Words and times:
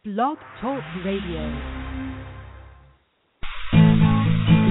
Blog 0.00 0.38
Talk 0.64 0.80
Radio. 1.04 1.44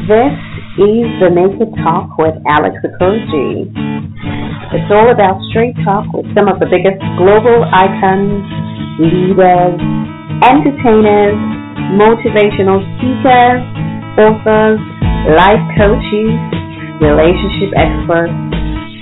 This 0.10 0.34
is 0.82 1.06
the 1.22 1.30
Naked 1.30 1.70
Talk 1.86 2.18
with 2.18 2.34
Alex 2.50 2.74
Okoroji. 2.82 3.70
It's 4.74 4.90
all 4.90 5.14
about 5.14 5.38
straight 5.54 5.78
talk 5.86 6.10
with 6.18 6.26
some 6.34 6.50
of 6.50 6.58
the 6.58 6.66
biggest 6.66 6.98
global 7.22 7.62
icons, 7.62 8.42
leaders, 8.98 9.78
entertainers, 10.50 11.38
motivational 11.94 12.82
speakers, 12.98 13.62
authors, 14.18 14.82
life 15.38 15.62
coaches, 15.78 16.34
relationship 17.06 17.70
experts, 17.78 18.34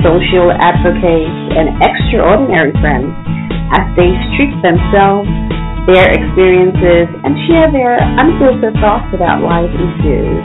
social 0.04 0.52
advocates, 0.60 1.40
and 1.56 1.72
extraordinary 1.80 2.76
friends 2.84 3.16
as 3.72 3.88
they 3.96 4.12
strip 4.36 4.52
themselves, 4.60 5.32
their 5.88 6.12
experiences, 6.12 7.08
and 7.24 7.32
share 7.48 7.72
their 7.72 7.96
unfiltered 7.96 8.76
thoughts 8.84 9.08
about 9.16 9.40
life 9.40 9.72
issues. 9.72 10.44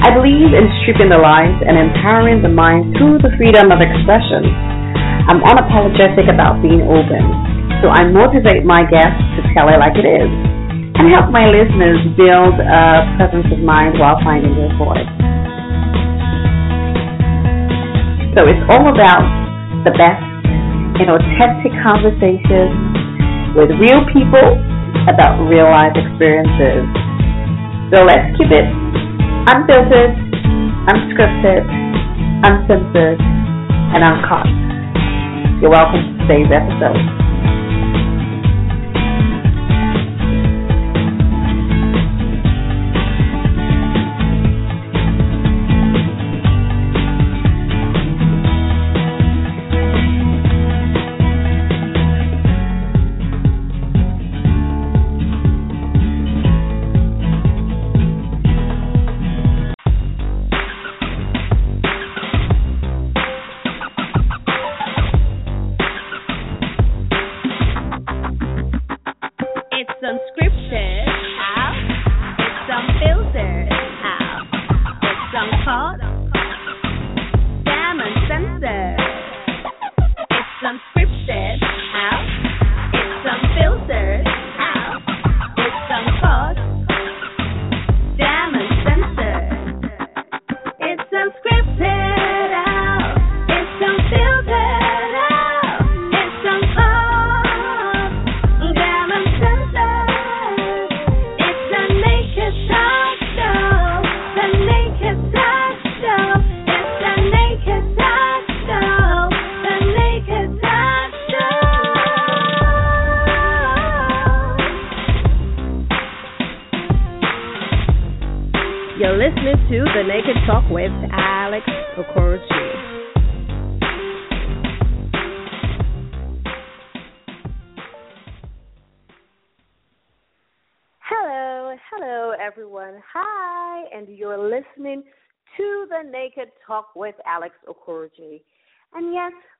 I 0.00 0.08
believe 0.10 0.56
in 0.56 0.66
stripping 0.82 1.12
the 1.12 1.20
lies 1.20 1.52
and 1.62 1.76
empowering 1.76 2.40
the 2.40 2.48
mind 2.48 2.96
through 2.96 3.20
the 3.20 3.30
freedom 3.36 3.68
of 3.68 3.84
expression. 3.84 4.48
I'm 5.28 5.44
unapologetic 5.44 6.32
about 6.32 6.64
being 6.64 6.80
open, 6.80 7.22
so 7.84 7.92
I 7.92 8.08
motivate 8.08 8.64
my 8.64 8.88
guests 8.88 9.20
to 9.36 9.40
tell 9.52 9.68
it 9.68 9.76
like 9.76 10.00
it 10.00 10.08
is 10.08 10.32
and 10.96 11.12
help 11.12 11.28
my 11.28 11.50
listeners 11.50 12.00
build 12.16 12.56
a 12.56 13.04
presence 13.20 13.52
of 13.52 13.60
mind 13.60 14.00
while 14.00 14.16
finding 14.24 14.54
their 14.56 14.72
voice. 14.80 15.12
So 18.32 18.48
it's 18.48 18.64
all 18.72 18.88
about 18.88 19.28
the 19.84 19.92
best 19.92 20.24
in 21.02 21.10
authentic 21.10 21.74
conversations 21.84 23.01
with 23.54 23.68
real 23.76 24.00
people 24.08 24.56
about 25.12 25.44
real 25.44 25.68
life 25.68 25.92
experiences. 25.92 26.88
So 27.92 28.00
let's 28.04 28.32
keep 28.40 28.48
it 28.48 28.64
unfiltered, 29.44 30.16
unscripted, 30.88 31.60
uncensored, 32.48 33.20
and 33.20 34.00
uncut. 34.00 34.48
You're 35.60 35.70
welcome 35.70 36.00
to 36.00 36.12
today's 36.24 36.48
episode. 36.48 37.31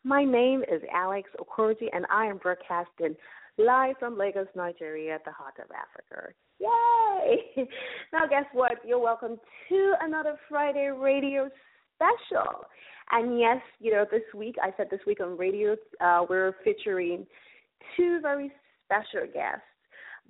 My 0.05 0.25
name 0.25 0.63
is 0.63 0.83
Alex 0.93 1.31
Okoroji, 1.39 1.87
and 1.93 2.05
I 2.11 2.27
am 2.27 2.39
broadcasting 2.39 3.15
live 3.57 3.95
from 4.01 4.19
Lagos, 4.19 4.49
Nigeria, 4.57 5.15
at 5.15 5.25
the 5.25 5.31
heart 5.31 5.55
of 5.63 5.71
Africa. 5.71 6.35
Yay! 6.59 7.69
now, 8.13 8.27
guess 8.29 8.47
what? 8.53 8.79
You're 8.85 8.99
welcome 8.99 9.37
to 9.69 9.93
another 10.01 10.37
Friday 10.49 10.89
radio 10.89 11.49
special. 11.95 12.65
And 13.13 13.39
yes, 13.39 13.61
you 13.79 13.93
know, 13.93 14.05
this 14.11 14.23
week, 14.35 14.57
I 14.61 14.71
said 14.77 14.89
this 14.91 14.99
week 15.07 15.21
on 15.21 15.37
radio, 15.37 15.77
uh, 16.01 16.25
we're 16.29 16.57
featuring 16.65 17.25
two 17.97 18.19
very 18.21 18.51
special 18.87 19.33
guests, 19.33 19.63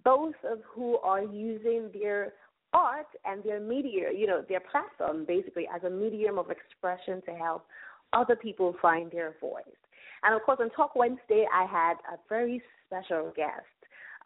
both 0.05 0.35
of 0.45 0.59
who 0.71 0.99
are 0.99 1.23
using 1.23 1.89
their 1.95 2.35
art 2.75 3.07
and 3.25 3.43
their 3.43 3.61
media, 3.61 4.11
you 4.15 4.27
know, 4.27 4.45
their 4.51 4.61
platform 4.61 5.25
basically 5.27 5.67
as 5.75 5.83
a 5.85 5.91
medium 5.91 6.39
of 6.39 6.51
expression 6.51 7.23
to 7.25 7.33
help 7.33 7.65
other 8.13 8.37
people 8.37 8.75
find 8.81 9.11
their 9.11 9.35
voice. 9.41 9.63
And 10.25 10.35
of 10.35 10.43
course, 10.43 10.59
on 10.61 10.71
Talk 10.71 10.95
Wednesday, 10.95 11.47
I 11.53 11.65
had 11.65 11.95
a 12.13 12.19
very 12.29 12.63
special 12.87 13.33
guest, 13.35 13.67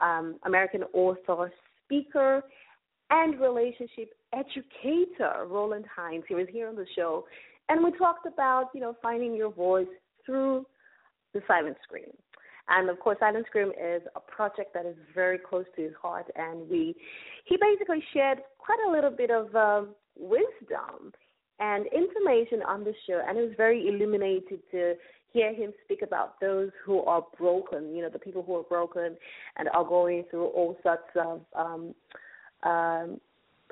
um, 0.01 0.37
American 0.45 0.83
author, 0.93 1.53
speaker, 1.85 2.43
and 3.11 3.41
relationship 3.41 4.13
educator, 4.33 5.47
Roland 5.47 5.87
Hines. 5.95 6.25
He 6.29 6.35
was 6.35 6.47
here 6.51 6.69
on 6.69 6.77
the 6.77 6.87
show, 6.95 7.25
and 7.69 7.83
we 7.83 7.93
talked 7.97 8.27
about, 8.27 8.71
you 8.75 8.81
know, 8.81 8.97
finding 9.03 9.35
your 9.35 9.53
voice 9.53 9.87
through 10.25 10.67
the 11.33 11.41
silent 11.47 11.77
scream. 11.83 12.11
And 12.69 12.91
of 12.91 12.99
course, 12.99 13.17
Silent 13.21 13.47
Scream 13.47 13.69
is 13.69 14.03
a 14.17 14.21
project 14.21 14.75
that 14.75 14.87
is 14.87 14.97
very 15.15 15.39
close 15.39 15.67
to 15.77 15.83
his 15.83 15.93
heart, 16.01 16.27
and 16.35 16.69
we 16.69 16.97
he 17.45 17.57
basically 17.61 18.03
shared 18.13 18.39
quite 18.59 18.79
a 18.89 18.91
little 18.91 19.11
bit 19.11 19.31
of 19.31 19.55
um, 19.55 19.95
wisdom 20.19 21.13
and 21.59 21.87
information 21.87 22.63
on 22.67 22.85
the 22.85 22.93
show, 23.07 23.21
and 23.27 23.39
it 23.39 23.43
was 23.43 23.55
very 23.57 23.89
illuminated 23.89 24.61
to 24.71 24.95
hear 25.33 25.55
him 25.55 25.73
speak 25.85 26.03
about 26.03 26.41
those 26.41 26.71
who 26.85 27.01
are 27.03 27.23
broken, 27.39 27.95
you 27.95 28.03
know, 28.03 28.09
the 28.09 28.19
people 28.19 28.43
who 28.43 28.57
are 28.57 28.63
broken 28.63 29.17
and 29.57 29.69
are 29.71 29.85
going 29.85 30.25
through 30.31 30.47
all 30.47 30.77
sorts 30.83 31.09
of 31.15 31.41
um, 31.55 31.95
um, 32.63 33.21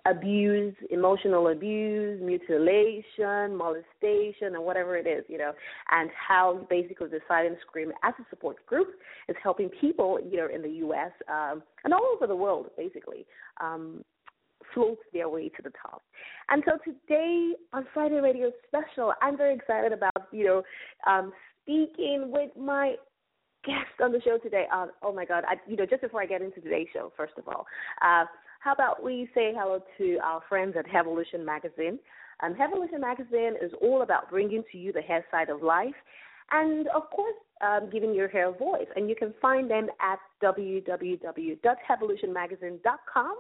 abuse, 0.06 0.74
emotional 0.90 1.48
abuse, 1.48 2.20
mutilation, 2.22 3.56
molestation, 3.56 4.54
and 4.54 4.62
whatever 4.62 4.96
it 4.96 5.06
is, 5.06 5.24
you 5.28 5.38
know, 5.38 5.52
and 5.90 6.10
how 6.10 6.66
basically 6.68 7.08
the 7.08 7.20
Silent 7.26 7.56
Scream 7.66 7.90
as 8.02 8.12
a 8.18 8.24
support 8.28 8.64
group 8.66 8.88
is 9.28 9.36
helping 9.42 9.70
people, 9.80 10.18
you 10.30 10.36
know, 10.36 10.48
in 10.54 10.60
the 10.60 10.68
U.S. 10.80 11.12
Um, 11.28 11.62
and 11.84 11.94
all 11.94 12.06
over 12.14 12.26
the 12.26 12.36
world, 12.36 12.66
basically, 12.76 13.24
um, 13.60 14.04
float 14.72 14.98
their 15.12 15.28
way 15.28 15.48
to 15.48 15.62
the 15.62 15.70
top. 15.80 16.02
And 16.48 16.62
so 16.66 16.78
today 16.84 17.52
on 17.72 17.86
Friday 17.92 18.20
Radio 18.20 18.50
Special, 18.66 19.12
I'm 19.20 19.36
very 19.36 19.54
excited 19.54 19.92
about, 19.92 20.28
you 20.32 20.44
know, 20.44 20.62
um, 21.06 21.32
speaking 21.62 22.30
with 22.32 22.50
my 22.58 22.94
guest 23.64 24.00
on 24.02 24.12
the 24.12 24.20
show 24.20 24.38
today. 24.38 24.66
Uh, 24.72 24.86
oh 25.02 25.12
my 25.12 25.24
God! 25.24 25.44
I, 25.46 25.56
you 25.66 25.76
know, 25.76 25.86
just 25.86 26.02
before 26.02 26.22
I 26.22 26.26
get 26.26 26.42
into 26.42 26.60
today's 26.60 26.88
show, 26.92 27.12
first 27.16 27.34
of 27.38 27.48
all, 27.48 27.66
uh, 28.02 28.24
how 28.60 28.72
about 28.72 29.02
we 29.02 29.28
say 29.34 29.52
hello 29.56 29.80
to 29.98 30.18
our 30.24 30.42
friends 30.48 30.74
at 30.78 30.86
Evolution 30.94 31.44
Magazine? 31.44 31.98
Um, 32.42 32.56
Evolution 32.60 33.00
Magazine 33.00 33.54
is 33.62 33.72
all 33.80 34.02
about 34.02 34.30
bringing 34.30 34.64
to 34.72 34.78
you 34.78 34.92
the 34.92 35.02
hair 35.02 35.24
side 35.30 35.50
of 35.50 35.62
life 35.62 35.94
and, 36.50 36.88
of 36.88 37.08
course, 37.10 37.36
um, 37.60 37.88
giving 37.90 38.12
your 38.14 38.28
hair 38.28 38.48
a 38.48 38.52
voice. 38.52 38.88
And 38.96 39.08
you 39.08 39.16
can 39.16 39.32
find 39.40 39.70
them 39.70 39.88
at 40.00 40.18
www.hevolutionmagazine.com. 40.42 43.36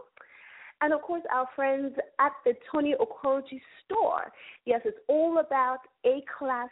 And, 0.80 0.92
of 0.92 1.02
course, 1.02 1.22
our 1.32 1.48
friends 1.54 1.94
at 2.20 2.32
the 2.44 2.54
Tony 2.70 2.94
Okoroji 3.00 3.60
store. 3.84 4.32
Yes, 4.66 4.80
it's 4.84 4.98
all 5.08 5.38
about 5.38 5.78
A-class 6.04 6.68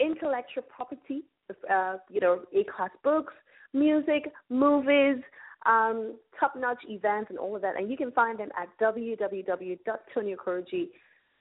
intellectual 0.00 0.64
property, 0.64 1.22
uh, 1.70 1.98
you 2.10 2.20
know, 2.20 2.40
A-class 2.54 2.90
books, 3.02 3.34
music, 3.72 4.32
movies, 4.50 5.22
um, 5.66 6.16
top-notch 6.38 6.82
events 6.88 7.30
and 7.30 7.38
all 7.38 7.54
of 7.54 7.62
that. 7.62 7.76
And 7.76 7.90
you 7.90 7.96
can 7.96 8.10
find 8.12 8.38
them 8.38 8.50
at 8.60 8.68
www.tonyokoroji.com 8.80 10.88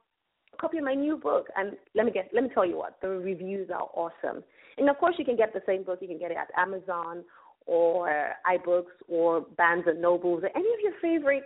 copy 0.59 0.77
of 0.77 0.83
my 0.83 0.93
new 0.93 1.17
book. 1.17 1.47
And 1.55 1.73
let 1.93 2.05
me 2.05 2.11
get, 2.11 2.29
let 2.33 2.43
me 2.43 2.49
tell 2.53 2.65
you 2.65 2.77
what, 2.77 2.97
the 3.01 3.09
reviews 3.09 3.69
are 3.69 3.87
awesome. 3.93 4.43
And 4.77 4.89
of 4.89 4.97
course, 4.97 5.15
you 5.17 5.25
can 5.25 5.35
get 5.35 5.53
the 5.53 5.61
same 5.65 5.83
book. 5.83 5.99
You 6.01 6.07
can 6.07 6.19
get 6.19 6.31
it 6.31 6.37
at 6.37 6.49
Amazon 6.57 7.23
or 7.65 8.33
iBooks 8.45 8.95
or 9.07 9.41
Barnes 9.57 9.85
and 9.87 10.01
Nobles 10.01 10.43
or 10.43 10.49
any 10.55 10.67
of 10.73 10.79
your 10.83 10.93
favorite 11.01 11.43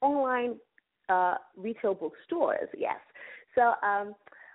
online 0.00 0.56
uh, 1.08 1.34
retail 1.56 1.94
bookstores. 1.94 2.68
Yes. 2.76 2.98
So, 3.54 3.72
um, 3.86 4.14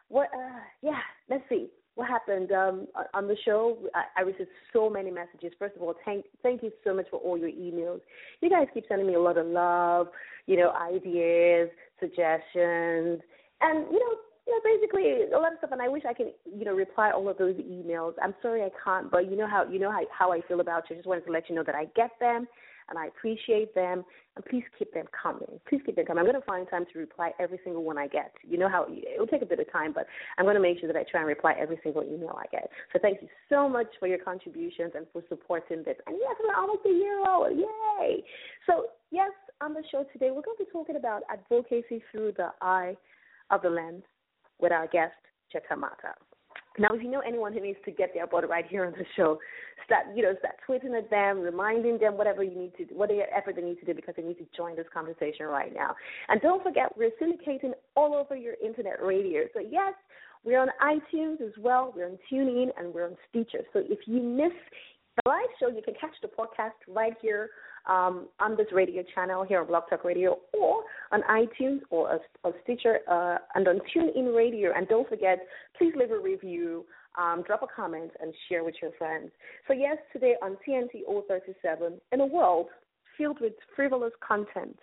what? 0.09 0.29
Uh, 0.33 0.59
yeah. 0.81 0.99
Let's 1.29 1.43
see 1.49 1.67
what 1.95 2.07
happened 2.07 2.51
um, 2.51 2.87
on 3.13 3.27
the 3.27 3.35
show. 3.45 3.77
I, 3.93 4.21
I 4.21 4.21
received 4.21 4.49
so 4.71 4.89
many 4.89 5.11
messages. 5.11 5.51
First 5.59 5.75
of 5.75 5.81
all, 5.81 5.93
thank 6.05 6.25
thank 6.41 6.63
you 6.63 6.71
so 6.83 6.93
much 6.93 7.07
for 7.09 7.17
all 7.17 7.37
your 7.37 7.49
emails. 7.49 8.01
You 8.41 8.49
guys 8.49 8.67
keep 8.73 8.85
sending 8.87 9.07
me 9.07 9.15
a 9.15 9.21
lot 9.21 9.37
of 9.37 9.45
love, 9.45 10.07
you 10.47 10.57
know, 10.57 10.71
ideas, 10.71 11.69
suggestions, 11.99 13.21
and 13.63 13.87
you 13.91 13.99
know, 13.99 14.13
you 14.45 14.53
know, 14.53 14.61
basically 14.63 15.33
a 15.33 15.39
lot 15.39 15.53
of 15.53 15.57
stuff. 15.59 15.71
And 15.71 15.81
I 15.81 15.87
wish 15.87 16.03
I 16.07 16.13
could, 16.13 16.33
you 16.45 16.65
know, 16.65 16.73
reply 16.73 17.11
all 17.11 17.27
of 17.29 17.37
those 17.37 17.55
emails. 17.55 18.13
I'm 18.21 18.35
sorry 18.41 18.61
I 18.61 18.69
can't, 18.83 19.09
but 19.09 19.31
you 19.31 19.37
know 19.37 19.47
how 19.47 19.63
you 19.69 19.79
know 19.79 19.91
how 19.91 20.01
how 20.11 20.31
I 20.31 20.41
feel 20.47 20.59
about 20.59 20.89
you. 20.89 20.95
I 20.95 20.99
just 20.99 21.07
wanted 21.07 21.25
to 21.25 21.31
let 21.31 21.49
you 21.49 21.55
know 21.55 21.63
that 21.63 21.75
I 21.75 21.85
get 21.95 22.11
them 22.19 22.47
and 22.89 22.99
I 22.99 23.07
appreciate 23.07 23.73
them. 23.75 24.03
And 24.35 24.43
please 24.45 24.63
keep 24.79 24.91
them 24.93 25.05
coming. 25.13 25.59
Please 25.69 25.81
keep 25.85 25.95
them 25.95 26.05
coming. 26.05 26.19
I'm 26.21 26.29
going 26.29 26.39
to 26.39 26.45
find 26.45 26.67
time 26.67 26.85
to 26.91 26.99
reply 26.99 27.31
every 27.39 27.59
single 27.63 27.83
one 27.83 27.99
I 27.99 28.07
get. 28.07 28.33
You 28.43 28.57
know 28.57 28.67
how 28.67 28.87
it'll 28.87 29.27
take 29.27 29.43
a 29.43 29.45
bit 29.45 29.59
of 29.59 29.71
time, 29.71 29.93
but 29.93 30.07
I'm 30.37 30.45
going 30.45 30.55
to 30.55 30.61
make 30.61 30.79
sure 30.79 30.91
that 30.91 30.97
I 30.97 31.03
try 31.03 31.21
and 31.21 31.27
reply 31.27 31.53
every 31.59 31.79
single 31.83 32.03
email 32.03 32.35
I 32.37 32.47
get. 32.51 32.69
So 32.91 32.99
thank 32.99 33.21
you 33.21 33.27
so 33.47 33.69
much 33.69 33.87
for 33.99 34.07
your 34.07 34.17
contributions 34.17 34.93
and 34.95 35.05
for 35.13 35.21
supporting 35.29 35.83
this. 35.83 35.97
And 36.07 36.17
yes, 36.19 36.35
we're 36.43 36.55
almost 36.55 36.81
a 36.85 36.89
year 36.89 37.23
old. 37.27 37.55
Yay! 37.55 38.23
So 38.65 38.87
yes, 39.11 39.31
on 39.61 39.73
the 39.73 39.83
show 39.91 40.03
today, 40.11 40.29
we're 40.31 40.41
going 40.41 40.57
to 40.57 40.65
be 40.65 40.71
talking 40.71 40.95
about 40.95 41.21
advocacy 41.29 42.01
through 42.11 42.33
the 42.35 42.49
eye 42.61 42.95
of 43.53 43.61
the 43.61 43.69
lens 43.69 44.03
with 44.59 44.71
our 44.71 44.87
guest, 44.87 45.13
Jeta 45.53 45.73
Amata. 45.73 46.13
Now, 46.79 46.89
if 46.91 47.03
you 47.03 47.11
know 47.11 47.19
anyone 47.19 47.53
who 47.53 47.61
needs 47.61 47.77
to 47.85 47.91
get 47.91 48.13
their 48.15 48.25
butt 48.25 48.49
right 48.49 48.65
here 48.67 48.85
on 48.85 48.93
the 48.93 49.05
show, 49.15 49.37
start 49.85 50.05
you 50.15 50.23
know 50.23 50.33
start 50.39 50.55
tweeting 50.67 50.97
at 50.97 51.09
them, 51.09 51.39
reminding 51.39 51.99
them 51.99 52.17
whatever 52.17 52.43
you 52.43 52.57
need 52.57 52.73
to, 52.77 52.91
whatever 52.95 53.25
effort 53.35 53.55
they 53.55 53.61
need 53.61 53.79
to 53.79 53.85
do 53.85 53.93
because 53.93 54.15
they 54.17 54.23
need 54.23 54.39
to 54.39 54.47
join 54.57 54.75
this 54.75 54.87
conversation 54.91 55.45
right 55.45 55.73
now. 55.73 55.95
And 56.29 56.41
don't 56.41 56.63
forget, 56.63 56.97
we're 56.97 57.11
syndicating 57.21 57.73
all 57.95 58.15
over 58.15 58.35
your 58.35 58.55
internet 58.63 59.03
radio. 59.03 59.43
So 59.53 59.59
yes, 59.59 59.93
we're 60.43 60.59
on 60.59 60.69
iTunes 60.81 61.41
as 61.41 61.53
well. 61.59 61.93
We're 61.95 62.07
on 62.07 62.17
TuneIn 62.31 62.69
and 62.77 62.93
we're 62.93 63.05
on 63.05 63.17
Stitcher. 63.29 63.63
So 63.71 63.81
if 63.83 63.99
you 64.07 64.21
miss 64.21 64.53
the 65.15 65.29
live 65.29 65.49
show, 65.59 65.67
you 65.67 65.81
can 65.83 65.93
catch 65.99 66.15
the 66.21 66.27
podcast 66.27 66.71
right 66.87 67.13
here 67.21 67.49
um, 67.87 68.27
on 68.39 68.57
this 68.57 68.67
radio 68.73 69.03
channel 69.13 69.43
here 69.43 69.61
on 69.61 69.67
Blog 69.67 69.83
Talk 69.89 70.03
Radio 70.03 70.39
or 70.53 70.83
on 71.11 71.21
iTunes 71.23 71.81
or 71.89 72.19
a 72.43 72.51
Stitcher 72.63 72.99
uh, 73.09 73.37
and 73.55 73.67
on 73.67 73.79
TuneIn 73.95 74.35
Radio. 74.35 74.71
And 74.75 74.87
don't 74.87 75.07
forget, 75.07 75.39
please 75.77 75.93
leave 75.95 76.11
a 76.11 76.17
review, 76.17 76.85
um, 77.19 77.43
drop 77.45 77.61
a 77.61 77.67
comment, 77.67 78.11
and 78.21 78.33
share 78.49 78.63
with 78.63 78.75
your 78.81 78.91
friends. 78.97 79.29
So, 79.67 79.73
yes, 79.73 79.97
today 80.11 80.33
on 80.41 80.57
TNT 80.67 81.01
037, 81.27 81.99
in 82.11 82.19
a 82.19 82.25
world 82.25 82.67
filled 83.17 83.39
with 83.39 83.53
frivolous 83.75 84.13
content, 84.27 84.77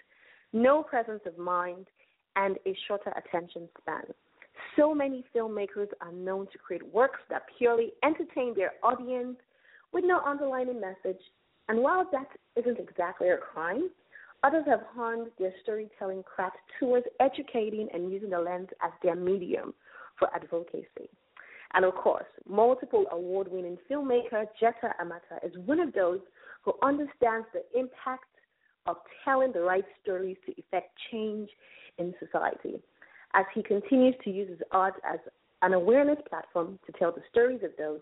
no 0.53 0.83
presence 0.83 1.23
of 1.27 1.37
mind, 1.39 1.87
and 2.37 2.57
a 2.67 2.77
shorter 2.87 3.13
attention 3.17 3.69
span. 3.81 4.05
So 4.77 4.95
many 4.95 5.25
filmmakers 5.35 5.89
are 6.01 6.13
known 6.13 6.47
to 6.53 6.59
create 6.59 6.87
works 6.95 7.19
that 7.31 7.43
purely 7.59 7.93
entertain 8.05 8.55
their 8.55 8.73
audience 8.85 9.37
with 9.93 10.05
no 10.05 10.21
underlying 10.21 10.81
message 10.81 11.21
and 11.71 11.79
while 11.79 12.05
that 12.11 12.27
isn't 12.57 12.81
exactly 12.81 13.29
a 13.29 13.37
crime, 13.37 13.91
others 14.43 14.65
have 14.67 14.81
honed 14.93 15.29
their 15.39 15.53
storytelling 15.63 16.25
craft 16.25 16.57
towards 16.81 17.07
educating 17.21 17.89
and 17.95 18.11
using 18.11 18.31
the 18.31 18.41
lens 18.41 18.67
as 18.83 18.91
their 19.05 19.15
medium 19.15 19.73
for 20.19 20.35
advocacy. 20.35 21.09
And 21.75 21.85
of 21.85 21.95
course, 21.95 22.27
multiple 22.49 23.05
award 23.13 23.47
winning 23.49 23.79
filmmaker 23.89 24.47
Jeta 24.61 24.93
Amata 25.01 25.39
is 25.45 25.53
one 25.65 25.79
of 25.79 25.93
those 25.93 26.19
who 26.63 26.73
understands 26.83 27.47
the 27.53 27.63
impact 27.79 28.25
of 28.87 28.97
telling 29.25 29.53
the 29.53 29.61
right 29.61 29.85
stories 30.03 30.39
to 30.47 30.53
effect 30.59 30.91
change 31.13 31.49
in 31.99 32.13
society. 32.19 32.83
As 33.35 33.45
he 33.55 33.63
continues 33.63 34.17
to 34.25 34.31
use 34.31 34.49
his 34.49 34.59
art 34.73 34.95
as 35.09 35.21
an 35.63 35.73
awareness 35.73 36.19
platform 36.29 36.81
to 36.87 36.93
tell 36.99 37.13
the 37.13 37.23
stories 37.31 37.61
of 37.63 37.71
those 37.79 38.01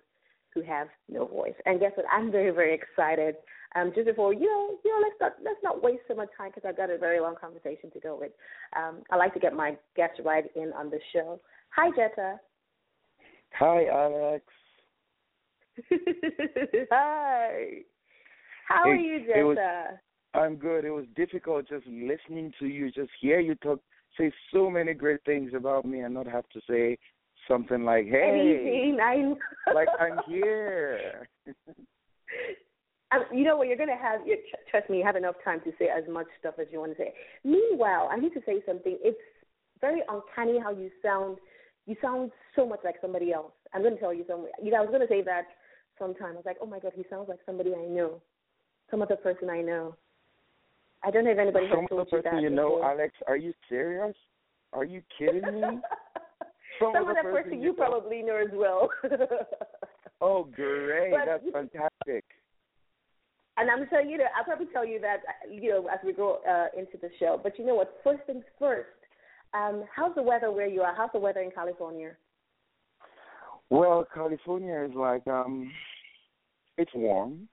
who 0.59 0.71
have 0.71 0.89
no 1.09 1.27
voice. 1.27 1.55
And 1.67 1.81
guess 1.81 1.93
what? 1.95 2.07
I'm 2.13 2.31
very, 2.31 2.51
very 2.51 2.75
excited 2.75 3.37
um, 3.75 3.93
just 3.95 4.07
before 4.07 4.33
you 4.33 4.47
know, 4.47 4.79
you 4.85 4.91
know, 4.91 5.07
let's 5.07 5.21
not 5.21 5.33
let's 5.45 5.61
not 5.63 5.83
waste 5.83 6.03
so 6.09 6.15
much 6.15 6.29
time 6.37 6.51
because 6.55 6.67
I've 6.67 6.77
got 6.77 6.91
a 6.91 6.97
very 6.97 7.21
long 7.21 7.35
conversation 7.39 7.91
to 7.93 8.01
go 8.01 8.17
with. 8.19 8.33
Um, 8.77 9.03
I 9.11 9.17
like 9.17 9.35
to 9.35 9.41
get 9.41 9.55
my 9.55 9.77
guests 9.95 10.21
right 10.25 10.45
in 10.57 10.73
on 10.73 10.91
the 10.91 10.99
show. 11.13 11.41
Hi, 11.77 11.91
Jeta. 11.91 12.39
Hi, 13.59 13.87
Alex. 13.87 14.45
Hi. 16.91 17.69
How 18.69 18.85
it, 18.85 18.89
are 18.89 18.95
you, 18.97 19.27
Jeta? 19.29 19.45
Was, 19.45 19.99
I'm 20.35 20.57
good. 20.57 20.85
It 20.85 20.91
was 20.91 21.05
difficult 21.15 21.69
just 21.69 21.87
listening 21.87 22.53
to 22.61 22.67
you, 22.67 22.91
just 22.91 23.11
hear 23.21 23.39
you 23.41 23.55
talk, 23.57 23.81
say 24.17 24.33
so 24.53 24.71
many 24.71 24.95
great 24.95 25.21
things 25.27 25.53
about 25.55 25.85
me, 25.85 26.01
and 26.01 26.15
not 26.15 26.27
have 26.27 26.49
to 26.51 26.61
say 26.69 26.99
something 27.49 27.85
like, 27.85 28.07
"Hey," 28.07 28.95
Anything, 28.97 29.37
like 29.75 29.89
I'm 29.99 30.19
here. 30.27 31.29
Um, 33.11 33.25
you 33.33 33.45
know 33.45 33.57
what? 33.57 33.69
You're 33.69 33.77
going 33.77 33.89
to 33.89 33.97
have, 33.97 34.27
you, 34.27 34.37
trust 34.71 34.91
me, 34.91 34.99
you 34.99 35.05
have 35.05 35.17
enough 35.17 35.37
time 35.43 35.61
to 35.65 35.73
say 35.79 35.87
as 35.89 36.05
much 36.11 36.27
stuff 36.39 36.55
as 36.61 36.67
you 36.71 36.79
want 36.81 36.93
to 36.93 36.99
say. 36.99 37.15
Meanwhile, 37.43 38.09
I 38.13 38.19
need 38.19 38.35
to 38.35 38.43
say 38.45 38.63
something. 38.67 38.99
It's 39.03 39.19
very 39.81 40.03
uncanny 40.09 40.59
how 40.63 40.73
you 40.73 40.91
sound. 41.03 41.39
You 41.87 41.97
sound 42.03 42.33
so 42.55 42.67
much 42.67 42.81
like 42.85 42.97
somebody 43.01 43.33
else. 43.33 43.53
I'm 43.73 43.81
going 43.81 43.95
to 43.95 44.01
tell 44.01 44.13
you 44.13 44.25
something. 44.29 44.51
You 44.63 44.73
know, 44.73 44.77
I 44.77 44.81
was 44.81 44.91
going 44.91 45.01
to 45.01 45.09
say 45.09 45.23
that 45.23 45.45
sometime. 45.99 46.33
I 46.33 46.37
was 46.37 46.45
like, 46.45 46.59
oh 46.61 46.67
my 46.67 46.81
God, 46.81 46.93
he 46.95 47.05
sounds 47.09 47.31
like 47.31 47.39
somebody 47.47 47.73
I 47.75 47.87
know, 47.87 48.21
some 48.91 49.01
other 49.01 49.17
person 49.17 49.49
I 49.49 49.63
know. 49.63 49.97
I 51.03 51.11
don't 51.11 51.25
know 51.25 51.31
if 51.31 51.39
anybody 51.39 51.67
some 51.71 51.81
has 51.81 51.89
told 51.89 52.09
you 52.13 52.23
that. 52.23 52.43
you 52.43 52.51
know. 52.51 52.83
Alex, 52.85 53.15
are 53.27 53.37
you 53.37 53.55
serious? 53.71 54.15
Are 54.73 54.85
you 54.85 55.01
kidding 55.19 55.43
me? 55.43 55.79
some, 56.81 56.93
some 56.95 57.07
person, 57.07 57.33
person 57.33 57.61
you 57.61 57.69
you 57.69 57.73
probably 57.73 58.23
know 58.23 58.37
as 58.37 58.53
well. 58.53 58.91
oh, 60.21 60.45
great! 60.45 61.11
But, 61.11 61.27
That's 61.27 61.45
fantastic. 61.53 62.25
And 63.57 63.69
I'm 63.71 63.89
tell 63.89 64.05
you 64.05 64.19
that 64.19 64.29
I'll 64.39 64.45
probably 64.45 64.67
tell 64.73 64.87
you 64.87 65.01
that 65.01 65.19
you 65.51 65.71
know 65.71 65.89
as 65.89 65.99
we 66.05 66.13
go 66.13 66.39
uh, 66.49 66.79
into 66.79 66.97
the 67.01 67.11
show. 67.19 67.41
But 67.43 67.59
you 67.59 67.67
know 67.67 67.75
what? 67.75 67.99
First 68.05 68.23
things 68.27 68.45
first. 68.59 68.89
Um, 69.55 69.85
how's 69.95 70.15
the 70.15 70.23
weather 70.23 70.53
where 70.53 70.69
you 70.69 70.83
are? 70.83 70.95
How's 70.95 71.11
the 71.13 71.19
weather 71.19 71.41
in 71.41 71.51
California? 71.51 72.13
Well, 73.71 74.07
California 74.15 74.87
is 74.89 74.95
like 74.95 75.27
um, 75.27 75.71
it's 76.77 76.91
warm. 76.95 77.49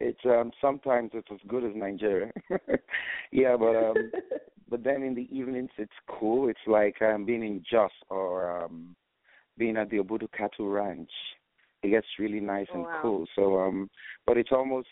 It's 0.00 0.20
um 0.24 0.50
sometimes 0.60 1.10
it's 1.14 1.28
as 1.32 1.38
good 1.48 1.64
as 1.64 1.72
Nigeria. 1.74 2.32
yeah, 3.32 3.56
but 3.56 3.76
um, 3.76 3.94
but 4.68 4.84
then 4.84 5.02
in 5.02 5.14
the 5.14 5.28
evenings 5.34 5.70
it's 5.78 5.92
cool. 6.08 6.48
It's 6.48 6.58
like 6.66 7.00
um 7.02 7.24
being 7.24 7.42
in 7.42 7.64
Jos 7.68 7.90
or 8.10 8.64
um 8.64 8.94
being 9.58 9.76
at 9.76 9.90
the 9.90 9.98
Obudu 9.98 10.28
Cattle 10.36 10.68
Ranch. 10.68 11.10
It 11.82 11.90
gets 11.90 12.06
really 12.18 12.40
nice 12.40 12.66
oh, 12.72 12.74
and 12.74 12.84
wow. 12.84 12.98
cool. 13.02 13.26
So 13.34 13.58
um, 13.58 13.90
but 14.26 14.36
it's 14.36 14.52
almost 14.52 14.88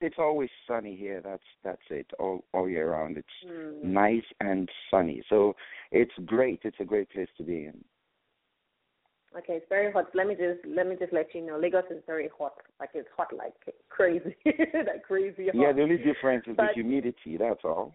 it's 0.00 0.16
always 0.18 0.50
sunny 0.66 0.96
here. 0.96 1.20
That's 1.22 1.42
that's 1.64 1.82
it 1.90 2.06
all 2.18 2.44
all 2.54 2.68
year 2.68 2.92
round. 2.92 3.18
It's 3.18 3.50
mm. 3.50 3.82
nice 3.82 4.24
and 4.40 4.68
sunny, 4.90 5.22
so 5.28 5.54
it's 5.90 6.12
great. 6.24 6.60
It's 6.64 6.80
a 6.80 6.84
great 6.84 7.10
place 7.10 7.28
to 7.36 7.42
be 7.42 7.66
in. 7.66 7.84
Okay, 9.36 9.54
it's 9.54 9.66
very 9.68 9.92
hot. 9.92 10.06
Let 10.14 10.26
me 10.26 10.34
just 10.34 10.60
let 10.66 10.86
me 10.86 10.96
just 10.98 11.12
let 11.12 11.34
you 11.34 11.42
know, 11.44 11.58
Lagos 11.58 11.84
is 11.90 12.02
very 12.06 12.30
hot. 12.38 12.54
Like 12.80 12.90
it's 12.94 13.08
hot 13.16 13.28
like 13.36 13.54
crazy, 13.90 14.34
like 14.46 15.02
crazy 15.06 15.46
hot. 15.46 15.54
Yeah, 15.54 15.72
the 15.72 15.82
only 15.82 15.98
difference 15.98 16.44
is 16.46 16.56
but, 16.56 16.68
the 16.68 16.82
humidity. 16.82 17.36
That's 17.38 17.60
all. 17.64 17.94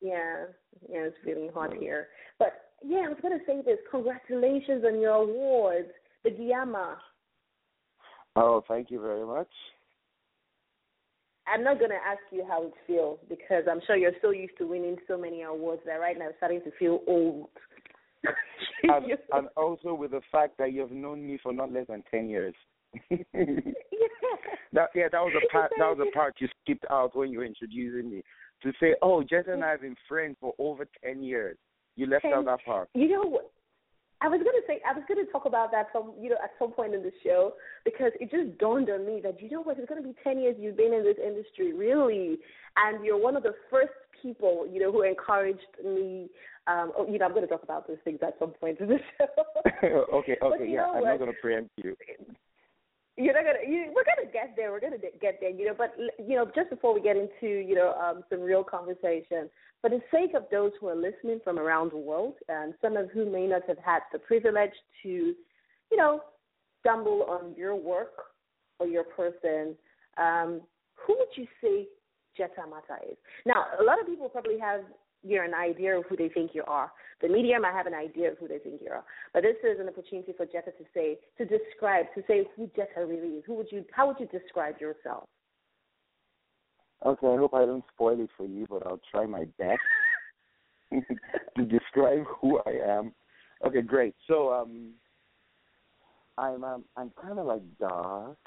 Yeah, 0.00 0.46
yeah, 0.88 1.00
it's 1.00 1.16
really 1.26 1.48
hot 1.52 1.74
here. 1.74 2.08
But 2.38 2.70
yeah, 2.84 3.00
I 3.06 3.08
was 3.08 3.18
gonna 3.20 3.38
say 3.46 3.62
this. 3.64 3.78
Congratulations 3.90 4.84
on 4.86 5.00
your 5.00 5.14
awards, 5.14 5.90
the 6.24 6.30
GIAMA. 6.30 6.96
Oh, 8.36 8.62
thank 8.68 8.90
you 8.90 9.00
very 9.00 9.26
much. 9.26 9.50
I'm 11.52 11.64
not 11.64 11.78
going 11.78 11.90
to 11.90 11.96
ask 11.96 12.20
you 12.30 12.44
how 12.46 12.62
it 12.64 12.72
feels 12.86 13.18
because 13.28 13.64
I'm 13.68 13.80
sure 13.86 13.96
you're 13.96 14.12
so 14.22 14.30
used 14.30 14.56
to 14.58 14.68
winning 14.68 14.96
so 15.08 15.18
many 15.18 15.42
awards 15.42 15.82
that 15.84 15.94
right 15.94 16.16
now 16.16 16.28
it's 16.28 16.36
starting 16.36 16.60
to 16.62 16.70
feel 16.78 17.00
old. 17.08 17.48
and, 18.84 19.06
and 19.32 19.48
also 19.56 19.94
with 19.94 20.12
the 20.12 20.20
fact 20.30 20.58
that 20.58 20.72
you've 20.72 20.90
known 20.90 21.26
me 21.26 21.38
for 21.42 21.52
not 21.52 21.72
less 21.72 21.86
than 21.88 22.02
ten 22.10 22.28
years. 22.28 22.54
yeah. 23.10 23.18
That 24.72 24.90
yeah, 24.94 25.08
that 25.10 25.20
was 25.20 25.32
a 25.36 25.50
part 25.50 25.72
that 25.78 25.84
was 25.84 26.06
a 26.08 26.16
part 26.16 26.34
you 26.38 26.46
skipped 26.62 26.84
out 26.90 27.16
when 27.16 27.32
you 27.32 27.38
were 27.38 27.44
introducing 27.44 28.08
me. 28.08 28.22
To 28.62 28.72
say, 28.78 28.94
Oh, 29.02 29.22
Jess 29.22 29.46
and 29.48 29.64
I 29.64 29.70
have 29.70 29.80
been 29.80 29.96
friends 30.08 30.36
for 30.40 30.54
over 30.60 30.86
ten 31.02 31.24
years. 31.24 31.56
You 31.96 32.06
left 32.06 32.22
ten, 32.22 32.34
out 32.34 32.44
that 32.44 32.64
part. 32.64 32.88
You 32.94 33.08
know 33.08 33.22
what 33.28 33.50
I 34.22 34.28
was 34.28 34.38
gonna 34.38 34.64
say 34.66 34.80
I 34.86 34.92
was 34.92 35.02
gonna 35.08 35.24
talk 35.32 35.46
about 35.46 35.70
that 35.72 35.86
some 35.92 36.12
you 36.20 36.28
know 36.28 36.36
at 36.42 36.50
some 36.58 36.72
point 36.72 36.94
in 36.94 37.02
the 37.02 37.12
show 37.24 37.54
because 37.84 38.12
it 38.20 38.30
just 38.30 38.58
dawned 38.58 38.90
on 38.90 39.06
me 39.06 39.20
that 39.22 39.40
you 39.40 39.48
know 39.50 39.62
what 39.62 39.78
it's 39.78 39.88
gonna 39.88 40.02
be 40.02 40.14
ten 40.22 40.38
years 40.38 40.56
you've 40.58 40.76
been 40.76 40.92
in 40.92 41.02
this 41.02 41.16
industry 41.24 41.72
really 41.72 42.38
and 42.76 43.04
you're 43.04 43.20
one 43.20 43.36
of 43.36 43.42
the 43.42 43.54
first 43.70 43.92
people 44.22 44.68
you 44.70 44.80
know 44.80 44.92
who 44.92 45.02
encouraged 45.02 45.60
me 45.82 46.28
um 46.66 46.92
oh, 46.96 47.06
you 47.10 47.18
know 47.18 47.24
I'm 47.24 47.34
gonna 47.34 47.46
talk 47.46 47.62
about 47.62 47.88
those 47.88 47.96
things 48.04 48.18
at 48.22 48.36
some 48.38 48.50
point 48.50 48.78
in 48.80 48.88
the 48.88 48.98
show. 49.16 50.04
okay, 50.14 50.36
okay, 50.42 50.68
yeah, 50.68 50.84
I'm 50.84 51.04
not 51.04 51.18
gonna 51.18 51.32
preempt 51.40 51.70
you. 51.76 51.96
You're 53.20 53.34
not 53.34 53.44
gonna. 53.44 53.70
You, 53.70 53.92
we're 53.94 54.04
gonna 54.04 54.30
get 54.32 54.54
there. 54.56 54.72
We're 54.72 54.80
gonna 54.80 54.96
get 55.20 55.38
there. 55.40 55.50
You 55.50 55.66
know, 55.66 55.74
but 55.76 55.94
you 56.18 56.36
know, 56.36 56.46
just 56.54 56.70
before 56.70 56.94
we 56.94 57.00
get 57.00 57.16
into 57.16 57.46
you 57.46 57.74
know 57.74 57.92
um, 57.92 58.24
some 58.30 58.40
real 58.40 58.64
conversation, 58.64 59.50
for 59.80 59.88
the 59.88 60.00
sake 60.10 60.34
of 60.34 60.44
those 60.50 60.72
who 60.80 60.88
are 60.88 60.94
listening 60.94 61.40
from 61.42 61.58
around 61.58 61.92
the 61.92 61.96
world, 61.96 62.34
and 62.48 62.74
some 62.82 62.96
of 62.96 63.10
whom 63.10 63.32
may 63.32 63.46
not 63.46 63.62
have 63.66 63.78
had 63.78 64.00
the 64.12 64.18
privilege 64.18 64.72
to, 65.02 65.08
you 65.08 65.96
know, 65.96 66.20
stumble 66.80 67.24
on 67.28 67.54
your 67.56 67.74
work 67.74 68.12
or 68.78 68.86
your 68.86 69.04
person, 69.04 69.74
um, 70.18 70.60
who 70.94 71.16
would 71.18 71.28
you 71.34 71.46
say 71.62 71.86
Jeta 72.38 72.64
Amata 72.66 73.10
is? 73.10 73.16
Now, 73.46 73.66
a 73.80 73.82
lot 73.82 74.00
of 74.00 74.06
people 74.06 74.28
probably 74.28 74.58
have 74.58 74.82
you 75.22 75.38
know, 75.38 75.44
an 75.44 75.54
idea 75.54 75.98
of 75.98 76.04
who 76.08 76.16
they 76.16 76.28
think 76.28 76.52
you 76.54 76.64
are. 76.66 76.90
The 77.20 77.28
media 77.28 77.60
might 77.60 77.74
have 77.74 77.86
an 77.86 77.94
idea 77.94 78.32
of 78.32 78.38
who 78.38 78.48
they 78.48 78.58
think 78.58 78.80
you 78.82 78.90
are. 78.90 79.04
But 79.34 79.42
this 79.42 79.56
is 79.62 79.78
an 79.78 79.88
opportunity 79.88 80.32
for 80.36 80.46
Jeta 80.46 80.76
to 80.76 80.84
say, 80.94 81.18
to 81.38 81.44
describe, 81.44 82.06
to 82.14 82.22
say 82.26 82.48
who 82.56 82.68
Jeta 82.68 83.06
really 83.06 83.36
is. 83.36 83.44
Who 83.46 83.54
would 83.54 83.70
you, 83.70 83.84
how 83.92 84.06
would 84.06 84.16
you 84.18 84.26
describe 84.26 84.80
yourself? 84.80 85.24
Okay, 87.04 87.26
I 87.26 87.36
hope 87.36 87.54
I 87.54 87.64
don't 87.64 87.84
spoil 87.94 88.20
it 88.20 88.30
for 88.36 88.46
you, 88.46 88.66
but 88.68 88.86
I'll 88.86 89.00
try 89.10 89.26
my 89.26 89.44
best 89.58 89.80
to 91.56 91.64
describe 91.64 92.24
who 92.40 92.58
I 92.66 92.72
am. 92.98 93.12
Okay, 93.66 93.82
great. 93.82 94.14
So 94.26 94.52
um 94.52 94.94
I'm 96.40 96.64
um, 96.64 96.84
I'm 96.96 97.12
kind 97.22 97.38
of 97.38 97.46
like 97.46 97.62
dark. 97.78 98.38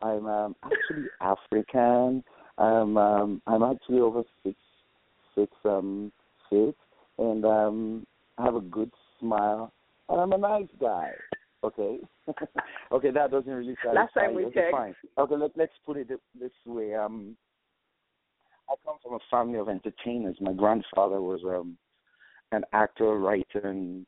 I'm 0.00 0.26
um, 0.26 0.56
actually 0.62 1.06
African. 1.20 2.22
I'm 2.58 2.96
um, 2.96 3.42
I'm 3.46 3.62
actually 3.62 4.00
over 4.00 4.22
six 4.44 4.56
six 5.36 5.52
um 5.64 6.12
feet, 6.50 6.74
and 7.18 7.44
um 7.44 8.06
have 8.38 8.54
a 8.54 8.60
good 8.60 8.90
smile, 9.20 9.72
and 10.08 10.20
I'm 10.20 10.32
a 10.32 10.38
nice 10.38 10.68
guy. 10.80 11.10
Okay, 11.64 11.98
okay, 12.92 13.10
that 13.10 13.30
doesn't 13.30 13.50
really 13.50 13.76
satisfy. 13.82 14.00
Last 14.00 14.14
time 14.14 14.34
we 14.34 14.44
okay, 14.46 14.54
checked. 14.54 14.72
Fine. 14.72 14.94
Okay, 15.18 15.34
let, 15.34 15.50
let's 15.56 15.72
put 15.84 15.96
it 15.96 16.08
this 16.08 16.50
way. 16.64 16.94
Um, 16.94 17.36
I 18.68 18.74
come 18.84 18.96
from 19.02 19.14
a 19.14 19.18
family 19.30 19.58
of 19.58 19.68
entertainers. 19.68 20.36
My 20.40 20.52
grandfather 20.52 21.20
was 21.20 21.40
um 21.44 21.76
an 22.52 22.62
actor, 22.72 23.18
writer, 23.18 23.60
and 23.64 24.06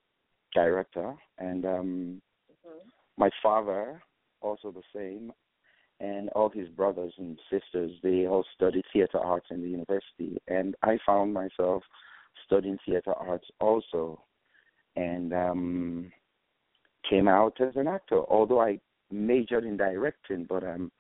director, 0.55 1.15
and 1.39 1.65
um 1.65 2.23
mm-hmm. 2.67 2.89
my 3.17 3.31
father 3.43 4.01
also 4.41 4.71
the 4.71 4.83
same, 4.95 5.33
and 6.01 6.29
all 6.31 6.49
his 6.49 6.69
brothers 6.69 7.13
and 7.19 7.39
sisters. 7.51 7.93
They 8.03 8.27
all 8.27 8.45
studied 8.55 8.85
theater 8.93 9.19
arts 9.19 9.47
in 9.51 9.63
the 9.63 9.69
university, 9.69 10.39
and 10.49 10.75
I 10.83 10.99
found 11.05 11.35
myself 11.35 11.83
studying 12.47 12.79
theater 12.87 13.13
arts 13.15 13.47
also, 13.61 14.21
and 14.97 15.33
um 15.33 16.13
came 17.09 17.29
out 17.29 17.61
as 17.61 17.75
an 17.77 17.89
actor. 17.89 18.23
Although 18.29 18.61
I 18.61 18.81
majored 19.11 19.65
in 19.65 19.77
directing, 19.77 20.45
but 20.49 20.63
um 20.63 20.91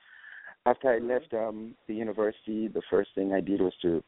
after 0.67 0.91
I 0.93 0.99
left 0.99 1.33
um, 1.33 1.75
the 1.87 1.95
university, 1.95 2.69
the 2.69 2.83
first 2.91 3.11
thing 3.15 3.33
I 3.33 3.41
did 3.41 3.61
was 3.61 3.73
to 3.83 4.03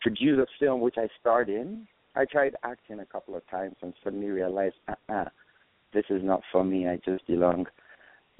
produce 0.00 0.38
a 0.38 0.46
film 0.58 0.80
which 0.80 0.96
I 0.96 1.08
starred 1.20 1.50
in. 1.50 1.86
I 2.16 2.24
tried 2.24 2.56
acting 2.64 3.00
a 3.00 3.04
couple 3.04 3.36
of 3.36 3.46
times 3.50 3.76
and 3.82 3.92
suddenly 4.02 4.28
realized, 4.28 4.76
uh-uh, 4.88 5.26
this 5.92 6.04
is 6.08 6.22
not 6.24 6.42
for 6.50 6.64
me. 6.64 6.88
I 6.88 6.96
just 7.04 7.26
belong 7.26 7.66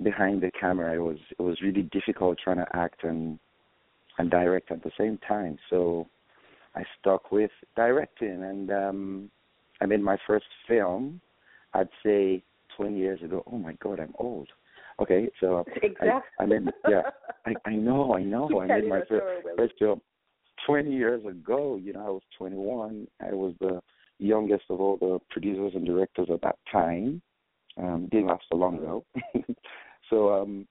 behind 0.03 0.43
the 0.43 0.51
camera. 0.59 0.95
It 0.95 0.99
was 0.99 1.19
it 1.39 1.43
was 1.43 1.61
really 1.63 1.83
difficult 1.83 2.39
trying 2.43 2.59
to 2.59 2.67
act 2.77 3.05
and 3.05 3.39
and 4.19 4.31
direct 4.31 4.71
at 4.71 4.83
the 4.83 4.91
same 4.99 5.19
time. 5.27 5.59
So 5.69 6.07
I 6.75 6.83
stuck 6.99 7.33
with 7.33 7.51
directing, 7.77 8.45
and 8.45 8.71
um, 8.71 9.31
I 9.81 9.87
made 9.87 10.03
my 10.03 10.17
first 10.27 10.47
film. 10.69 11.21
I'd 11.73 11.89
say 12.05 12.43
20 12.77 12.99
years 12.99 13.23
ago. 13.23 13.45
Oh 13.51 13.59
my 13.59 13.75
God, 13.83 14.01
I'm 14.01 14.15
old. 14.19 14.49
Okay, 15.01 15.31
so 15.41 15.65
exactly. 15.83 16.09
I, 16.11 16.43
I 16.43 16.47
mean, 16.47 16.71
yeah, 16.89 17.03
I, 17.47 17.55
I 17.65 17.75
know, 17.75 18.15
I 18.15 18.23
know. 18.23 18.61
I 18.61 18.67
made 18.67 18.89
my 18.89 19.01
first, 19.09 19.25
first 19.57 19.75
film 19.79 20.03
twenty 20.67 20.93
years 20.93 21.25
ago. 21.25 21.79
You 21.83 21.95
know, 21.95 22.07
I 22.07 22.11
was 22.11 22.23
twenty 22.37 22.57
one. 22.57 23.07
I 23.21 23.33
was 23.33 23.55
the 23.61 23.81
youngest 24.19 24.65
of 24.69 24.81
all 24.81 24.99
the 24.99 25.19
producers 25.31 25.73
and 25.75 25.87
directors 25.87 26.29
at 26.31 26.43
that 26.43 26.59
time. 26.71 27.23
Um, 27.79 28.09
didn't 28.11 28.27
last 28.27 28.45
so 28.51 28.59
long 28.59 28.79
though. 28.83 29.05
so, 30.11 30.43
um, 30.43 30.67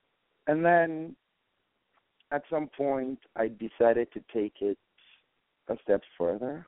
and 0.48 0.64
then 0.64 1.16
at 2.32 2.44
some 2.50 2.68
point, 2.68 3.20
I 3.36 3.48
decided 3.48 4.12
to 4.14 4.22
take 4.34 4.54
it 4.62 4.78
a 5.68 5.76
step 5.84 6.02
further. 6.18 6.68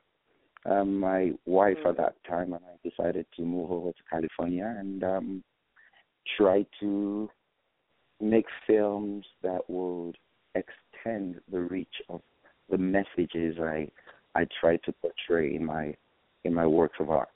Um, 0.64 0.98
my 0.98 1.32
wife 1.44 1.76
mm-hmm. 1.78 1.88
at 1.88 1.96
that 1.98 2.14
time 2.28 2.52
and 2.52 2.62
I 2.64 2.88
decided 2.88 3.26
to 3.36 3.42
move 3.42 3.70
over 3.70 3.90
to 3.90 4.02
California 4.08 4.74
and 4.78 5.02
um, 5.02 5.44
try 6.36 6.64
to 6.80 7.28
make 8.20 8.46
films 8.66 9.26
that 9.42 9.68
would 9.68 10.16
extend 10.54 11.40
the 11.50 11.60
reach 11.60 11.94
of 12.08 12.20
the 12.70 12.78
messages 12.78 13.56
I 13.60 13.88
I 14.34 14.46
try 14.60 14.76
to 14.78 14.92
portray 14.92 15.54
in 15.54 15.64
my 15.64 15.94
in 16.44 16.54
my 16.54 16.66
works 16.66 16.96
of 17.00 17.10
art. 17.10 17.28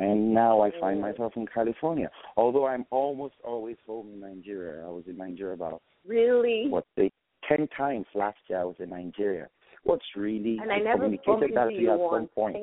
And 0.00 0.32
now 0.32 0.62
I 0.62 0.70
find 0.80 0.98
myself 1.00 1.34
in 1.36 1.46
California. 1.46 2.10
Although 2.36 2.66
I'm 2.66 2.86
almost 2.90 3.34
always 3.44 3.76
home 3.86 4.08
in 4.14 4.20
Nigeria. 4.20 4.82
I 4.86 4.88
was 4.88 5.04
in 5.06 5.18
Nigeria 5.18 5.52
about 5.52 5.82
really 6.06 6.66
what 6.68 6.86
they 6.96 7.12
ten 7.46 7.68
times 7.76 8.06
last 8.14 8.38
year 8.48 8.60
I 8.60 8.64
was 8.64 8.76
in 8.78 8.88
Nigeria. 8.90 9.48
What's 9.82 10.04
really 10.16 10.58
and 10.60 10.72
I 10.72 10.78
never 10.78 11.04
communicated 11.04 11.54
that 11.54 11.68
to 11.68 11.74
you 11.74 11.92
at 11.92 12.10
some 12.12 12.28
point. 12.34 12.56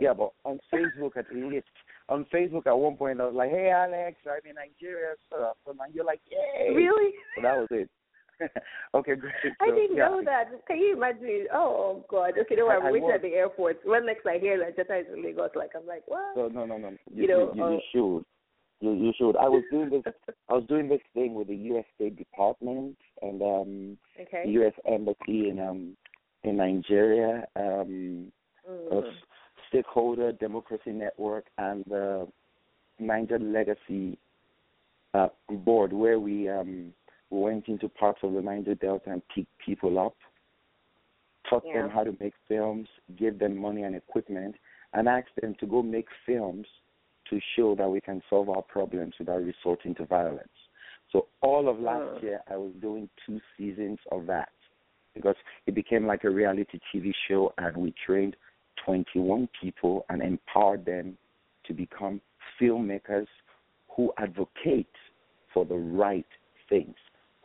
Yeah, 0.00 0.12
but 0.12 0.32
on 0.44 0.60
Facebook 0.72 1.16
at 1.16 1.26
least 1.34 1.66
on 2.08 2.26
Facebook 2.32 2.66
at 2.66 2.78
one 2.78 2.96
point 2.96 3.20
I 3.20 3.26
was 3.26 3.34
like, 3.34 3.50
"Hey 3.50 3.70
Alex, 3.70 4.16
I'm 4.26 4.48
in 4.48 4.54
Nigeria." 4.54 5.14
So, 5.30 5.52
and 5.66 5.94
you're 5.94 6.04
like, 6.04 6.20
"Yay!" 6.30 6.74
Really? 6.74 7.12
So 7.36 7.42
that 7.42 7.56
was 7.56 7.68
it. 7.70 7.90
okay, 8.94 9.14
great. 9.14 9.34
I 9.60 9.68
so, 9.68 9.74
didn't 9.74 9.96
yeah. 9.96 10.08
know 10.08 10.22
that. 10.24 10.66
Can 10.66 10.78
you 10.78 10.96
imagine? 10.96 11.46
Oh, 11.52 12.04
God. 12.08 12.34
Okay, 12.38 12.54
no, 12.56 12.70
I'm 12.70 12.92
waiting 12.92 13.10
at 13.12 13.22
the 13.22 13.28
airport. 13.28 13.78
When 13.84 14.06
next 14.06 14.26
I 14.26 14.38
hear 14.38 14.58
that 14.58 14.76
Jeta 14.76 15.00
is 15.00 15.06
in 15.12 15.22
Lagos, 15.24 15.50
like 15.54 15.70
I'm 15.76 15.86
like, 15.86 16.02
what? 16.06 16.34
So, 16.34 16.48
no, 16.48 16.64
no, 16.64 16.76
no. 16.76 16.90
You, 17.12 17.22
you 17.22 17.28
know, 17.28 17.52
you, 17.54 17.64
you, 17.64 17.70
you 17.72 17.80
should. 17.92 18.24
You, 18.80 19.06
you 19.06 19.12
should. 19.18 19.36
I 19.36 19.48
was 19.48 19.64
doing 19.70 19.90
this. 19.90 20.02
I 20.48 20.54
was 20.54 20.64
doing 20.68 20.88
this 20.88 21.00
thing 21.14 21.34
with 21.34 21.48
the 21.48 21.56
U.S. 21.56 21.84
State 21.96 22.16
Department 22.16 22.96
and 23.22 23.42
um 23.42 23.98
okay. 24.20 24.42
the 24.44 24.52
U.S. 24.52 24.72
Embassy 24.86 25.48
in 25.48 25.58
um 25.58 25.96
in 26.44 26.56
Nigeria. 26.56 27.44
Um, 27.56 28.30
mm. 28.70 29.02
Stakeholder 29.68 30.32
Democracy 30.32 30.90
Network 30.90 31.46
and 31.58 31.84
the 31.88 32.26
Niger 32.98 33.38
Legacy 33.38 34.18
uh, 35.14 35.28
Board, 35.50 35.92
where 35.92 36.18
we 36.18 36.48
um, 36.48 36.92
went 37.30 37.68
into 37.68 37.88
parts 37.88 38.20
of 38.22 38.32
the 38.32 38.40
Niger 38.40 38.74
Delta 38.74 39.10
and 39.10 39.22
picked 39.34 39.50
people 39.64 39.98
up, 39.98 40.16
taught 41.48 41.64
yeah. 41.66 41.82
them 41.82 41.90
how 41.90 42.04
to 42.04 42.16
make 42.20 42.34
films, 42.46 42.88
gave 43.18 43.38
them 43.38 43.56
money 43.56 43.82
and 43.82 43.94
equipment, 43.94 44.54
and 44.92 45.08
asked 45.08 45.36
them 45.40 45.54
to 45.60 45.66
go 45.66 45.82
make 45.82 46.06
films 46.26 46.66
to 47.30 47.38
show 47.56 47.74
that 47.74 47.88
we 47.88 48.00
can 48.00 48.22
solve 48.30 48.48
our 48.48 48.62
problems 48.62 49.14
without 49.18 49.42
resorting 49.42 49.94
to 49.96 50.06
violence. 50.06 50.48
So 51.12 51.26
all 51.42 51.68
of 51.68 51.78
last 51.80 52.18
uh. 52.18 52.20
year, 52.20 52.40
I 52.50 52.56
was 52.56 52.72
doing 52.80 53.08
two 53.26 53.40
seasons 53.56 53.98
of 54.12 54.26
that 54.26 54.48
because 55.14 55.36
it 55.66 55.74
became 55.74 56.06
like 56.06 56.24
a 56.24 56.30
reality 56.30 56.78
TV 56.94 57.12
show, 57.28 57.52
and 57.58 57.76
we 57.76 57.94
trained 58.06 58.36
21 58.84 59.48
people 59.60 60.06
and 60.08 60.22
empowered 60.22 60.84
them 60.84 61.16
to 61.66 61.74
become 61.74 62.20
filmmakers 62.60 63.26
who 63.88 64.12
advocate 64.18 64.86
for 65.52 65.64
the 65.64 65.74
right 65.74 66.26
things, 66.68 66.94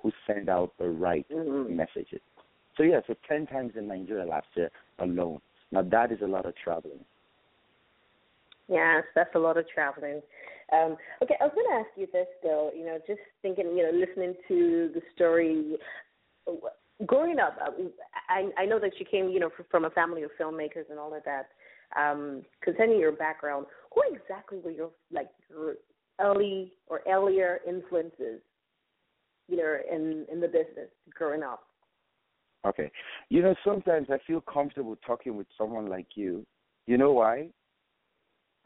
who 0.03 0.11
send 0.27 0.49
out 0.49 0.73
the 0.77 0.87
right 0.87 1.25
mm-hmm. 1.31 1.75
messages. 1.75 2.21
So 2.77 2.83
yeah, 2.83 2.99
so 3.07 3.15
10 3.27 3.47
times 3.47 3.73
in 3.77 3.87
Nigeria 3.87 4.25
last 4.25 4.47
year 4.55 4.69
alone. 4.99 5.39
Now 5.71 5.81
that 5.81 6.11
is 6.11 6.19
a 6.21 6.27
lot 6.27 6.45
of 6.45 6.53
traveling. 6.61 6.99
Yes, 8.67 9.03
that's 9.15 9.33
a 9.35 9.39
lot 9.39 9.57
of 9.57 9.65
traveling. 9.67 10.21
Um, 10.71 10.97
okay, 11.21 11.35
I 11.39 11.45
was 11.45 11.53
going 11.53 11.67
to 11.69 11.79
ask 11.79 11.89
you 11.97 12.07
this 12.11 12.27
though. 12.41 12.71
You 12.75 12.85
know, 12.85 12.97
just 13.07 13.19
thinking, 13.41 13.75
you 13.75 13.83
know, 13.83 13.91
listening 13.91 14.35
to 14.47 14.91
the 14.93 15.01
story. 15.15 15.75
Growing 17.05 17.39
up, 17.39 17.57
uh, 17.61 17.71
I 18.29 18.49
I 18.57 18.65
know 18.65 18.79
that 18.79 18.99
you 18.99 19.05
came, 19.05 19.29
you 19.29 19.39
know, 19.39 19.49
from 19.69 19.85
a 19.85 19.89
family 19.89 20.23
of 20.23 20.31
filmmakers 20.39 20.89
and 20.89 20.99
all 20.99 21.13
of 21.13 21.23
that. 21.25 21.49
Um, 21.95 22.43
concerning 22.61 22.99
your 22.99 23.11
background, 23.11 23.67
who 23.93 24.01
exactly 24.15 24.59
were 24.63 24.71
your 24.71 24.89
like 25.11 25.29
your 25.49 25.75
early 26.19 26.73
or 26.87 27.01
earlier 27.07 27.59
influences, 27.67 28.39
you 29.47 29.57
know, 29.57 29.77
in 29.91 30.25
in 30.31 30.39
the 30.39 30.47
business 30.47 30.89
growing 31.13 31.43
up? 31.43 31.63
Okay, 32.65 32.89
you 33.29 33.41
know, 33.41 33.55
sometimes 33.65 34.07
I 34.09 34.17
feel 34.25 34.41
comfortable 34.41 34.97
talking 35.05 35.35
with 35.35 35.47
someone 35.57 35.87
like 35.87 36.07
you. 36.15 36.45
You 36.87 36.97
know 36.97 37.11
why? 37.11 37.49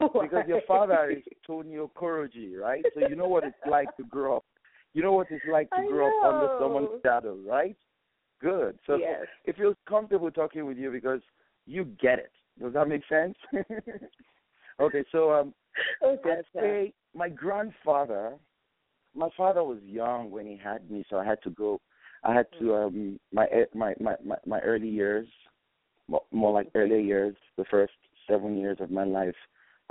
because 0.00 0.44
your 0.46 0.60
father 0.66 1.10
is 1.10 1.22
Tony 1.46 1.74
Okoroji, 1.76 2.56
right? 2.56 2.84
So 2.94 3.08
you 3.08 3.16
know 3.16 3.26
what 3.26 3.44
it's 3.44 3.56
like 3.68 3.94
to 3.96 4.04
grow 4.04 4.36
up. 4.36 4.44
You 4.94 5.02
know 5.02 5.12
what 5.12 5.26
it's 5.30 5.44
like 5.46 5.68
to 5.70 5.82
I 5.82 5.86
grow 5.86 6.08
know. 6.08 6.28
up 6.28 6.34
under 6.34 6.48
someone's 6.60 6.88
shadow, 7.04 7.36
right? 7.46 7.76
Good. 8.40 8.78
So 8.86 8.96
Yes. 8.96 9.26
it 9.44 9.56
feels 9.56 9.76
comfortable 9.88 10.30
talking 10.30 10.66
with 10.66 10.78
you 10.78 10.90
because 10.92 11.20
you 11.66 11.84
get 12.00 12.18
it. 12.18 12.30
Does 12.60 12.72
that 12.74 12.88
make 12.88 13.02
sense? 13.08 13.34
okay, 14.80 15.04
so 15.10 15.32
um 15.32 15.54
okay, 16.02 16.30
I'd 16.30 16.44
say 16.54 16.92
my 17.14 17.28
grandfather 17.28 18.34
my 19.14 19.28
father 19.36 19.64
was 19.64 19.78
young 19.82 20.30
when 20.30 20.46
he 20.46 20.56
had 20.56 20.90
me, 20.90 21.04
so 21.08 21.16
I 21.18 21.24
had 21.24 21.42
to 21.42 21.50
go 21.50 21.80
I 22.24 22.34
had 22.34 22.46
to 22.60 22.74
um 22.74 23.20
my 23.32 23.46
my 23.74 23.94
my 24.00 24.14
my, 24.24 24.36
my 24.46 24.60
early 24.60 24.88
years 24.88 25.28
more 26.32 26.52
like 26.52 26.68
early 26.74 27.02
years, 27.02 27.36
the 27.56 27.64
first 27.70 27.92
seven 28.28 28.56
years 28.56 28.78
of 28.80 28.90
my 28.90 29.04
life 29.04 29.34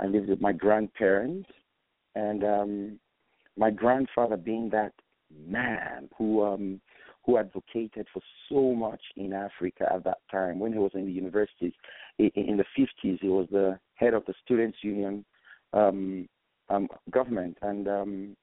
I 0.00 0.06
lived 0.06 0.28
with 0.28 0.40
my 0.40 0.52
grandparents. 0.52 1.48
And 2.14 2.44
um 2.44 3.00
my 3.56 3.70
grandfather 3.70 4.36
being 4.36 4.70
that 4.70 4.92
man 5.46 6.08
who 6.16 6.44
um 6.44 6.80
who 7.24 7.38
advocated 7.38 8.06
for 8.12 8.22
so 8.48 8.74
much 8.74 9.02
in 9.16 9.32
Africa 9.32 9.86
at 9.92 10.04
that 10.04 10.18
time 10.30 10.58
when 10.58 10.72
he 10.72 10.78
was 10.78 10.92
in 10.94 11.04
the 11.04 11.12
universities 11.12 11.74
in, 12.18 12.30
in 12.34 12.56
the 12.56 12.64
50s 12.78 13.18
he 13.20 13.28
was 13.28 13.46
the 13.50 13.78
head 13.94 14.14
of 14.14 14.24
the 14.26 14.34
students 14.44 14.78
union 14.82 15.24
um 15.72 16.28
um 16.68 16.88
government. 17.10 17.56
And 17.62 17.88
um 17.88 18.36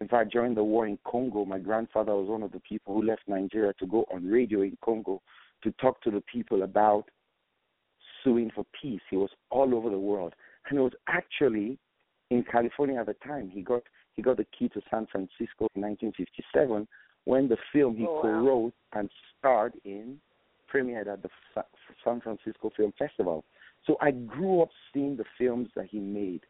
in 0.00 0.08
fact 0.08 0.30
during 0.32 0.54
the 0.54 0.62
war 0.64 0.86
in 0.86 0.98
Congo 1.06 1.44
my 1.44 1.58
grandfather 1.58 2.14
was 2.14 2.28
one 2.28 2.42
of 2.42 2.52
the 2.52 2.60
people 2.60 2.94
who 2.94 3.02
left 3.02 3.22
Nigeria 3.26 3.72
to 3.78 3.86
go 3.86 4.04
on 4.12 4.26
radio 4.26 4.62
in 4.62 4.76
Congo 4.84 5.20
to 5.62 5.70
talk 5.72 6.00
to 6.02 6.10
the 6.10 6.22
people 6.32 6.62
about 6.62 7.04
suing 8.22 8.50
for 8.54 8.64
peace 8.80 9.00
he 9.10 9.16
was 9.16 9.30
all 9.50 9.74
over 9.74 9.90
the 9.90 9.98
world 9.98 10.34
and 10.68 10.78
it 10.78 10.82
was 10.82 10.92
actually 11.08 11.78
in 12.30 12.42
California 12.50 12.98
at 12.98 13.06
the 13.06 13.14
time. 13.26 13.50
He 13.50 13.60
got 13.62 13.82
he 14.16 14.22
got 14.22 14.36
the 14.38 14.46
key 14.58 14.68
to 14.70 14.80
San 14.90 15.06
Francisco 15.10 15.68
in 15.74 15.82
1957 15.82 16.86
when 17.24 17.48
the 17.48 17.56
film 17.72 17.96
he 17.96 18.06
Oh, 18.06 18.14
wow. 18.14 18.22
co-wrote 18.22 18.74
and 18.92 19.10
starred 19.38 19.74
in 19.84 20.18
premiered 20.72 21.06
at 21.06 21.22
the 21.22 21.28
San 22.04 22.20
Francisco 22.20 22.70
Film 22.76 22.92
Festival. 22.98 23.44
So 23.86 23.96
I 24.00 24.10
grew 24.12 24.62
up 24.62 24.70
seeing 24.92 25.16
the 25.16 25.24
films 25.38 25.68
that 25.76 25.86
he 25.86 25.98
made, 26.00 26.40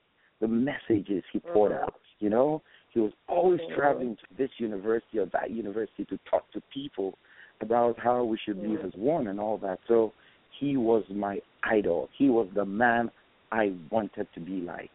the 0.41 0.49
messages 0.49 1.25
he 1.33 1.41
poured 1.41 1.73
Mhm. 1.73 1.83
out. 1.83 2.01
You 2.21 2.31
know, 2.31 2.63
he 2.95 3.01
was 3.01 3.13
always 3.29 3.61
traveling 3.77 4.17
to 4.17 4.37
this 4.39 4.51
university 4.59 5.19
or 5.19 5.27
that 5.27 5.51
university 5.51 6.05
to 6.05 6.19
talk 6.31 6.51
to 6.53 6.63
people 6.73 7.19
about 7.61 7.99
how 7.99 8.23
we 8.25 8.39
should 8.39 8.57
live 8.57 8.81
Mhm. 8.81 8.85
as 8.87 8.95
one 8.95 9.27
and 9.27 9.41
all 9.41 9.59
that. 9.59 9.81
So 9.89 10.13
he 10.51 10.77
was 10.77 11.09
my 11.11 11.43
idol. 11.65 12.09
He 12.13 12.31
was 12.31 12.49
the 12.55 12.65
man 12.65 13.11
I 13.51 13.75
wanted 13.91 14.33
to 14.35 14.41
be 14.41 14.61
like. 14.61 14.91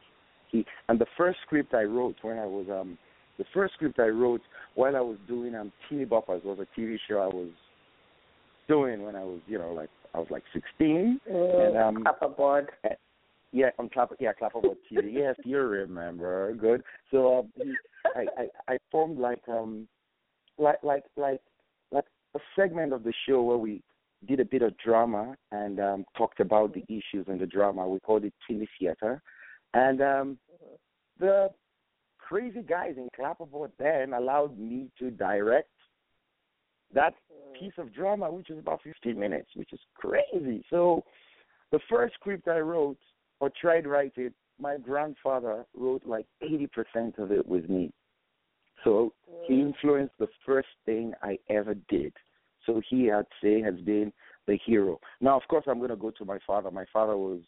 He 0.47 0.65
and 0.87 0.97
the 0.97 1.05
first 1.17 1.39
script 1.41 1.73
I 1.73 1.83
wrote 1.83 2.15
when 2.23 2.39
I 2.39 2.45
was 2.45 2.69
um 2.69 2.97
the 3.37 3.43
first 3.53 3.73
script 3.73 3.99
I 3.99 4.07
wrote 4.07 4.41
while 4.75 4.95
I 4.95 5.01
was 5.01 5.17
doing 5.27 5.53
um 5.55 5.71
Teeny 5.87 6.05
Boppers 6.05 6.43
was 6.43 6.59
a 6.59 6.67
TV 6.79 6.97
show 7.07 7.19
I 7.19 7.27
was 7.27 7.49
doing 8.67 9.03
when 9.03 9.15
I 9.15 9.23
was 9.23 9.41
you 9.47 9.57
know 9.57 9.73
like 9.73 9.89
I 10.13 10.19
was 10.19 10.29
like 10.31 10.43
sixteen 10.53 11.19
Mm, 11.29 11.67
and 11.67 11.77
um 11.77 12.03
clapperboard. 12.05 12.69
Yeah 13.51 13.69
on 13.79 13.89
clap 13.89 14.11
yeah 14.19 14.31
Clapperboard 14.39 14.77
TV 14.91 15.03
yes 15.13 15.35
you 15.43 15.57
remember 15.59 16.53
good 16.53 16.83
so 17.11 17.39
um, 17.39 17.51
he, 17.55 17.73
I, 18.15 18.25
I 18.37 18.73
I 18.73 18.77
formed 18.91 19.19
like 19.19 19.41
um 19.47 19.87
like 20.57 20.83
like 20.83 21.03
like 21.17 21.41
like 21.91 22.05
a 22.35 22.39
segment 22.55 22.93
of 22.93 23.03
the 23.03 23.13
show 23.27 23.41
where 23.41 23.57
we 23.57 23.81
did 24.27 24.39
a 24.39 24.45
bit 24.45 24.61
of 24.61 24.77
drama 24.77 25.35
and 25.51 25.79
um 25.79 26.05
talked 26.17 26.39
about 26.39 26.73
the 26.73 26.83
issues 26.89 27.25
in 27.27 27.37
the 27.39 27.45
drama. 27.47 27.87
We 27.87 27.99
called 27.99 28.25
it 28.25 28.33
Teeny 28.47 28.67
Theater. 28.77 29.21
And 29.73 30.01
um 30.01 30.37
the 31.19 31.49
crazy 32.17 32.61
guys 32.61 32.95
in 32.97 33.07
Clapperboard 33.17 33.71
then 33.79 34.13
allowed 34.13 34.57
me 34.59 34.89
to 34.99 35.09
direct 35.09 35.69
that 36.93 37.13
piece 37.59 37.73
of 37.77 37.93
drama 37.93 38.31
which 38.31 38.49
is 38.49 38.59
about 38.59 38.81
fifteen 38.83 39.19
minutes, 39.19 39.49
which 39.55 39.73
is 39.73 39.79
crazy. 39.95 40.63
So 40.69 41.03
the 41.71 41.79
first 41.89 42.15
script 42.15 42.47
I 42.47 42.59
wrote 42.59 42.97
or 43.39 43.51
tried 43.61 43.87
writing, 43.87 44.33
my 44.59 44.77
grandfather 44.77 45.65
wrote 45.75 46.05
like 46.05 46.25
eighty 46.41 46.67
percent 46.67 47.17
of 47.17 47.31
it 47.31 47.47
with 47.47 47.69
me. 47.69 47.91
So 48.83 49.13
he 49.45 49.59
influenced 49.59 50.17
the 50.19 50.29
first 50.45 50.69
thing 50.85 51.13
I 51.21 51.37
ever 51.49 51.75
did. 51.89 52.13
So 52.65 52.81
he, 52.89 53.11
I'd 53.11 53.25
say, 53.41 53.61
has 53.61 53.79
been 53.81 54.13
the 54.47 54.57
hero. 54.65 54.99
Now, 55.21 55.37
of 55.37 55.43
course, 55.49 55.65
I'm 55.67 55.79
going 55.79 55.89
to 55.89 55.95
go 55.95 56.11
to 56.11 56.25
my 56.25 56.39
father. 56.45 56.71
My 56.71 56.85
father 56.91 57.17
was 57.17 57.41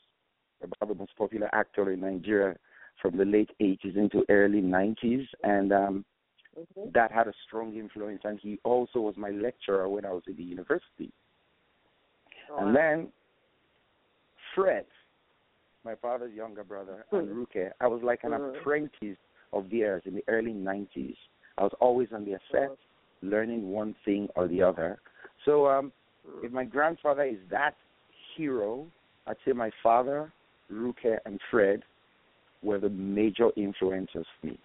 about 0.61 0.89
the 0.89 0.95
most 0.95 1.15
popular 1.17 1.49
actor 1.53 1.91
in 1.91 2.01
Nigeria 2.01 2.55
from 3.01 3.17
the 3.17 3.25
late 3.25 3.49
80s 3.59 3.95
into 3.95 4.23
early 4.29 4.61
90s, 4.61 5.27
and 5.43 5.71
um, 5.71 6.05
Mhm. 6.57 6.91
that 6.91 7.11
had 7.11 7.27
a 7.27 7.33
strong 7.45 7.75
influence. 7.75 8.21
And 8.25 8.37
he 8.39 8.59
also 8.63 8.99
was 8.99 9.15
my 9.15 9.29
lecturer 9.29 9.87
when 9.87 10.05
I 10.05 10.11
was 10.11 10.23
in 10.27 10.35
the 10.35 10.43
university. 10.43 11.11
And 12.57 12.75
then 12.75 13.11
Fred, 14.53 14.85
my 15.83 15.95
father's 15.95 16.33
younger 16.33 16.63
brother, 16.63 17.05
and 17.11 17.27
Mhm. 17.27 17.35
Ruke, 17.35 17.73
I 17.79 17.87
was 17.87 18.01
like 18.03 18.23
an 18.23 18.31
Mhm. 18.31 18.55
apprentice 18.55 19.17
of 19.53 19.69
theirs 19.69 20.05
in 20.05 20.15
the 20.15 20.23
early 20.27 20.53
90s. 20.53 21.17
I 21.57 21.63
was 21.63 21.73
always 21.75 22.11
on 22.13 22.25
their 22.25 22.39
set, 22.51 22.77
learning 23.21 23.71
one 23.71 23.93
thing 24.05 24.29
or 24.35 24.47
the 24.47 24.61
other. 24.61 24.99
So 25.43 25.67
um, 25.67 25.91
if 26.41 26.51
my 26.51 26.63
grandfather 26.63 27.23
is 27.23 27.39
that 27.49 27.75
hero, 28.35 28.87
I'd 29.27 29.37
say 29.45 29.53
my 29.53 29.71
father, 29.83 30.31
Ruke, 30.69 31.19
and 31.25 31.41
Fred 31.49 31.83
were 32.61 32.79
the 32.79 32.89
major 32.89 33.51
influences 33.55 34.25
for 34.39 34.47
me. 34.47 34.59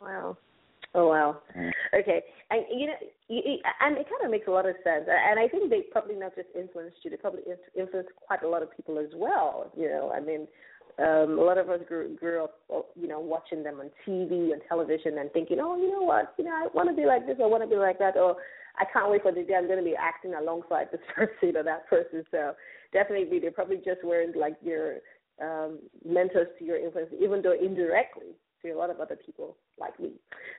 Wow. 0.00 0.36
Oh 0.94 1.08
wow. 1.08 1.42
Mm. 1.56 1.70
Okay, 1.94 2.22
and 2.50 2.64
you 2.70 2.86
know, 2.86 2.94
you, 3.28 3.58
and 3.80 3.96
it 3.98 4.06
kind 4.08 4.24
of 4.24 4.30
makes 4.30 4.48
a 4.48 4.50
lot 4.50 4.68
of 4.68 4.74
sense. 4.82 5.04
And 5.06 5.38
I 5.38 5.48
think 5.48 5.70
they 5.70 5.82
probably 5.92 6.16
not 6.16 6.34
just 6.34 6.48
influenced 6.58 6.96
you; 7.02 7.10
they 7.10 7.16
probably 7.16 7.42
in- 7.46 7.80
influenced 7.80 8.10
quite 8.16 8.42
a 8.42 8.48
lot 8.48 8.62
of 8.62 8.74
people 8.74 8.98
as 8.98 9.10
well. 9.14 9.70
You 9.76 9.88
know, 9.88 10.12
I 10.14 10.20
mean, 10.20 10.48
um, 10.98 11.38
a 11.38 11.42
lot 11.42 11.58
of 11.58 11.70
us 11.70 11.80
grew, 11.86 12.16
grew 12.16 12.44
up, 12.44 12.58
uh, 12.74 12.80
you 13.00 13.06
know, 13.06 13.20
watching 13.20 13.62
them 13.62 13.80
on 13.80 13.90
TV 14.06 14.52
and 14.52 14.62
television 14.68 15.18
and 15.18 15.30
thinking, 15.32 15.58
oh, 15.60 15.76
you 15.76 15.92
know 15.92 16.02
what, 16.02 16.34
you 16.38 16.44
know, 16.44 16.50
I 16.50 16.66
want 16.74 16.88
to 16.88 16.96
be 16.96 17.06
like 17.06 17.26
this, 17.26 17.36
I 17.40 17.46
want 17.46 17.62
to 17.62 17.68
be 17.68 17.76
like 17.76 17.98
that, 18.00 18.16
or 18.16 18.36
I 18.78 18.84
can't 18.92 19.10
wait 19.10 19.22
for 19.22 19.30
the 19.30 19.44
day 19.44 19.54
I'm 19.54 19.66
going 19.66 19.78
to 19.78 19.84
be 19.84 19.94
acting 19.94 20.34
alongside 20.34 20.88
this 20.90 21.00
person 21.14 21.56
or 21.56 21.62
that 21.62 21.88
person. 21.88 22.24
So 22.30 22.54
definitely, 22.92 23.38
they 23.38 23.50
probably 23.50 23.76
just 23.76 24.02
weren't 24.02 24.36
like 24.36 24.56
your 24.62 24.96
um, 25.40 25.78
mentors 26.04 26.48
to 26.58 26.64
your 26.64 26.78
influence, 26.78 27.10
even 27.20 27.42
though 27.42 27.54
indirectly 27.54 28.34
to 28.62 28.70
a 28.70 28.76
lot 28.76 28.90
of 28.90 29.00
other 29.00 29.16
people 29.16 29.56
like 29.78 29.98
me. 30.00 30.12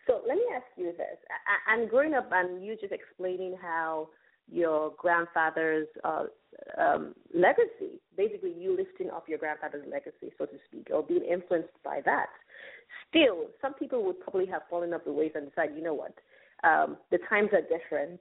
So 0.07 0.21
let 0.27 0.35
me 0.35 0.43
ask 0.55 0.65
you 0.77 0.93
this: 0.97 1.17
I, 1.29 1.73
I'm 1.73 1.88
growing 1.88 2.13
up, 2.13 2.29
and 2.31 2.63
you 2.63 2.75
just 2.79 2.93
explaining 2.93 3.55
how 3.62 4.09
your 4.51 4.93
grandfather's 4.97 5.88
uh, 6.03 6.25
um, 6.77 7.13
legacy, 7.33 8.01
basically 8.17 8.53
you 8.57 8.75
lifting 8.75 9.09
up 9.09 9.29
your 9.29 9.38
grandfather's 9.38 9.85
legacy, 9.91 10.33
so 10.38 10.45
to 10.45 10.57
speak, 10.67 10.88
or 10.91 11.03
being 11.03 11.23
influenced 11.23 11.69
by 11.83 12.01
that. 12.05 12.27
Still, 13.09 13.47
some 13.62 13.73
people 13.73 14.03
would 14.05 14.19
probably 14.19 14.47
have 14.47 14.63
fallen 14.69 14.93
off 14.93 15.01
the 15.05 15.12
ways 15.12 15.31
and 15.35 15.49
decided, 15.49 15.75
you 15.75 15.83
know 15.83 15.93
what, 15.93 16.13
um, 16.63 16.97
the 17.12 17.19
times 17.29 17.49
are 17.53 17.62
different. 17.62 18.19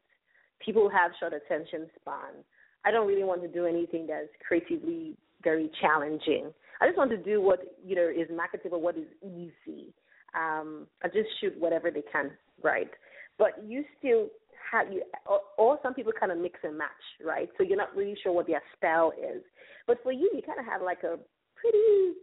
People 0.64 0.88
have 0.90 1.12
short 1.18 1.32
attention 1.32 1.88
span. 2.00 2.44
I 2.84 2.90
don't 2.90 3.08
really 3.08 3.24
want 3.24 3.42
to 3.42 3.48
do 3.48 3.66
anything 3.66 4.06
that's 4.06 4.28
creatively 4.46 5.16
very 5.42 5.70
challenging. 5.80 6.52
I 6.80 6.86
just 6.86 6.98
want 6.98 7.10
to 7.10 7.16
do 7.16 7.40
what 7.40 7.60
you 7.84 7.96
know 7.96 8.08
is 8.08 8.28
marketable, 8.34 8.80
what 8.80 8.96
is 8.96 9.06
easy. 9.22 9.92
Um, 10.34 10.86
I 11.02 11.08
just 11.08 11.28
shoot 11.40 11.54
whatever 11.58 11.90
they 11.90 12.02
can, 12.12 12.30
right? 12.62 12.90
But 13.38 13.52
you 13.66 13.84
still 13.98 14.28
have 14.70 14.92
you, 14.92 15.02
or, 15.26 15.40
or 15.56 15.78
some 15.82 15.94
people 15.94 16.12
kind 16.18 16.32
of 16.32 16.38
mix 16.38 16.60
and 16.62 16.76
match, 16.76 16.88
right? 17.24 17.48
So 17.56 17.64
you're 17.64 17.78
not 17.78 17.96
really 17.96 18.16
sure 18.22 18.32
what 18.32 18.46
their 18.46 18.62
style 18.76 19.12
is. 19.18 19.42
But 19.86 20.02
for 20.02 20.12
you, 20.12 20.30
you 20.34 20.42
kind 20.42 20.58
of 20.58 20.66
have 20.66 20.82
like 20.82 21.02
a 21.02 21.16
pretty, 21.56 22.18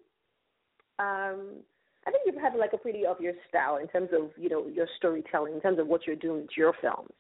um, 1.00 1.64
I 2.06 2.12
think 2.12 2.24
you 2.26 2.40
have 2.40 2.54
like 2.56 2.74
a 2.74 2.78
pretty 2.78 3.06
of 3.06 3.20
your 3.20 3.34
style 3.50 3.78
in 3.78 3.88
terms 3.88 4.10
of 4.14 4.30
you 4.38 4.50
know 4.50 4.68
your 4.68 4.88
storytelling, 4.98 5.56
in 5.56 5.62
terms 5.62 5.80
of 5.80 5.88
what 5.88 6.06
you're 6.06 6.16
doing 6.16 6.48
to 6.48 6.54
your 6.62 6.74
films. 6.82 7.12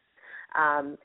Um, 0.57 0.97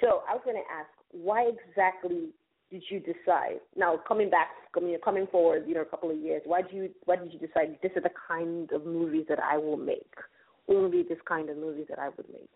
so 0.00 0.22
I 0.28 0.34
was 0.34 0.42
going 0.44 0.56
to 0.56 0.72
ask, 0.72 0.88
why 1.10 1.50
exactly 1.50 2.30
did 2.70 2.82
you 2.90 3.00
decide? 3.00 3.60
Now 3.76 4.00
coming 4.08 4.30
back, 4.30 4.48
coming 4.72 4.96
coming 5.04 5.26
forward, 5.26 5.64
you 5.66 5.74
know, 5.74 5.82
a 5.82 5.86
couple 5.86 6.10
of 6.10 6.18
years. 6.18 6.42
Why 6.44 6.62
did 6.62 6.72
you 6.72 6.90
why 7.04 7.16
did 7.16 7.32
you 7.32 7.38
decide 7.38 7.78
this 7.82 7.92
is 7.96 8.02
the 8.02 8.10
kind 8.28 8.70
of 8.72 8.84
movies 8.84 9.26
that 9.28 9.38
I 9.38 9.58
will 9.58 9.76
make? 9.76 10.12
Only 10.68 11.02
this 11.02 11.18
kind 11.28 11.50
of 11.50 11.58
movies 11.58 11.86
that 11.90 11.98
I 11.98 12.08
would 12.08 12.28
make. 12.28 12.50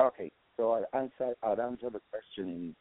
Okay, 0.00 0.30
so 0.56 0.72
I'll 0.72 1.00
answer 1.00 1.34
I'll 1.42 1.60
answer 1.60 1.90
the 1.90 2.00
question 2.10 2.74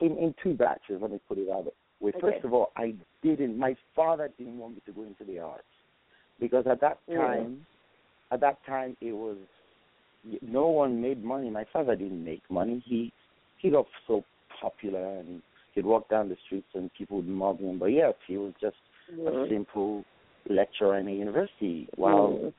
in 0.00 0.06
in, 0.06 0.18
in 0.18 0.34
two 0.42 0.54
batches. 0.54 0.98
Let 1.00 1.10
me 1.10 1.20
put 1.28 1.38
it 1.38 1.48
out 1.50 1.72
way. 2.02 2.10
Okay. 2.10 2.20
First 2.20 2.44
of 2.44 2.52
all, 2.52 2.72
I 2.76 2.94
didn't. 3.22 3.58
My 3.58 3.76
father 3.94 4.30
didn't 4.36 4.58
want 4.58 4.74
me 4.74 4.82
to 4.86 4.92
go 4.92 5.04
into 5.04 5.24
the 5.24 5.38
arts 5.38 5.64
because 6.40 6.66
at 6.66 6.80
that 6.80 6.98
Mm. 7.08 7.14
time, 7.14 7.66
at 8.30 8.40
that 8.40 8.62
time, 8.64 8.96
it 9.00 9.12
was 9.12 9.38
no 10.40 10.68
one 10.68 11.00
made 11.00 11.22
money. 11.22 11.50
My 11.50 11.64
father 11.64 11.96
didn't 11.96 12.24
make 12.24 12.48
money. 12.50 12.80
He 12.80 13.12
he 13.58 13.70
got 13.70 13.86
so 14.06 14.24
popular 14.66 15.04
and 15.18 15.42
he'd 15.74 15.84
walk 15.92 16.04
down 16.08 16.28
the 16.28 16.36
streets 16.46 16.68
and 16.74 16.84
people 16.98 17.16
would 17.18 17.28
mob 17.28 17.60
him. 17.60 17.78
But 17.78 17.92
yes, 18.02 18.14
he 18.26 18.36
was 18.36 18.54
just 18.60 18.76
a 19.10 19.30
Mhm. 19.30 19.48
simple 19.48 20.04
lecturer 20.48 20.96
in 20.98 21.08
a 21.08 21.16
university. 21.26 21.88
While 21.96 22.28
Mhm. 22.32 22.52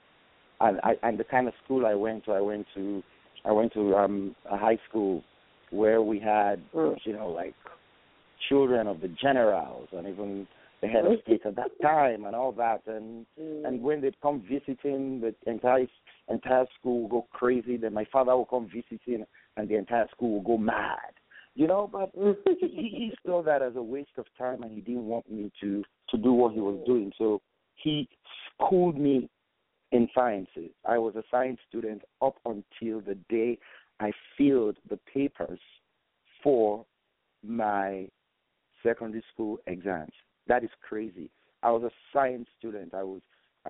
and 0.65 0.79
I 0.83 0.91
and 1.07 1.17
the 1.17 1.23
kind 1.35 1.47
of 1.47 1.53
school 1.63 1.85
I 1.85 1.95
went 1.95 2.25
to, 2.25 2.31
I 2.33 2.41
went 2.51 2.65
to 2.75 3.03
I 3.45 3.51
went 3.51 3.71
to 3.73 3.83
um 4.01 4.35
a 4.45 4.57
high 4.57 4.79
school 4.87 5.23
where 5.71 6.01
we 6.11 6.17
had 6.19 6.57
Mm. 6.73 7.05
you 7.05 7.13
know 7.17 7.29
like 7.41 7.55
children 8.49 8.87
of 8.87 9.01
the 9.01 9.07
generals 9.25 9.87
and 9.91 10.07
even 10.07 10.47
the 10.81 10.87
head 10.87 11.05
of 11.05 11.13
Mhm. 11.13 11.21
state 11.21 11.45
at 11.45 11.55
that 11.55 11.71
time 11.81 12.25
and 12.25 12.35
all 12.35 12.51
that 12.51 12.81
and 12.87 13.25
Mm. 13.39 13.65
and 13.65 13.83
when 13.83 14.01
they'd 14.01 14.19
come 14.21 14.39
visiting 14.41 15.21
the 15.21 15.33
entire 15.45 15.87
entire 16.29 16.67
school 16.77 16.97
would 17.01 17.11
go 17.11 17.21
crazy 17.39 17.75
then 17.77 17.93
my 17.93 18.05
father 18.05 18.35
would 18.37 18.49
come 18.49 18.67
visiting 18.67 19.25
and 19.57 19.67
the 19.69 19.75
entire 19.75 20.07
school 20.09 20.31
would 20.35 20.45
go 20.51 20.57
mad 20.57 21.13
you 21.55 21.67
know 21.67 21.89
but 21.91 22.11
he, 22.59 22.67
he 22.67 23.13
saw 23.25 23.43
that 23.43 23.61
as 23.61 23.75
a 23.75 23.81
waste 23.81 24.17
of 24.17 24.25
time 24.37 24.63
and 24.63 24.71
he 24.71 24.81
didn't 24.81 25.05
want 25.05 25.29
me 25.31 25.51
to 25.61 25.83
to 26.09 26.17
do 26.17 26.33
what 26.33 26.53
he 26.53 26.59
was 26.59 26.79
doing. 26.85 27.11
So 27.17 27.41
he 27.75 28.07
schooled 28.55 28.97
me 28.97 29.29
in 29.91 30.07
sciences. 30.15 30.71
I 30.87 30.97
was 30.97 31.15
a 31.15 31.23
science 31.29 31.59
student 31.67 32.01
up 32.21 32.35
until 32.45 33.01
the 33.01 33.17
day 33.29 33.57
i 33.99 34.11
filled 34.37 34.77
the 34.89 34.97
papers 35.13 35.59
for 36.43 36.85
my 37.45 38.07
secondary 38.81 39.23
school 39.31 39.59
exams. 39.67 40.13
That 40.47 40.63
is 40.63 40.71
crazy. 40.81 41.29
I 41.61 41.71
was 41.71 41.83
a 41.83 41.91
science 42.11 42.47
student. 42.57 42.93
I 42.93 43.03
was 43.03 43.21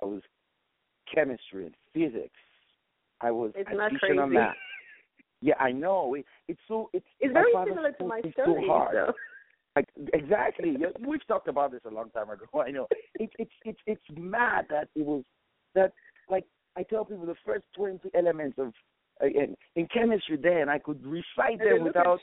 i 0.01 0.05
was 0.05 0.21
chemistry 1.13 1.65
and 1.65 1.75
physics. 1.93 2.39
I 3.21 3.31
was 3.31 3.51
It's 3.55 3.69
not 3.71 3.91
additional 3.91 4.27
math 4.27 4.55
yeah 5.43 5.55
i 5.59 5.71
know 5.71 6.13
it, 6.15 6.25
it's 6.47 6.59
so 6.67 6.89
it's 6.93 7.05
It's 7.19 7.33
very 7.33 7.51
similar 7.67 7.91
to 7.91 8.05
my 8.05 8.19
story. 8.31 8.63
so 8.67 8.71
hard 8.71 9.13
like, 9.75 9.87
exactly. 10.13 10.75
Yeah, 10.79 10.87
We've 11.05 11.25
talked 11.27 11.47
about 11.47 11.71
this 11.71 11.81
a 11.85 11.93
long 11.93 12.09
time 12.11 12.29
ago. 12.29 12.45
I 12.67 12.71
know. 12.71 12.87
It's 13.15 13.33
it's 13.39 13.51
it's 13.65 13.79
it's 13.87 14.03
mad 14.15 14.65
that 14.69 14.89
it 14.95 15.05
was 15.05 15.23
that 15.73 15.93
like 16.29 16.45
I 16.77 16.83
tell 16.83 17.05
people 17.05 17.25
the 17.25 17.35
first 17.45 17.65
twenty 17.75 18.09
elements 18.13 18.57
of 18.59 18.71
uh, 19.21 19.25
in, 19.25 19.55
in 19.75 19.87
chemistry 19.87 20.37
then 20.37 20.69
I 20.69 20.77
could 20.77 21.03
recite 21.05 21.59
them 21.59 21.83
without 21.83 22.19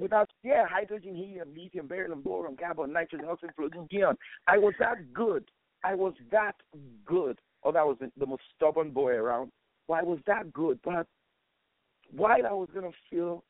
without 0.00 0.30
yeah 0.44 0.66
hydrogen, 0.70 1.16
helium, 1.16 1.48
lithium, 1.56 1.88
beryllium, 1.88 2.22
boron, 2.22 2.56
carbon, 2.56 2.92
nitrogen, 2.92 3.26
oxygen, 3.28 3.54
fluorine, 3.56 3.88
neon. 3.90 4.16
I 4.46 4.58
was 4.58 4.74
that 4.78 5.12
good. 5.12 5.44
I 5.82 5.94
was 5.94 6.14
that 6.30 6.56
good. 7.04 7.38
Oh, 7.64 7.72
that 7.72 7.84
was 7.86 7.96
the, 8.00 8.10
the 8.18 8.26
most 8.26 8.42
stubborn 8.54 8.90
boy 8.90 9.12
around. 9.12 9.50
Well, 9.88 9.98
I 9.98 10.04
was 10.04 10.20
that 10.26 10.52
good, 10.52 10.78
but 10.84 11.06
while 12.16 12.46
I 12.46 12.52
was 12.52 12.68
gonna 12.74 12.90
feel 13.10 13.42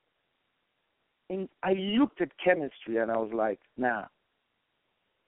and 1.31 1.49
I 1.63 1.73
looked 1.73 2.21
at 2.21 2.29
chemistry 2.43 2.99
and 2.99 3.11
I 3.11 3.17
was 3.17 3.31
like, 3.33 3.59
nah, 3.77 4.05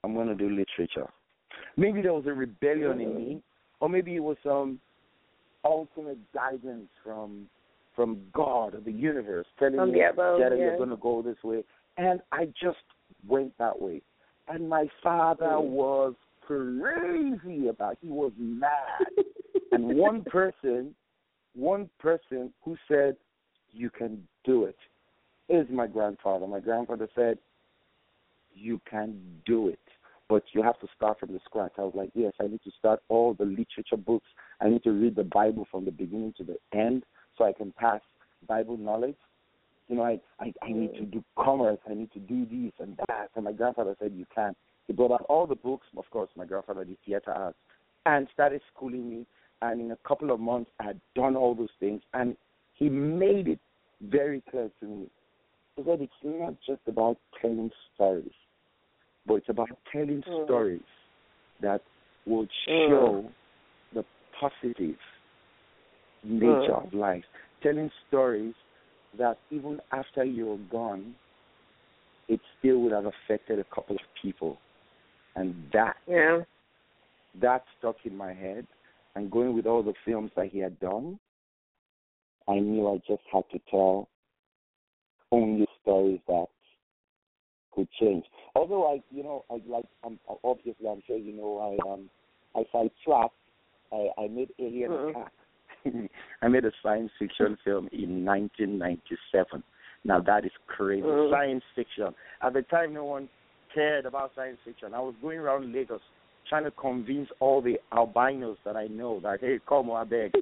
I'm 0.03 0.13
going 0.13 0.27
to 0.27 0.35
do 0.35 0.49
literature. 0.49 1.09
Maybe 1.75 2.01
there 2.01 2.13
was 2.13 2.25
a 2.27 2.33
rebellion 2.33 3.01
in 3.01 3.15
me, 3.15 3.41
or 3.79 3.89
maybe 3.89 4.15
it 4.15 4.23
was 4.23 4.37
some 4.43 4.79
ultimate 5.63 6.19
guidance 6.33 6.89
from 7.03 7.47
from 7.95 8.19
God 8.31 8.75
or 8.75 8.79
the 8.79 8.91
universe 8.91 9.47
telling 9.57 9.77
From 9.77 9.91
me 9.91 10.03
above, 10.03 10.39
that 10.39 10.51
yeah. 10.51 10.65
you're 10.65 10.77
going 10.77 10.91
to 10.91 10.97
go 10.97 11.23
this 11.23 11.37
way. 11.43 11.63
And 11.97 12.21
I 12.31 12.45
just 12.45 12.77
went 13.27 13.57
that 13.57 13.81
way. 13.81 14.03
And 14.47 14.69
my 14.69 14.87
father 15.01 15.59
was 15.59 16.13
crazy 16.41 17.69
about. 17.69 17.97
He 17.99 18.07
was 18.07 18.31
mad. 18.37 19.01
and 19.71 19.97
one 19.97 20.23
person, 20.25 20.93
one 21.55 21.89
person 21.97 22.53
who 22.63 22.77
said, 22.87 23.17
"You 23.77 23.89
can 23.89 24.27
do 24.43 24.65
it," 24.65 24.77
is 25.49 25.67
my 25.69 25.87
grandfather. 25.87 26.47
My 26.47 26.59
grandfather 26.59 27.07
said, 27.13 27.37
"You 28.53 28.81
can 28.89 29.41
do 29.45 29.67
it, 29.67 29.87
but 30.27 30.43
you 30.53 30.63
have 30.63 30.79
to 30.79 30.87
start 30.95 31.19
from 31.19 31.31
the 31.33 31.39
scratch." 31.45 31.73
I 31.77 31.83
was 31.83 31.95
like, 31.95 32.11
"Yes, 32.15 32.33
I 32.39 32.47
need 32.47 32.63
to 32.63 32.71
start 32.71 33.01
all 33.07 33.33
the 33.33 33.45
literature 33.45 33.97
books. 33.97 34.27
I 34.61 34.69
need 34.69 34.83
to 34.83 34.91
read 34.91 35.15
the 35.15 35.23
Bible 35.23 35.65
from 35.71 35.85
the 35.85 35.91
beginning 35.91 36.33
to 36.37 36.43
the 36.43 36.57
end, 36.73 37.05
so 37.37 37.45
I 37.45 37.53
can 37.53 37.71
pass 37.71 38.01
Bible 38.47 38.77
knowledge." 38.77 39.21
You 39.87 39.95
know, 39.97 40.03
I 40.03 40.19
I, 40.39 40.53
I 40.61 40.69
need 40.71 40.93
to 40.95 41.05
mm. 41.05 41.11
do 41.11 41.23
commerce. 41.37 41.79
I 41.89 41.93
need 41.93 42.11
to 42.13 42.19
do 42.19 42.45
this 42.45 42.73
and 42.79 42.97
that. 43.07 43.29
And 43.35 43.45
my 43.45 43.53
grandfather 43.53 43.95
said, 43.99 44.11
"You 44.13 44.25
can." 44.33 44.55
He 44.87 44.93
brought 44.93 45.11
out 45.11 45.25
all 45.29 45.45
the 45.45 45.55
books. 45.55 45.87
Of 45.95 46.09
course, 46.09 46.29
my 46.35 46.45
grandfather 46.45 46.83
did 46.83 46.97
theater 47.05 47.31
arts 47.31 47.59
and 48.05 48.27
started 48.33 48.61
schooling 48.73 49.09
me. 49.09 49.25
And 49.61 49.81
in 49.81 49.91
a 49.91 49.97
couple 50.07 50.31
of 50.31 50.39
months, 50.39 50.71
I 50.79 50.83
had 50.83 51.01
done 51.15 51.35
all 51.35 51.55
those 51.55 51.75
things, 51.79 52.01
and 52.13 52.37
he 52.73 52.89
made 52.89 53.47
it 53.47 53.59
very 54.01 54.41
clear 54.49 54.69
to 54.79 54.85
me 54.85 55.07
he 55.77 55.83
said 55.83 56.01
it's 56.01 56.13
not 56.23 56.55
just 56.65 56.81
about 56.87 57.17
telling 57.39 57.69
stories, 57.93 58.31
but 59.27 59.35
it's 59.35 59.49
about 59.49 59.69
telling 59.91 60.23
Mm. 60.27 60.45
stories 60.45 60.81
that 61.61 61.81
will 62.25 62.47
Mm. 62.67 62.87
show 62.89 63.31
the 63.93 64.03
positive 64.39 64.97
nature 66.23 66.73
Mm. 66.73 66.87
of 66.87 66.93
life. 66.93 67.25
Telling 67.61 67.91
stories 68.07 68.55
that 69.17 69.37
even 69.51 69.79
after 69.91 70.23
you're 70.23 70.57
gone, 70.71 71.15
it 72.27 72.39
still 72.57 72.79
would 72.79 72.91
have 72.91 73.05
affected 73.05 73.59
a 73.59 73.63
couple 73.65 73.95
of 73.95 74.01
people. 74.21 74.57
And 75.35 75.53
that 75.73 75.97
Yeah. 76.07 76.43
that 77.39 77.63
stuck 77.77 77.97
in 78.05 78.15
my 78.17 78.33
head. 78.33 78.65
And 79.15 79.31
going 79.31 79.55
with 79.55 79.65
all 79.65 79.83
the 79.83 79.95
films 80.05 80.31
that 80.35 80.47
he 80.47 80.59
had 80.59 80.79
done, 80.79 81.19
I 82.47 82.59
knew 82.59 82.87
I 82.87 82.97
just 83.07 83.23
had 83.31 83.43
to 83.51 83.59
tell 83.69 84.09
only 85.31 85.67
stories 85.81 86.19
that 86.27 86.45
could 87.73 87.87
change. 87.99 88.25
Although 88.55 88.91
I, 88.91 89.01
you 89.11 89.23
know, 89.23 89.45
I 89.49 89.59
like, 89.67 89.85
I'm 90.03 90.19
obviously, 90.43 90.87
I'm 90.87 91.01
sure 91.05 91.17
you 91.17 91.33
know, 91.33 91.59
I 91.59 91.91
um, 91.91 92.09
I 92.55 92.63
fight 92.71 92.91
trap. 93.05 93.31
I, 93.91 94.09
I 94.17 94.27
made 94.27 94.49
Alien 94.59 94.91
Mhm. 94.91 95.09
Attack. 95.11 95.31
I 96.41 96.47
made 96.47 96.65
a 96.65 96.71
science 96.81 97.11
fiction 97.19 97.57
film 97.63 97.87
in 97.91 98.25
1997. 98.25 99.63
Now 100.03 100.19
that 100.21 100.45
is 100.45 100.51
crazy. 100.67 101.05
Mhm. 101.05 101.29
Science 101.29 101.63
fiction. 101.75 102.15
At 102.41 102.53
the 102.53 102.63
time, 102.63 102.93
no 102.93 103.05
one 103.05 103.29
cared 103.73 104.05
about 104.05 104.33
science 104.35 104.59
fiction. 104.65 104.93
I 104.93 104.99
was 104.99 105.15
going 105.21 105.39
around 105.39 105.71
Lagos 105.73 106.01
trying 106.49 106.63
to 106.63 106.71
convince 106.71 107.29
all 107.39 107.61
the 107.61 107.79
albinos 107.91 108.57
that 108.65 108.75
I 108.75 108.87
know 108.87 109.19
that 109.21 109.39
hey, 109.41 109.59
come 109.67 109.89
on, 109.89 110.01
I 110.01 110.09
beg, 110.09 110.33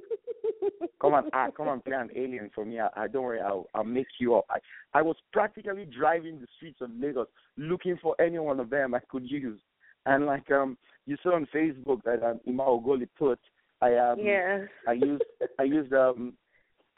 come 1.00 1.14
on, 1.14 1.30
ah, 1.32 1.48
come 1.56 1.68
on, 1.68 1.80
play 1.80 1.96
an 1.96 2.10
alien 2.14 2.50
for 2.54 2.64
me. 2.64 2.80
I, 2.80 2.88
I 2.96 3.08
don't 3.08 3.22
worry, 3.22 3.40
I'll 3.40 3.66
I'll 3.74 3.84
make 3.84 4.06
you 4.18 4.36
up. 4.36 4.46
I 4.50 4.58
I 4.94 5.02
was 5.02 5.16
practically 5.32 5.86
driving 5.86 6.40
the 6.40 6.46
streets 6.56 6.80
of 6.80 6.90
Lagos 6.98 7.28
looking 7.56 7.98
for 8.00 8.20
any 8.20 8.38
one 8.38 8.60
of 8.60 8.70
them 8.70 8.94
I 8.94 9.00
could 9.10 9.28
use. 9.28 9.60
And 10.06 10.26
like 10.26 10.50
um, 10.50 10.76
you 11.06 11.16
saw 11.22 11.34
on 11.34 11.48
Facebook 11.54 12.02
that 12.04 12.22
um, 12.22 12.40
Ima 12.46 12.62
Ogoli 12.62 13.08
put, 13.18 13.40
I 13.82 13.94
um, 13.96 14.18
yes. 14.20 14.68
I 14.88 14.92
used 14.92 15.24
I 15.58 15.64
used 15.64 15.92
um 15.92 16.34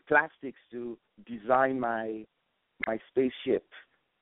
plastics 0.07 0.59
to 0.73 0.99
design 1.27 1.81
my 1.81 2.25
my 2.87 2.99
spaceship. 3.11 3.65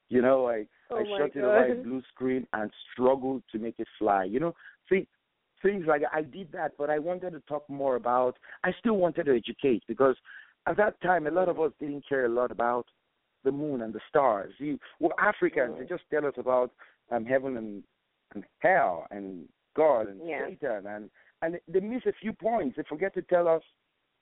You 0.09 0.23
know, 0.23 0.49
I 0.49 0.67
Oh 0.91 0.99
I 0.99 1.19
shot 1.19 1.35
it 1.35 1.43
over 1.43 1.73
a 1.73 1.75
blue 1.75 2.03
screen 2.15 2.47
and 2.53 2.71
struggled 2.93 3.43
to 3.53 3.59
make 3.59 3.75
it 3.79 3.89
fly. 3.99 4.25
You 4.25 4.41
know, 4.41 4.55
things 5.67 5.85
like 5.87 6.03
I 6.13 6.23
did 6.23 6.53
that, 6.53 6.73
but 6.79 6.91
I 6.91 6.99
wanted 6.99 7.31
to 7.33 7.41
talk 7.41 7.69
more 7.69 7.97
about. 7.97 8.37
I 8.65 8.73
still 8.79 8.97
wanted 8.97 9.25
to 9.25 9.37
educate 9.37 9.83
because 9.89 10.17
at 10.67 10.77
that 10.77 11.01
time 11.01 11.27
a 11.27 11.31
lot 11.31 11.49
of 11.49 11.61
us 11.61 11.73
didn't 11.81 12.05
care 12.09 12.27
a 12.27 12.29
lot 12.29 12.51
about 12.51 12.87
the 13.45 13.53
moon 13.53 13.83
and 13.83 13.93
the 13.93 14.01
stars. 14.09 14.53
You, 14.59 14.79
well, 15.01 15.13
Africans 15.21 15.77
they 15.79 15.87
just 15.87 16.05
tell 16.11 16.27
us 16.27 16.35
about 16.37 16.71
um, 17.11 17.25
heaven 17.25 17.57
and, 17.57 17.83
and 18.35 18.45
hell 18.61 19.07
and 19.11 19.49
God 19.77 20.09
and 20.09 20.21
Yeah. 20.27 20.47
Satan 20.49 20.87
and 20.87 21.11
and 21.43 21.59
they 21.69 21.81
miss 21.81 22.03
a 22.07 22.13
few 22.21 22.33
points. 22.33 22.77
They 22.77 22.83
forget 22.89 23.13
to 23.15 23.23
tell 23.23 23.47
us 23.47 23.63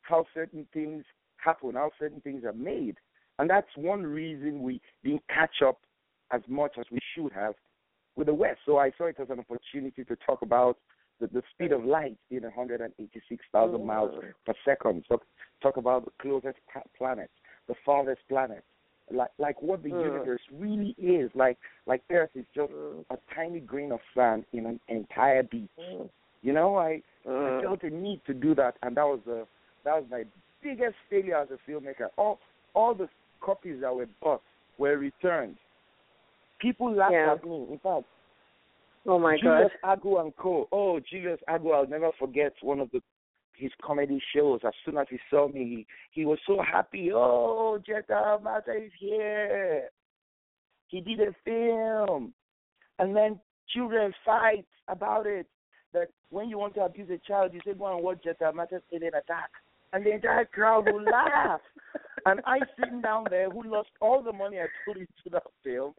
how 0.02 0.26
certain 0.34 0.66
things 0.72 1.04
happen, 1.36 1.74
how 1.74 1.90
certain 1.98 2.20
things 2.20 2.44
are 2.44 2.52
made. 2.52 2.96
And 3.38 3.48
that's 3.48 3.68
one 3.76 4.02
reason 4.04 4.62
we 4.62 4.80
didn't 5.04 5.22
catch 5.28 5.62
up 5.64 5.78
as 6.32 6.40
much 6.48 6.72
as 6.78 6.86
we 6.90 6.98
should 7.14 7.32
have 7.32 7.54
with 8.16 8.26
the 8.26 8.34
West. 8.34 8.60
So 8.66 8.78
I 8.78 8.90
saw 8.98 9.06
it 9.06 9.16
as 9.20 9.28
an 9.30 9.40
opportunity 9.40 10.04
to 10.04 10.16
talk 10.26 10.42
about 10.42 10.76
the, 11.32 11.40
the 11.40 11.42
speed 11.54 11.72
of 11.72 11.84
light 11.84 12.16
being 12.30 12.42
186,000 12.42 13.80
Mhm. 13.80 13.84
miles 13.84 14.24
per 14.46 14.54
second. 14.64 15.04
So 15.08 15.20
talk 15.60 15.76
about 15.76 16.04
the 16.04 16.10
closest 16.18 16.58
planet, 16.96 17.30
the 17.66 17.74
farthest 17.84 18.26
planet, 18.28 18.62
like 19.10 19.30
like 19.38 19.60
what 19.62 19.82
the 19.82 19.90
universe 19.90 20.40
really 20.52 20.94
is. 20.98 21.30
Like 21.34 21.58
like 21.86 22.02
Earth 22.10 22.30
is 22.34 22.46
just 22.54 22.72
a 23.10 23.18
tiny 23.34 23.60
grain 23.60 23.92
of 23.92 24.00
sand 24.14 24.44
in 24.52 24.66
an 24.66 24.80
entire 24.88 25.42
beach. 25.42 25.70
You 26.42 26.52
know, 26.52 26.76
I 26.76 27.02
I 27.26 27.60
felt 27.62 27.82
a 27.82 27.90
need 27.90 28.20
to 28.26 28.34
do 28.34 28.54
that, 28.56 28.76
and 28.82 28.96
that 28.96 29.04
was 29.06 29.20
the 29.24 29.46
that 29.84 29.94
was 30.00 30.04
my 30.10 30.24
biggest 30.62 30.96
failure 31.10 31.36
as 31.36 31.48
a 31.50 31.58
filmmaker. 31.70 32.08
All 32.16 32.40
all 32.74 32.94
the 32.94 33.08
copies 33.40 33.80
that 33.80 33.94
were 33.94 34.08
bought 34.22 34.42
were 34.78 34.96
returned. 34.98 35.56
People 36.58 36.90
laughed 36.92 37.12
Yeah. 37.12 37.32
at 37.32 37.44
me. 37.44 37.66
In 37.70 37.78
fact, 37.78 38.04
Oh 39.06 39.18
my 39.18 39.36
Julius 39.40 39.70
God. 39.82 40.00
Agu 40.00 40.20
and 40.20 40.34
Co. 40.36 40.68
Oh, 40.72 40.98
Julius 41.00 41.40
Agu, 41.48 41.74
I'll 41.74 41.86
never 41.86 42.10
forget 42.18 42.52
one 42.62 42.80
of 42.80 42.90
the 42.90 43.00
his 43.56 43.70
comedy 43.82 44.20
shows. 44.34 44.60
As 44.66 44.72
soon 44.84 44.98
as 44.98 45.06
he 45.10 45.18
saw 45.30 45.48
me, 45.48 45.86
he, 46.12 46.20
he 46.20 46.26
was 46.26 46.38
so 46.46 46.60
happy. 46.60 47.10
Oh, 47.12 47.78
Jeta 47.88 48.38
Amata 48.38 48.72
is 48.72 48.90
here. 48.98 49.88
He 50.88 51.00
did 51.00 51.20
a 51.20 51.34
film, 51.44 52.32
and 52.98 53.14
then 53.16 53.40
children 53.68 54.12
fight 54.24 54.66
about 54.88 55.26
it. 55.26 55.46
That 55.92 56.08
when 56.30 56.48
you 56.48 56.58
want 56.58 56.74
to 56.74 56.80
abuse 56.80 57.08
a 57.10 57.18
child, 57.26 57.52
you 57.54 57.60
say 57.64 57.74
go 57.74 57.94
and 57.94 58.02
watch 58.02 58.24
Jeta 58.26 58.48
Amata 58.48 58.80
Alien 58.92 59.14
Attack, 59.14 59.50
and 59.92 60.04
the 60.04 60.12
entire 60.12 60.44
crowd 60.46 60.86
will 60.86 61.02
laugh. 61.02 61.60
And 62.26 62.40
I 62.46 62.60
sitting 62.80 63.02
down 63.02 63.26
there, 63.28 63.50
who 63.50 63.70
lost 63.70 63.90
all 64.00 64.22
the 64.22 64.32
money 64.32 64.58
I 64.58 64.64
put 64.86 64.96
into 64.96 65.28
that 65.32 65.42
film, 65.62 65.92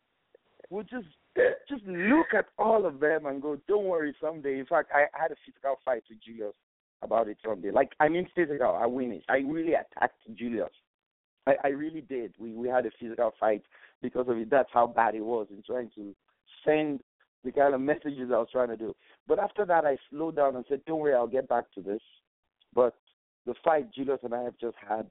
would 0.72 0.89
just 0.89 1.06
just 1.69 1.84
look 1.86 2.34
at 2.38 2.45
all 2.58 2.86
of 2.86 3.00
them 3.00 3.26
and 3.26 3.41
go, 3.41 3.58
"Don't 3.67 3.86
worry, 3.86 4.15
someday." 4.21 4.60
In 4.60 4.65
fact, 4.65 4.91
I 4.93 5.06
had 5.13 5.32
a 5.32 5.36
physical 5.45 5.76
fight 5.84 6.04
with 6.10 6.19
Julius 6.24 6.54
about 7.02 7.28
it 7.28 7.38
someday. 7.45 7.71
Like 7.71 7.91
I 8.00 8.10
mean, 8.10 8.28
physical. 8.36 8.78
I 8.82 8.86
win 8.86 9.12
it. 9.12 9.24
I 9.30 9.38
really 9.38 9.74
attacked 9.74 10.19
Julius. 10.36 10.69
I, 11.48 11.56
I 11.63 11.67
really 11.69 12.02
did. 12.02 12.34
We 12.39 12.54
we 12.54 12.67
had 12.67 12.86
a 12.86 12.91
physical 13.00 13.34
fight 13.39 13.63
because 14.02 14.28
of 14.28 14.38
it. 14.38 14.50
That's 14.50 14.69
how 14.74 14.88
bad 14.88 15.15
it 15.15 15.24
was 15.26 15.48
in 15.50 15.62
trying 15.63 15.91
to 15.95 16.15
send 16.65 17.02
the 17.43 17.52
kind 17.52 17.74
of 17.76 17.82
messages 17.82 18.32
I 18.34 18.38
was 18.38 18.48
trying 18.52 18.69
to 18.69 18.78
do. 18.78 18.95
But 19.28 19.39
after 19.39 19.65
that, 19.65 19.86
I 19.86 19.98
slowed 20.10 20.38
down 20.38 20.56
and 20.56 20.65
said, 20.67 20.82
"Don't 20.86 21.00
worry, 21.00 21.13
I'll 21.13 21.28
get 21.28 21.50
back 21.50 21.65
to 21.76 21.82
this." 21.82 22.02
But 22.74 22.95
the 23.45 23.56
fight 23.63 23.93
Julius 23.93 24.19
and 24.24 24.34
I 24.34 24.43
have 24.43 24.58
just 24.60 24.78
had 24.88 25.10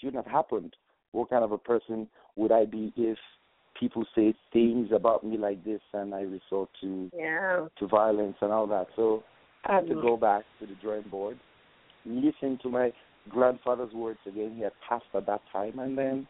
shouldn't 0.00 0.24
have 0.24 0.32
happened. 0.32 0.74
What 1.12 1.30
kind 1.30 1.42
of 1.42 1.52
a 1.52 1.58
person 1.58 2.08
would 2.36 2.52
I 2.52 2.66
be 2.66 2.92
if 2.96 3.18
people 3.78 4.04
say 4.14 4.34
things 4.52 4.88
about 4.92 5.24
me 5.24 5.36
like 5.36 5.64
this 5.64 5.80
and 5.92 6.14
I 6.14 6.22
resort 6.22 6.68
to 6.80 7.10
Yeah. 7.14 7.68
to 7.76 7.86
violence 7.86 8.36
and 8.40 8.52
all 8.52 8.66
that? 8.66 8.88
So 8.96 9.22
I 9.64 9.74
had 9.76 9.88
to 9.88 9.94
Mm. 9.94 10.02
go 10.02 10.16
back 10.16 10.44
to 10.58 10.66
the 10.66 10.74
drawing 10.76 11.02
board, 11.02 11.38
listen 12.04 12.58
to 12.58 12.68
my 12.68 12.92
grandfather's 13.28 13.92
words 13.92 14.20
again. 14.26 14.54
He 14.56 14.62
had 14.62 14.72
passed 14.80 15.14
at 15.14 15.26
that 15.26 15.42
time, 15.52 15.78
and 15.78 15.96
then 15.96 16.26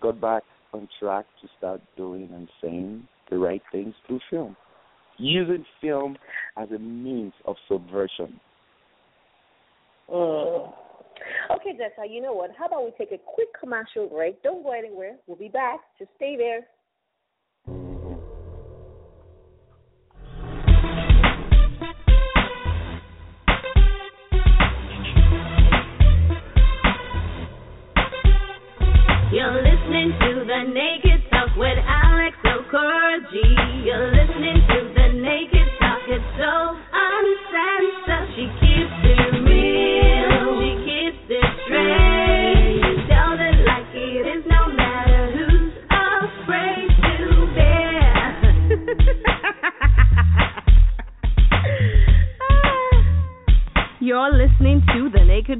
got 0.00 0.20
back 0.20 0.44
on 0.72 0.88
track 0.98 1.26
to 1.40 1.48
start 1.58 1.80
doing 1.96 2.28
and 2.32 2.48
saying 2.60 3.06
the 3.30 3.38
right 3.38 3.62
things 3.72 3.94
through 4.06 4.20
film, 4.30 4.56
using 5.18 5.64
film 5.80 6.16
as 6.56 6.70
a 6.72 6.78
means 6.78 7.32
of 7.44 7.56
subversion. 7.68 8.38
Mm. 10.08 10.74
Okay, 11.50 11.72
Jeta, 11.72 12.10
you 12.10 12.20
know 12.20 12.32
what? 12.32 12.50
How 12.58 12.66
about 12.66 12.84
we 12.84 12.90
take 12.98 13.12
a 13.12 13.18
quick 13.18 13.48
commercial 13.58 14.08
break? 14.08 14.42
Don't 14.42 14.62
go 14.62 14.72
anywhere. 14.72 15.16
We'll 15.26 15.36
be 15.36 15.48
back. 15.48 15.80
Just 15.98 16.10
stay 16.16 16.36
there. 16.36 16.66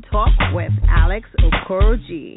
Talk 0.02 0.30
with 0.52 0.72
Alex 0.88 1.28
Okoroji. 1.40 2.34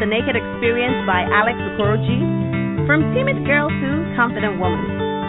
The 0.00 0.08
Naked 0.08 0.32
Experience 0.32 1.04
by 1.04 1.28
Alex 1.28 1.60
Okoroji? 1.60 2.88
From 2.88 3.12
timid 3.12 3.44
girl 3.44 3.68
to 3.68 3.88
confident 4.16 4.56
woman. 4.56 4.80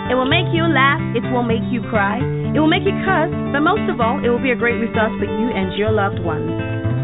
It 0.08 0.16
will 0.16 0.32
make 0.32 0.48
you 0.56 0.64
laugh, 0.64 1.04
it 1.12 1.28
will 1.28 1.44
make 1.44 1.68
you 1.68 1.84
cry, 1.92 2.24
it 2.24 2.56
will 2.56 2.72
make 2.72 2.88
you 2.88 2.96
cuss, 3.04 3.28
but 3.52 3.68
most 3.68 3.84
of 3.92 4.00
all, 4.00 4.24
it 4.24 4.32
will 4.32 4.40
be 4.40 4.52
a 4.52 4.56
great 4.56 4.80
resource 4.80 5.12
for 5.20 5.28
you 5.28 5.52
and 5.52 5.76
your 5.76 5.92
loved 5.92 6.24
ones. 6.24 6.48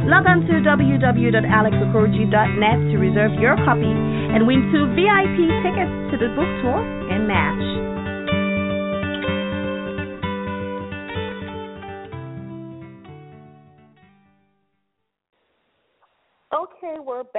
Log 0.08 0.23
on 0.32 0.47
to 0.47 0.63
www.alexokoroji.net 0.63 2.80
to 2.88 2.95
reserve 2.95 3.36
your 3.36 3.60
copy 3.67 3.91
and 3.91 4.47
win 4.47 4.71
two 4.71 4.88
VIP 4.95 5.51
tickets 5.60 5.91
to 6.15 6.17
the 6.23 6.32
book 6.39 6.47
tour 6.63 6.80
and 7.12 7.27
match. 7.27 7.77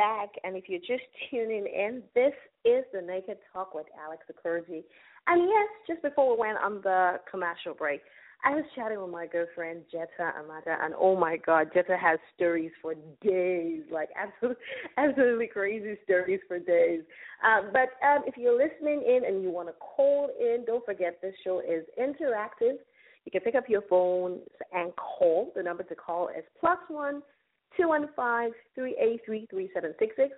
Back, 0.09 0.31
and 0.43 0.57
if 0.57 0.65
you're 0.69 0.81
just 0.81 1.05
tuning 1.31 1.67
in, 1.67 2.03
this 2.15 2.33
is 2.65 2.83
the 2.95 3.03
Naked 3.03 3.37
Talk 3.53 3.75
with 3.75 3.85
Alex 4.03 4.23
Okoroji. 4.33 4.83
And 5.27 5.43
yes, 5.43 5.69
just 5.87 6.03
before 6.03 6.35
we 6.35 6.41
went 6.41 6.57
on 6.65 6.81
the 6.83 7.21
commercial 7.31 7.75
break, 7.75 8.01
I 8.43 8.55
was 8.55 8.65
chatting 8.75 9.03
with 9.03 9.11
my 9.11 9.27
girlfriend 9.27 9.83
Jeta 9.93 10.33
Amata, 10.41 10.79
and 10.83 10.95
oh 10.99 11.15
my 11.15 11.37
God, 11.37 11.71
Jeta 11.77 11.99
has 11.99 12.19
stories 12.35 12.71
for 12.81 12.95
days, 13.21 13.83
like 13.93 14.09
absolutely, 14.17 14.63
absolutely 14.97 15.47
crazy 15.49 15.99
stories 16.05 16.41
for 16.49 16.59
days. 16.59 17.03
Um, 17.45 17.69
but 17.71 17.91
um, 18.07 18.23
if 18.27 18.39
you're 18.39 18.57
listening 18.57 19.03
in 19.07 19.27
and 19.27 19.43
you 19.43 19.51
want 19.51 19.69
to 19.69 19.75
call 19.75 20.31
in, 20.41 20.65
don't 20.67 20.87
forget 20.87 21.19
this 21.21 21.35
show 21.45 21.61
is 21.61 21.85
interactive. 22.01 22.79
You 23.27 23.33
can 23.33 23.43
pick 23.43 23.57
up 23.57 23.69
your 23.69 23.83
phone 23.91 24.39
and 24.73 24.91
call. 24.97 25.53
The 25.55 25.63
number 25.63 25.83
to 25.83 25.95
call 25.95 26.29
is 26.29 26.45
plus 26.59 26.79
one. 26.89 27.21
215-383-3766. 27.79 30.31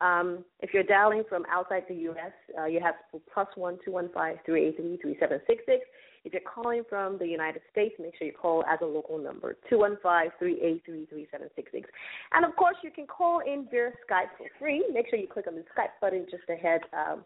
Um, 0.00 0.44
if 0.60 0.72
you're 0.72 0.84
dialing 0.84 1.24
from 1.28 1.44
outside 1.50 1.82
the 1.88 1.94
U.S., 1.94 2.32
uh, 2.56 2.66
you 2.66 2.80
have 2.80 2.94
plus 3.34 3.48
one 3.56 3.78
two 3.84 3.90
one 3.90 4.08
five 4.14 4.36
three 4.46 4.68
eight 4.68 4.76
three 4.76 4.96
three 5.02 5.16
seven 5.18 5.40
six 5.46 5.64
six. 5.66 5.84
If 6.24 6.32
you're 6.32 6.42
calling 6.42 6.84
from 6.88 7.18
the 7.18 7.26
United 7.26 7.62
States, 7.72 7.94
make 7.98 8.16
sure 8.16 8.28
you 8.28 8.32
call 8.32 8.64
as 8.64 8.78
a 8.82 8.86
local 8.86 9.18
number 9.18 9.56
two 9.68 9.78
one 9.78 9.98
five 10.00 10.30
three 10.38 10.60
eight 10.62 10.82
three 10.84 11.06
three 11.06 11.26
seven 11.32 11.48
six 11.56 11.72
six. 11.72 11.90
And 12.32 12.44
of 12.44 12.54
course, 12.54 12.76
you 12.84 12.92
can 12.92 13.06
call 13.06 13.40
in 13.40 13.66
via 13.70 13.90
Skype 14.08 14.30
for 14.38 14.46
free. 14.58 14.84
Make 14.92 15.10
sure 15.10 15.18
you 15.18 15.26
click 15.26 15.48
on 15.48 15.56
the 15.56 15.64
Skype 15.76 15.90
button 16.00 16.26
just 16.30 16.44
ahead 16.48 16.82
um, 16.92 17.24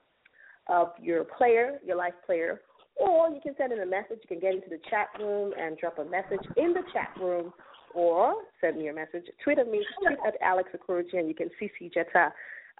of 0.68 0.92
your 0.98 1.24
player, 1.24 1.78
your 1.84 1.96
live 1.96 2.14
player, 2.24 2.62
or 2.96 3.28
you 3.28 3.40
can 3.42 3.54
send 3.58 3.72
in 3.72 3.80
a 3.80 3.86
message. 3.86 4.20
You 4.22 4.28
can 4.28 4.40
get 4.40 4.54
into 4.54 4.70
the 4.70 4.80
chat 4.88 5.08
room 5.18 5.52
and 5.60 5.76
drop 5.76 5.98
a 5.98 6.04
message 6.04 6.46
in 6.56 6.72
the 6.72 6.82
chat 6.94 7.10
room 7.20 7.52
or 7.94 8.34
send 8.60 8.78
me 8.78 8.88
a 8.88 8.94
message. 8.94 9.24
Tweet 9.42 9.58
at 9.58 9.68
me, 9.68 9.84
tweet 9.98 10.18
at 10.26 10.34
Alex 10.42 10.70
Okoroji, 10.76 11.18
and 11.18 11.28
you 11.28 11.34
can 11.34 11.50
CC 11.60 11.92
Jeta 11.92 12.30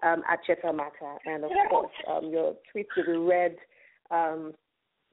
um, 0.03 0.23
at 0.31 0.41
Jeta 0.49 0.67
Amata. 0.67 1.17
And 1.27 1.45
of 1.45 1.51
course, 1.71 1.93
um, 2.11 2.31
your 2.31 2.55
tweets 2.75 2.87
will 2.97 3.07
be 3.07 3.19
read 3.19 3.57
um, 4.11 4.53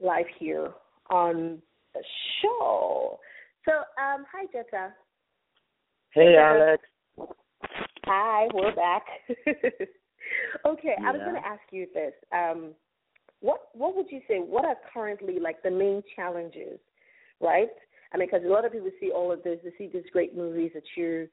live 0.00 0.26
here 0.38 0.70
on 1.10 1.60
the 1.94 2.02
show. 2.42 3.18
So, 3.64 3.72
um, 3.72 4.24
hi, 4.32 4.46
Jeta. 4.54 4.92
Hey, 6.12 6.32
Yeah. 6.34 6.54
Alex. 6.54 6.82
Hi, 8.06 8.48
we're 8.54 8.74
back. 8.74 9.04
okay, 10.66 10.94
I 11.04 11.12
was 11.12 11.20
going 11.20 11.40
to 11.40 11.46
ask 11.46 11.60
you 11.70 11.86
this. 11.94 12.12
Um, 12.32 12.74
what 13.40 13.68
what 13.72 13.96
would 13.96 14.06
you 14.10 14.20
say? 14.28 14.38
What 14.38 14.64
are 14.64 14.76
currently 14.92 15.38
like 15.38 15.62
the 15.62 15.70
main 15.70 16.02
challenges, 16.16 16.78
right? 17.40 17.70
I 18.12 18.18
mean, 18.18 18.28
because 18.30 18.44
a 18.44 18.50
lot 18.50 18.64
of 18.64 18.72
people 18.72 18.90
see 19.00 19.10
all 19.10 19.32
of 19.32 19.42
this, 19.42 19.58
they 19.62 19.70
see 19.78 19.90
these 19.92 20.08
great 20.12 20.36
movies 20.36 20.72
that 20.74 20.82
you 20.96 21.28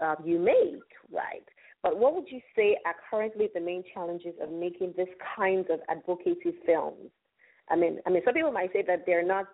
um, 0.00 0.16
you 0.24 0.38
make, 0.38 0.82
right? 1.12 1.44
But 1.82 1.98
what 1.98 2.14
would 2.14 2.26
you 2.30 2.40
say 2.54 2.76
are 2.84 2.94
currently 3.10 3.48
the 3.54 3.60
main 3.60 3.82
challenges 3.94 4.34
of 4.42 4.50
making 4.50 4.94
this 4.96 5.08
kind 5.36 5.66
of 5.70 5.80
advocacy 5.88 6.54
films? 6.66 7.10
I 7.70 7.76
mean, 7.76 7.98
I 8.06 8.10
mean, 8.10 8.22
some 8.24 8.34
people 8.34 8.52
might 8.52 8.72
say 8.72 8.84
that 8.86 9.04
they're 9.06 9.26
not 9.26 9.46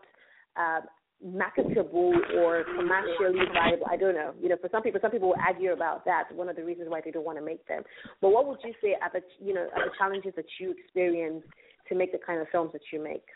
uh, 0.57 0.81
marketable 1.25 2.15
or 2.37 2.65
commercially 2.77 3.45
viable. 3.53 3.87
I 3.91 3.97
don't 3.97 4.15
know. 4.15 4.33
You 4.41 4.49
know, 4.51 4.57
for 4.61 4.69
some 4.71 4.83
people, 4.83 5.01
some 5.01 5.11
people 5.11 5.29
will 5.29 5.43
argue 5.45 5.73
about 5.73 6.05
that. 6.05 6.25
One 6.35 6.49
of 6.49 6.57
the 6.57 6.65
reasons 6.65 6.89
why 6.91 7.01
they 7.05 7.11
don't 7.11 7.25
want 7.25 7.39
to 7.39 7.45
make 7.45 7.67
them. 7.67 7.83
But 8.21 8.31
what 8.31 8.47
would 8.47 8.59
you 8.65 8.75
say 8.83 8.97
are 9.01 9.11
the 9.13 9.21
you 9.45 9.55
know 9.55 9.69
are 9.75 9.85
the 9.85 9.95
challenges 9.99 10.33
that 10.37 10.47
you 10.61 10.73
experience 10.73 11.43
to 11.89 11.95
make 11.95 12.13
the 12.13 12.19
kind 12.25 12.41
of 12.41 12.49
films 12.51 12.73
that 12.73 12.83
you 12.93 13.03
make? 13.03 13.27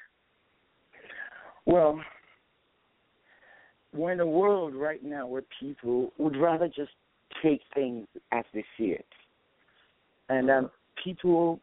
Well, 1.66 2.01
we're 3.94 4.12
in 4.12 4.20
a 4.20 4.27
world 4.27 4.74
right 4.74 5.03
now 5.03 5.27
where 5.27 5.42
people 5.61 6.12
would 6.18 6.37
rather 6.37 6.68
just 6.68 6.92
take 7.42 7.61
things 7.74 8.07
as 8.33 8.44
they 8.53 8.64
see 8.77 8.87
it, 8.87 9.07
and 10.29 10.51
um, 10.51 10.70
people 11.03 11.61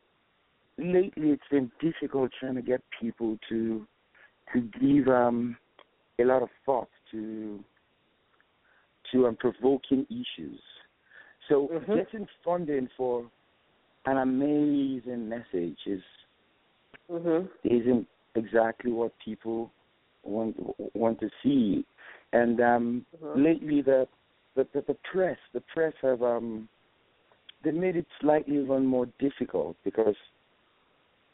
lately 0.78 1.30
it's 1.30 1.44
been 1.50 1.72
difficult 1.82 2.32
trying 2.40 2.56
to 2.56 2.62
get 2.62 2.82
people 3.00 3.38
to 3.50 3.88
to 4.54 4.62
give 4.80 5.08
um, 5.08 5.58
a 6.20 6.24
lot 6.24 6.42
of 6.42 6.50
thought 6.66 6.90
to 7.12 7.64
to 9.12 9.28
um, 9.28 9.36
provoking 9.36 10.06
issues. 10.10 10.60
So 11.50 11.70
Mm-hmm. 11.72 11.96
getting 11.96 12.28
funding 12.44 12.90
for 12.98 13.30
an 14.06 14.18
amazing 14.18 15.30
message 15.30 15.78
is 15.86 16.02
Mhm. 17.10 17.50
isn't 17.64 18.08
exactly 18.36 18.92
what 18.92 19.12
people 19.24 19.72
want 20.24 20.56
want 20.96 21.20
to 21.20 21.30
see. 21.44 21.86
And 22.42 22.60
um 22.62 23.06
Mhm. 23.22 23.44
lately 23.48 23.80
the, 23.82 24.08
the 24.56 24.64
the 24.74 24.82
the 24.90 24.98
press 25.12 25.40
the 25.54 25.64
press 25.74 25.94
have 26.02 26.22
um 26.22 26.68
they 27.64 27.72
made 27.72 27.96
it 27.96 28.08
slightly 28.22 28.58
even 28.58 28.86
more 28.86 29.08
difficult 29.20 29.76
because 29.84 30.20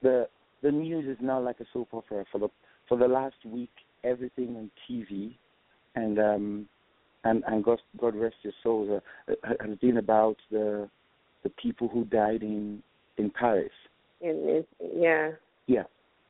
the 0.02 0.28
the 0.62 0.72
news 0.72 1.06
is 1.14 1.18
now 1.22 1.40
like 1.40 1.60
a 1.60 1.66
soap 1.74 1.90
opera 1.94 2.24
for 2.32 2.40
the 2.40 2.50
for 2.88 2.98
the 2.98 3.08
last 3.08 3.42
week 3.46 3.76
everything 4.04 4.50
on 4.56 4.72
TV 4.86 5.36
and 5.96 6.20
um 6.20 6.70
and 7.24 7.44
and 7.48 7.64
God 7.64 7.80
God 8.04 8.16
rest 8.16 8.38
your 8.44 8.54
souls 8.64 8.90
uh, 9.28 9.34
has 9.60 9.78
been 9.80 9.98
about 9.98 10.38
the 10.50 10.90
the 11.44 11.52
people 11.64 11.88
who 11.88 12.06
died 12.06 12.44
in 12.44 12.82
in 13.18 13.30
Paris 13.30 13.78
it, 14.22 14.68
yeah. 14.94 15.32
yeah, 15.68 15.84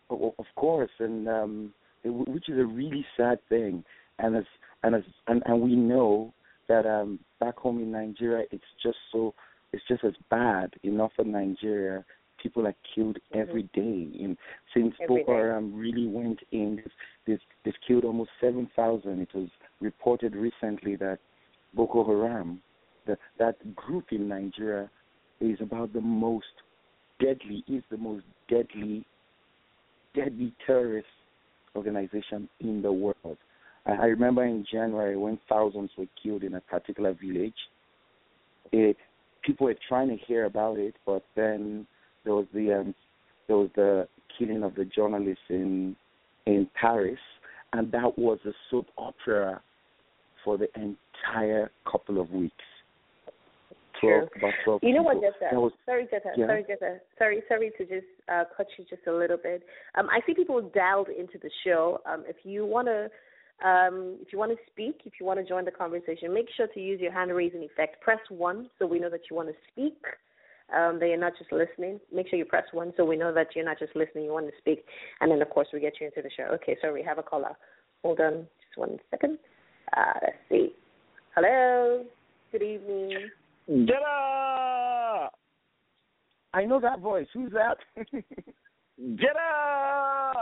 of 0.10 0.45
course, 0.55 0.91
and 0.99 1.27
um, 1.27 1.73
which 2.03 2.49
is 2.49 2.57
a 2.57 2.65
really 2.65 3.05
sad 3.17 3.39
thing. 3.49 3.84
And 4.19 4.36
as 4.36 4.43
and 4.84 4.95
as 4.95 5.04
and, 5.28 5.41
and 5.45 5.62
we 5.62 5.76
know 5.76 6.34
that 6.67 6.86
um, 6.86 7.19
back 7.39 7.58
home 7.58 7.80
in 7.80 7.91
Nigeria, 7.91 8.45
it's 8.52 8.63
just 8.82 8.97
so 9.12 9.34
it's 9.74 9.84
just 9.88 10.04
as 10.04 10.13
bad 10.30 10.74
in 10.84 10.97
northern 10.97 11.32
Nigeria. 11.32 12.04
People 12.41 12.65
are 12.65 12.76
killed 12.95 13.17
every 13.34 13.63
day. 13.74 14.10
And 14.24 14.36
since 14.74 14.93
Mm-hmm. 14.93 15.04
Every 15.04 15.24
Boko. 15.24 15.34
Haram 15.34 15.76
really 15.76 16.08
went 16.08 16.39
in, 16.52 16.78
they've, 16.78 16.86
they've, 17.28 17.39
they've 17.63 17.82
killed 17.88 18.04
almost 18.04 18.32
seven 18.39 18.69
thousand. 18.76 19.21
It 19.21 19.30
was 19.34 19.50
reported 19.80 20.36
recently 20.36 20.95
that 20.97 21.19
Boko 21.74 22.06
Haram, 22.06 22.62
that 23.08 23.19
that 23.38 23.76
group 23.76 24.06
in 24.12 24.28
Nigeria, 24.28 24.89
is 25.39 25.58
about 25.62 25.93
the 25.93 26.02
most 26.02 26.45
deadly 27.19 27.63
is 27.67 27.84
the 27.91 27.97
most 27.97 28.24
deadly 28.50 29.06
deadly 30.15 30.54
terrorist 30.65 31.08
organization 31.76 32.50
in 32.60 32.82
the 32.82 32.91
world. 32.91 33.38
I, 33.85 34.05
remember 34.05 34.43
in 34.45 34.65
January 34.71 35.17
when 35.17 35.39
thousands 35.49 35.91
were 35.97 36.05
killed 36.21 36.43
in 36.43 36.55
a 36.55 36.61
particular 36.61 37.13
village. 37.13 37.55
It 38.71 38.97
people 39.43 39.65
were 39.65 39.75
trying 39.87 40.09
to 40.09 40.17
hear 40.25 40.45
about 40.45 40.77
it, 40.77 40.95
but 41.05 41.23
then 41.35 41.87
there 42.23 42.35
was 42.35 42.45
the 42.53 42.73
um, 42.73 42.95
there 43.47 43.57
was 43.57 43.69
the 43.75 44.07
killing 44.37 44.63
of 44.63 44.75
the 44.75 44.85
journalist 44.85 45.41
in 45.49 45.95
in 46.45 46.67
Paris, 46.79 47.19
and 47.73 47.91
that 47.91 48.17
was 48.17 48.39
a 48.45 48.51
soap 48.69 48.87
opera 48.97 49.61
for 50.43 50.57
the 50.57 50.67
entire 50.75 51.71
couple 51.89 52.19
of 52.19 52.29
weeks. 52.31 52.53
True. 53.99 54.27
12, 54.27 54.29
about 54.37 54.53
12 54.65 54.79
You 54.83 54.95
know 54.95 55.03
what. 55.03 55.17
Jeta? 55.17 55.53
Was 55.53 55.71
sorry, 55.85 56.05
Jeta. 56.05 56.31
Yeah. 56.35 56.47
Sorry, 56.47 56.63
Jeta. 56.63 56.99
Sorry, 57.17 57.43
sorry 57.47 57.71
to 57.77 57.85
just 57.85 58.07
uh, 58.31 58.43
cut 58.55 58.67
you 58.77 58.85
just 58.89 59.05
a 59.07 59.13
little 59.13 59.37
bit. 59.37 59.63
Um, 59.95 60.07
I 60.09 60.21
see 60.25 60.33
people 60.33 60.61
dialed 60.73 61.09
into 61.09 61.37
the 61.37 61.51
show. 61.63 61.99
Um, 62.05 62.23
if 62.27 62.37
you 62.43 62.65
want 62.65 62.87
to, 62.87 63.09
um, 63.63 64.17
if 64.21 64.34
you 64.34 64.39
want 64.39 64.52
to 64.52 64.58
speak, 64.71 65.02
if 65.06 65.13
you 65.19 65.26
want 65.26 65.39
to 65.39 65.45
join 65.45 65.65
the 65.65 65.71
conversation, 65.71 66.34
make 66.34 66.47
sure 66.56 66.67
to 66.67 66.80
use 66.80 67.00
your 67.00 67.12
hand 67.12 67.32
raising 67.32 67.63
effect. 67.63 68.02
Press 68.02 68.19
one 68.30 68.69
so 68.80 68.86
we 68.86 69.00
know 69.00 69.10
that 69.10 69.21
you 69.30 69.36
want 69.36 69.50
to 69.50 69.56
speak. 69.71 69.97
Um, 70.76 71.00
that 71.02 71.08
you're 71.08 71.17
not 71.17 71.34
just 71.38 71.52
listening. 71.52 72.00
Make 72.13 72.30
sure 72.30 72.39
you 72.39 72.45
press 72.45 72.63
one 72.71 72.93
so 72.95 73.04
we 73.04 73.17
know 73.17 73.34
that 73.34 73.47
you're 73.56 73.65
not 73.65 73.78
just 73.78 73.93
listening. 73.93 74.24
You 74.24 74.32
want 74.32 74.45
to 74.47 74.54
speak, 74.58 74.86
and 75.19 75.30
then 75.30 75.41
of 75.41 75.50
course 75.50 75.67
we 75.74 75.82
get 75.82 75.95
you 76.00 76.08
into 76.08 76.21
the 76.21 76.30
show. 76.36 76.43
Okay, 76.54 76.78
so 76.82 76.93
we 76.93 77.04
have 77.04 77.17
a 77.17 77.24
caller. 77.24 77.58
Hold 78.04 78.21
on, 78.21 78.47
just 78.65 78.78
one 78.78 78.97
second. 79.10 79.38
Uh, 79.95 80.13
let's 80.21 80.38
see. 80.47 80.74
Hello. 81.36 82.06
Good 82.52 82.63
evening. 82.63 83.30
Jeta! 83.69 85.30
I 86.54 86.65
know 86.65 86.82
that 86.82 87.00
voice. 87.00 87.28
Who's 87.34 87.52
that? 87.54 87.78
Jeta! 89.02 90.34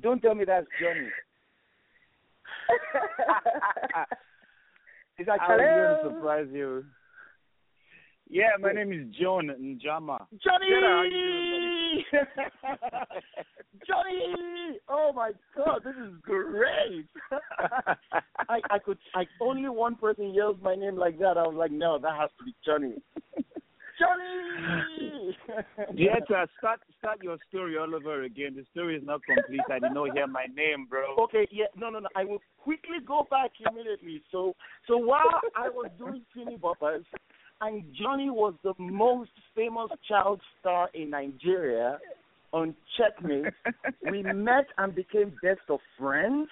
Don't 0.00 0.20
tell 0.22 0.34
me 0.34 0.44
that's 0.46 0.66
Johnny. 0.80 1.08
It's 5.18 5.28
actually 5.28 5.64
Hello? 5.64 5.98
going 6.00 6.12
to 6.12 6.16
surprise 6.16 6.46
you. 6.52 6.84
Yeah, 8.30 8.50
my 8.60 8.72
name 8.72 8.92
is 8.92 9.06
John 9.18 9.46
Njamah. 9.48 10.18
Johnny! 10.44 10.68
Jeta, 10.70 11.10
doing, 11.10 12.04
Johnny! 13.86 14.78
Oh 14.88 15.12
my 15.14 15.32
God, 15.56 15.80
this 15.82 15.94
is 15.96 16.12
great! 16.22 17.06
I 18.50 18.60
I 18.70 18.78
could 18.78 18.98
I 19.14 19.24
only 19.40 19.70
one 19.70 19.96
person 19.96 20.34
yells 20.34 20.56
my 20.62 20.74
name 20.74 20.96
like 20.96 21.18
that. 21.20 21.38
I 21.38 21.42
was 21.42 21.56
like, 21.56 21.72
no, 21.72 21.98
that 21.98 22.16
has 22.20 22.28
to 22.38 22.44
be 22.44 22.54
Johnny. 22.64 22.96
Johnny! 23.98 25.36
Jeta, 25.94 26.46
start 26.58 26.80
start 26.98 27.22
your 27.22 27.38
story 27.48 27.76
all 27.78 27.94
over 27.94 28.22
again. 28.22 28.54
The 28.56 28.64
story 28.72 28.96
is 28.96 29.02
not 29.04 29.20
complete. 29.24 29.60
I 29.70 29.78
did 29.78 29.92
not 29.92 30.12
hear 30.14 30.26
my 30.26 30.46
name, 30.54 30.86
bro. 30.88 31.16
Okay, 31.24 31.46
yeah, 31.50 31.66
no, 31.76 31.90
no, 31.90 32.00
no. 32.00 32.08
I 32.14 32.24
will 32.24 32.40
quickly 32.62 32.98
go 33.06 33.26
back 33.30 33.50
immediately. 33.66 34.22
So, 34.30 34.54
so 34.86 34.96
while 34.96 35.40
I 35.56 35.68
was 35.68 35.90
doing 35.98 36.22
Teeny 36.34 36.58
Boppers, 36.58 37.04
and 37.60 37.84
Johnny 38.00 38.30
was 38.30 38.54
the 38.62 38.74
most 38.78 39.30
famous 39.54 39.90
child 40.08 40.40
star 40.60 40.88
in 40.94 41.10
Nigeria 41.10 41.98
on 42.52 42.74
Checkmate, 42.96 43.52
we 44.10 44.22
met 44.34 44.66
and 44.78 44.94
became 44.94 45.32
best 45.42 45.60
of 45.68 45.80
friends, 45.98 46.48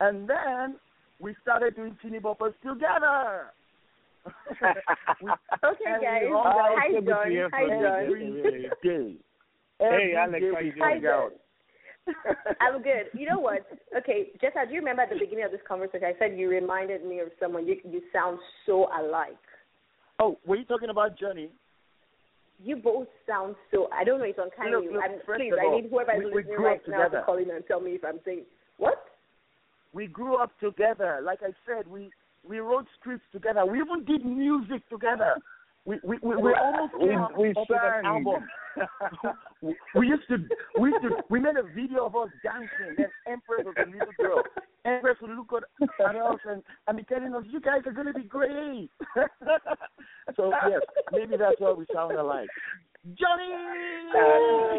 and 0.00 0.28
then 0.28 0.76
we 1.20 1.34
started 1.42 1.76
doing 1.76 1.96
Teeny 2.02 2.20
Boppers 2.20 2.54
together. 2.62 3.52
We, 4.28 5.30
Okay, 5.64 5.94
guys. 6.02 6.22
Hi, 6.28 6.88
so 6.92 7.00
John. 7.00 7.50
Hi, 7.52 7.64
from 7.64 8.20
you. 8.20 8.42
John. 8.82 9.16
Hey, 9.80 9.86
Every 9.86 10.16
Alex, 10.16 10.40
day 10.42 10.50
how 10.54 10.60
you 10.60 10.72
Hi, 10.80 10.94
doing? 10.98 11.04
hung 11.04 11.30
I'm 12.60 12.82
good. 12.82 13.06
You 13.12 13.28
know 13.28 13.38
what? 13.38 13.66
Okay, 13.96 14.28
Jeta, 14.42 14.66
do 14.66 14.72
you 14.74 14.80
remember 14.80 15.02
at 15.02 15.10
the 15.10 15.18
beginning 15.18 15.44
of 15.44 15.50
this 15.52 15.60
conversation, 15.68 16.04
I 16.08 16.18
said 16.18 16.38
you 16.38 16.48
reminded 16.48 17.04
me 17.04 17.20
of 17.20 17.28
someone. 17.38 17.66
You 17.66 17.76
you 17.88 18.00
sound 18.12 18.38
so 18.66 18.88
alike. 18.98 19.36
Oh, 20.18 20.38
were 20.46 20.56
you 20.56 20.64
talking 20.64 20.88
about 20.90 21.18
Johnny? 21.18 21.50
You 22.64 22.76
both 22.76 23.06
sound 23.26 23.54
so. 23.70 23.88
I 23.92 24.02
don't 24.04 24.18
know. 24.18 24.24
It's 24.24 24.38
Look, 24.38 24.52
uncanny. 24.58 24.88
look, 24.90 25.02
I'm, 25.04 25.20
first 25.26 25.38
please, 25.40 25.52
of 25.52 25.58
I 25.60 25.76
need 25.76 25.90
whoever 25.90 26.12
is 26.12 26.18
we- 26.18 26.24
we 26.30 26.34
listening 26.36 26.56
grew 26.56 26.66
up 26.72 26.80
right 26.86 26.88
now 26.88 27.08
to 27.08 27.22
call 27.24 27.36
in 27.38 27.50
and 27.50 27.64
tell 27.68 27.80
me 27.80 27.92
if 27.92 28.04
I'm 28.04 28.18
saying 28.24 28.44
what. 28.78 29.04
we 29.92 30.06
grew 30.06 30.36
up 30.42 30.50
together. 30.60 31.20
Like 31.22 31.40
I 31.42 31.52
said, 31.66 31.86
we 31.86 32.10
we 32.48 32.60
wrote 32.60 32.86
scripts 32.98 33.26
together. 33.30 33.64
We 33.66 33.78
even 33.80 34.04
did 34.04 34.24
music 34.24 34.88
together. 34.88 35.34
We 35.88 35.96
we 36.04 36.18
we, 36.22 36.36
we 36.36 36.52
almost 36.52 36.92
We- 37.00 37.08
came 37.08 37.18
up 37.24 37.32
we 37.38 37.48
an 37.48 37.54
sang. 37.66 38.04
album. 38.04 38.44
we, 39.62 39.74
we 39.96 40.06
used 40.06 40.28
to 40.28 40.36
we 40.78 40.90
used 40.90 41.02
to 41.02 41.10
we 41.30 41.40
made 41.40 41.56
a 41.56 41.62
video 41.74 42.04
of 42.04 42.14
us 42.14 42.28
dancing. 42.44 42.92
Then 42.98 43.08
Empress 43.26 43.64
was 43.64 43.74
a 43.80 43.88
little 43.90 44.12
girl. 44.20 44.42
Empress 44.84 45.16
would 45.22 45.30
look 45.30 45.50
at, 45.56 45.64
at 46.06 46.14
us 46.16 46.40
and, 46.44 46.62
and 46.86 46.96
be 46.98 47.04
telling 47.04 47.34
us, 47.34 47.44
"You 47.50 47.60
guys 47.60 47.80
are 47.86 47.92
gonna 47.92 48.12
be 48.12 48.24
great." 48.24 48.90
so 50.36 50.52
yes, 50.68 50.82
maybe 51.10 51.36
that's 51.38 51.58
why 51.58 51.72
we 51.72 51.86
sound 51.94 52.12
alike. 52.12 52.48
Johnny. 53.16 53.48
Uh, 54.12 54.76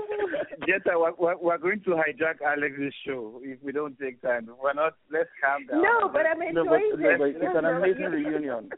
Jeta, 0.68 0.94
we're, 1.00 1.14
we're, 1.18 1.38
we're 1.38 1.58
going 1.58 1.82
to 1.86 1.92
hijack 1.92 2.42
Alex's 2.46 2.94
show 3.08 3.40
if 3.44 3.58
we 3.64 3.72
don't 3.72 3.98
take 3.98 4.22
time. 4.22 4.48
We're 4.62 4.74
not. 4.74 4.94
Let's 5.12 5.30
calm 5.44 5.66
down. 5.66 5.82
No, 5.82 6.08
but 6.14 6.22
I'm 6.30 6.38
No, 6.54 6.66
but, 6.66 6.76
enjoying 6.82 7.02
no, 7.02 7.18
but 7.18 7.28
it's 7.30 7.40
No, 7.42 7.58
an 7.58 7.64
no, 7.64 7.70
amazing 7.78 8.02
you- 8.04 8.10
reunion. 8.10 8.70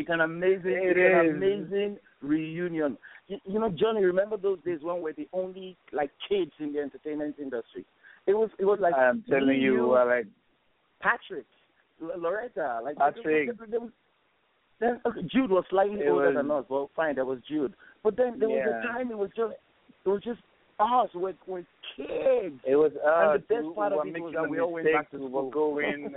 It's 0.00 0.10
an 0.10 0.20
amazing, 0.20 0.72
It 0.72 0.96
it's 0.96 1.14
an 1.14 1.36
amazing 1.36 1.98
reunion. 2.22 2.96
You, 3.26 3.38
you 3.44 3.58
know, 3.60 3.68
Johnny, 3.70 4.04
remember 4.04 4.36
those 4.36 4.58
days 4.64 4.78
when 4.82 5.02
we're 5.02 5.12
the 5.12 5.28
only 5.32 5.76
like 5.92 6.10
kids 6.28 6.52
in 6.60 6.72
the 6.72 6.80
entertainment 6.80 7.36
industry? 7.40 7.84
It 8.26 8.34
was, 8.34 8.50
it 8.58 8.64
was 8.64 8.78
like 8.80 8.94
I'm 8.94 9.24
telling 9.28 9.48
me, 9.48 9.56
you, 9.58 9.94
uh, 9.94 10.04
like 10.06 10.26
Patrick, 11.00 11.46
L- 12.02 12.20
Loretta, 12.20 12.80
like 12.84 12.96
Patrick. 12.96 13.50
There, 13.70 13.80
was- 13.80 13.90
then 14.80 15.00
okay, 15.06 15.22
Jude 15.32 15.50
was 15.50 15.64
slightly 15.70 16.00
It 16.00 16.08
older 16.08 16.26
was- 16.26 16.36
than 16.36 16.50
us. 16.50 16.64
Well, 16.68 16.90
fine, 16.94 17.14
there 17.16 17.24
was 17.24 17.38
Jude, 17.48 17.74
but 18.04 18.16
then 18.16 18.38
there 18.38 18.48
was 18.48 18.62
a 18.66 18.86
time 18.86 19.10
it 19.10 19.18
was 19.18 19.30
just, 19.36 19.54
it 20.04 20.08
was 20.08 20.22
just 20.22 20.40
us. 20.78 21.08
We're, 21.14 21.34
we're 21.46 21.66
kids. 21.96 22.60
It 22.66 22.76
was 22.76 22.92
And 23.04 23.42
the 23.42 23.46
best 23.48 23.66
we, 23.66 23.74
part 23.74 23.92
we 23.92 24.10
of 24.10 24.16
it 24.16 24.22
was 24.22 24.34
that 24.34 24.48
we 24.48 24.60
all 24.60 24.72
went 24.72 24.86
back 24.92 25.10
to 25.10 25.18
we 25.18 25.26
school. 25.28 25.44
were 25.46 25.50
going, 25.50 26.14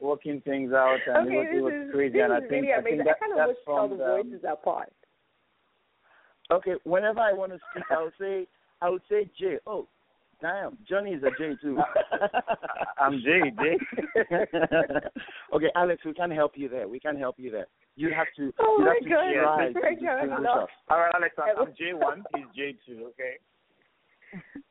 working 0.00 0.40
things 0.42 0.72
out, 0.72 0.98
and 1.06 1.28
okay, 1.28 1.36
it 1.36 1.38
was, 1.38 1.46
this 1.50 1.58
it 1.58 1.62
was 1.62 1.72
is, 1.86 1.92
crazy. 1.92 2.12
this 2.14 2.22
and 2.24 2.32
I 2.32 2.40
think 2.40 2.50
really 2.50 2.72
I 2.72 2.82
think 2.82 2.98
that, 2.98 3.08
I 3.08 3.18
kind 3.18 3.32
of 3.32 3.38
that's 3.38 3.48
wish 3.48 3.56
from 3.64 3.90
the 3.90 3.96
the, 3.96 4.22
voices 4.22 4.44
apart. 4.50 4.92
Okay, 6.50 6.74
whenever 6.84 7.20
I 7.20 7.32
want 7.32 7.52
to 7.52 7.58
speak, 7.70 7.84
I 7.90 8.02
would 8.02 8.12
say 8.18 8.46
I 8.82 8.88
would 8.88 9.02
say 9.08 9.30
J. 9.38 9.58
Oh, 9.66 9.86
damn, 10.40 10.78
Johnny 10.88 11.12
is 11.12 11.22
a 11.22 11.30
J 11.38 11.56
too. 11.62 11.78
I'm 12.98 13.20
Jay. 13.20 13.52
Jay. 13.60 13.76
okay, 15.54 15.70
Alex, 15.76 16.02
we 16.04 16.14
can 16.14 16.30
help 16.30 16.52
you 16.56 16.68
there. 16.68 16.88
We 16.88 16.98
can 16.98 17.16
help 17.16 17.36
you 17.38 17.50
there. 17.50 17.66
You 17.96 18.10
have 18.14 18.26
to. 18.36 18.52
Oh 18.58 18.76
you 18.78 18.84
my 18.84 18.94
have 18.94 19.02
to 19.02 19.08
God, 19.08 19.32
try 19.32 19.64
it's 19.66 19.74
to 19.74 19.80
very 19.80 19.94
good. 19.96 20.06
distinguish 20.06 20.40
No. 20.42 20.62
us. 20.64 20.68
All 20.88 20.98
right, 20.98 21.12
Alex. 21.14 21.34
I 21.38 21.60
I'm, 21.60 21.74
J 21.78 21.92
one. 21.94 22.24
He's 22.34 22.46
J 22.56 22.76
two. 22.86 23.10
Okay. 23.12 23.36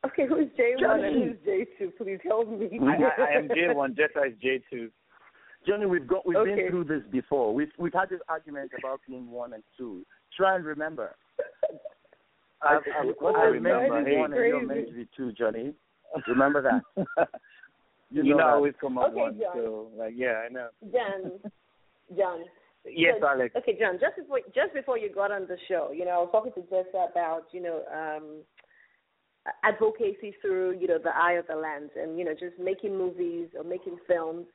Okay, 0.06 0.26
who's 0.26 0.48
J 0.56 0.74
one 0.78 1.04
and 1.04 1.22
who's 1.22 1.36
J 1.44 1.66
two? 1.78 1.92
Please 1.96 2.18
help 2.24 2.48
me. 2.48 2.80
I, 2.82 3.22
I, 3.22 3.26
I 3.26 3.38
am 3.38 3.48
J 3.48 3.72
one. 3.74 3.94
Jeta 3.94 4.28
is 4.28 4.34
J 4.42 4.60
two. 4.70 4.90
Johnny, 5.66 5.86
we've 5.86 6.06
got 6.06 6.26
we've 6.26 6.38
Okay. 6.38 6.54
been 6.54 6.70
through 6.70 6.84
this 6.84 7.02
before. 7.10 7.52
We've 7.54 7.70
we've 7.78 7.92
had 7.92 8.08
this 8.08 8.20
argument 8.28 8.70
about 8.78 9.00
being 9.06 9.30
one 9.30 9.52
and 9.52 9.62
two. 9.76 10.04
Try 10.36 10.56
and 10.56 10.64
remember. 10.64 11.14
I, 12.62 12.74
I, 12.74 12.78
I, 12.78 13.30
I 13.30 13.44
remember. 13.44 14.04
Hey, 14.04 14.16
one 14.18 14.32
and 14.32 14.46
you're 14.46 14.66
meant 14.66 14.88
to 14.88 14.94
be 14.94 15.08
two, 15.16 15.32
Johnny. 15.32 15.74
Remember 16.28 16.62
that. 16.62 17.06
you, 18.10 18.22
know 18.24 18.36
know, 18.38 18.44
I 18.46 18.52
always 18.52 18.74
come 18.80 18.98
up 18.98 19.08
Okay, 19.12 19.20
one. 19.20 19.38
John. 19.38 19.52
So 19.54 19.88
like, 19.96 20.14
yeah, 20.16 20.42
I 20.46 20.52
know. 20.52 20.68
John, 20.92 21.32
John. 22.16 22.44
Yes, 22.86 23.16
So- 23.20 23.28
Alex. 23.28 23.54
Okay, 23.56 23.76
John. 23.78 23.98
Just 24.00 24.16
before 24.16 24.40
just 24.54 24.72
before 24.74 24.98
you 24.98 25.12
got 25.12 25.30
on 25.30 25.42
the 25.46 25.56
show, 25.68 25.92
you 25.94 26.04
know, 26.04 26.12
I 26.12 26.16
was 26.18 26.28
talking 26.32 26.52
to 26.54 26.60
Jeta 26.62 27.10
about 27.10 27.42
you 27.52 27.62
know 27.62 27.82
um, 27.92 28.38
advocacy 29.62 30.34
through 30.40 30.78
you 30.78 30.86
know 30.86 30.98
the 31.02 31.14
eye 31.14 31.32
of 31.32 31.46
the 31.48 31.56
lens, 31.56 31.90
and 31.96 32.18
you 32.18 32.24
know 32.24 32.32
just 32.32 32.58
making 32.58 32.96
movies 32.96 33.48
or 33.56 33.64
making 33.64 33.98
films 34.08 34.46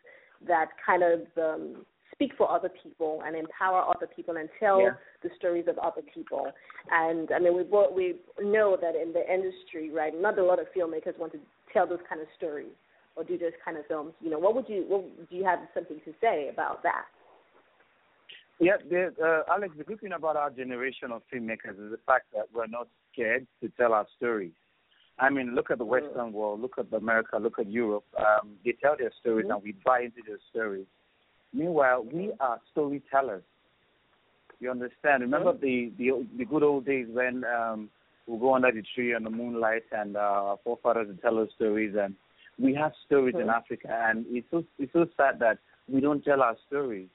that 0.48 0.70
kind 0.86 1.04
of 1.04 1.22
um, 1.38 1.86
speak 2.12 2.32
for 2.38 2.50
other 2.50 2.70
people 2.84 3.22
and 3.26 3.36
empower 3.36 3.82
other 3.82 4.08
people 4.08 4.38
and 4.38 4.50
tell 4.60 4.82
Yeah. 4.82 4.96
the 5.22 5.30
stories 5.38 5.68
of 5.68 5.78
other 5.80 6.02
people. 6.02 6.52
And 6.92 7.32
I 7.32 7.40
mean, 7.40 7.56
we 7.56 7.64
both, 7.64 7.94
we 7.94 8.16
know 8.42 8.78
that 8.80 8.96
in 8.96 9.14
the 9.14 9.24
industry, 9.32 9.90
right? 9.90 10.14
Not 10.16 10.38
a 10.40 10.44
lot 10.44 10.60
of 10.60 10.68
filmmakers 10.74 11.18
want 11.18 11.34
to 11.34 11.40
tell 11.74 11.88
those 11.88 12.00
kind 12.08 12.22
of 12.22 12.28
stories 12.38 12.72
or 13.16 13.24
do 13.24 13.38
those 13.38 13.54
kind 13.64 13.78
of 13.78 13.86
films. 13.88 14.14
You 14.22 14.30
know, 14.30 14.40
what 14.40 14.56
would 14.56 14.70
you 14.70 14.86
what, 14.88 15.30
do 15.30 15.36
you 15.36 15.44
have 15.44 15.60
something 15.74 16.00
to 16.06 16.14
say 16.22 16.50
about 16.50 16.84
that? 16.84 17.06
Yeah, 18.60 18.78
the, 18.90 19.14
uh, 19.22 19.52
Alex, 19.52 19.76
the 19.78 19.84
good 19.84 20.00
thing 20.00 20.14
about 20.14 20.38
our 20.38 20.50
generation 20.50 21.12
of 21.12 21.24
filmmakers 21.34 21.72
is 21.72 21.92
the 21.92 22.00
fact 22.06 22.28
that 22.34 22.46
we're 22.54 22.68
not 22.68 22.88
scared 23.12 23.46
to 23.62 23.70
tell 23.78 23.92
our 23.92 24.08
stories. 24.16 24.54
I 25.18 25.30
mean, 25.30 25.56
look 25.56 25.72
at 25.72 25.78
the 25.78 25.86
Western 25.86 26.34
world, 26.34 26.62
look 26.62 26.76
at 26.78 26.92
America, 26.92 27.38
look 27.38 27.58
at 27.60 27.72
Europe. 27.72 28.04
Um, 28.18 28.54
they 28.64 28.74
tell 28.74 28.96
their 28.98 29.12
stories 29.22 29.48
and 29.50 29.64
we 29.64 29.74
buy 29.86 30.02
into 30.02 30.22
their 30.28 30.40
stories. 30.52 30.86
Meanwhile, 31.54 32.06
we 32.12 32.34
are 32.40 32.60
storytellers. 32.72 33.44
You 34.60 34.72
understand? 34.72 35.22
Remember 35.22 35.54
the, 35.54 35.92
the 35.98 36.26
the 36.38 36.46
good 36.46 36.64
old 36.64 36.86
days 36.86 37.08
when 37.12 37.44
um, 37.44 37.90
we 38.26 38.38
go 38.40 38.56
under 38.56 38.72
the 38.72 38.84
tree 38.94 39.14
in 39.14 39.24
the 39.24 39.30
moonlight 39.30 39.84
and 39.92 40.16
uh, 40.16 40.20
our 40.20 40.60
forefathers 40.64 41.08
would 41.08 41.22
tell 41.22 41.40
us 41.40 41.50
stories, 41.56 41.94
and 41.98 42.16
we 42.58 42.74
have 42.74 42.94
stories 43.06 43.36
in 43.40 43.50
Africa, 43.50 43.90
and 43.92 44.26
it's 44.30 44.48
so 44.50 44.64
it's 44.80 44.94
so 44.94 45.06
sad 45.18 45.40
that 45.40 45.60
we 45.90 46.00
don't 46.00 46.24
tell 46.24 46.42
our 46.42 46.56
stories 46.68 47.10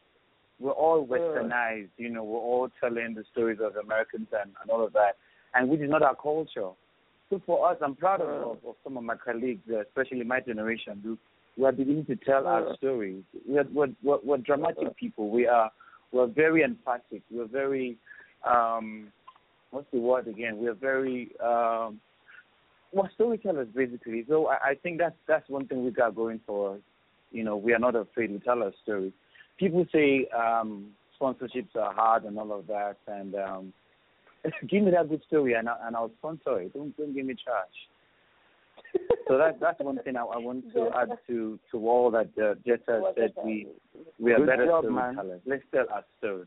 we're 0.61 0.73
all 0.73 1.07
westernized, 1.07 1.89
you 1.97 2.11
know, 2.11 2.23
we're 2.23 2.39
all 2.39 2.69
telling 2.81 3.15
the 3.15 3.25
stories 3.33 3.59
of 3.63 3.75
Americans 3.77 4.29
and, 4.33 4.53
and 4.61 4.71
all 4.71 4.85
of 4.85 4.93
that, 4.93 5.17
and 5.55 5.69
which 5.69 5.81
is 5.81 5.91
not 5.91 6.03
our 6.03 6.15
culture. 6.15 6.69
So 7.31 7.41
for 7.47 7.71
us, 7.71 7.79
I'm 7.83 7.95
proud 7.95 8.21
of, 8.21 8.29
of, 8.29 8.59
of 8.67 8.75
some 8.83 8.97
of 8.97 9.05
my 9.05 9.15
colleagues, 9.15 9.63
uh, 9.73 9.81
especially 9.81 10.25
my 10.25 10.41
generation, 10.41 11.01
who, 11.03 11.17
who 11.57 11.65
are 11.65 11.73
beginning 11.73 12.07
to 12.07 12.17
tell 12.17 12.47
our 12.47 12.75
stories. 12.77 13.23
We're, 13.47 13.65
we're, 13.73 13.89
we're, 14.03 14.19
we're 14.23 14.39
dramatic 14.39 14.97
people. 14.97 15.31
We 15.31 15.47
are 15.47 15.71
we're 16.13 16.27
very 16.27 16.65
emphatic. 16.65 17.23
We're 17.31 17.47
very 17.47 17.97
um, 18.45 19.13
what's 19.71 19.87
the 19.93 20.01
word 20.01 20.27
again? 20.27 20.59
We're 20.59 20.75
very 20.75 21.31
um, 21.43 22.01
well 22.93 23.09
storytellers 23.15 23.69
basically. 23.75 24.25
So 24.29 24.49
I, 24.49 24.71
I 24.71 24.75
think 24.75 24.99
that's 24.99 25.15
that's 25.29 25.49
one 25.49 25.69
thing 25.69 25.85
we 25.85 25.93
got 25.93 26.17
going 26.17 26.41
for 26.47 26.75
us. 26.75 26.81
You 27.31 27.45
know, 27.45 27.57
we 27.57 27.73
are 27.73 27.79
not 27.79 27.95
afraid 27.95 28.27
to 28.29 28.41
tell 28.41 28.63
our 28.63 28.73
stories 28.83 29.13
people 29.61 29.85
say 29.93 30.27
um, 30.37 30.87
sponsorships 31.21 31.77
are 31.77 31.93
hard 31.93 32.25
and 32.25 32.39
all 32.39 32.59
of 32.59 32.67
that, 32.67 32.97
and 33.07 33.35
um, 33.35 33.73
give 34.69 34.83
me 34.83 34.91
that 34.91 35.09
good 35.09 35.23
story 35.27 35.55
and, 35.55 35.69
I, 35.69 35.77
and 35.85 35.97
I'll 35.97 36.11
sponsor 36.19 36.61
it. 36.61 36.73
Don't 36.75 36.97
don't 36.97 37.15
give 37.15 37.27
me 37.27 37.35
charge. 37.35 37.79
so 39.29 39.39
that 39.39 39.61
that's 39.61 39.81
one 39.81 39.99
thing 40.03 40.17
I, 40.17 40.23
I 40.23 40.39
want 40.39 40.73
to 40.75 40.89
add 40.97 41.11
to 41.29 41.59
to 41.71 41.89
all 41.89 42.11
that 42.11 42.31
uh, 42.39 42.55
Jeta 42.67 43.03
said. 43.17 43.33
We 43.45 43.69
we 44.19 44.33
are 44.33 44.39
Good 44.39 44.47
better 44.47 44.67
job, 44.67 44.85
man. 44.85 45.15
storytellers. 45.15 45.41
Let's 45.47 45.63
tell 45.73 45.87
our 45.93 46.05
story. 46.19 46.47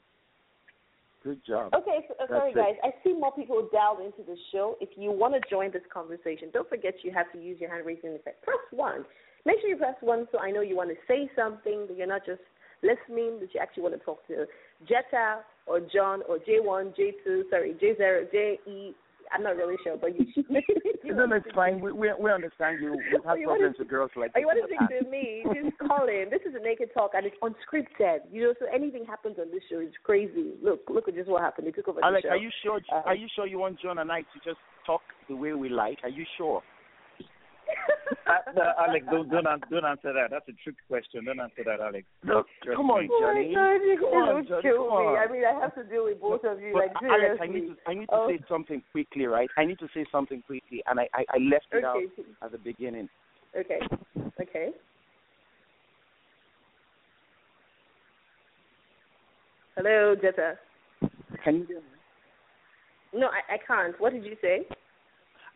Good 1.23 1.39
job. 1.47 1.73
Okay, 1.73 2.03
so, 2.09 2.15
uh, 2.21 2.27
sorry 2.27 2.51
That's 2.53 2.67
it. 2.67 2.81
guys. 2.81 2.91
I 2.91 3.03
see 3.03 3.13
more 3.13 3.31
people 3.31 3.69
dialed 3.71 3.99
into 4.01 4.23
the 4.27 4.35
show. 4.51 4.75
If 4.81 4.89
you 4.97 5.09
want 5.09 5.33
to 5.35 5.49
join 5.49 5.71
this 5.71 5.83
conversation, 5.91 6.49
don't 6.51 6.67
forget 6.67 6.95
you 7.03 7.11
have 7.11 7.31
to 7.31 7.39
use 7.41 7.61
your 7.61 7.71
hand 7.71 7.85
raising 7.85 8.09
effect. 8.09 8.43
Press 8.43 8.59
one. 8.71 9.05
Make 9.45 9.61
sure 9.61 9.69
you 9.69 9.77
press 9.77 9.95
one 10.01 10.27
so 10.33 10.39
I 10.39 10.51
know 10.51 10.59
you 10.59 10.75
want 10.75 10.89
to 10.89 10.97
say 11.07 11.29
something. 11.35 11.87
That 11.87 11.97
you're 11.97 12.07
not 12.07 12.25
just 12.25 12.41
listening. 12.81 13.39
That 13.39 13.53
you 13.53 13.61
actually 13.61 13.83
want 13.83 13.95
to 13.95 14.03
talk 14.03 14.27
to 14.27 14.45
Jeta 14.83 15.47
or 15.65 15.79
John 15.79 16.21
or 16.27 16.37
J 16.39 16.59
one, 16.59 16.93
J 16.95 17.13
two, 17.23 17.45
sorry, 17.49 17.75
J 17.79 17.95
zero, 17.97 18.27
J 18.31 18.59
E. 18.67 18.93
I'm 19.31 19.41
not 19.41 19.55
really 19.55 19.75
sure, 19.83 19.97
but 19.97 20.11
you. 20.13 20.25
No, 21.05 21.25
no, 21.25 21.35
it's 21.37 21.47
fine. 21.55 21.81
We 21.81 21.91
we, 21.91 22.09
we 22.19 22.31
understand 22.31 22.79
you. 22.81 22.91
We 22.91 23.11
have 23.13 23.21
Oh, 23.25 23.33
you 23.33 23.47
problems 23.47 23.75
with 23.79 23.87
girls 23.87 24.11
like 24.15 24.31
Or 24.35 24.39
you 24.39 24.45
want 24.47 24.59
to 24.61 24.67
speak 24.67 25.03
to 25.03 25.09
me? 25.09 25.43
Just 25.53 25.77
call 25.79 26.07
in. 26.07 26.29
This 26.29 26.41
is 26.47 26.53
a 26.55 26.63
naked 26.63 26.89
talk, 26.93 27.11
and 27.15 27.25
it's 27.25 27.35
unscripted. 27.41 28.19
You 28.31 28.43
know, 28.43 28.53
so 28.59 28.67
anything 28.73 29.05
happens 29.05 29.37
on 29.39 29.49
this 29.51 29.63
show 29.71 29.79
is 29.79 29.93
crazy. 30.03 30.51
Look, 30.61 30.81
look 30.89 31.07
at 31.07 31.15
just 31.15 31.29
what 31.29 31.41
happened. 31.41 31.67
They 31.67 31.71
took 31.71 31.87
over 31.87 32.03
Alex, 32.03 32.23
the 32.23 32.27
show. 32.27 32.33
are 32.33 32.37
you 32.37 32.49
sure? 32.63 32.79
Uh, 32.91 33.01
are 33.05 33.15
you 33.15 33.27
sure 33.35 33.47
you 33.47 33.57
want 33.57 33.79
John 33.81 33.97
and 33.99 34.11
I 34.11 34.21
to 34.21 34.37
just 34.45 34.59
talk 34.85 35.01
the 35.27 35.35
way 35.35 35.53
we 35.53 35.69
like? 35.69 35.97
Are 36.03 36.09
you 36.09 36.25
sure? 36.37 36.61
Uh, 38.25 38.51
no, 38.55 38.63
Alex, 38.79 39.05
don't 39.11 39.29
don't 39.29 39.43
don't 39.69 39.85
answer 39.85 40.13
that. 40.13 40.29
That's 40.31 40.47
a 40.47 40.53
trick 40.63 40.75
question. 40.87 41.25
Don't 41.25 41.39
answer 41.39 41.63
that, 41.65 41.79
Alex. 41.81 42.05
Look, 42.23 42.47
Trust 42.63 42.77
come 42.77 42.89
on, 42.91 43.03
me. 43.03 43.09
Oh 43.11 43.19
Johnny. 43.21 43.53
God, 43.53 43.73
you 43.83 43.97
Come 43.99 44.13
on, 44.29 44.47
Johnny, 44.47 44.61
kill 44.61 44.77
come 44.87 44.99
me. 44.99 45.05
on. 45.11 45.17
I 45.17 45.31
mean, 45.31 45.43
I 45.43 45.59
have 45.59 45.75
to 45.75 45.83
deal 45.83 46.05
with 46.05 46.21
both 46.21 46.43
of 46.45 46.59
you. 46.61 46.71
But 46.73 46.93
like 46.93 46.95
Alex, 47.03 47.39
I 47.41 47.47
need 47.47 47.67
to 47.67 47.75
I 47.87 47.93
need 47.93 48.05
to 48.07 48.15
Oh. 48.15 48.27
say 48.29 48.39
something 48.47 48.81
quickly, 48.91 49.25
right? 49.25 49.49
I 49.57 49.65
need 49.65 49.79
to 49.79 49.87
say 49.93 50.05
something 50.11 50.41
quickly, 50.47 50.83
and 50.87 50.99
I 50.99 51.07
I, 51.13 51.25
I 51.33 51.37
left 51.39 51.67
it 51.73 51.83
out 51.83 52.01
at 52.41 52.51
the 52.51 52.57
beginning. 52.59 53.09
okay, 53.57 53.79
okay. 54.41 54.69
Hello, 59.75 60.15
Jeta. 60.15 60.55
Can 61.43 61.55
you 61.59 61.65
hear 61.65 61.77
me? 61.77 63.19
No, 63.19 63.27
I, 63.27 63.55
I 63.55 63.57
can't. 63.65 63.99
What 63.99 64.13
did 64.13 64.23
you 64.23 64.35
say? 64.41 64.65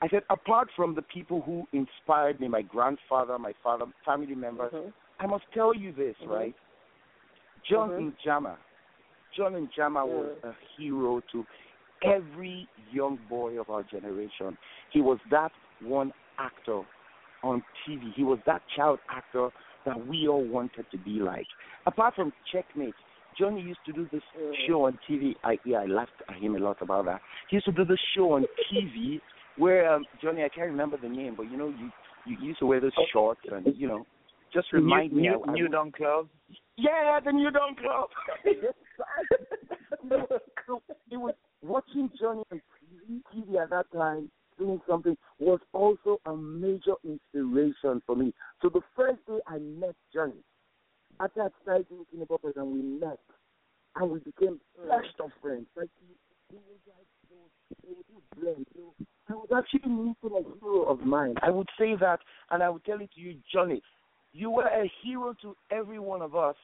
I 0.01 0.07
said, 0.09 0.21
apart 0.29 0.69
from 0.75 0.93
the 0.93 1.01
people 1.01 1.41
who 1.41 1.67
inspired 1.73 2.39
me, 2.39 2.47
my 2.47 2.61
grandfather, 2.61 3.37
my 3.39 3.53
father, 3.63 3.85
family 4.05 4.35
members, 4.35 4.71
Mhm. 4.71 4.93
I 5.19 5.25
must 5.25 5.45
tell 5.51 5.73
you 5.73 5.91
this, 5.91 6.15
Mhm. 6.19 6.29
right? 6.29 6.55
John 7.63 7.89
Mhm. 7.89 8.15
Njamah. 8.17 8.57
John 9.31 9.53
Njamah 9.53 10.05
was 10.07 10.37
a 10.43 10.53
hero 10.75 11.19
to 11.31 11.45
every 12.01 12.67
young 12.91 13.17
boy 13.27 13.59
of 13.59 13.69
our 13.69 13.83
generation. 13.83 14.57
He 14.89 15.01
was 15.01 15.19
that 15.29 15.51
one 15.79 16.13
actor 16.37 16.83
on 17.43 17.63
TV. 17.85 18.11
He 18.11 18.23
was 18.23 18.39
that 18.45 18.61
child 18.67 18.99
actor 19.09 19.51
that 19.83 20.05
we 20.05 20.27
all 20.27 20.43
wanted 20.43 20.89
to 20.91 20.97
be 20.97 21.19
like. 21.19 21.47
Apart 21.85 22.15
from 22.15 22.33
Checkmate, 22.51 22.95
Johnny 23.35 23.61
used 23.61 23.83
to 23.85 23.93
do 23.93 24.05
this 24.05 24.23
show 24.65 24.85
on 24.85 24.97
TV. 25.07 25.35
I 25.43 25.59
yeah, 25.63 25.79
I 25.79 25.85
laughed 25.85 26.21
at 26.27 26.35
him 26.35 26.55
a 26.55 26.59
lot 26.59 26.81
about 26.81 27.05
that. 27.05 27.21
He 27.49 27.55
used 27.57 27.65
to 27.65 27.71
do 27.71 27.85
this 27.85 27.99
show 28.15 28.33
on 28.33 28.45
TV 28.71 29.21
where 29.57 29.91
um, 29.93 30.05
Johnny, 30.21 30.43
I 30.43 30.49
can't 30.49 30.69
remember 30.69 30.97
the 31.01 31.09
name, 31.09 31.35
but 31.35 31.49
you 31.51 31.57
know, 31.57 31.67
you 31.69 31.91
you 32.25 32.37
used 32.41 32.59
to 32.59 32.65
wear 32.65 32.79
those 32.81 32.91
shorts 33.13 33.41
and 33.51 33.65
you 33.77 33.87
know, 33.87 34.05
just 34.53 34.71
remind 34.73 35.11
new, 35.13 35.21
me. 35.21 35.27
New, 35.29 35.43
I, 35.45 35.49
I 35.49 35.53
New 35.53 35.63
would- 35.63 35.71
Dawn 35.71 35.91
Club. 35.91 36.27
yeah, 36.77 37.19
the 37.23 37.31
New 37.31 37.51
Dawn 37.51 37.75
Club. 37.75 38.09
it 41.11 41.17
was 41.17 41.33
watching 41.61 42.09
Johnny 42.19 42.43
on 42.51 42.61
TV 43.35 43.61
at 43.61 43.69
that 43.69 43.85
time 43.93 44.29
doing 44.57 44.81
something 44.89 45.15
was 45.39 45.59
also 45.73 46.19
a 46.25 46.35
major 46.35 46.93
inspiration 47.03 48.01
for 48.05 48.15
me. 48.15 48.33
So 48.61 48.69
the 48.69 48.81
first 48.95 49.19
day 49.27 49.37
I 49.47 49.59
met 49.59 49.95
Johnny, 50.13 50.41
after 51.19 51.43
I 51.43 51.47
started 51.61 51.87
doing 51.89 52.05
Teeny 52.11 52.25
Boppers 52.25 52.55
and 52.57 52.71
we 52.73 52.81
met, 52.81 53.19
and 53.95 54.09
we 54.11 54.19
became 54.19 54.59
best 54.87 55.13
of 55.23 55.29
friends. 55.41 55.67
Like 55.75 55.89
he, 56.01 56.07
he 56.49 56.57
was 56.57 56.79
like, 56.87 57.07
he 57.29 57.35
was, 57.35 57.51
he 57.83 58.13
was 58.13 58.23
blend. 58.39 58.65
So 58.75 58.93
I 59.29 59.33
was 59.33 59.49
actually 59.55 59.89
meeting 59.89 60.15
a 60.23 60.59
hero 60.59 60.83
of 60.83 61.01
mine. 61.01 61.35
I 61.41 61.49
would 61.49 61.67
say 61.77 61.95
that, 61.99 62.19
and 62.51 62.63
I 62.63 62.69
would 62.69 62.85
tell 62.85 63.01
it 63.01 63.09
to 63.15 63.21
you, 63.21 63.35
Johnny. 63.53 63.81
You 64.33 64.51
were 64.51 64.67
a 64.67 64.91
hero 65.03 65.35
to 65.41 65.55
every 65.71 65.99
one 65.99 66.21
of 66.21 66.35
us 66.35 66.55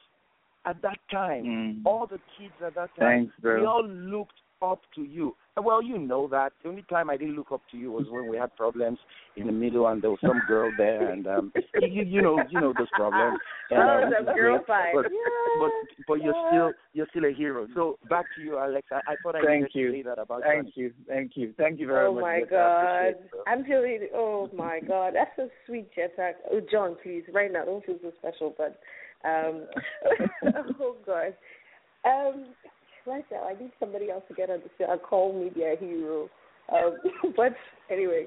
at 0.64 0.80
that 0.82 0.98
time. 1.10 1.44
Mm. 1.44 1.82
All 1.84 2.06
the 2.06 2.18
kids 2.38 2.54
at 2.64 2.74
that 2.74 2.90
time. 2.98 3.28
Thanks, 3.28 3.34
bro. 3.40 3.60
We 3.60 3.66
all 3.66 3.86
looked 3.86 4.34
up 4.72 4.80
to 4.94 5.02
you. 5.02 5.36
Well, 5.56 5.82
you 5.82 5.98
know 5.98 6.26
that. 6.28 6.52
The 6.62 6.68
only 6.68 6.84
time 6.90 7.08
I 7.08 7.16
didn't 7.16 7.36
look 7.36 7.52
up 7.52 7.62
to 7.70 7.76
you 7.76 7.92
was 7.92 8.06
when 8.10 8.28
we 8.28 8.36
had 8.36 8.56
problems 8.56 8.98
in 9.36 9.46
the 9.46 9.52
middle, 9.52 9.86
and 9.86 10.02
there 10.02 10.10
was 10.10 10.18
some 10.20 10.42
girl 10.48 10.72
there, 10.76 11.10
and 11.10 11.26
um, 11.28 11.52
you, 11.80 12.02
you 12.02 12.20
know, 12.20 12.42
you 12.50 12.60
know 12.60 12.74
those 12.76 12.88
problems. 12.92 13.38
And, 13.70 13.78
oh, 13.80 14.02
um, 14.04 14.26
the 14.26 14.32
girl 14.32 14.56
great, 14.58 14.66
fight. 14.66 14.92
But, 14.94 15.12
yeah. 15.12 15.60
but 15.60 15.70
but 16.08 16.22
you're 16.22 16.34
still 16.48 16.72
you're 16.92 17.06
still 17.10 17.24
a 17.26 17.32
hero. 17.32 17.68
So 17.74 17.98
back 18.10 18.24
to 18.36 18.42
you, 18.42 18.58
Alex. 18.58 18.88
I, 18.90 18.96
I 19.06 19.14
thought 19.22 19.36
I 19.36 19.44
Thank 19.44 19.74
needed 19.74 19.74
you. 19.74 19.92
to 19.92 19.98
say 19.98 20.02
that 20.02 20.18
about 20.18 20.38
you 20.38 20.44
Thank 20.44 20.64
Johnny. 20.64 20.72
you, 20.76 20.92
thank 21.06 21.32
you, 21.36 21.54
thank 21.56 21.80
you 21.80 21.86
very 21.86 22.06
oh 22.06 22.14
much. 22.14 22.22
Oh 22.22 22.26
my 22.26 22.40
Jeta. 22.40 22.50
God! 22.50 23.42
I'm 23.46 23.64
feeling. 23.64 24.08
Oh 24.12 24.50
my 24.56 24.80
God! 24.80 25.14
That's 25.14 25.30
so 25.36 25.48
sweet, 25.66 25.88
Jeta. 25.96 26.32
Oh, 26.50 26.60
John, 26.68 26.96
please, 27.00 27.22
right 27.32 27.52
now, 27.52 27.64
don't 27.64 27.84
feel 27.86 27.98
so 28.02 28.12
special, 28.18 28.54
but 28.58 28.80
um, 29.24 29.66
oh 30.80 30.96
God. 31.06 31.34
Um, 32.04 32.46
right 33.06 33.24
now, 33.30 33.44
I 33.44 33.60
need 33.60 33.72
somebody 33.80 34.10
else 34.10 34.24
to 34.28 34.34
get 34.34 34.50
on 34.50 34.60
the 34.60 34.70
show. 34.78 34.90
I'll 34.90 34.98
call 34.98 35.32
me 35.32 35.50
their 35.54 35.76
hero. 35.76 36.28
Um, 36.72 36.98
but 37.36 37.54
anyway, 37.90 38.26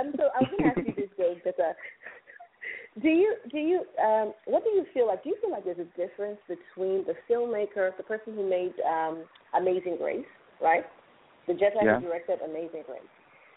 um, 0.00 0.12
so 0.16 0.28
I 0.36 0.40
was 0.40 0.48
going 0.50 0.62
to 0.62 0.68
ask 0.68 0.78
you 0.84 0.94
this, 0.94 1.10
though, 1.18 1.36
Jeta. 1.44 1.72
Do 3.00 3.08
you 3.08 3.36
do 3.50 3.56
you 3.56 3.84
um 4.04 4.34
what 4.44 4.64
do 4.64 4.70
you 4.70 4.84
feel 4.92 5.06
like? 5.06 5.24
Do 5.24 5.30
you 5.30 5.36
feel 5.40 5.50
like 5.50 5.64
there's 5.64 5.78
a 5.78 5.96
difference 5.96 6.38
between 6.46 7.06
the 7.06 7.14
filmmaker, 7.28 7.96
the 7.96 8.02
person 8.02 8.34
who 8.34 8.48
made 8.48 8.74
um 8.86 9.24
Amazing 9.58 9.96
Grace, 9.96 10.26
right? 10.60 10.84
The 11.46 11.54
Jeta 11.54 11.82
Yeah. 11.82 11.94
who 12.00 12.06
directed 12.06 12.40
Amazing 12.44 12.82
Grace, 12.86 13.00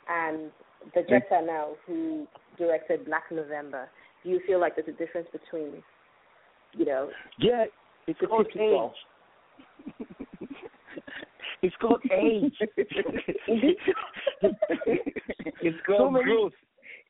and 0.07 0.51
the 0.93 1.01
Jeta 1.01 1.45
now 1.45 1.72
who 1.86 2.26
directed 2.57 3.05
Black 3.05 3.24
November. 3.30 3.89
Do 4.24 4.30
you 4.30 4.39
feel 4.47 4.59
like 4.59 4.76
there's 4.76 4.88
a 4.88 4.93
difference 4.93 5.28
between, 5.32 5.84
you 6.74 6.86
know, 6.86 7.09
Yeah, 7.38 7.66
it's 8.07 8.20
The 8.20 8.28
called 8.28 8.47
two 8.53 8.59
people. 8.59 8.93
age. 8.93 9.05
It's 11.66 11.76
called 11.82 12.01
age. 12.11 12.53
It's 15.61 15.78
So 15.88 15.97
called 15.97 16.13
many- 16.13 16.26
growth. 16.26 16.53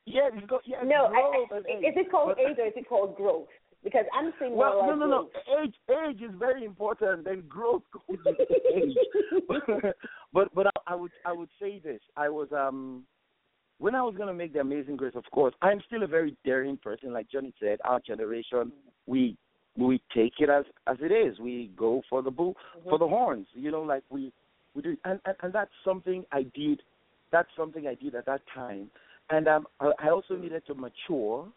Yeah, 0.06 0.28
it's 0.32 0.46
called 0.48 0.62
yeah. 0.64 0.82
no? 0.84 1.08
Growth 1.08 1.48
I, 1.52 1.56
and 1.72 1.84
is 1.84 1.94
it 1.96 2.10
called 2.10 2.34
But- 2.36 2.38
age 2.44 2.56
or 2.58 2.66
is 2.66 2.72
it 2.76 2.88
called 2.88 3.16
growth? 3.16 3.48
Because 3.84 4.04
I'm 4.14 4.32
seeing 4.38 4.52
more 4.52 4.70
Well, 4.70 4.78
like 4.80 4.98
no, 4.98 5.06
no, 5.06 5.06
no. 5.06 5.62
Age, 5.62 5.74
age 6.08 6.20
is 6.22 6.30
very 6.38 6.64
important. 6.64 7.24
Then 7.24 7.42
growth 7.48 7.82
goes 7.92 8.18
with 8.24 8.36
age. 8.74 8.96
but 10.32 10.52
but 10.54 10.66
I, 10.66 10.70
I 10.92 10.94
would 10.94 11.10
I 11.24 11.32
would 11.32 11.50
say 11.60 11.78
this. 11.84 12.00
I 12.16 12.28
was 12.28 12.48
um 12.52 13.04
when 13.78 13.94
I 13.94 14.02
was 14.02 14.14
gonna 14.16 14.34
make 14.34 14.52
the 14.54 14.60
Amazing 14.60 14.96
Grace. 14.96 15.14
Of 15.14 15.24
course, 15.32 15.54
I'm 15.62 15.80
still 15.86 16.02
a 16.02 16.06
very 16.08 16.36
daring 16.44 16.76
person. 16.78 17.12
Like 17.12 17.28
Johnny 17.30 17.52
said, 17.60 17.78
our 17.84 18.00
generation 18.00 18.72
we 19.06 19.36
we 19.76 20.00
take 20.14 20.34
it 20.40 20.48
as 20.50 20.64
as 20.86 20.96
it 21.00 21.12
is. 21.12 21.38
We 21.38 21.70
go 21.76 22.02
for 22.08 22.22
the 22.22 22.30
bull 22.30 22.56
for 22.88 22.98
the 22.98 23.06
horns. 23.08 23.46
You 23.54 23.70
know, 23.70 23.82
like 23.82 24.02
we 24.10 24.32
we 24.76 24.82
do, 24.82 24.96
and, 25.04 25.18
and 25.24 25.34
and 25.42 25.52
that's 25.52 25.70
something 25.84 26.24
I 26.30 26.42
did. 26.54 26.82
That's 27.32 27.48
something 27.56 27.86
I 27.86 27.94
did 27.94 28.14
at 28.14 28.26
that 28.26 28.42
time, 28.54 28.90
and 29.30 29.48
um 29.48 29.66
I, 29.80 29.90
I 30.04 30.08
also 30.10 30.36
needed 30.36 30.62
to 30.66 30.74
mature. 30.74 31.48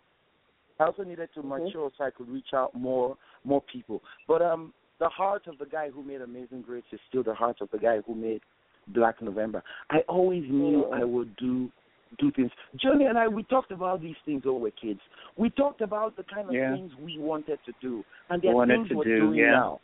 I 0.80 0.86
also 0.86 1.04
needed 1.04 1.30
to 1.36 1.44
mature 1.44 1.92
so 1.98 2.04
I 2.04 2.10
could 2.10 2.30
reach 2.30 2.54
out 2.56 2.74
more 2.74 3.18
more 3.44 3.62
people. 3.72 4.02
But 4.28 4.42
um 4.42 4.74
the 5.00 5.10
heart 5.10 5.48
of 5.48 5.58
the 5.58 5.66
guy 5.66 5.90
who 5.90 6.04
made 6.04 6.22
Amazing 6.22 6.62
Grace 6.62 6.84
is 6.92 7.00
still 7.08 7.24
the 7.24 7.34
heart 7.34 7.58
of 7.62 7.70
the 7.72 7.78
guy 7.78 8.00
who 8.06 8.16
made 8.16 8.42
Black 8.88 9.22
November. 9.22 9.62
I 9.90 10.00
always 10.08 10.44
knew 10.50 10.86
Mhm. 10.86 11.02
I 11.02 11.04
would 11.04 11.36
do 11.36 11.72
do 12.18 12.32
things. 12.32 12.52
Johnny 12.78 13.06
and 13.06 13.18
I 13.18 13.28
we 13.28 13.44
talked 13.44 13.72
about 13.72 14.02
these 14.02 14.16
things 14.26 14.44
when 14.46 14.56
we 14.56 14.62
were 14.62 14.72
kids. 14.72 15.02
We 15.38 15.50
talked 15.52 15.82
about 15.82 16.16
the 16.16 16.24
kind 16.24 16.48
of 16.48 16.56
Yeah. 16.56 16.74
things 16.74 16.92
we 16.96 17.20
wanted 17.20 17.60
to 17.66 17.74
do. 17.82 18.04
And 18.30 18.42
there 18.42 18.56
are 18.56 18.66
things 18.66 18.90
to 18.90 18.96
we're 18.96 19.04
do, 19.04 19.20
doing 19.20 19.40
yeah. 19.40 19.52
now. 19.52 19.80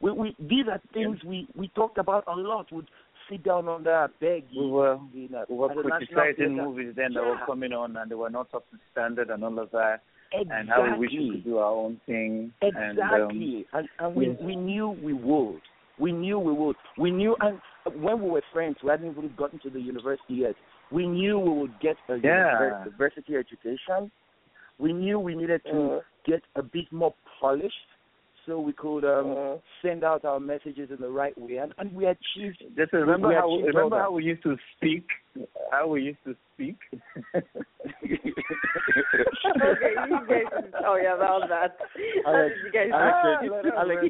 We 0.00 0.10
we 0.12 0.36
these 0.38 0.66
are 0.70 0.80
things 0.94 1.22
we 1.24 1.46
we 1.54 1.68
talked 1.68 1.98
about 1.98 2.24
a 2.26 2.34
lot. 2.34 2.70
Would 2.72 2.88
sit 3.28 3.44
down 3.44 3.68
on 3.68 3.84
that 3.84 4.10
beg 4.20 4.44
We 4.56 4.66
were 4.66 4.98
in 5.14 5.34
a, 5.34 5.44
we 5.48 5.56
were 5.56 5.70
at 5.70 5.76
the 5.76 5.82
National 5.82 6.06
criticizing 6.22 6.56
movies 6.56 6.94
then 6.96 7.12
that 7.14 7.22
were 7.22 7.38
coming 7.46 7.72
on 7.72 7.96
and 7.96 8.10
they 8.10 8.14
were 8.14 8.30
not 8.30 8.52
up 8.54 8.68
to 8.70 8.78
standard 8.92 9.30
and 9.30 9.44
all 9.44 9.58
of 9.58 9.70
that, 9.70 10.00
Exactly. 10.32 10.56
and 10.58 10.68
how 10.68 10.92
we 10.92 10.98
wish 10.98 11.10
we 11.12 11.30
could 11.32 11.44
do 11.44 11.58
our 11.58 11.70
own 11.72 12.00
thing. 12.06 12.52
And, 12.62 12.76
um, 12.76 12.82
Exactly. 12.90 13.66
And, 13.72 13.88
and 13.98 14.14
we 14.16 14.26
yes. 14.28 14.36
we 14.42 14.56
knew 14.56 14.90
we 15.02 15.12
would. 15.12 15.60
We 15.98 16.12
knew 16.12 16.38
we 16.38 16.52
would. 16.52 16.76
We 16.96 17.10
knew, 17.10 17.36
and 17.40 17.60
when 18.02 18.22
we 18.22 18.30
were 18.30 18.42
friends, 18.54 18.76
we 18.82 18.88
hadn't 18.88 19.10
even 19.10 19.32
gotten 19.36 19.58
to 19.60 19.70
the 19.70 19.80
university 19.80 20.34
yet. 20.34 20.54
We 20.90 21.06
knew 21.06 21.38
we 21.38 21.50
would 21.60 21.78
get 21.80 21.96
a 22.08 22.16
Yeah. 22.16 22.58
univer- 22.58 22.84
university 22.86 23.36
education. 23.36 24.10
We 24.78 24.94
knew 24.94 25.20
we 25.20 25.34
needed 25.34 25.62
to 25.64 25.72
Mhm. 25.72 26.00
get 26.24 26.42
a 26.56 26.62
bit 26.62 26.90
more 26.90 27.12
polished 27.38 27.86
so 28.50 28.58
we 28.58 28.72
could 28.72 29.04
um, 29.04 29.26
Mhm. 29.26 29.60
send 29.80 30.02
out 30.02 30.24
our 30.24 30.40
messages 30.40 30.90
in 30.90 30.96
the 31.00 31.08
right 31.08 31.36
way, 31.38 31.58
and, 31.58 31.72
and 31.78 31.94
we 31.94 32.04
achieved. 32.06 32.58
Just 32.76 32.92
remember 32.92 33.28
we 33.28 33.34
how 33.36 33.46
achieved 33.48 33.68
remember 33.68 33.98
how 33.98 34.10
we 34.10 34.24
used 34.24 34.42
to 34.42 34.56
speak, 34.76 35.06
how 35.70 35.86
we 35.86 36.02
used 36.02 36.24
to 36.24 36.34
speak. 36.54 36.76
okay, 38.50 39.94
you 40.10 40.18
guys. 40.28 40.64
Oh 40.84 40.96
yeah, 41.00 41.14
about 41.14 41.48
that. 41.48 41.76
How 42.24 42.34
Alex, 42.34 42.54
did 42.56 42.64
you 42.64 42.72
guys? 42.72 42.90
Alex, 42.92 43.16
Ah, 43.22 43.40
you're, 43.42 43.76
Alex, 43.78 44.02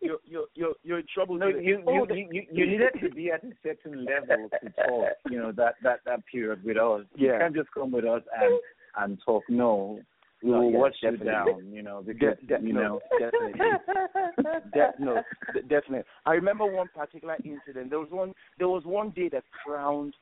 you're, 0.00 0.18
you're, 0.24 0.46
you're, 0.54 0.74
you're 0.84 0.98
in 1.00 1.06
trouble. 1.12 1.36
No, 1.36 1.50
today. 1.50 1.64
you 1.64 1.82
Oh, 1.86 1.92
you, 1.92 2.06
you 2.14 2.28
you 2.30 2.42
you 2.52 2.66
needed 2.66 2.92
to 3.02 3.10
be 3.10 3.32
at 3.32 3.42
a 3.42 3.50
certain 3.64 4.04
level 4.04 4.48
to 4.62 4.70
talk. 4.86 5.08
You 5.28 5.38
know 5.38 5.52
that 5.52 5.74
that 5.82 6.00
that 6.06 6.20
period 6.30 6.62
with 6.64 6.76
us. 6.76 7.02
You 7.16 7.28
Yeah. 7.32 7.38
can't 7.40 7.56
just 7.56 7.70
come 7.74 7.90
with 7.90 8.04
us 8.04 8.22
and 8.40 8.60
and 9.02 9.18
talk. 9.26 9.42
No, 9.48 9.98
we 10.42 10.50
No, 10.50 10.60
will 10.60 10.70
yeah, 10.72 10.78
watch 10.78 10.96
you 11.02 11.16
down. 11.18 11.72
You 11.72 11.82
know 11.82 12.02
because 12.04 12.36
De- 12.46 12.58
de- 12.58 12.66
you 12.66 12.72
no, 12.72 12.80
know. 12.80 13.00
definitely. 13.18 13.60
De- 14.72 14.92
no, 14.98 15.22
de- 15.52 15.62
definitely. 15.62 16.04
I 16.26 16.32
remember 16.32 16.66
one 16.66 16.88
particular 16.94 17.36
incident. 17.44 17.90
There 17.90 17.98
was 18.00 18.10
one. 18.10 18.32
There 18.58 18.68
was 18.68 18.84
one 18.84 19.10
day 19.10 19.28
that 19.30 19.44
crowned 19.64 20.14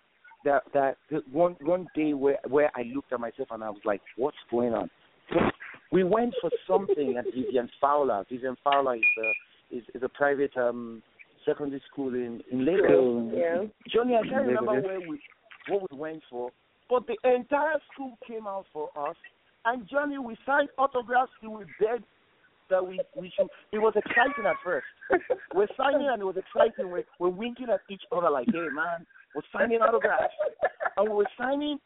that 0.45 0.63
that 0.75 0.97
that 1.11 1.29
one 1.33 1.57
one 1.61 1.87
day 1.95 2.15
where 2.15 2.39
where 2.49 2.71
I 2.77 2.83
looked 2.95 3.13
at 3.13 3.21
myself 3.21 3.49
and 3.51 3.63
I 3.63 3.71
was 3.71 3.81
like, 3.85 4.01
"What's 4.17 4.37
going 4.51 4.75
on?" 4.75 4.91
So 5.31 5.39
we 5.93 6.05
went 6.05 6.35
for 6.41 6.51
something 6.67 7.17
at 7.17 7.25
Vivian 7.35 7.69
Fowler. 7.81 8.25
Vivian 8.29 8.57
Fowler 8.65 8.97
is 8.97 9.03
a 9.23 9.77
is, 9.77 9.83
is 9.95 10.03
a 10.03 10.09
private 10.09 10.57
um 10.57 11.03
secondary 11.45 11.83
school 11.91 12.15
in 12.15 12.43
in 12.51 12.65
Lagos. 12.65 13.33
Yeah. 13.37 13.65
Johnny, 13.93 14.17
I 14.17 14.23
can't 14.29 14.47
remember 14.47 14.81
where 14.81 15.01
we 15.01 15.21
what 15.69 15.91
we 15.91 15.99
went 15.99 16.23
for, 16.31 16.51
but 16.89 17.07
the 17.07 17.17
entire 17.29 17.79
school 17.93 18.17
came 18.27 18.47
out 18.47 18.67
for 18.73 18.91
us. 18.97 19.17
And 19.69 19.87
Johnny, 19.87 20.17
we 20.17 20.35
signed 20.47 20.71
autographs 20.79 21.31
till 21.43 21.53
we 21.53 21.65
begged 21.79 22.05
that 22.71 22.87
we 22.87 23.01
we 23.15 23.31
should. 23.37 23.49
It 23.71 23.79
was 23.79 23.93
exciting 23.97 24.47
at 24.47 24.57
first. 24.65 24.87
We're 25.55 25.69
signing 25.77 26.09
and 26.11 26.23
it 26.23 26.25
was 26.25 26.37
exciting. 26.37 26.91
We're, 26.91 27.05
we're 27.19 27.29
winking 27.29 27.69
at 27.69 27.81
each 27.91 28.03
other 28.11 28.31
like, 28.31 28.47
"Hey, 28.47 28.69
man, 28.73 29.05
we're 29.35 29.43
signing 29.53 29.81
autographs." 29.81 30.33
And 30.97 31.11
we're 31.11 31.25
signing, 31.39 31.79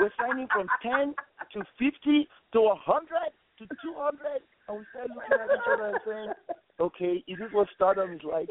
we're 0.00 0.10
signing 0.18 0.48
from 0.50 0.66
ten 0.82 1.14
to 1.52 1.64
fifty 1.78 2.26
to 2.52 2.58
a 2.60 2.74
hundred 2.74 3.32
to 3.58 3.66
two 3.82 3.94
hundred, 3.96 4.40
and 4.68 4.78
we 4.78 4.84
started 4.92 5.12
looking 5.14 5.32
at 5.32 5.56
each 5.56 5.68
other 5.72 5.88
and 5.88 5.98
saying, 6.06 6.30
"Okay, 6.80 7.24
is 7.28 7.38
this 7.38 7.52
what 7.52 7.68
stardom 7.74 8.12
is 8.12 8.20
like?" 8.24 8.48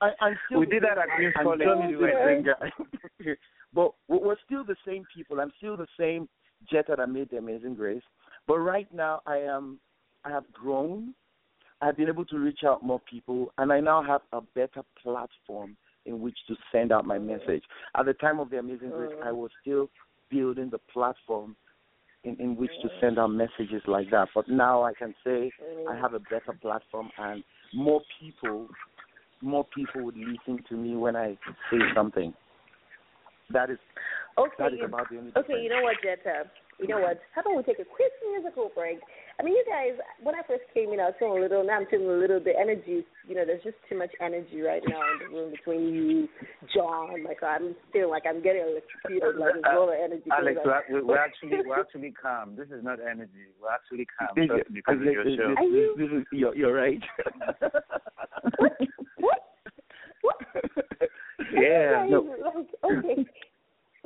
I, 0.00 0.10
I'm 0.20 0.36
still 0.46 0.60
We 0.60 0.66
did 0.66 0.82
that 0.82 0.98
at 0.98 1.08
I'm 1.08 1.32
College 1.42 1.60
we're 4.22 4.36
still 4.44 4.64
the 4.64 4.76
same 4.86 5.04
people. 5.14 5.40
I'm 5.40 5.52
still 5.58 5.76
the 5.76 5.86
same 5.98 6.28
Jeta 6.72 6.88
that 6.88 7.00
I 7.00 7.06
made 7.06 7.30
the 7.30 7.38
Amazing 7.38 7.74
Grace. 7.74 8.02
But 8.46 8.58
right 8.58 8.92
now, 8.92 9.20
I 9.26 9.38
am. 9.38 9.78
I 10.24 10.30
have 10.30 10.50
grown. 10.52 11.14
I've 11.80 11.96
been 11.96 12.08
able 12.08 12.24
to 12.26 12.38
reach 12.38 12.60
out 12.64 12.82
more 12.82 13.00
people, 13.08 13.52
and 13.58 13.72
I 13.72 13.80
now 13.80 14.02
have 14.02 14.22
a 14.32 14.40
better 14.54 14.82
platform 15.02 15.76
in 16.06 16.20
which 16.20 16.36
to 16.48 16.54
send 16.72 16.90
out 16.90 17.04
my 17.04 17.18
message. 17.18 17.62
At 17.96 18.06
the 18.06 18.14
time 18.14 18.40
of 18.40 18.50
the 18.50 18.58
Amazing 18.58 18.90
Grace, 18.90 19.12
I 19.22 19.30
was 19.30 19.50
still 19.60 19.90
building 20.30 20.70
the 20.70 20.78
platform 20.92 21.54
in, 22.24 22.36
in 22.40 22.56
which 22.56 22.70
to 22.82 22.88
send 23.00 23.18
out 23.18 23.28
messages 23.28 23.82
like 23.86 24.10
that. 24.10 24.28
But 24.34 24.48
now 24.48 24.82
I 24.82 24.94
can 24.94 25.14
say 25.24 25.50
I 25.88 25.92
mm. 25.92 26.00
have 26.00 26.14
a 26.14 26.18
better 26.18 26.56
platform, 26.60 27.10
and 27.18 27.44
more 27.74 28.00
people, 28.20 28.68
more 29.42 29.66
people 29.74 30.04
would 30.04 30.16
listen 30.16 30.64
to 30.68 30.76
me 30.76 30.96
when 30.96 31.14
I 31.14 31.36
say 31.70 31.78
something. 31.94 32.32
That 33.50 33.70
is 33.70 33.78
Okay. 34.38 34.54
that 34.58 34.72
is 34.72 34.78
you- 34.80 34.84
about 34.84 35.08
the 35.08 35.18
only 35.18 35.30
Okay, 35.30 35.40
difference. 35.40 35.62
you 35.62 35.68
know 35.70 35.82
what, 35.82 35.96
Jeta? 36.02 36.50
You 36.78 36.88
know 36.88 36.98
what? 37.00 37.22
How 37.32 37.40
about 37.40 37.56
we 37.56 37.62
take 37.62 37.78
a 37.78 37.86
quick 37.86 38.12
musical 38.28 38.68
break? 38.74 39.00
I 39.40 39.42
mean, 39.42 39.54
you 39.56 39.64
guys, 39.64 39.96
when 40.20 40.34
I 40.34 40.42
first 40.42 40.64
came 40.74 40.92
in, 40.92 41.00
I 41.00 41.06
was 41.06 41.14
feeling 41.18 41.38
a 41.38 41.40
little. 41.40 41.64
Now 41.64 41.76
I'm 41.80 41.86
feeling 41.86 42.06
a 42.06 42.12
little. 42.20 42.38
The 42.38 42.52
energy, 42.58 43.06
you 43.26 43.34
know, 43.34 43.46
there's 43.46 43.62
just 43.62 43.78
too 43.88 43.96
much 43.96 44.10
energy 44.20 44.60
right 44.60 44.82
now 44.86 45.00
in 45.12 45.18
the 45.20 45.28
room 45.34 45.50
between 45.52 45.88
you, 45.94 46.28
John. 46.74 47.24
Like 47.24 47.42
I'm 47.42 47.74
feeling 47.94 48.10
like 48.10 48.24
I'm 48.28 48.42
getting 48.42 48.60
electrocuted. 48.62 49.36
Like 49.40 49.54
there's 49.54 49.64
a 49.72 49.78
lot 49.78 49.88
of 49.88 49.94
energy. 50.02 50.28
Alex, 50.30 50.60
we're, 50.90 51.02
we're 51.04 51.16
actually 51.18 51.56
we're 51.64 51.80
actually 51.80 52.10
calm. 52.12 52.56
This 52.56 52.68
is 52.68 52.84
not 52.84 52.98
energy. 53.00 53.48
We're 53.62 53.70
actually 53.72 54.06
calm. 54.18 54.28
This- 54.36 54.48
Trust 54.48 54.68
me, 54.68 54.74
because 54.84 55.00
of 55.00 55.04
your 55.06 55.24
show. 55.36 55.54
Are 55.56 55.64
you- 55.64 55.94
this 55.96 56.10
is- 56.12 56.26
you're, 56.32 56.54
you're 56.54 56.74
right. 56.74 57.02
what? 58.58 58.76
What? 59.16 59.40
What? 60.20 60.36
Yeah. 61.52 62.06
You 62.06 62.38
guys, 62.42 62.66
Like, 62.82 63.04
okay. 63.04 63.26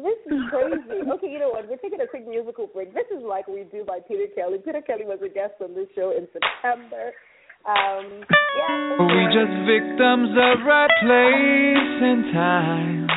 This 0.01 0.17
is 0.33 0.41
crazy. 0.49 1.05
Okay, 1.13 1.29
you 1.29 1.39
know 1.39 1.51
what? 1.51 1.69
We're 1.69 1.77
taking 1.77 2.01
a 2.01 2.07
quick 2.07 2.27
musical 2.27 2.67
break. 2.67 2.95
This 2.95 3.05
is 3.15 3.23
like 3.23 3.47
we 3.47 3.65
do 3.71 3.85
by 3.85 4.01
Peter 4.01 4.27
Kelly. 4.35 4.57
Peter 4.65 4.81
Kelly 4.81 5.05
was 5.05 5.21
a 5.23 5.29
guest 5.29 5.61
on 5.61 5.75
this 5.75 5.89
show 5.95 6.13
in 6.17 6.27
September. 6.33 7.13
Um, 7.69 8.25
yeah. 8.57 8.97
Are 8.97 9.05
we 9.05 9.29
just 9.29 9.53
victims 9.69 10.33
of 10.33 10.65
right 10.65 10.89
place 11.05 12.01
and 12.01 12.33
time? 12.33 13.09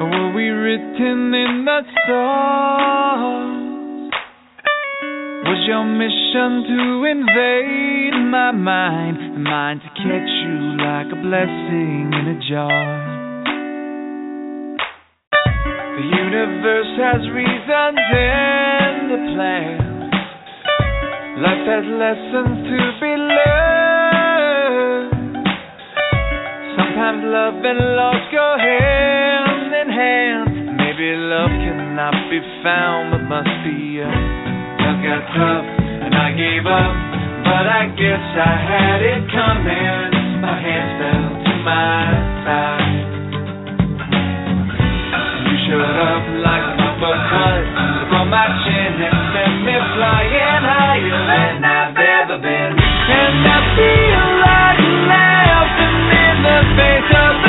Or 0.00 0.10
were 0.10 0.34
we 0.34 0.48
written 0.48 1.34
in 1.34 1.64
the 1.64 1.80
stars? 2.02 3.69
Was 5.50 5.58
your 5.66 5.82
mission 5.82 6.62
to 6.62 7.10
invade 7.10 8.14
my 8.30 8.54
mind 8.54 9.18
and 9.18 9.42
mine 9.42 9.82
to 9.82 9.90
catch 9.98 10.30
you 10.46 10.78
like 10.78 11.10
a 11.10 11.18
blessing 11.18 12.06
in 12.14 12.24
a 12.30 12.38
jar? 12.46 12.70
The 15.98 16.06
universe 16.06 16.94
has 17.02 17.26
reasons 17.34 17.98
and 17.98 19.10
a 19.10 19.18
plan. 19.34 20.14
Life 21.42 21.66
has 21.66 21.82
lessons 21.98 22.70
to 22.70 22.78
be 23.02 23.10
learned. 23.10 25.10
Sometimes 26.78 27.26
love 27.26 27.58
and 27.58 27.98
loss 27.98 28.22
go 28.30 28.54
hand 28.54 29.74
in 29.74 29.90
hand. 29.90 30.78
Maybe 30.78 31.10
love 31.18 31.50
cannot 31.50 32.14
be 32.30 32.38
found, 32.62 33.10
but 33.10 33.26
must 33.26 33.50
be 33.66 33.98
earned. 33.98 34.39
Got 35.00 35.24
tough 35.32 35.64
and 36.04 36.12
I 36.12 36.28
gave 36.36 36.66
up, 36.68 36.92
but 37.48 37.64
I 37.64 37.88
guess 37.96 38.20
I 38.36 38.52
had 38.52 39.00
it 39.00 39.24
coming. 39.32 40.44
My 40.44 40.60
hands 40.60 40.92
fell 41.00 41.40
to 41.40 41.52
my 41.64 42.04
side. 42.44 43.08
You 45.40 45.56
showed 45.72 45.96
up 46.04 46.24
like 46.44 46.66
a 46.68 46.84
uppercut 46.84 47.64
from 48.12 48.28
my 48.28 48.44
chin 48.60 48.92
and 49.00 49.18
sent 49.32 49.56
me 49.64 49.72
flying 49.96 50.64
higher 50.68 51.20
than 51.32 51.64
I've 51.64 51.96
ever 51.96 52.36
been. 52.36 52.72
And 52.76 53.40
I 53.40 53.58
feel 53.72 54.24
like 54.44 54.84
laughing 55.08 55.96
in 56.12 56.36
the 56.44 56.60
face 56.76 57.10
of 57.24 57.39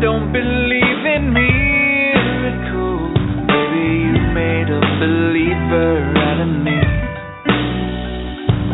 don't 0.00 0.32
believe 0.32 1.04
in 1.04 1.28
miracles. 1.28 3.12
Baby, 3.52 3.84
you 4.08 4.16
made 4.32 4.72
a 4.72 4.80
believer 4.96 6.00
out 6.16 6.40
of 6.40 6.48
me. 6.64 6.80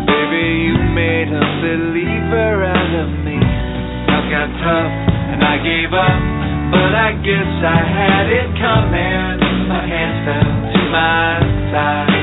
Baby, 0.07 0.47
you 0.70 0.79
made 0.95 1.27
a 1.35 1.47
believer 1.66 2.62
out 2.62 2.93
of 3.03 3.11
me. 3.27 3.43
I 3.43 4.22
got 4.31 4.47
tough 4.62 4.93
and 5.35 5.43
I 5.43 5.59
gave 5.66 5.91
up, 5.91 6.22
but 6.70 6.95
I 6.95 7.11
guess 7.27 7.51
I 7.59 7.83
had 7.83 8.31
it 8.31 8.47
coming. 8.62 9.66
My 9.66 9.83
hands 9.83 10.22
fell 10.31 10.47
to 10.47 10.81
my 10.95 11.43
side. 11.74 12.22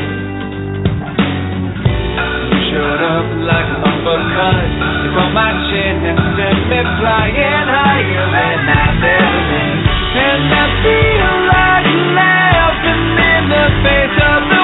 Showed 2.71 3.03
up 3.03 3.27
like 3.51 3.92
an 4.03 4.09
uppercut 4.11 4.67
from 5.15 5.33
my 5.33 5.51
chin 5.71 5.95
and 6.03 6.19
sent 6.35 6.59
me 6.67 6.79
flying 6.99 7.67
higher 7.71 8.27
than 8.35 8.59
I've 8.67 8.99
ever 8.99 9.41
been. 9.47 9.79
And 10.19 10.43
I 10.51 10.65
feel 10.83 11.31
like 11.47 11.87
laughing 12.11 13.03
in 13.15 13.43
the 13.47 13.65
face 13.83 14.17
of 14.19 14.41
the 14.51 14.62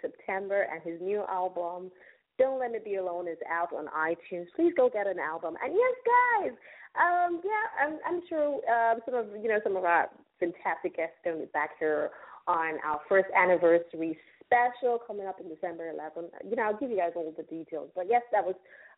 September, 0.00 0.66
and 0.72 0.82
his 0.82 1.00
new 1.00 1.22
album, 1.28 1.90
Don't 2.38 2.60
Let 2.60 2.72
Me 2.72 2.78
Be 2.84 2.96
Alone, 2.96 3.28
is 3.28 3.38
out 3.50 3.72
on 3.72 3.86
iTunes. 3.86 4.46
Please 4.54 4.72
go 4.76 4.88
get 4.88 5.06
an 5.06 5.18
album. 5.18 5.54
And 5.62 5.74
yes, 5.74 5.96
guys, 6.04 6.52
um, 6.96 7.40
yeah, 7.44 7.86
I'm, 7.86 7.98
I'm 8.06 8.22
sure 8.28 8.60
um, 8.70 9.00
some 9.04 9.14
of 9.14 9.26
you 9.42 9.48
know 9.48 9.60
some 9.62 9.76
of 9.76 9.84
our 9.84 10.08
fantastic 10.40 10.96
guests 10.96 11.16
going 11.24 11.38
to 11.38 11.44
be 11.44 11.50
back 11.52 11.70
here 11.78 12.10
on 12.46 12.78
our 12.84 13.00
first 13.08 13.28
anniversary 13.36 14.16
special 14.46 14.98
coming 15.06 15.26
up 15.26 15.40
in 15.40 15.48
December 15.48 15.90
11th. 15.92 16.30
You 16.48 16.56
know, 16.56 16.62
I'll 16.62 16.78
give 16.78 16.90
you 16.90 16.96
guys 16.96 17.12
all 17.16 17.34
the 17.36 17.42
details. 17.42 17.90
But 17.94 18.06
yes, 18.08 18.22
that 18.32 18.44
was 18.44 18.54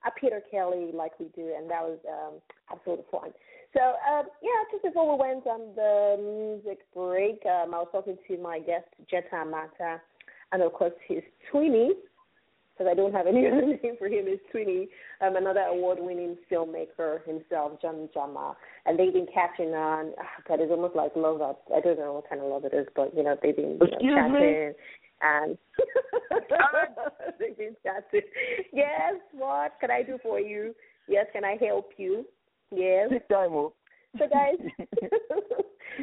a 0.07 0.11
Peter 0.21 0.43
Kelly 0.51 0.91
like 0.93 1.19
we 1.19 1.27
do, 1.35 1.55
and 1.57 1.71
that 1.71 1.83
was 1.83 1.99
um, 2.07 2.35
absolutely 2.71 3.07
fun. 3.11 3.31
So 3.75 3.81
um, 3.81 4.27
yeah, 4.43 4.61
just 4.71 4.85
before 4.85 5.13
we 5.13 5.21
went 5.21 5.47
on 5.47 5.75
the 5.75 6.17
music 6.21 6.85
break, 6.95 7.43
um, 7.47 7.75
I 7.75 7.79
was 7.85 7.89
talking 7.93 8.17
to 8.29 8.39
my 8.39 8.61
guest 8.61 8.87
Jeta 9.13 9.45
Amata, 9.45 10.01
and 10.53 10.63
of 10.63 10.73
course 10.73 10.93
his 11.07 11.23
Twinny, 11.53 11.91
because 12.73 12.91
I 12.91 12.95
don't 12.95 13.13
have 13.13 13.27
any 13.27 13.47
other 13.53 13.67
name 13.67 13.97
for 13.99 14.07
him, 14.07 14.27
is 14.27 14.39
Twinny, 14.55 14.89
um, 15.21 15.37
another 15.37 15.61
award-winning 15.61 16.37
filmmaker 16.51 17.25
himself, 17.27 17.81
John 17.83 18.09
Njamah, 18.09 18.55
and 18.87 18.99
they've 18.99 19.13
been 19.13 19.27
catching 19.33 19.75
on. 19.75 20.13
Oh, 20.19 20.43
God, 20.47 20.61
it's 20.61 20.71
almost 20.71 20.97
like 20.97 21.13
love. 21.17 21.43
Up. 21.43 21.63
I 21.75 21.81
don't 21.81 21.99
know 21.99 22.15
what 22.15 22.29
kind 22.29 22.41
of 22.41 22.49
love 22.49 22.65
it 22.65 22.75
is, 22.75 22.87
but 22.95 23.15
you 23.17 23.23
know 23.23 23.37
they've 23.43 23.57
been 23.57 23.79
you 24.01 24.15
know, 24.15 24.29
chatting. 24.29 24.75
And 25.21 25.59
they've 27.41 27.59
been 27.59 27.77
chatting. 27.83 28.29
Yes, 28.73 29.15
what 29.33 29.73
can 29.81 29.91
I 29.91 30.03
do 30.03 30.19
for 30.23 30.39
you? 30.39 30.75
Yes, 31.09 31.27
can 31.33 31.45
I 31.45 31.57
help 31.61 31.91
you? 31.97 32.25
Yes. 32.71 33.09
Big 33.11 33.29
time. 33.29 33.71
So 34.17 34.25
guys, 34.29 34.57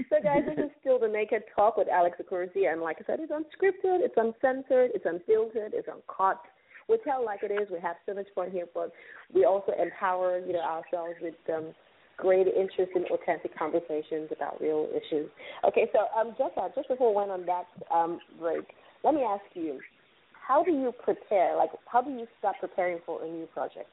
so 0.09 0.17
guys, 0.21 0.43
this 0.45 0.65
is 0.65 0.71
still 0.81 0.99
the 0.99 1.07
Naked 1.07 1.43
Talk 1.55 1.77
with 1.77 1.87
Alex 1.87 2.17
Okoroji, 2.21 2.71
and 2.71 2.81
like 2.81 2.97
I 3.01 3.05
said, 3.05 3.19
it's 3.21 3.31
unscripted, 3.31 4.03
it's 4.03 4.15
uncensored, 4.17 4.91
it's 4.93 5.05
unfiltered, 5.05 5.73
it's 5.73 5.87
uncut. 5.87 6.41
We 6.87 6.97
tell 7.03 7.25
like 7.25 7.41
it 7.43 7.51
is. 7.51 7.67
We 7.71 7.79
have 7.81 7.95
so 8.05 8.13
much 8.13 8.27
fun 8.35 8.51
here, 8.51 8.65
but 8.73 8.91
we 9.33 9.45
also 9.45 9.71
empower 9.79 10.39
you 10.39 10.53
know 10.53 10.61
ourselves 10.61 11.15
with 11.21 11.35
um, 11.53 11.73
great 12.17 12.47
interest 12.47 12.91
in 12.95 13.05
authentic 13.05 13.57
conversations 13.57 14.29
about 14.35 14.61
real 14.61 14.87
issues. 14.91 15.29
Okay, 15.67 15.89
so 15.93 16.05
um, 16.19 16.35
Jeta, 16.39 16.73
just 16.75 16.87
before 16.87 17.09
we 17.09 17.15
went 17.15 17.31
on 17.31 17.45
that 17.45 17.65
um, 17.93 18.19
break, 18.39 18.65
let 19.03 19.13
me 19.13 19.21
ask 19.23 19.43
you, 19.53 19.79
how 20.47 20.63
do 20.63 20.71
you 20.71 20.93
prepare? 21.03 21.55
Like, 21.55 21.71
how 21.91 22.01
do 22.01 22.11
you 22.11 22.27
start 22.39 22.57
preparing 22.59 22.99
for 23.05 23.23
a 23.23 23.27
new 23.27 23.47
project? 23.47 23.89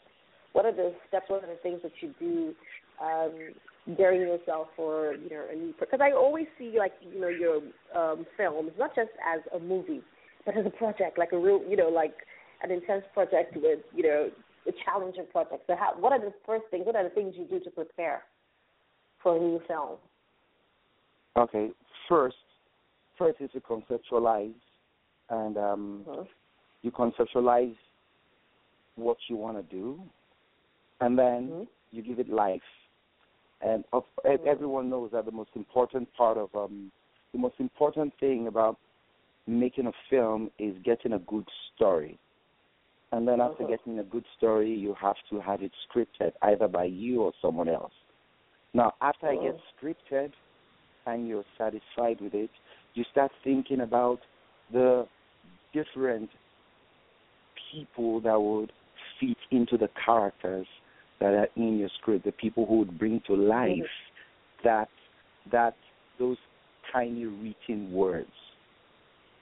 What 0.53 0.67
are 0.67 0.73
the 0.73 0.95
steps? 1.09 1.27
What 1.29 1.45
are 1.45 1.47
the 1.47 1.61
things 1.63 1.81
that 1.83 1.93
you 2.01 2.15
do 2.21 2.55
um, 3.03 3.55
gearing 3.97 4.21
yourself 4.21 4.69
for 4.77 5.15
you 5.15 5.31
know 5.31 5.47
a 5.51 5.55
new? 5.55 5.75
Because 5.79 6.01
I 6.03 6.13
always 6.13 6.47
see 6.59 6.75
like 6.79 6.93
you 7.01 7.21
know 7.21 7.29
your 7.29 7.57
um, 7.95 8.27
films 8.37 8.73
not 8.79 8.95
just 8.95 9.11
as 9.27 9.41
a 9.55 9.59
movie, 9.59 10.03
but 10.45 10.57
as 10.57 10.67
a 10.67 10.71
project, 10.71 11.19
like 11.19 11.33
a 11.33 11.39
real 11.39 11.63
you 11.69 11.77
know 11.77 11.89
like 11.89 12.15
an 12.63 12.71
intense 12.71 13.05
project 13.13 13.57
with 13.57 13.81
you 13.95 14.03
know 14.03 14.31
a 14.67 14.73
challenging 14.85 15.27
project. 15.33 15.65
So, 15.67 15.75
how, 15.77 15.95
what 15.99 16.13
are 16.13 16.21
the 16.21 16.33
first 16.47 16.65
things? 16.71 16.87
What 16.87 16.97
are 16.97 17.05
the 17.05 17.11
things 17.11 17.35
you 17.37 17.45
do 17.47 17.61
to 17.65 17.71
prepare 17.71 18.23
for 19.23 19.37
a 19.37 19.41
new 19.41 19.61
film? 19.67 19.99
Okay, 21.37 21.71
first, 22.09 22.37
first 23.19 23.41
is 23.41 23.51
to 23.53 23.61
conceptualize, 23.61 24.53
and 25.31 25.57
um, 25.57 26.07
Mm-hmm. 26.09 26.23
you 26.83 26.91
conceptualize 26.91 27.75
what 28.97 29.17
you 29.29 29.37
want 29.37 29.57
to 29.57 29.75
do, 29.75 30.01
and 31.01 31.19
then 31.19 31.49
Mhm. 31.49 31.69
you 31.91 32.03
give 32.03 32.19
it 32.19 32.29
life. 32.29 32.61
And 33.65 33.85
of, 33.93 34.05
everyone 34.25 34.91
knows 34.91 35.11
that 35.13 35.25
the 35.25 35.31
most 35.31 35.51
important 35.55 36.13
part 36.15 36.37
of 36.37 36.55
um, 36.55 36.91
the 37.33 37.39
most 37.39 37.55
important 37.59 38.13
thing 38.19 38.49
about 38.49 38.77
making 39.47 39.87
a 39.87 39.93
film 40.11 40.51
is 40.59 40.75
getting 40.85 41.13
a 41.13 41.19
good 41.21 41.49
story. 41.75 42.19
And 43.13 43.29
then 43.29 43.41
after 43.41 43.65
Mhm. 43.65 43.69
getting 43.69 43.99
a 43.99 44.05
good 44.05 44.25
story, 44.37 44.73
you 44.73 44.95
have 44.95 45.17
to 45.31 45.41
have 45.41 45.63
it 45.63 45.73
scripted 45.87 46.33
either 46.43 46.67
by 46.67 46.85
you 46.85 47.23
or 47.23 47.33
someone 47.41 47.69
else. 47.69 47.93
Now, 48.75 48.95
after 49.01 49.31
it 49.31 49.43
gets 49.43 49.61
scripted 49.77 50.33
and 51.07 51.29
you're 51.29 51.45
satisfied 51.59 52.21
with 52.21 52.35
it, 52.35 52.51
you 52.95 53.05
start 53.05 53.33
thinking 53.45 53.81
about 53.81 54.21
the 54.71 55.07
different 55.73 56.31
people 57.71 58.21
that 58.21 58.41
would 58.41 58.73
fit 59.19 59.37
into 59.51 59.77
the 59.77 59.89
characters 60.05 60.67
that 61.23 61.35
are 61.35 61.49
in 61.57 61.79
your 61.79 61.89
script, 62.01 62.25
the 62.25 62.33
people 62.33 62.67
who 62.67 62.79
would 62.79 62.99
bring 62.99 63.23
to 63.29 63.35
life 63.35 63.95
that 64.65 64.89
that 65.51 65.75
those 66.19 66.37
tiny 66.93 67.25
written 67.25 67.93
words. 67.93 68.31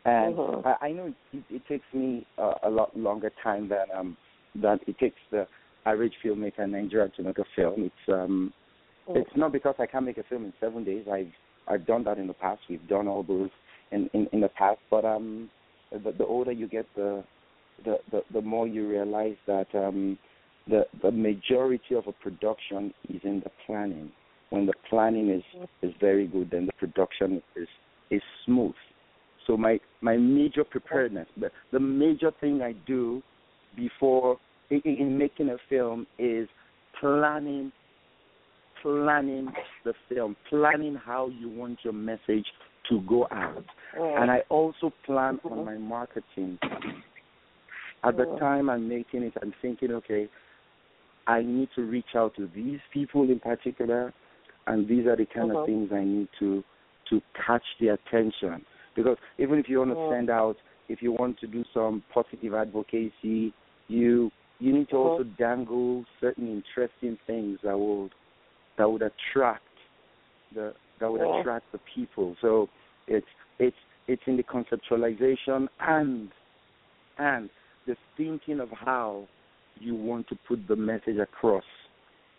And 0.04 0.36
Mhm. 0.36 0.66
I, 0.66 0.86
I 0.86 0.92
know 0.92 1.14
it, 1.32 1.44
it 1.50 1.62
takes 1.66 1.84
me 1.92 2.26
uh, 2.38 2.54
a 2.62 2.70
lot 2.70 2.96
longer 2.96 3.30
time 3.42 3.68
than 3.68 3.86
um 3.94 4.16
than 4.54 4.78
it 4.86 4.98
takes 4.98 5.20
the 5.30 5.46
average 5.86 6.14
filmmaker 6.22 6.60
in 6.60 6.72
Nigeria 6.72 7.08
to 7.16 7.22
make 7.22 7.38
a 7.38 7.44
film. 7.56 7.84
It's 7.84 8.08
um 8.08 8.52
it's 9.08 9.36
not 9.36 9.52
because 9.52 9.74
I 9.78 9.86
can't 9.86 10.04
make 10.04 10.18
a 10.18 10.22
film 10.24 10.44
in 10.44 10.52
seven 10.60 10.84
days. 10.84 11.06
I've 11.10 11.32
I've 11.66 11.86
done 11.86 12.04
that 12.04 12.18
in 12.18 12.26
the 12.26 12.34
past. 12.34 12.60
We've 12.68 12.88
done 12.88 13.08
all 13.08 13.22
those 13.22 13.50
in 13.90 14.10
in, 14.12 14.28
in 14.32 14.40
the 14.40 14.48
past. 14.48 14.80
But 14.90 15.04
um, 15.04 15.50
the, 15.90 16.12
the 16.12 16.26
older 16.26 16.52
you 16.52 16.68
get, 16.68 16.86
the, 16.94 17.24
the 17.84 17.98
the 18.10 18.22
the 18.32 18.40
more 18.40 18.66
you 18.66 18.88
realize 18.88 19.36
that 19.46 19.66
um, 19.74 20.18
the 20.70 20.84
the 21.02 21.10
majority 21.10 21.94
of 21.94 22.06
a 22.06 22.12
production 22.12 22.94
is 23.08 23.20
in 23.24 23.40
the 23.40 23.50
planning. 23.66 24.10
When 24.50 24.66
the 24.66 24.74
planning 24.88 25.28
is 25.30 25.42
is 25.82 25.94
very 26.00 26.26
good, 26.26 26.50
then 26.50 26.66
the 26.66 26.72
production 26.72 27.42
is 27.56 27.68
is 28.10 28.22
smooth. 28.44 28.74
So 29.46 29.56
my 29.56 29.78
my 30.00 30.16
major 30.16 30.64
preparedness, 30.64 31.28
the 31.36 31.50
the 31.72 31.80
major 31.80 32.30
thing 32.40 32.62
I 32.62 32.72
do 32.86 33.22
before 33.76 34.38
in, 34.70 34.80
in 34.84 35.18
making 35.18 35.50
a 35.50 35.56
film 35.68 36.06
is 36.18 36.48
planning 37.00 37.72
planning 38.82 39.52
the 39.84 39.92
film, 40.08 40.36
planning 40.48 40.94
how 40.94 41.28
you 41.28 41.48
want 41.50 41.78
your 41.82 41.92
message 41.92 42.46
to 42.88 43.00
go 43.02 43.26
out. 43.30 43.64
Mm. 43.98 44.22
And 44.22 44.30
I 44.30 44.38
also 44.48 44.92
plan 45.04 45.38
on 45.44 45.64
my 45.64 45.76
marketing. 45.76 46.58
At 48.02 48.16
the 48.16 48.24
mm. 48.24 48.38
time 48.38 48.70
I'm 48.70 48.88
making 48.88 49.22
it, 49.22 49.34
I'm 49.42 49.52
thinking, 49.60 49.92
okay, 49.92 50.28
I 51.30 51.42
need 51.42 51.68
to 51.76 51.82
reach 51.82 52.16
out 52.16 52.34
to 52.36 52.50
these 52.54 52.80
people 52.92 53.22
in 53.22 53.38
particular, 53.38 54.12
and 54.66 54.88
these 54.88 55.06
are 55.06 55.16
the 55.16 55.26
kind 55.26 55.52
of 55.52 55.64
things 55.64 55.90
I 55.92 56.02
need 56.02 56.28
to 56.40 56.64
to 57.08 57.20
catch 57.46 57.62
their 57.80 57.94
attention. 57.94 58.64
Because 58.96 59.16
even 59.38 59.58
if 59.60 59.68
you 59.68 59.78
want 59.78 59.90
to 59.90 59.96
Mhm. 59.96 60.10
send 60.10 60.30
out, 60.30 60.56
if 60.88 61.00
you 61.02 61.12
want 61.12 61.38
to 61.38 61.46
do 61.46 61.64
some 61.72 62.02
positive 62.12 62.52
advocacy, 62.54 63.54
you 63.86 64.32
you 64.58 64.72
need 64.72 64.88
to 64.88 64.96
Mhm. 64.96 65.10
also 65.10 65.22
dangle 65.38 66.04
certain 66.20 66.48
interesting 66.48 67.16
things 67.28 67.60
that 67.62 67.78
would 67.78 68.12
that 68.76 68.90
would 68.90 69.02
attract 69.02 69.62
the 70.52 70.74
that 70.98 71.10
would 71.10 71.20
Yeah. 71.20 71.40
attract 71.40 71.70
the 71.70 71.78
people. 71.94 72.36
So 72.40 72.68
it's 73.06 73.32
it's 73.60 73.82
it's 74.08 74.26
in 74.26 74.36
the 74.36 74.42
conceptualization 74.42 75.68
and 75.78 76.32
and 77.18 77.50
the 77.86 77.96
thinking 78.16 78.58
of 78.58 78.70
how 78.72 79.28
you 79.80 79.94
want 79.94 80.28
to 80.28 80.36
put 80.46 80.66
the 80.68 80.76
message 80.76 81.16
across. 81.18 81.64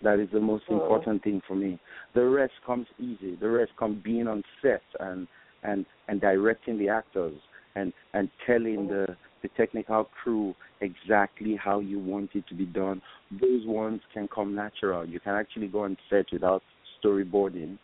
That 0.02 0.20
is 0.20 0.30
the 0.32 0.40
most 0.40 0.66
Mhm. 0.68 0.82
important 0.82 1.24
thing 1.24 1.42
for 1.42 1.56
me. 1.56 1.80
The 2.14 2.26
rest 2.26 2.54
comes 2.66 2.88
easy. 3.00 3.36
The 3.36 3.50
rest 3.50 3.76
comes 3.76 4.02
being 4.04 4.28
on 4.28 4.44
set 4.62 4.84
and 5.00 5.28
and 5.64 5.86
and 6.08 6.20
directing 6.20 6.78
the 6.80 6.90
actors 6.90 7.38
and 7.76 7.94
and 8.14 8.30
telling 8.46 8.88
the 8.88 9.16
the 9.42 9.48
technical 9.50 10.06
crew 10.06 10.56
exactly 10.82 11.56
how 11.56 11.80
you 11.80 12.00
want 12.00 12.36
it 12.36 12.46
to 12.48 12.56
be 12.56 12.66
done. 12.66 13.02
Those 13.32 13.66
ones 13.66 14.02
can 14.14 14.28
come 14.28 14.56
natural. 14.56 15.06
You 15.06 15.20
can 15.20 15.34
actually 15.34 15.68
go 15.68 15.82
on 15.84 15.98
set 16.10 16.32
without 16.32 16.64
storyboarding. 17.04 17.78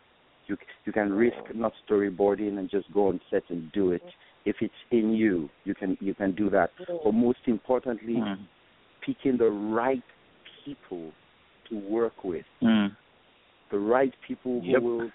You 0.46 0.56
you 0.86 0.92
can 0.92 1.12
risk 1.12 1.54
not 1.54 1.72
storyboarding 1.88 2.58
and 2.58 2.68
just 2.68 2.92
go 2.92 3.08
on 3.08 3.20
set 3.30 3.44
and 3.50 3.70
do 3.72 3.92
it. 3.92 4.02
If 4.44 4.56
it's 4.60 4.82
in 4.90 5.12
you, 5.12 5.50
you 5.64 5.74
can 5.74 5.96
you 6.00 6.14
can 6.14 6.32
do 6.32 6.50
that. 6.50 6.70
But 7.04 7.12
most 7.12 7.40
importantly, 7.46 8.14
Mm. 8.14 8.38
Picking 9.08 9.38
the 9.38 9.48
right 9.50 10.02
people 10.64 11.10
to 11.68 11.78
work 11.78 12.24
with 12.24 12.44
Mm. 12.62 12.94
the 13.70 13.78
right 13.78 14.14
people 14.20 14.60
who 14.60 14.66
Yep. 14.66 14.82
will 14.82 15.12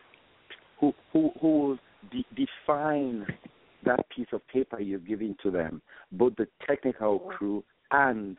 who 0.80 0.96
who 1.12 1.30
who 1.40 1.50
will 1.50 1.80
de- 2.10 2.26
define 2.34 3.26
that 3.84 4.08
piece 4.10 4.32
of 4.34 4.46
paper 4.48 4.80
you're 4.80 5.00
giving 5.00 5.36
to 5.44 5.52
them, 5.52 5.82
both 6.14 6.36
the 6.38 6.48
technical 6.66 7.20
crew 7.20 7.64
and 7.92 8.38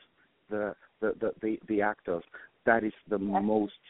the 0.51 0.75
the 1.01 1.13
the, 1.21 1.35
the, 1.41 1.61
the 1.69 1.81
actors. 1.83 2.25
That 2.67 2.83
is 2.83 2.95
the 3.09 3.19
most 3.19 3.83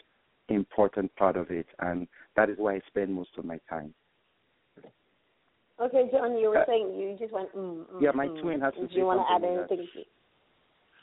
important 0.49 1.15
part 1.17 1.37
of 1.37 1.51
it, 1.51 1.67
and 1.79 2.09
that 2.37 2.51
is 2.51 2.59
why 2.59 2.75
I 2.75 2.81
spend 2.89 3.15
most 3.15 3.31
of 3.39 3.45
my 3.45 3.59
time. 3.71 3.95
Okay, 5.81 6.09
John, 6.11 6.37
you 6.37 6.51
were 6.51 6.59
Uh, 6.59 6.67
saying 6.67 6.95
you 6.99 7.17
just 7.19 7.33
went. 7.33 7.55
Mm, 7.55 7.87
mm, 7.87 8.01
yeah, 8.01 8.12
my 8.12 8.29
mm. 8.29 8.41
twin 8.41 8.61
has 8.61 8.75
to 8.75 8.87
Do 8.87 8.95
you 8.95 9.07
want 9.07 9.21
to 9.21 9.33
add 9.33 9.43
something 9.43 9.77
to 9.77 9.99
that. 9.99 10.07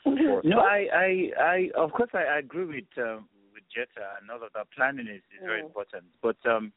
Anything? 0.04 0.26
Of 0.26 0.32
course. 0.32 0.46
No, 0.46 0.58
I, 0.60 0.88
I, 0.94 1.30
I, 1.40 1.70
of 1.76 1.92
course, 1.92 2.10
I, 2.14 2.24
I 2.24 2.38
agree 2.38 2.64
with 2.64 3.04
um, 3.04 3.28
with 3.54 3.62
Jeta 3.74 4.20
and 4.20 4.30
all 4.30 4.42
of 4.44 4.52
that. 4.54 4.66
Planning 4.74 5.06
is, 5.08 5.22
is 5.34 5.44
very 5.44 5.62
Mm. 5.62 5.66
important, 5.66 6.04
but 6.22 6.36
um, 6.46 6.72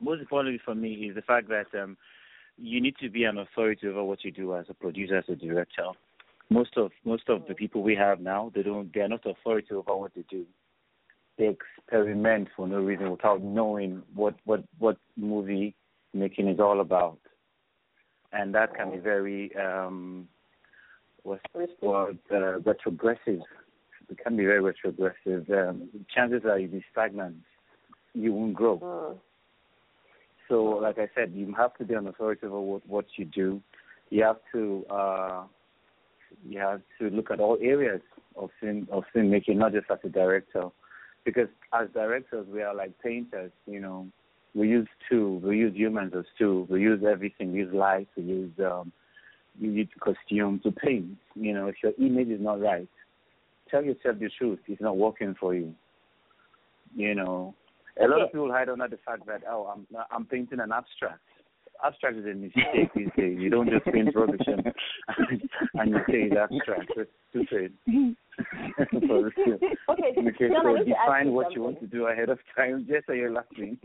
most 0.00 0.20
importantly 0.20 0.60
for 0.64 0.74
me 0.74 0.92
is 1.08 1.14
the 1.14 1.22
fact 1.22 1.48
that 1.48 1.66
um, 1.80 1.96
you 2.58 2.80
need 2.80 2.96
to 3.00 3.08
be 3.08 3.24
an 3.24 3.38
authority 3.38 3.88
over 3.88 4.04
what 4.04 4.24
you 4.24 4.30
do 4.30 4.54
as 4.54 4.66
a 4.68 4.74
producer, 4.74 5.16
as 5.16 5.24
a 5.28 5.36
director. 5.36 5.88
Most 6.50 6.76
of 6.76 6.92
most 7.04 7.28
of 7.28 7.46
the 7.48 7.54
people 7.54 7.82
we 7.82 7.96
have 7.96 8.20
now, 8.20 8.52
they 8.54 8.62
don't, 8.62 8.92
they 8.92 9.00
are 9.00 9.08
not 9.08 9.24
authority 9.24 9.72
over 9.74 9.96
what 9.96 10.14
they 10.14 10.24
do. 10.28 10.44
They 11.38 11.48
experiment 11.48 12.48
for 12.54 12.68
no 12.68 12.78
reason 12.80 13.10
without 13.10 13.42
knowing 13.42 14.02
what 14.14 14.34
what 14.44 14.62
what 14.78 14.98
movie 15.16 15.74
making 16.12 16.48
is 16.48 16.60
all 16.60 16.80
about, 16.80 17.18
and 18.32 18.54
that 18.54 18.74
can 18.76 18.90
be 18.92 18.98
very 18.98 19.50
um, 19.56 20.28
what's 21.24 21.42
word 21.80 22.18
uh, 22.30 22.60
retrogressive. 22.60 23.40
It 24.10 24.18
can 24.22 24.36
be 24.36 24.44
very 24.44 24.60
retrogressive. 24.60 25.48
Um, 25.50 25.88
chances 26.14 26.42
are 26.44 26.58
you'll 26.58 26.70
be 26.70 26.84
stagnant. 26.92 27.36
You 28.12 28.32
won't 28.32 28.54
grow. 28.54 28.78
Mm. 28.78 29.18
So, 30.48 30.62
like 30.64 30.98
I 30.98 31.08
said, 31.14 31.32
you 31.34 31.52
have 31.56 31.74
to 31.78 31.84
be 31.84 31.94
an 31.94 32.06
authority 32.06 32.46
over 32.46 32.60
what, 32.60 32.86
what 32.86 33.06
you 33.16 33.24
do. 33.24 33.60
You 34.10 34.22
have 34.24 34.36
to 34.52 34.84
uh, 34.90 35.44
you 36.46 36.60
have 36.60 36.82
to 37.00 37.08
look 37.08 37.30
at 37.30 37.40
all 37.40 37.58
areas 37.60 38.02
of 38.36 38.50
film 38.60 38.86
of 38.92 39.04
filmmaking, 39.14 39.56
not 39.56 39.72
just 39.72 39.90
as 39.90 39.98
a 40.04 40.08
director, 40.08 40.68
because 41.24 41.48
as 41.72 41.88
directors 41.94 42.46
we 42.52 42.62
are 42.62 42.74
like 42.74 42.92
painters. 43.02 43.52
You 43.66 43.80
know, 43.80 44.06
we 44.54 44.68
use 44.68 44.88
tools, 45.10 45.42
we 45.42 45.56
use 45.56 45.74
humans 45.74 46.12
as 46.16 46.24
tools, 46.38 46.68
we 46.70 46.82
use 46.82 47.02
everything, 47.10 47.52
we 47.52 47.60
use 47.60 47.74
lights, 47.74 48.10
we 48.16 48.24
use 48.24 48.52
um, 48.60 48.92
we 49.60 49.68
use 49.68 49.88
costume 50.00 50.60
to 50.64 50.72
paint. 50.72 51.16
You 51.34 51.54
know, 51.54 51.66
if 51.68 51.76
your 51.82 51.92
image 51.98 52.28
is 52.28 52.40
not 52.40 52.60
right, 52.60 52.88
tell 53.70 53.84
yourself 53.84 54.18
the 54.18 54.30
truth. 54.38 54.58
It's 54.66 54.80
not 54.82 54.96
working 54.96 55.34
for 55.38 55.54
you. 55.54 55.74
You 56.94 57.14
know, 57.14 57.54
a 58.02 58.06
lot 58.06 58.22
of 58.22 58.28
people 58.32 58.50
hide 58.52 58.68
under 58.68 58.88
the 58.88 58.98
fact 59.04 59.26
that 59.26 59.42
oh, 59.48 59.72
I'm 59.74 59.86
I'm 60.10 60.24
painting 60.26 60.60
an 60.60 60.72
abstract. 60.72 61.20
abstract 61.84 62.16
is 62.18 62.24
a 62.26 62.34
mistake 62.34 62.90
these 62.94 63.08
days. 63.16 63.38
You 63.40 63.50
don't 63.50 63.68
just 63.70 63.84
paint 63.86 64.14
rubbish 64.14 64.46
and, 64.46 64.62
and 65.74 65.90
you 65.90 65.98
say 66.08 66.28
it's 66.30 66.36
abstract. 66.36 66.92
That's 66.96 67.10
stupid. 67.30 67.72
For 69.06 69.30
real. 69.46 69.58
Okay, 69.90 70.10
Okay, 70.18 70.48
I 70.50 70.62
so 70.62 70.74
need 70.74 70.86
define 70.86 71.26
you 71.26 71.32
what 71.32 71.52
you 71.54 71.62
want 71.62 71.78
to 71.80 71.86
do 71.86 72.06
ahead 72.06 72.28
of 72.30 72.38
time. 72.56 72.86
Just 72.88 73.06
so 73.06 73.12
you're 73.12 73.32
laughing. 73.32 73.78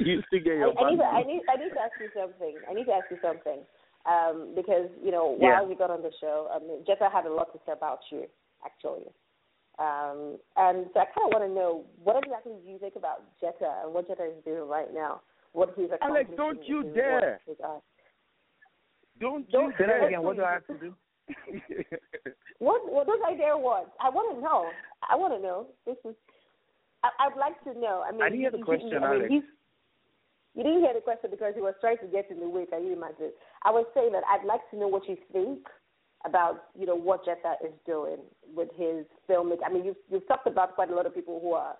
you 0.00 0.22
still 0.26 0.40
get 0.42 0.52
I, 0.52 0.56
your 0.56 0.78
I 0.78 0.90
need 0.90 0.96
to, 0.98 1.04
I 1.04 1.22
need 1.22 1.42
I 1.50 1.56
need 1.56 1.70
to 1.70 1.80
ask 1.80 1.94
you 2.00 2.08
something. 2.14 2.54
I 2.68 2.74
need 2.74 2.84
to 2.86 2.92
ask 2.92 3.06
you 3.10 3.18
something. 3.22 3.60
Um, 4.06 4.52
because 4.54 4.88
you 5.02 5.10
know 5.10 5.36
Yeah. 5.40 5.58
while 5.60 5.66
we 5.68 5.74
got 5.74 5.90
on 5.90 6.02
the 6.02 6.12
show, 6.20 6.48
I 6.54 6.58
mean, 6.60 6.84
Jeta 6.84 7.10
had 7.10 7.26
a 7.26 7.32
lot 7.32 7.52
to 7.52 7.58
say 7.66 7.72
about 7.72 8.00
you 8.10 8.26
actually. 8.64 9.06
Um, 9.78 10.38
and 10.56 10.86
so 10.94 11.00
I 11.00 11.04
kind 11.12 11.26
of 11.28 11.32
want 11.34 11.44
to 11.44 11.52
know 11.52 11.84
what 12.02 12.16
exactly 12.24 12.52
do 12.64 12.70
you 12.70 12.78
think 12.78 12.94
about 12.96 13.22
Jeta 13.42 13.84
and 13.84 13.92
what 13.92 14.08
Jeta 14.08 14.26
is 14.30 14.44
doing 14.44 14.68
right 14.68 14.92
now? 14.94 15.20
What 15.52 15.74
he's 15.76 15.90
Alex, 16.00 16.30
don't 16.36 16.62
you 16.68 16.84
dare. 16.94 17.20
work 17.20 17.40
with 17.48 17.60
us. 17.64 17.82
Don't 19.20 19.50
Don't- 19.50 19.66
you 19.66 19.72
Say 19.78 19.84
that 19.86 19.98
dare. 20.00 20.06
again. 20.06 20.22
What 20.22 20.36
do 20.36 20.44
I 20.44 20.52
have 20.52 20.66
to 20.68 20.78
do? 20.78 20.94
What 22.58 22.90
what 22.90 23.06
does 23.06 23.20
I 23.26 23.34
dare 23.36 23.58
what? 23.58 23.92
I 24.00 24.08
want 24.08 24.34
to 24.36 24.40
know. 24.42 24.70
I 25.10 25.14
want 25.16 25.34
to 25.34 25.40
know. 25.42 25.66
This 25.84 25.96
is. 26.06 26.14
I, 27.04 27.10
I'd 27.20 27.36
like 27.38 27.62
to 27.64 27.78
know. 27.78 28.02
I 28.06 28.12
mean, 28.12 28.22
I 28.22 28.28
didn't 28.30 28.40
hear 28.40 28.50
the 28.50 28.56
he- 28.56 28.62
he- 28.62 28.64
question, 28.64 28.94
I 29.04 29.12
mean, 29.12 29.20
Alex. 29.32 29.46
You 30.56 30.64
didn't 30.64 30.80
hear 30.80 30.94
the 30.94 31.04
question 31.04 31.30
because 31.30 31.52
he 31.54 31.60
was 31.60 31.74
trying 31.82 31.98
to 31.98 32.06
get 32.06 32.30
in 32.30 32.40
the 32.40 32.48
way. 32.48 32.64
Can 32.64 32.86
you 32.86 32.94
imagine? 32.94 33.30
I 33.62 33.70
was 33.70 33.84
saying 33.94 34.12
that 34.12 34.24
I'd 34.24 34.46
like 34.46 34.62
to 34.70 34.78
know 34.78 34.88
what 34.88 35.06
you 35.06 35.16
think 35.30 35.60
about 36.24 36.64
you 36.74 36.86
know 36.86 36.96
what 36.96 37.26
Jeta 37.26 37.54
is 37.62 37.74
doing 37.84 38.16
with 38.54 38.68
his 38.74 39.04
filmmaking. 39.28 39.66
I 39.66 39.72
mean, 39.72 39.84
you've 39.84 40.00
you've 40.10 40.26
talked 40.26 40.46
about 40.46 40.74
quite 40.74 40.90
a 40.90 40.94
lot 40.94 41.04
of 41.04 41.14
people 41.14 41.38
who 41.42 41.52
are 41.52 41.76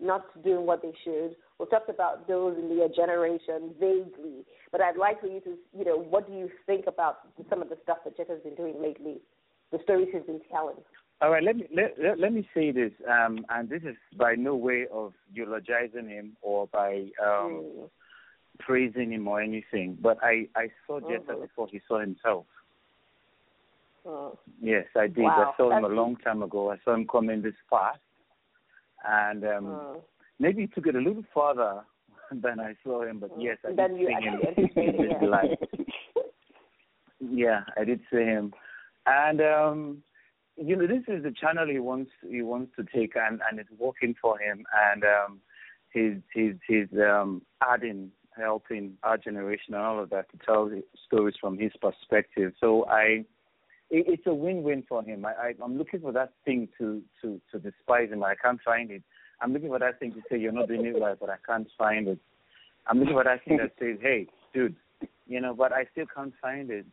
not 0.00 0.26
doing 0.44 0.66
what 0.66 0.82
they 0.82 0.92
should. 1.04 1.36
We've 1.58 1.70
talked 1.70 1.88
about 1.88 2.28
those 2.28 2.56
in 2.58 2.70
your 2.76 2.90
generation 2.90 3.74
vaguely, 3.80 4.44
but 4.70 4.82
I'd 4.82 4.98
like 4.98 5.20
for 5.20 5.26
you 5.26 5.40
to, 5.40 5.56
you 5.76 5.84
know, 5.84 5.98
what 5.98 6.28
do 6.28 6.34
you 6.34 6.50
think 6.66 6.84
about 6.86 7.20
some 7.50 7.62
of 7.62 7.68
the 7.68 7.78
stuff 7.82 7.98
that 8.04 8.16
Jeta's 8.16 8.42
been 8.44 8.54
doing 8.54 8.80
lately, 8.80 9.16
the 9.72 9.78
stories 9.82 10.08
he's 10.12 10.22
been 10.22 10.40
telling? 10.52 10.76
All 11.20 11.30
right, 11.30 11.42
let 11.42 11.56
me 11.56 11.66
let, 11.74 11.94
let, 12.00 12.20
let 12.20 12.32
me 12.32 12.46
say 12.54 12.70
this, 12.70 12.92
um, 13.10 13.44
and 13.48 13.68
this 13.68 13.82
is 13.82 13.96
by 14.16 14.34
no 14.34 14.54
way 14.54 14.86
of 14.92 15.14
eulogizing 15.32 16.08
him 16.08 16.36
or 16.42 16.68
by 16.68 17.08
um, 17.24 17.64
Mm. 17.64 17.90
Praising 18.58 19.12
him 19.12 19.28
or 19.28 19.40
anything, 19.40 19.96
but 20.00 20.18
I, 20.22 20.48
I 20.56 20.70
saw 20.86 21.00
Mhm. 21.00 21.40
before 21.40 21.68
he 21.68 21.80
saw 21.88 21.98
himself. 22.00 22.46
Mm. 24.04 24.36
Yes, 24.60 24.86
I 24.96 25.06
did. 25.06 25.24
Wow, 25.24 25.52
I 25.52 25.56
saw 25.56 25.70
him 25.76 25.84
a 25.84 25.88
long 25.88 26.16
time 26.16 26.42
ago. 26.42 26.70
I 26.70 26.78
saw 26.84 26.94
him 26.94 27.06
coming 27.06 27.42
this 27.42 27.54
fast, 27.68 28.00
and 29.04 29.44
um, 29.44 29.64
Mm. 29.66 30.02
maybe 30.38 30.62
he 30.62 30.66
took 30.68 30.86
it 30.86 30.94
a 30.96 31.00
little 31.00 31.24
further 31.34 31.84
than 32.32 32.60
I 32.60 32.74
saw 32.82 33.02
him. 33.02 33.18
But 33.20 33.30
yes, 33.38 33.58
I 33.64 33.72
did 33.72 33.96
see 33.96 34.12
him 34.12 34.40
in 34.76 34.94
his 34.94 35.12
yeah. 35.20 35.26
life. 35.28 35.58
Yeah, 37.20 37.64
I 37.76 37.82
did 37.82 38.00
see 38.12 38.18
him, 38.18 38.52
and 39.04 39.40
um, 39.40 40.02
you 40.56 40.76
know, 40.76 40.86
this 40.86 41.02
is 41.08 41.24
the 41.24 41.32
channel 41.32 41.66
he 41.66 41.80
wants 41.80 42.12
he 42.28 42.42
wants 42.42 42.72
to 42.76 42.84
take, 42.84 43.16
and 43.16 43.40
and 43.50 43.58
it's 43.58 43.70
working 43.76 44.14
for 44.22 44.38
him, 44.38 44.64
and 44.92 45.02
um, 45.04 45.40
he's 45.92 46.14
he's 46.32 46.54
he's 46.66 46.86
um, 47.00 47.42
adding, 47.60 48.12
helping 48.38 48.94
our 49.02 49.18
generation 49.18 49.74
and 49.74 49.82
all 49.82 50.02
of 50.02 50.10
that 50.10 50.30
to 50.30 50.38
tell 50.44 50.70
stories 51.06 51.34
from 51.40 51.58
his 51.58 51.72
perspective. 51.80 52.52
So 52.60 52.86
I, 52.86 53.24
it, 53.90 54.06
it's 54.06 54.26
a 54.26 54.34
win-win 54.34 54.84
for 54.88 55.02
him. 55.02 55.24
I, 55.26 55.32
I 55.32 55.54
I'm 55.62 55.76
looking 55.76 56.00
for 56.00 56.12
that 56.12 56.32
thing 56.44 56.68
to 56.78 57.02
to 57.22 57.40
to 57.52 57.58
despise 57.58 58.10
him. 58.10 58.22
I 58.22 58.34
can't 58.34 58.60
find 58.64 58.90
it. 58.90 59.02
I'm 59.40 59.52
looking 59.52 59.68
for 59.68 59.78
that 59.78 60.00
thing 60.00 60.12
to 60.12 60.20
say 60.30 60.38
you're 60.38 60.52
not 60.52 60.68
doing 60.68 60.84
it 60.86 61.00
right, 61.00 61.16
but 61.18 61.30
I 61.30 61.36
can't 61.46 61.68
find 61.76 62.08
it. 62.08 62.18
I'm 62.86 62.98
looking 62.98 63.14
for 63.14 63.24
that 63.24 63.44
thing 63.44 63.58
that 63.58 63.72
says, 63.78 63.98
hey, 64.00 64.26
dude, 64.54 64.74
you 65.26 65.40
know, 65.40 65.54
but 65.54 65.72
I 65.72 65.86
still 65.92 66.06
can't 66.12 66.32
find 66.40 66.70
it. 66.70 66.86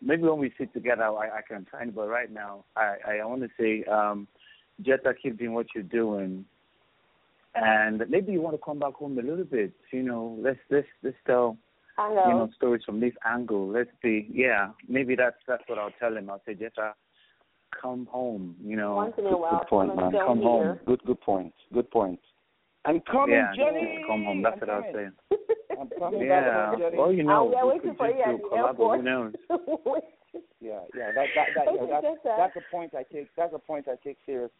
Maybe 0.00 0.22
when 0.22 0.38
we 0.38 0.52
sit 0.58 0.72
together, 0.72 1.04
I, 1.04 1.38
I 1.38 1.40
can 1.46 1.66
find 1.70 1.90
it. 1.90 1.94
But 1.94 2.08
right 2.08 2.32
now, 2.32 2.64
I, 2.76 2.96
I 3.20 3.24
want 3.24 3.42
to 3.42 3.48
say, 3.58 3.84
um, 3.84 4.26
Jeta, 4.82 5.14
keep 5.22 5.38
doing 5.38 5.52
what 5.52 5.66
you're 5.74 5.84
doing. 5.84 6.44
And 7.54 8.02
maybe 8.08 8.32
you 8.32 8.40
want 8.40 8.56
to 8.56 8.62
come 8.64 8.78
back 8.78 8.94
home 8.94 9.18
a 9.18 9.22
little 9.22 9.44
bit. 9.44 9.72
You 9.92 10.02
know, 10.02 10.36
let's 10.40 10.58
let's 10.70 10.86
let's 11.02 11.16
tell 11.26 11.56
I 11.98 12.08
you 12.08 12.14
know. 12.16 12.30
know 12.46 12.50
stories 12.56 12.82
from 12.84 13.00
this 13.00 13.12
angle. 13.24 13.68
Let's 13.68 13.90
be 14.02 14.28
yeah. 14.32 14.70
Maybe 14.88 15.14
that's 15.14 15.36
that's 15.46 15.62
what 15.68 15.78
I'll 15.78 15.92
tell 16.00 16.16
him. 16.16 16.28
I'll 16.30 16.42
say, 16.46 16.54
Jeta, 16.54 16.92
come 17.80 18.06
home. 18.10 18.56
You 18.62 18.76
know, 18.76 18.96
Once 18.96 19.14
in 19.18 19.26
a 19.26 19.36
while, 19.36 19.58
Good 19.60 19.68
point, 19.68 19.90
come 19.90 19.96
man. 20.00 20.12
Come 20.12 20.38
film 20.38 20.42
home. 20.42 20.78
Good, 20.86 21.02
good 21.06 21.20
point. 21.20 21.52
Good 21.72 21.90
point. 21.90 22.20
I'm 22.86 23.00
coming, 23.10 23.34
yeah, 23.36 23.52
Jenny. 23.56 24.04
come 24.06 24.24
home. 24.24 24.42
That's 24.42 24.58
I'm 24.60 24.68
what 24.68 24.70
I'll 24.70 24.92
coming. 24.92 25.12
say. 25.30 25.36
I'm 25.80 25.88
coming 25.98 26.26
Yeah. 26.26 26.70
back, 26.70 26.78
Jenny. 26.78 26.98
Well, 26.98 27.12
you 27.12 27.22
know, 27.22 27.44
we 27.46 27.54
are 27.54 27.72
we 27.72 27.78
could 27.80 27.96
for 27.96 28.08
just 28.08 28.18
you 28.18 28.24
do 28.38 28.44
at 28.46 28.50
the 28.50 28.56
airport. 28.56 28.98
Who 29.00 29.04
knows? 29.04 29.32
Yeah, 30.60 30.80
yeah. 30.96 31.12
That, 31.14 31.26
that, 31.36 31.46
that, 31.54 31.68
Okay, 31.68 31.76
yeah, 31.88 32.00
that's, 32.00 32.06
that's 32.06 32.24
that. 32.24 32.36
that's 32.38 32.56
a 32.56 32.70
point 32.74 32.92
I 32.94 33.02
take. 33.12 33.28
That's 33.36 33.52
a 33.54 33.58
point 33.58 33.86
I 33.86 33.94
take 34.02 34.16
serious. 34.26 34.50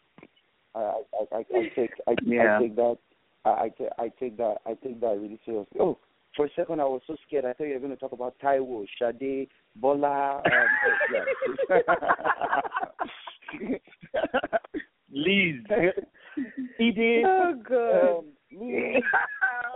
I, 0.74 0.78
I, 0.78 1.36
I, 1.36 1.38
I 1.38 1.70
take, 1.74 1.92
I, 2.06 2.14
Yeah. 2.24 2.58
I 2.58 2.62
take 2.62 2.76
that. 2.76 2.98
I, 3.44 3.48
I, 3.50 3.70
I 3.98 4.08
take 4.20 4.36
that. 4.38 4.56
I 4.66 4.74
take 4.74 5.00
that 5.00 5.18
really 5.20 5.38
seriously. 5.44 5.78
Oh, 5.80 5.98
for 6.36 6.46
a 6.46 6.50
second 6.56 6.80
I 6.80 6.84
was 6.84 7.02
so 7.06 7.16
scared. 7.26 7.44
I 7.44 7.52
thought 7.52 7.64
you 7.64 7.74
were 7.74 7.80
going 7.80 7.92
to 7.92 7.96
talk 7.96 8.12
about 8.12 8.34
Taiwo, 8.42 8.86
Sade, 8.98 9.48
Bola. 9.76 10.42
Um, 10.44 10.68
yeah. 11.12 11.78
Liz. 15.12 15.62
Edith. 16.80 17.24
Oh, 17.26 17.54
good. 17.64 18.18
Um, 18.18 18.24
Liz. 18.58 19.02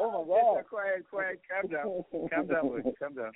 Oh, 0.01 0.25
my 0.25 0.29
God. 0.29 0.65
Quiet, 0.71 1.05
quiet. 1.11 1.41
Calm 1.51 1.71
down. 1.73 2.05
Calm 2.31 2.47
down, 2.47 2.69
boy. 2.69 2.81
Calm 3.01 3.15
down. 3.15 3.33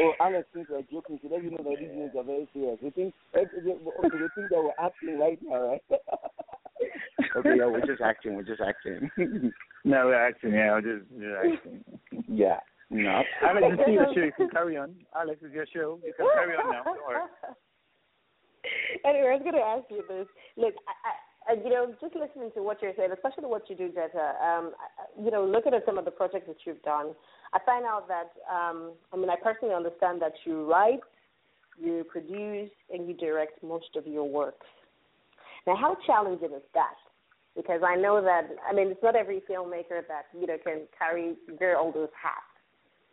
oh, 0.00 0.12
Alex 0.20 0.48
thinks 0.52 0.70
we're 0.70 0.82
joking. 0.90 1.20
To 1.20 1.28
let 1.28 1.44
you 1.44 1.50
know 1.50 1.58
that 1.58 1.76
these 1.78 1.88
things 1.88 2.10
are 2.18 2.24
very 2.24 2.48
serious. 2.52 2.78
We 2.82 2.90
think, 2.90 3.14
eh, 3.34 3.40
eh, 3.40 3.42
eh, 3.44 4.06
okay, 4.06 4.18
they 4.18 4.28
think 4.34 4.50
that 4.50 4.58
we're 4.58 4.84
acting 4.84 5.18
right 5.20 5.38
now, 5.40 5.68
right? 5.70 5.82
okay, 7.36 7.54
yeah, 7.56 7.66
we're 7.66 7.86
just 7.86 8.02
acting. 8.02 8.34
We're 8.34 8.42
just 8.42 8.60
acting. 8.60 9.10
No, 9.84 10.06
we're 10.06 10.28
acting. 10.28 10.52
Yeah, 10.52 10.72
we're 10.72 10.80
just, 10.82 11.06
we're 11.12 11.54
acting. 11.54 11.84
yeah. 12.26 12.58
No. 12.90 13.22
Alex, 13.46 13.76
it's 13.78 13.88
your 13.88 14.06
show. 14.12 14.24
You 14.24 14.32
can 14.36 14.50
carry 14.50 14.76
on. 14.76 14.94
Alex, 15.14 15.40
it's 15.42 15.54
your 15.54 15.66
show. 15.72 16.00
You 16.04 16.12
can 16.16 16.26
carry 16.34 16.54
on 16.56 16.72
now. 16.72 16.82
Don't 16.82 16.98
worry. 17.06 17.22
anyway, 19.06 19.28
I 19.28 19.34
was 19.34 19.42
going 19.42 19.54
to 19.54 19.60
ask 19.60 19.84
you 19.88 20.02
this. 20.08 20.26
Look, 20.56 20.74
I, 20.88 20.92
I, 20.92 21.12
you 21.54 21.70
know, 21.70 21.94
just 22.00 22.14
listening 22.14 22.50
to 22.54 22.62
what 22.62 22.82
you're 22.82 22.92
saying, 22.96 23.10
especially 23.12 23.46
what 23.46 23.68
you 23.70 23.76
do, 23.76 23.88
Jeta. 23.90 24.40
Um, 24.42 24.72
you 25.22 25.30
know, 25.30 25.44
looking 25.44 25.72
at 25.74 25.84
some 25.86 25.96
of 25.98 26.04
the 26.04 26.10
projects 26.10 26.46
that 26.46 26.56
you've 26.66 26.82
done, 26.82 27.12
I 27.52 27.58
find 27.64 27.84
out 27.84 28.08
that 28.08 28.32
um, 28.52 28.92
I 29.12 29.16
mean, 29.16 29.30
I 29.30 29.36
personally 29.42 29.74
understand 29.74 30.20
that 30.22 30.34
you 30.44 30.70
write, 30.70 31.00
you 31.80 32.04
produce, 32.10 32.70
and 32.92 33.08
you 33.08 33.14
direct 33.14 33.62
most 33.62 33.96
of 33.96 34.06
your 34.06 34.28
works. 34.28 34.66
Now, 35.66 35.76
how 35.76 35.96
challenging 36.06 36.52
is 36.52 36.62
that? 36.74 36.94
Because 37.56 37.80
I 37.84 37.96
know 37.96 38.22
that 38.22 38.48
I 38.68 38.74
mean, 38.74 38.88
it's 38.88 39.02
not 39.02 39.16
every 39.16 39.42
filmmaker 39.48 40.06
that 40.06 40.26
you 40.38 40.46
know 40.46 40.58
can 40.62 40.82
carry 40.98 41.34
wear 41.60 41.78
all 41.78 41.92
those 41.92 42.10
hats. 42.20 42.44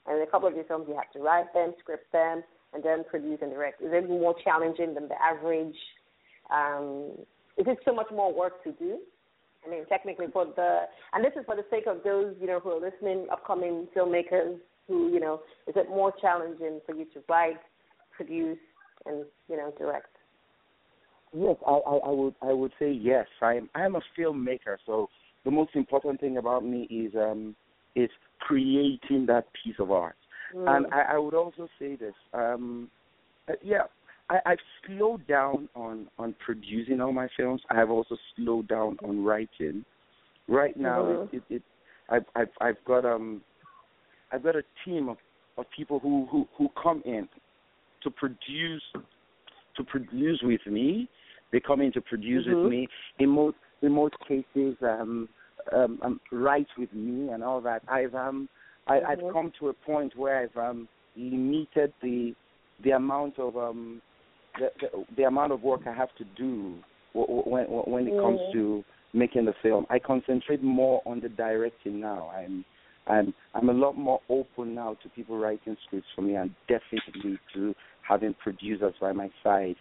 And 0.07 0.17
in 0.17 0.23
a 0.23 0.29
couple 0.29 0.47
of 0.47 0.55
your 0.55 0.65
films, 0.65 0.86
you 0.88 0.95
have 0.95 1.11
to 1.13 1.19
write 1.19 1.51
them, 1.53 1.73
script 1.79 2.11
them, 2.11 2.43
and 2.73 2.83
then 2.83 3.03
produce 3.09 3.39
and 3.41 3.51
direct. 3.51 3.81
Is 3.81 3.89
it 3.91 4.09
more 4.09 4.36
challenging 4.43 4.93
than 4.93 5.07
the 5.07 5.15
average? 5.21 5.75
Um, 6.53 7.13
is 7.57 7.65
it 7.67 7.77
so 7.85 7.93
much 7.93 8.07
more 8.11 8.33
work 8.33 8.63
to 8.63 8.71
do? 8.73 8.99
I 9.65 9.69
mean, 9.69 9.85
technically, 9.87 10.27
for 10.31 10.45
the 10.45 10.81
and 11.13 11.23
this 11.23 11.33
is 11.37 11.45
for 11.45 11.55
the 11.55 11.65
sake 11.69 11.85
of 11.87 12.03
those 12.03 12.35
you 12.39 12.47
know 12.47 12.59
who 12.59 12.71
are 12.71 12.79
listening, 12.79 13.27
upcoming 13.31 13.87
filmmakers 13.95 14.57
who 14.87 15.11
you 15.11 15.19
know, 15.19 15.41
is 15.67 15.75
it 15.75 15.89
more 15.89 16.13
challenging 16.21 16.79
for 16.85 16.95
you 16.95 17.05
to 17.13 17.21
write, 17.27 17.59
produce, 18.15 18.57
and 19.05 19.25
you 19.49 19.57
know, 19.57 19.73
direct? 19.77 20.15
Yes, 21.33 21.55
I, 21.65 21.71
I, 21.71 21.95
I 21.97 22.11
would 22.11 22.35
I 22.41 22.53
would 22.53 22.71
say 22.79 22.91
yes. 22.91 23.25
I'm 23.41 23.69
I'm 23.75 23.95
a 23.95 24.01
filmmaker, 24.17 24.77
so 24.85 25.09
the 25.43 25.51
most 25.51 25.71
important 25.75 26.19
thing 26.19 26.37
about 26.37 26.63
me 26.63 26.83
is 26.83 27.13
um 27.15 27.55
is 27.95 28.09
creating 28.39 29.25
that 29.27 29.45
piece 29.63 29.75
of 29.79 29.91
art. 29.91 30.15
Mm. 30.55 30.75
And 30.75 30.93
I, 30.93 31.15
I 31.15 31.17
would 31.17 31.33
also 31.33 31.67
say 31.79 31.95
this. 31.95 32.13
Um, 32.33 32.89
uh, 33.49 33.53
yeah, 33.63 33.83
I, 34.30 34.39
I've 34.45 34.59
slowed 34.86 35.28
down 35.28 35.69
on 35.76 36.07
on 36.17 36.36
producing 36.43 37.01
all 37.01 37.11
my 37.13 37.28
films. 37.38 37.61
I've 37.69 37.89
also 37.91 38.17
slowed 38.36 38.67
down 38.67 38.97
on 39.03 39.23
writing. 39.23 39.86
Right 40.47 40.76
now, 40.78 41.05
Mhm. 41.05 41.34
it, 41.34 41.43
it, 41.49 41.55
it 41.55 41.63
I've 42.09 42.26
I've 42.36 42.49
I've 42.61 42.86
got 42.86 43.05
um 43.05 43.41
I've 44.32 44.43
got 44.43 44.55
a 44.55 44.63
team 44.84 45.09
of 45.09 45.17
of 45.57 45.65
people 45.76 45.99
who 45.99 46.26
who 46.32 46.47
who 46.57 46.69
come 46.82 47.01
in 47.05 47.28
to 48.03 48.09
produce 48.09 48.84
to 49.76 49.84
produce 49.84 50.41
with 50.43 50.65
me. 50.65 51.09
They 51.51 51.59
come 51.59 51.82
in 51.82 51.91
to 51.93 52.01
produce 52.01 52.45
Mhm. 52.47 52.63
with 52.63 52.71
me. 52.71 52.88
In 53.19 53.30
most 53.30 53.57
in 53.82 53.91
most 53.91 54.15
cases, 54.28 54.76
um, 54.82 55.30
um, 55.71 55.99
um, 56.01 56.21
write 56.32 56.67
with 56.78 56.91
me 56.93 57.30
and 57.30 57.43
all 57.43 57.61
that. 57.61 57.84
I've 57.88 58.15
um 58.15 58.49
I, 58.88 58.99
Mhm. 58.99 59.05
I've 59.05 59.34
come 59.34 59.51
to 59.59 59.69
a 59.69 59.73
point 59.73 60.15
where 60.15 60.39
I've 60.43 60.57
um, 60.57 60.88
limited 61.15 61.93
the 62.01 62.36
the 62.84 62.91
amount 62.91 63.39
of 63.39 63.55
um, 63.57 64.01
the, 64.59 64.71
the 64.79 65.05
the 65.17 65.23
amount 65.23 65.51
of 65.51 65.61
work 65.63 65.81
I 65.85 65.93
have 65.93 66.13
to 66.17 66.25
do 66.37 66.75
when 67.13 67.65
when 67.65 68.07
it 68.07 68.19
comes 68.19 68.39
Mhm. 68.41 68.51
to 68.53 68.83
making 69.13 69.45
the 69.45 69.53
film. 69.61 69.85
I 69.89 69.99
concentrate 69.99 70.61
more 70.61 71.01
on 71.05 71.19
the 71.21 71.29
directing 71.29 71.99
now. 71.99 72.31
I'm 72.35 72.65
and 73.07 73.33
I'm 73.53 73.69
a 73.69 73.73
lot 73.73 73.97
more 73.97 74.19
open 74.29 74.73
now 74.73 74.95
to 75.03 75.09
people 75.09 75.37
writing 75.37 75.77
scripts 75.85 76.07
for 76.15 76.21
me, 76.23 76.35
and 76.35 76.51
definitely 76.67 77.37
to 77.53 77.75
having 78.01 78.33
producers 78.35 78.95
by 78.99 79.11
my 79.11 79.29
side, 79.43 79.75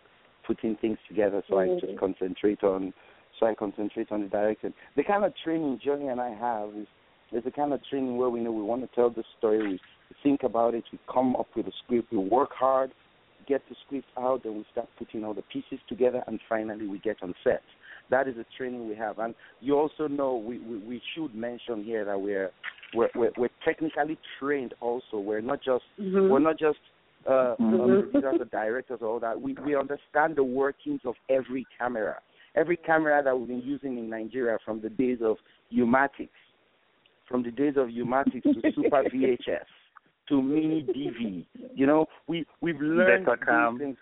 putting 0.47 0.77
things 0.77 0.99
together, 1.09 1.43
so 1.49 1.59
I 1.59 1.79
just 1.81 1.99
concentrate 1.99 2.63
on, 2.63 2.93
so 3.39 3.47
I 3.47 3.55
concentrate 3.55 4.13
on 4.13 4.23
the 4.23 4.29
directing. 4.29 4.75
The 4.97 5.05
kind 5.05 5.25
of 5.25 5.33
training 5.43 5.81
Johnny 5.83 6.09
and 6.09 6.21
I 6.21 6.35
have 6.35 6.69
is 6.77 6.87
there's 7.33 7.47
a 7.47 7.51
kind 7.51 7.73
of 7.73 7.81
training 7.87 8.19
where 8.19 8.29
we 8.29 8.41
know 8.41 8.53
we 8.53 8.63
want 8.63 8.83
to 8.83 8.95
tell 8.95 9.11
the 9.11 9.25
story, 9.39 9.67
we 9.69 9.81
think 10.23 10.43
about 10.43 10.75
it, 10.75 10.85
we 10.93 10.99
come 11.11 11.35
up 11.37 11.49
with 11.57 11.67
a 11.67 11.73
script, 11.85 12.13
we 12.13 12.19
work 12.19 12.51
hard, 12.53 12.93
get 13.47 13.63
the 13.69 13.77
script 13.87 14.07
out, 14.19 14.43
then 14.43 14.57
we 14.57 14.65
start 14.73 14.89
putting 14.99 15.25
all 15.25 15.35
the 15.35 15.43
pieces 15.53 15.79
together, 15.89 16.23
and 16.27 16.41
finally 16.49 16.87
we 16.87 16.99
get 16.99 17.17
on 17.23 17.35
set. 17.45 17.63
That 18.11 18.29
is 18.29 18.37
the 18.37 18.45
training 18.57 18.89
we 18.89 18.95
have, 18.97 19.19
and 19.19 19.35
you 19.61 19.79
also 19.79 20.09
know 20.09 20.37
we 20.37 20.59
we, 20.59 20.79
we 20.79 21.03
should 21.15 21.35
mention 21.35 21.85
here 21.85 22.05
that 22.05 22.21
we're 22.21 22.51
we're, 22.95 23.09
we're 23.15 23.31
we're 23.37 23.49
technically 23.65 24.19
trained. 24.39 24.75
Also, 24.81 25.19
we're 25.19 25.41
not 25.41 25.63
just 25.63 25.85
Mhm. 25.99 26.29
we're 26.29 26.39
not 26.39 26.59
just 26.59 26.79
uh, 27.27 27.57
Mhm. 27.59 28.15
um, 28.15 28.25
or 28.25 28.45
directors 28.45 29.01
or 29.01 29.09
all 29.09 29.21
that. 29.21 29.41
We 29.41 29.55
we 29.65 29.75
understand 29.75 30.37
the 30.37 30.45
workings 30.45 31.01
of 31.05 31.15
every 31.31 31.67
camera, 31.79 32.21
every 32.55 32.77
camera 32.77 33.23
that 33.23 33.39
we've 33.39 33.49
been 33.49 33.63
using 33.63 33.97
in 33.99 34.11
Nigeria 34.11 34.59
from 34.65 34.81
the 34.81 34.91
days 34.91 35.21
of 35.23 35.39
U-matics, 35.71 36.29
from 37.27 37.43
the 37.43 37.51
days 37.51 37.77
of 37.79 37.89
U-matics 37.91 38.43
to 38.43 38.73
Super 38.75 39.03
VHS 39.13 39.65
to 40.29 40.43
Mini 40.43 40.83
DV. 40.83 41.47
You 41.75 41.87
know, 41.87 42.07
we 42.27 42.47
we've 42.61 42.81
learned 42.81 43.27
Betacam. 43.27 43.73
these 43.73 43.81
things. 43.81 43.97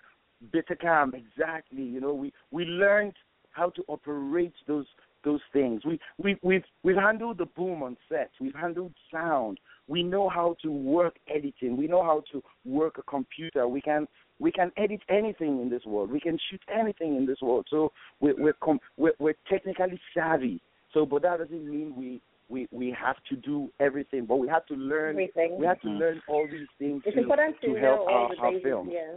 Betacam, 0.53 1.13
exactly. 1.15 1.83
You 1.83 2.01
know, 2.01 2.15
we 2.15 2.33
we 2.51 2.65
learned 2.65 3.15
how 3.51 3.71
to 3.71 3.83
operate 3.89 4.55
those 4.67 4.87
those 5.25 5.41
things. 5.53 5.83
We 5.85 5.99
we 6.19 6.37
we've 6.43 6.65
we've 6.83 6.97
handled 6.97 7.39
the 7.39 7.47
boom 7.47 7.83
on 7.83 7.97
set. 8.09 8.31
We've 8.41 8.55
handled 8.55 8.93
sound. 9.13 9.59
We 9.89 10.03
know 10.03 10.29
how 10.29 10.57
to 10.63 10.71
work 10.71 11.15
editing. 11.29 11.77
We 11.77 11.87
know 11.87 12.03
how 12.03 12.23
to 12.33 12.43
work 12.65 12.99
a 12.99 13.03
computer. 13.03 13.69
We 13.69 13.81
can 13.81 14.07
we 14.39 14.51
can 14.51 14.73
edit 14.77 15.01
anything 15.09 15.61
in 15.61 15.71
this 15.71 15.85
world. 15.85 16.11
We 16.11 16.21
can 16.21 16.39
shoot 16.51 16.61
anything 16.73 17.17
in 17.17 17.27
this 17.27 17.41
world. 17.41 17.67
So 17.71 17.93
we're 18.21 18.37
we're 18.37 18.55
com- 18.55 18.81
we're, 18.97 19.15
we're 19.19 19.37
technically 19.49 20.01
savvy. 20.15 20.61
So, 20.93 21.07
but 21.07 21.23
that 21.23 21.39
doesn't 21.39 21.69
mean 21.69 21.95
we 21.97 22.21
we 22.53 22.69
we 22.71 22.95
have 23.05 23.17
to 23.31 23.35
do 23.37 23.57
everything. 23.81 24.27
But 24.27 24.37
we 24.37 24.49
have 24.49 24.67
to 24.67 24.75
learn. 24.75 25.11
Everything. 25.11 25.57
We 25.59 25.67
have 25.67 25.81
to 25.81 25.89
Mhm. 25.89 25.99
learn 25.99 26.23
all 26.29 26.47
these 26.47 26.69
things 26.79 27.03
It's 27.07 27.15
to, 27.17 27.23
important 27.23 27.61
to, 27.63 27.67
to 27.69 27.73
know 27.73 27.81
help 27.81 28.01
all 28.01 28.15
our, 28.15 28.29
the 28.35 28.41
our 28.43 28.51
basics. 28.51 28.69
film. 28.69 28.91
Yeah. 28.91 29.13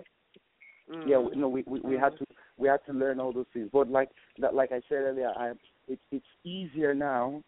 Mm. 0.90 1.08
Yeah, 1.10 1.18
we- 1.18 1.36
no, 1.36 1.48
we 1.50 1.64
we, 1.68 1.80
we 1.82 1.96
had 1.98 2.18
to 2.20 2.26
we 2.58 2.68
had 2.68 2.82
to 2.86 2.94
learn 2.94 3.20
all 3.20 3.34
those 3.34 3.52
things. 3.54 3.70
But 3.72 3.90
like 3.90 4.10
that, 4.40 4.54
like 4.54 4.72
I 4.72 4.82
said 4.88 5.02
earlier, 5.10 5.32
I 5.36 5.52
it's 5.88 6.02
it's 6.12 6.32
easier 6.44 6.94
now 6.94 7.44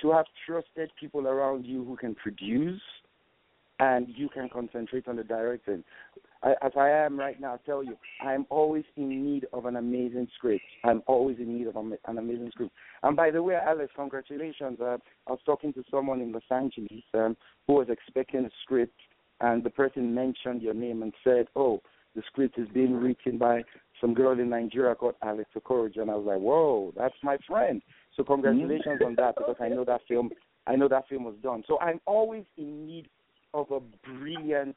to 0.00 0.10
have 0.12 0.26
trusted 0.46 0.90
people 1.00 1.26
around 1.26 1.64
you 1.66 1.84
who 1.84 1.96
can 1.96 2.14
produce, 2.14 2.82
and 3.80 4.08
you 4.08 4.28
can 4.28 4.48
concentrate 4.48 5.08
on 5.08 5.16
the 5.16 5.24
directing. 5.24 5.82
As 6.44 6.72
I 6.76 6.88
am 6.88 7.18
right 7.18 7.40
now, 7.40 7.54
I 7.54 7.56
tell 7.66 7.82
you, 7.82 7.96
I 8.24 8.32
am 8.32 8.46
always 8.48 8.84
in 8.96 9.24
need 9.24 9.46
of 9.52 9.66
an 9.66 9.74
amazing 9.74 10.28
script. 10.36 10.62
I'm 10.84 11.02
always 11.08 11.36
in 11.38 11.58
need 11.58 11.66
of 11.66 11.76
an 11.76 11.96
amazing 12.06 12.50
script. 12.52 12.72
And 13.02 13.16
by 13.16 13.32
the 13.32 13.42
way, 13.42 13.56
Alex, 13.56 13.92
congratulations. 13.96 14.78
Uh, 14.80 14.98
I 15.26 15.32
was 15.32 15.40
talking 15.44 15.72
to 15.72 15.82
someone 15.90 16.20
in 16.20 16.32
Los 16.32 16.42
Angeles 16.50 17.02
um, 17.14 17.36
who 17.66 17.74
was 17.74 17.88
expecting 17.90 18.44
a 18.44 18.50
script, 18.62 19.00
and 19.40 19.64
the 19.64 19.70
person 19.70 20.14
mentioned 20.14 20.62
your 20.62 20.74
name 20.74 21.02
and 21.02 21.12
said, 21.24 21.48
"Oh, 21.56 21.82
the 22.14 22.22
script 22.28 22.56
is 22.56 22.68
being 22.68 22.94
written 22.94 23.36
by 23.36 23.64
some 24.00 24.14
girl 24.14 24.38
in 24.38 24.48
Nigeria 24.48 24.94
called 24.94 25.16
Alex 25.22 25.50
Okoroji." 25.56 25.98
And 25.98 26.10
I 26.10 26.14
was 26.14 26.26
like, 26.26 26.38
"Whoa, 26.38 26.92
that's 26.96 27.16
my 27.24 27.36
friend." 27.48 27.82
So 28.16 28.22
congratulations 28.22 29.00
on 29.04 29.16
that 29.16 29.34
because 29.36 29.56
I 29.60 29.68
know 29.68 29.84
that 29.84 30.02
film. 30.06 30.30
I 30.68 30.76
know 30.76 30.86
that 30.86 31.08
film 31.08 31.24
was 31.24 31.36
done. 31.42 31.64
So 31.66 31.80
I'm 31.80 32.00
always 32.06 32.44
in 32.56 32.86
need 32.86 33.08
of 33.54 33.70
a 33.72 33.80
brilliant 34.06 34.76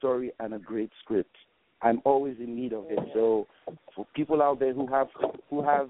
story 0.00 0.32
and 0.40 0.54
a 0.54 0.58
great 0.58 0.90
script. 1.04 1.36
I'm 1.82 2.02
always 2.04 2.36
in 2.40 2.56
need 2.56 2.72
of 2.72 2.86
it. 2.90 2.98
So 3.14 3.46
for 3.94 4.06
people 4.16 4.42
out 4.42 4.58
there 4.58 4.74
who 4.74 4.86
have 4.88 5.08
who 5.48 5.62
have 5.62 5.88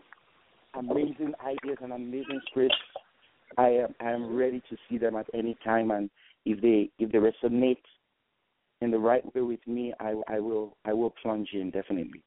amazing 0.78 1.32
ideas 1.44 1.78
and 1.82 1.92
amazing 1.92 2.40
scripts, 2.50 2.76
I 3.56 3.68
am 3.68 3.94
I 4.00 4.10
am 4.10 4.36
ready 4.36 4.62
to 4.70 4.76
see 4.88 4.98
them 4.98 5.16
at 5.16 5.26
any 5.34 5.56
time. 5.64 5.90
And 5.90 6.10
if 6.44 6.60
they 6.60 6.90
if 6.98 7.10
they 7.10 7.18
resonate 7.18 7.78
in 8.80 8.90
the 8.90 8.98
right 8.98 9.24
way 9.34 9.42
with 9.42 9.66
me, 9.66 9.92
I 9.98 10.14
I 10.28 10.38
will 10.38 10.76
I 10.84 10.92
will 10.92 11.14
plunge 11.22 11.48
in 11.54 11.70
definitely. 11.70 12.22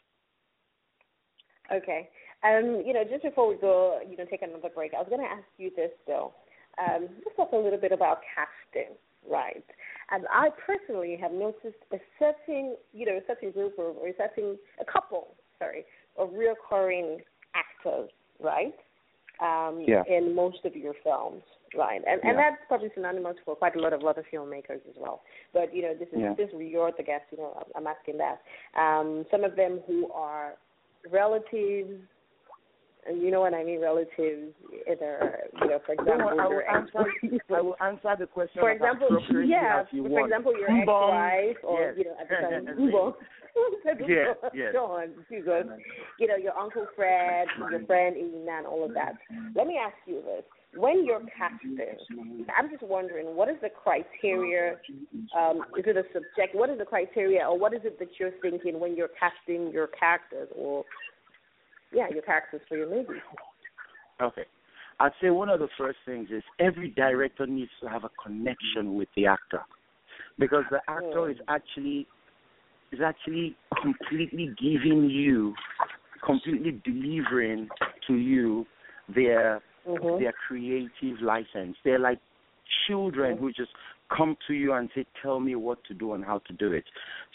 Okay. 1.71 2.09
Um, 2.43 2.83
you 2.85 2.93
know, 2.93 3.03
just 3.09 3.23
before 3.23 3.47
we 3.47 3.55
go, 3.55 3.99
you 4.09 4.17
know, 4.17 4.25
take 4.29 4.41
another 4.41 4.69
break, 4.73 4.93
I 4.93 4.99
was 4.99 5.07
going 5.09 5.21
to 5.21 5.31
ask 5.31 5.47
you 5.57 5.71
this 5.77 5.91
though. 6.05 6.33
Um, 6.77 7.07
let's 7.23 7.37
talk 7.37 7.51
a 7.53 7.55
little 7.55 7.79
bit 7.79 7.91
about 7.91 8.19
casting, 8.35 8.95
right? 9.29 9.63
And 10.11 10.25
I 10.31 10.49
personally 10.65 11.17
have 11.21 11.31
noticed 11.31 11.81
a 11.91 11.97
certain, 12.19 12.75
you 12.93 13.05
know, 13.05 13.17
a 13.17 13.21
certain 13.27 13.51
group 13.51 13.73
or, 13.77 13.85
or 13.85 14.07
a 14.09 14.13
certain, 14.17 14.57
a 14.79 14.85
couple, 14.85 15.35
sorry, 15.59 15.85
of 16.17 16.29
recurring 16.33 17.19
actors, 17.55 18.09
right? 18.39 18.75
Um, 19.41 19.81
Yeah. 19.81 20.03
In 20.07 20.35
most 20.35 20.63
of 20.63 20.75
your 20.75 20.93
films, 21.03 21.41
right? 21.75 22.01
And 22.07 22.21
and 22.23 22.37
that's 22.37 22.57
probably 22.67 22.91
synonymous 22.93 23.35
for 23.43 23.55
quite 23.55 23.75
a 23.75 23.79
lot 23.79 23.91
of 23.91 24.03
other 24.05 24.23
filmmakers 24.31 24.81
as 24.87 24.95
well. 24.95 25.23
But 25.53 25.75
you 25.75 25.81
know, 25.81 25.95
this 25.95 26.07
is 26.09 26.19
Yeah. 26.19 26.33
this 26.35 26.49
you're 26.53 26.91
the 26.91 27.03
guest. 27.03 27.25
You 27.31 27.39
know, 27.39 27.63
I'm 27.75 27.87
asking 27.87 28.19
that. 28.19 28.41
Um, 28.75 29.25
some 29.31 29.43
of 29.43 29.55
them 29.55 29.81
who 29.87 30.11
are 30.11 30.53
relatives, 31.09 31.99
you 33.11 33.31
know 33.31 33.41
what 33.41 33.53
I 33.53 33.63
mean, 33.63 33.81
relatives. 33.81 34.53
Either 34.89 35.39
you 35.61 35.67
know, 35.67 35.79
for 35.85 35.93
example, 35.93 36.37
worry, 36.37 36.39
I 36.39 36.47
will 36.47 36.81
answer 36.81 37.05
I 37.55 37.61
will 37.61 37.75
answer 37.81 38.15
the 38.19 38.27
question 38.27 38.61
for 38.61 38.71
example, 38.71 39.07
yeah, 39.45 39.83
for 39.89 40.01
want. 40.03 40.25
example, 40.25 40.53
your 40.57 40.67
Boom, 40.67 40.79
ex-wife 40.81 41.57
or 41.63 41.81
yes. 41.81 41.93
you 41.97 42.03
know, 42.05 42.15
at 42.19 42.29
the 42.29 42.95
time. 42.95 43.13
Yes, 44.07 44.35
yes. 44.53 44.73
John, 44.73 45.09
Jesus. 45.29 45.65
You 46.19 46.27
know, 46.27 46.35
your 46.35 46.57
uncle 46.57 46.87
Fred, 46.95 47.47
your 47.69 47.85
friend 47.85 48.15
Ina, 48.17 48.51
and 48.57 48.65
all 48.65 48.83
of 48.83 48.93
that. 48.93 49.13
Let 49.55 49.67
me 49.67 49.77
ask 49.77 49.95
you 50.07 50.23
this: 50.25 50.43
When 50.75 51.05
you're 51.05 51.21
casting, 51.37 51.77
I'm 52.57 52.69
just 52.71 52.81
wondering, 52.81 53.35
what 53.35 53.49
is 53.49 53.57
the 53.61 53.69
criteria? 53.69 54.77
Um, 55.37 55.65
is 55.77 55.85
it 55.85 55.97
a 55.97 56.03
subject? 56.13 56.55
What 56.55 56.69
is 56.69 56.79
the 56.79 56.85
criteria, 56.85 57.45
or 57.45 57.59
what 57.59 57.73
is 57.73 57.81
it 57.83 57.99
that 57.99 58.09
you're 58.19 58.31
thinking 58.41 58.79
when 58.79 58.95
you're 58.95 59.11
casting 59.19 59.71
your 59.71 59.87
characters, 59.87 60.49
or 60.55 60.83
yeah, 61.93 62.09
your 62.09 62.21
taxes 62.21 62.61
for 62.67 62.77
your 62.77 62.89
movie? 62.89 63.19
Okay. 64.21 64.45
I'd 64.99 65.11
say 65.21 65.29
one 65.31 65.49
of 65.49 65.59
the 65.59 65.69
first 65.77 65.97
things 66.05 66.29
is 66.31 66.43
every 66.59 66.89
director 66.89 67.47
needs 67.47 67.71
to 67.81 67.89
have 67.89 68.03
a 68.03 68.09
connection 68.21 68.95
with 68.95 69.09
the 69.15 69.25
actor. 69.25 69.61
Because 70.39 70.63
the 70.71 70.79
actor 70.87 71.29
is 71.29 71.37
actually 71.47 72.07
is 72.91 72.99
actually 73.03 73.55
completely 73.81 74.53
giving 74.61 75.09
you 75.09 75.53
completely 76.23 76.79
delivering 76.85 77.67
to 78.07 78.13
you 78.13 78.65
their 79.13 79.61
Mm-hmm. 79.87 80.21
their 80.21 80.33
creative 80.47 81.21
license. 81.21 81.75
They're 81.83 81.99
like 81.99 82.19
children 82.87 83.37
who 83.37 83.51
just 83.51 83.71
come 84.15 84.37
to 84.47 84.53
you 84.53 84.71
and 84.71 84.89
say, 84.95 85.05
"Tell 85.21 85.41
me 85.41 85.55
what 85.55 85.83
to 85.85 85.93
do 85.93 86.13
and 86.13 86.23
how 86.23 86.39
to 86.39 86.53
do 86.53 86.71
it." 86.71 86.85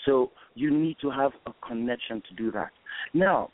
So 0.07 0.33
you 0.55 0.71
need 0.71 0.97
to 1.03 1.11
have 1.11 1.33
a 1.47 1.53
connection 1.67 2.23
to 2.23 2.35
do 2.35 2.51
that. 2.53 2.71
Now, 3.13 3.51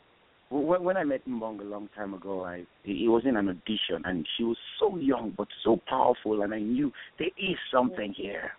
when, 0.49 0.83
when 0.83 0.97
I 0.97 1.03
met 1.03 1.27
Mbong 1.27 1.61
a 1.61 1.63
long 1.63 1.89
time 1.95 2.13
ago, 2.13 2.43
I 2.45 2.65
he 2.83 3.07
was 3.07 3.23
in 3.25 3.35
an 3.35 3.49
audition 3.49 4.03
and 4.05 4.25
she 4.37 4.43
was 4.43 4.57
so 4.79 4.97
young 4.97 5.33
but 5.35 5.47
so 5.63 5.79
powerful, 5.87 6.41
and 6.43 6.53
I 6.53 6.59
knew 6.59 6.91
there 7.17 7.27
is 7.37 7.57
something 7.71 8.13
here. 8.15 8.51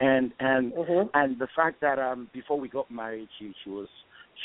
And 0.00 0.32
and 0.40 0.72
Mhm. 0.72 1.10
and 1.14 1.38
the 1.38 1.48
fact 1.54 1.80
that 1.80 1.98
um 1.98 2.28
before 2.32 2.58
we 2.58 2.68
got 2.68 2.90
married, 2.90 3.28
she 3.38 3.54
she 3.62 3.70
was 3.70 3.88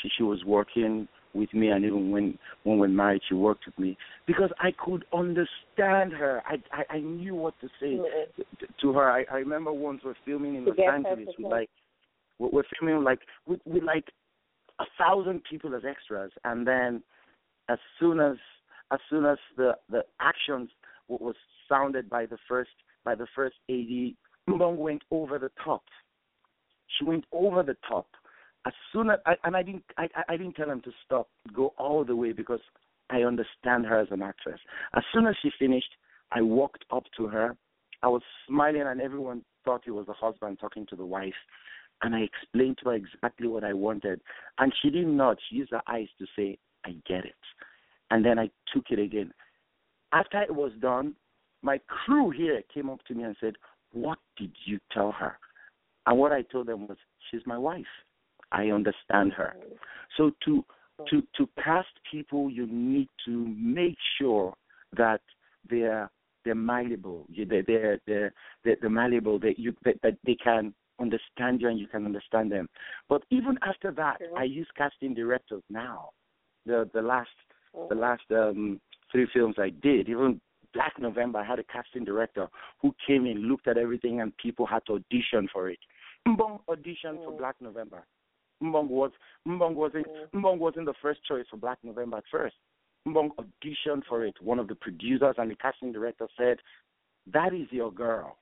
she 0.00 0.08
she 0.16 0.22
was 0.22 0.44
working 0.44 1.08
with 1.34 1.52
me, 1.52 1.68
and 1.68 1.84
even 1.84 2.10
when 2.10 2.38
when 2.62 2.78
we're 2.78 2.88
married, 2.88 3.22
she 3.28 3.34
worked 3.34 3.66
with 3.66 3.78
me 3.78 3.96
because 4.26 4.50
I 4.60 4.70
could 4.72 5.04
understand 5.12 6.12
her. 6.12 6.42
I 6.46 6.62
I, 6.72 6.96
I 6.96 6.98
knew 7.00 7.34
what 7.34 7.54
to 7.60 7.68
say 7.80 7.96
Mhm. 7.96 8.34
to, 8.36 8.66
to 8.82 8.92
her. 8.92 9.10
I, 9.10 9.24
I 9.30 9.38
remember 9.38 9.72
once 9.72 10.02
we're 10.04 10.14
filming 10.24 10.54
in 10.54 10.64
Los 10.64 10.78
Angeles 10.78 11.26
talk. 11.26 11.50
like 11.50 11.70
we're 12.38 12.50
we're 12.50 12.64
filming 12.78 13.02
like 13.02 13.20
with 13.46 13.60
with 13.66 13.82
like 13.82 14.04
a 14.80 14.84
thousand 14.98 15.42
people 15.50 15.74
as 15.74 15.82
extras, 15.88 16.30
and 16.44 16.66
then 16.66 17.02
as 17.68 17.78
soon 17.98 18.20
as 18.20 18.36
as 18.90 19.00
soon 19.10 19.24
as 19.24 19.38
the 19.56 19.72
the 19.90 20.04
actions 20.20 20.70
was 21.08 21.34
sounded 21.68 22.08
by 22.08 22.26
the 22.26 22.38
first 22.48 22.70
by 23.04 23.14
the 23.14 23.26
first 23.34 23.56
AD, 23.68 24.14
Mbong 24.48 24.76
went 24.76 25.02
over 25.10 25.38
the 25.38 25.50
top. 25.64 25.84
She 26.98 27.04
went 27.04 27.24
over 27.32 27.62
the 27.62 27.76
top. 27.88 28.06
As 28.66 28.72
soon 28.92 29.10
as 29.10 29.18
I, 29.26 29.34
and 29.44 29.56
I 29.56 29.62
didn't 29.62 29.84
I 29.96 30.08
I 30.28 30.36
didn't 30.36 30.54
tell 30.54 30.70
him 30.70 30.80
to 30.82 30.90
stop, 31.04 31.28
go 31.54 31.74
all 31.78 32.04
the 32.04 32.16
way 32.16 32.32
because 32.32 32.60
I 33.10 33.22
understand 33.22 33.86
her 33.86 33.98
as 33.98 34.08
an 34.10 34.22
actress. 34.22 34.60
As 34.94 35.02
soon 35.12 35.26
as 35.26 35.34
she 35.42 35.50
finished, 35.58 35.90
I 36.32 36.42
walked 36.42 36.84
up 36.90 37.04
to 37.16 37.26
her. 37.26 37.56
I 38.02 38.08
was 38.08 38.22
smiling, 38.46 38.82
and 38.82 39.00
everyone 39.00 39.42
thought 39.64 39.82
it 39.86 39.90
was 39.90 40.06
the 40.06 40.12
husband 40.12 40.58
talking 40.60 40.86
to 40.86 40.96
the 40.96 41.04
wife. 41.04 41.34
And 42.02 42.14
I 42.14 42.20
explained 42.20 42.78
to 42.78 42.90
her 42.90 42.94
exactly 42.94 43.48
what 43.48 43.64
I 43.64 43.72
wanted, 43.72 44.20
and 44.58 44.72
she 44.80 44.90
didn't 44.90 45.16
nod. 45.16 45.38
She 45.48 45.56
used 45.56 45.72
her 45.72 45.82
eyes 45.88 46.08
to 46.18 46.26
say, 46.36 46.58
"I 46.84 46.92
get 47.06 47.24
it." 47.24 47.34
And 48.10 48.24
then 48.24 48.38
I 48.38 48.50
took 48.72 48.90
it 48.90 48.98
again. 48.98 49.32
After 50.12 50.40
it 50.42 50.54
was 50.54 50.72
done, 50.80 51.16
my 51.62 51.78
crew 51.88 52.30
here 52.30 52.62
came 52.72 52.88
up 52.88 53.02
to 53.04 53.14
me 53.14 53.24
and 53.24 53.36
said, 53.40 53.56
"What 53.92 54.18
did 54.36 54.52
you 54.64 54.78
tell 54.92 55.12
her?" 55.12 55.38
And 56.06 56.18
what 56.18 56.32
I 56.32 56.42
told 56.42 56.66
them 56.66 56.86
was, 56.86 56.98
"She's 57.30 57.44
my 57.46 57.58
wife. 57.58 57.86
I 58.52 58.70
understand 58.70 59.32
her." 59.32 59.56
So 60.16 60.30
to 60.44 60.64
to 61.08 61.22
to 61.36 61.48
cast 61.62 61.88
people, 62.10 62.50
you 62.50 62.66
need 62.66 63.08
to 63.24 63.46
make 63.48 63.98
sure 64.18 64.54
that 64.96 65.20
they're 65.68 66.10
they're 66.44 66.54
malleable. 66.54 67.26
They're 67.28 67.62
they're, 67.62 68.00
they're, 68.06 68.32
they're 68.64 68.90
malleable. 68.90 69.38
That 69.38 69.58
you 69.58 69.74
that, 69.84 70.00
that 70.02 70.16
they 70.24 70.36
can 70.36 70.74
understand 71.00 71.60
you 71.60 71.68
and 71.68 71.78
you 71.78 71.86
can 71.86 72.04
understand 72.04 72.50
them. 72.52 72.68
But 73.08 73.22
even 73.30 73.58
after 73.62 73.90
that. 73.92 74.18
I 74.36 74.44
use 74.44 74.68
casting 74.76 75.14
directors 75.14 75.62
now. 75.70 76.10
The 76.66 76.88
the 76.92 77.02
last 77.02 77.30
the 77.88 77.94
last 77.94 78.22
um 78.30 78.80
three 79.10 79.26
films 79.32 79.56
I 79.58 79.70
did, 79.70 80.08
even 80.08 80.40
Black 80.74 80.94
November, 80.98 81.38
I 81.38 81.44
had 81.44 81.58
a 81.58 81.64
casting 81.64 82.04
director 82.04 82.46
who 82.80 82.94
came 83.06 83.24
in, 83.26 83.48
looked 83.48 83.68
at 83.68 83.78
everything, 83.78 84.20
and 84.20 84.36
people 84.36 84.66
had 84.66 84.84
to 84.86 84.94
audition 84.94 85.48
for 85.52 85.70
it. 85.70 85.78
Mbong 86.26 86.60
auditioned 86.68 87.24
for 87.24 87.32
Mm. 87.32 87.38
Black 87.38 87.56
November. 87.60 88.04
Mbong 88.62 88.88
was 88.88 89.12
Mbong 89.46 89.74
wasn't 89.74 90.06
Mm. 90.06 90.30
Mbong 90.42 90.58
wasn't 90.58 90.86
the 90.86 90.94
first 90.94 91.24
choice 91.24 91.46
for 91.48 91.56
Black 91.56 91.78
November 91.82 92.18
at 92.18 92.26
first. 92.30 92.56
Mbong 93.06 93.30
auditioned 93.36 94.04
for 94.06 94.24
it. 94.24 94.36
One 94.42 94.58
of 94.58 94.68
the 94.68 94.74
producers 94.74 95.36
and 95.38 95.50
the 95.50 95.56
casting 95.56 95.92
director 95.92 96.28
said, 96.36 96.60
"That 97.28 97.54
is 97.54 97.72
your 97.72 97.90
girl." 97.90 98.36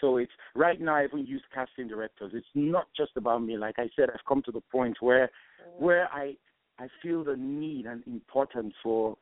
So 0.00 0.16
it's 0.16 0.32
right 0.54 0.80
now. 0.80 0.96
I 0.96 1.04
even 1.04 1.26
use 1.26 1.42
casting 1.54 1.88
directors. 1.88 2.32
It's 2.34 2.46
not 2.54 2.86
just 2.96 3.12
about 3.16 3.42
me. 3.42 3.56
Like 3.56 3.76
I 3.78 3.88
said, 3.96 4.10
I've 4.12 4.24
come 4.28 4.42
to 4.46 4.52
the 4.52 4.62
point 4.72 4.96
where 5.00 5.26
mm. 5.26 5.80
where 5.80 6.08
I 6.12 6.36
I 6.78 6.88
feel 7.02 7.24
the 7.24 7.36
need 7.36 7.86
and 7.86 8.02
importance 8.06 8.74
for 8.82 9.16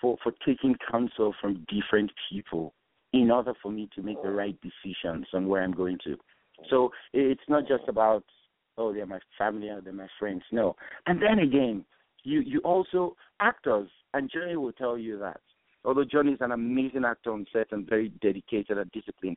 for 0.00 0.16
for 0.22 0.32
taking 0.46 0.76
counsel 0.90 1.34
from 1.40 1.66
different 1.68 2.10
people 2.30 2.74
in 3.12 3.30
order 3.30 3.52
for 3.62 3.70
me 3.70 3.88
to 3.94 4.02
make 4.02 4.22
the 4.22 4.30
right 4.30 4.56
decisions 4.62 5.26
on 5.34 5.46
where 5.48 5.62
I'm 5.62 5.72
going 5.72 5.98
to. 6.04 6.16
So 6.70 6.90
it's 7.12 7.42
not 7.48 7.66
just 7.66 7.84
about 7.88 8.24
oh 8.78 8.92
they're 8.92 9.06
my 9.06 9.20
family 9.36 9.68
or 9.68 9.80
they're 9.80 9.92
my 9.92 10.08
friends. 10.18 10.42
No. 10.50 10.76
And 11.06 11.20
then 11.20 11.38
again, 11.38 11.84
you 12.24 12.40
you 12.40 12.60
also 12.60 13.16
actors 13.40 13.88
and 14.14 14.30
Johnny 14.32 14.56
will 14.56 14.72
tell 14.72 14.96
you 14.98 15.18
that. 15.18 15.40
Although 15.84 16.04
Johnny 16.04 16.32
is 16.32 16.40
an 16.40 16.52
amazing 16.52 17.04
actor 17.04 17.32
on 17.32 17.44
set 17.52 17.72
and 17.72 17.88
very 17.88 18.10
dedicated 18.22 18.78
and 18.78 18.90
disciplined, 18.92 19.36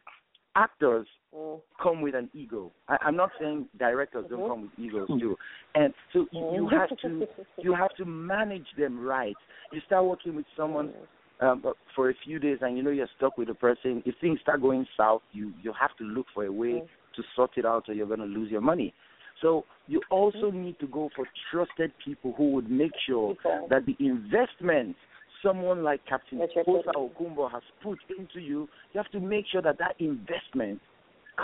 actors 0.55 1.07
Mm. 1.35 1.59
come 1.81 2.01
with 2.01 2.15
an 2.15 2.29
ego. 2.33 2.71
I, 2.87 2.97
I'm 3.01 3.15
not 3.15 3.31
saying 3.39 3.67
directors 3.77 4.25
don't 4.29 4.41
Mhm. 4.41 4.47
come 4.47 4.61
with 4.63 4.71
egos 4.79 5.09
too, 5.19 5.37
and 5.75 5.93
so 6.13 6.27
you, 6.31 6.45
you 6.53 6.67
have 6.69 6.89
to 6.99 7.27
you 7.57 7.73
have 7.73 7.93
to 7.97 8.05
manage 8.05 8.67
them 8.77 8.99
right. 8.99 9.37
You 9.71 9.81
start 9.85 10.05
working 10.05 10.35
with 10.35 10.45
someone 10.55 10.93
um, 11.41 11.63
for 11.95 12.09
a 12.09 12.13
few 12.23 12.39
days, 12.39 12.59
and 12.61 12.77
you 12.77 12.83
know 12.83 12.91
you're 12.91 13.09
stuck 13.17 13.37
with 13.37 13.49
a 13.49 13.53
person. 13.53 14.01
If 14.05 14.15
things 14.21 14.39
start 14.41 14.61
going 14.61 14.87
south, 14.97 15.21
you 15.33 15.53
you 15.61 15.73
have 15.79 15.95
to 15.97 16.03
look 16.03 16.27
for 16.33 16.45
a 16.45 16.51
way 16.51 16.75
Mm. 16.75 16.87
to 17.15 17.23
sort 17.35 17.51
it 17.57 17.65
out, 17.65 17.89
or 17.89 17.93
you're 17.93 18.07
going 18.07 18.19
to 18.19 18.25
lose 18.25 18.51
your 18.51 18.61
money. 18.61 18.93
So 19.41 19.65
you 19.87 20.01
also 20.09 20.49
Mm-hmm. 20.49 20.63
need 20.63 20.79
to 20.79 20.87
go 20.87 21.09
for 21.15 21.25
trusted 21.51 21.91
people 22.03 22.33
who 22.37 22.51
would 22.51 22.69
make 22.69 22.93
sure 23.05 23.35
that 23.69 23.85
the 23.85 23.95
investment 23.99 24.95
someone 25.43 25.83
like 25.83 26.01
Captain 26.05 26.39
Hosa 26.39 26.93
Okunbo 26.95 27.51
has 27.51 27.63
put 27.81 27.99
into 28.17 28.39
you, 28.39 28.67
you 28.93 28.97
have 29.01 29.11
to 29.11 29.19
make 29.19 29.45
sure 29.51 29.61
that 29.61 29.77
that 29.79 29.95
investment 29.99 30.79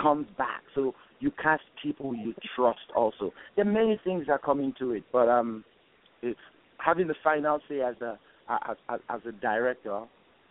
comes 0.00 0.26
back. 0.38 0.62
So 0.74 0.94
you 1.20 1.30
cast 1.42 1.62
people 1.82 2.14
you 2.14 2.34
trust 2.56 2.80
also. 2.96 3.32
There 3.56 3.66
are 3.66 3.70
many 3.70 4.00
things 4.04 4.26
that 4.28 4.42
come 4.42 4.60
into 4.60 4.92
it, 4.92 5.04
but 5.12 5.28
um, 5.28 5.64
if 6.22 6.36
having 6.78 7.06
the 7.06 7.14
final 7.22 7.60
say 7.68 7.80
as 7.80 7.94
a 8.00 8.18
as, 8.48 8.76
as 8.88 9.00
as 9.08 9.20
a 9.26 9.32
director, 9.32 10.02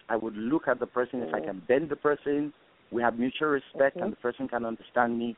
I 0.10 0.16
would 0.16 0.36
look 0.36 0.68
at 0.68 0.80
the 0.80 0.88
person. 0.88 1.22
If 1.22 1.34
I 1.34 1.40
Mm. 1.40 1.46
can 1.46 1.62
bend 1.68 1.90
the 1.90 1.96
person, 1.96 2.54
we 2.92 3.02
have 3.02 3.18
mutual 3.20 3.50
respect, 3.50 3.98
Mhm. 3.98 4.04
and 4.04 4.12
the 4.14 4.18
person 4.18 4.48
can 4.48 4.66
understand 4.66 5.18
me, 5.18 5.36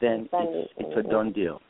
then 0.00 0.28
it's 0.32 0.72
it's 0.76 0.96
a 0.96 1.02
done 1.02 1.32
deal. 1.32 1.60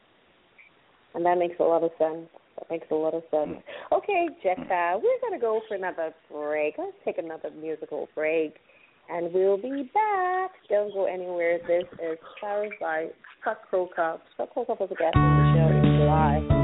And 1.15 1.25
that 1.25 1.39
makes 1.39 1.57
a 1.61 1.63
lot 1.63 1.83
of 1.83 1.91
sense. 1.99 2.29
That 2.59 2.71
makes 2.71 2.87
a 2.91 2.95
lot 2.95 3.15
of 3.15 3.23
sense. 3.31 3.57
Mm. 3.57 3.99
Okay, 3.99 4.29
Jessica, 4.43 4.99
mm. 4.99 5.03
we're 5.03 5.21
going 5.21 5.39
to 5.39 5.41
go 5.41 5.61
for 5.69 5.75
another 5.75 6.15
break. 6.31 6.75
Let's 6.79 6.97
take 7.05 7.19
another 7.19 7.51
musical 7.51 8.09
break. 8.15 8.57
And 9.11 9.33
we'll 9.35 9.59
be 9.59 9.91
back. 9.93 10.53
Don't 10.71 10.93
go 10.93 11.05
anywhere. 11.05 11.59
This 11.67 11.85
is 12.03 12.19
Stars 12.39 12.73
by 12.81 13.09
Scott 13.41 13.59
Crocop. 13.71 14.21
Scott 14.35 14.49
Crocop 14.57 14.81
was 14.81 14.89
a 14.91 14.95
guest 14.95 15.15
on 15.15 15.37
the 15.37 15.59
show 15.59 15.89
in 15.89 15.99
July. 15.99 16.64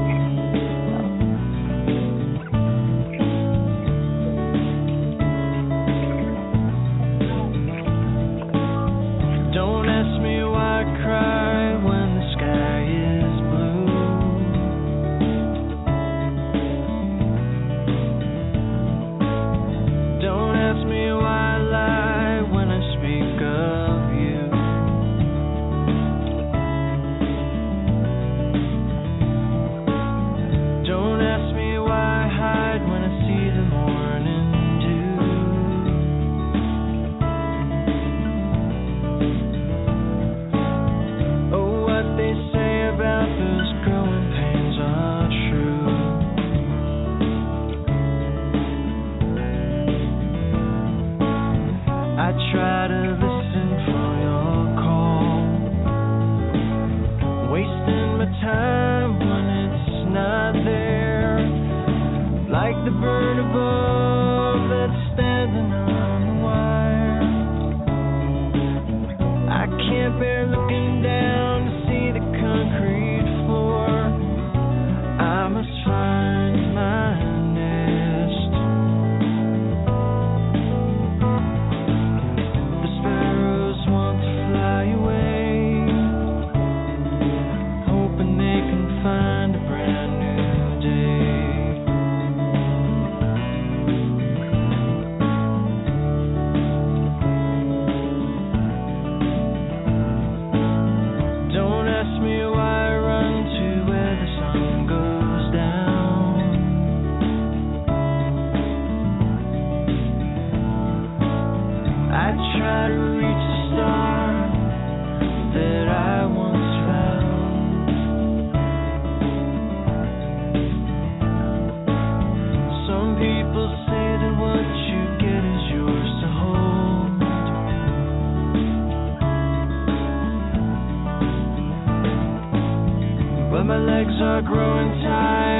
My 133.71 133.77
legs 133.77 134.11
are 134.21 134.41
growing 134.41 135.01
tired 135.01 135.50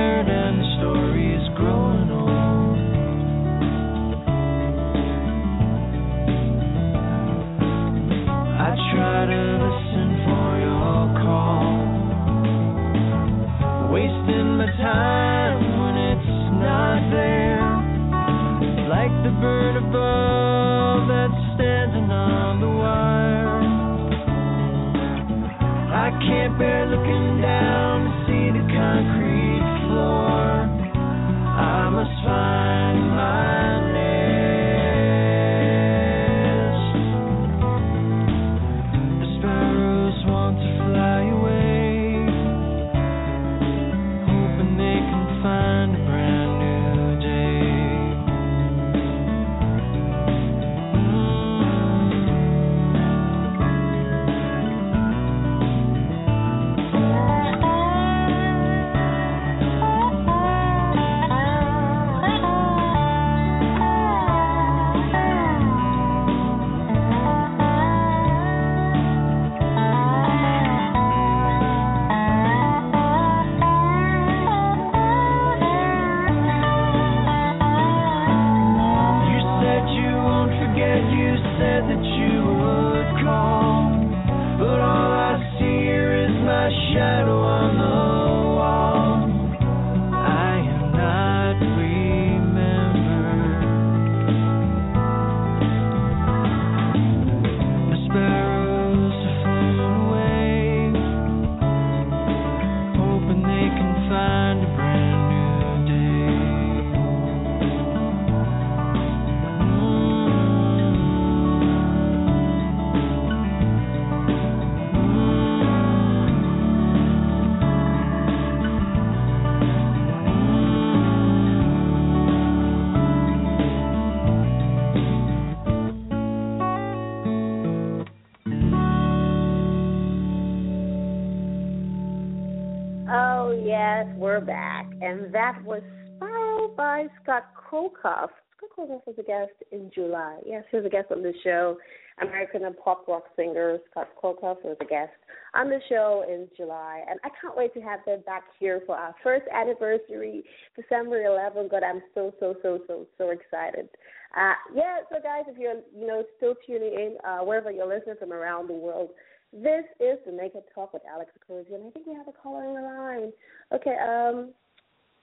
Kolkoff. 137.71 138.29
Scott 138.57 138.69
Kolkoff 138.77 139.07
was 139.07 139.15
a 139.17 139.23
guest 139.23 139.53
in 139.71 139.89
July. 139.93 140.39
Yes, 140.45 140.63
he 140.69 140.77
was 140.77 140.85
a 140.85 140.89
guest 140.89 141.07
on 141.11 141.23
the 141.23 141.33
show. 141.43 141.77
American 142.21 142.65
and 142.65 142.77
pop 142.77 143.07
rock 143.07 143.23
singer 143.35 143.79
Scott 143.89 144.09
Kolkoff 144.21 144.63
was 144.63 144.77
a 144.81 144.85
guest 144.85 145.11
on 145.55 145.69
the 145.69 145.79
show 145.89 146.23
in 146.27 146.47
July. 146.55 147.03
And 147.09 147.19
I 147.23 147.29
can't 147.41 147.57
wait 147.57 147.73
to 147.73 147.81
have 147.81 148.01
them 148.05 148.21
back 148.25 148.43
here 148.59 148.81
for 148.85 148.95
our 148.95 149.15
first 149.23 149.45
anniversary, 149.51 150.43
December 150.75 151.23
11th. 151.23 151.71
God, 151.71 151.83
I'm 151.83 152.01
so, 152.13 152.33
so, 152.39 152.55
so, 152.61 152.79
so, 152.87 153.07
so 153.17 153.29
excited. 153.29 153.89
Uh, 154.37 154.53
yeah, 154.75 154.99
so 155.09 155.17
guys, 155.21 155.43
if 155.47 155.57
you're, 155.57 155.81
you 155.97 156.07
know, 156.07 156.23
still 156.37 156.55
tuning 156.65 156.93
in, 156.93 157.17
uh, 157.25 157.39
wherever 157.39 157.71
you're 157.71 157.87
listening 157.87 158.15
from 158.19 158.31
around 158.31 158.69
the 158.69 158.73
world, 158.73 159.09
this 159.51 159.83
is 159.99 160.17
the 160.25 160.31
Naked 160.31 160.63
Talk 160.73 160.93
with 160.93 161.01
Alex 161.11 161.31
Okoroji, 161.35 161.75
and 161.75 161.85
I 161.85 161.89
think 161.89 162.07
we 162.07 162.13
have 162.13 162.27
a 162.27 162.31
caller 162.31 162.63
on 162.63 162.75
the 162.75 162.81
line. 162.81 163.33
Okay, 163.73 163.97
um, 163.99 164.53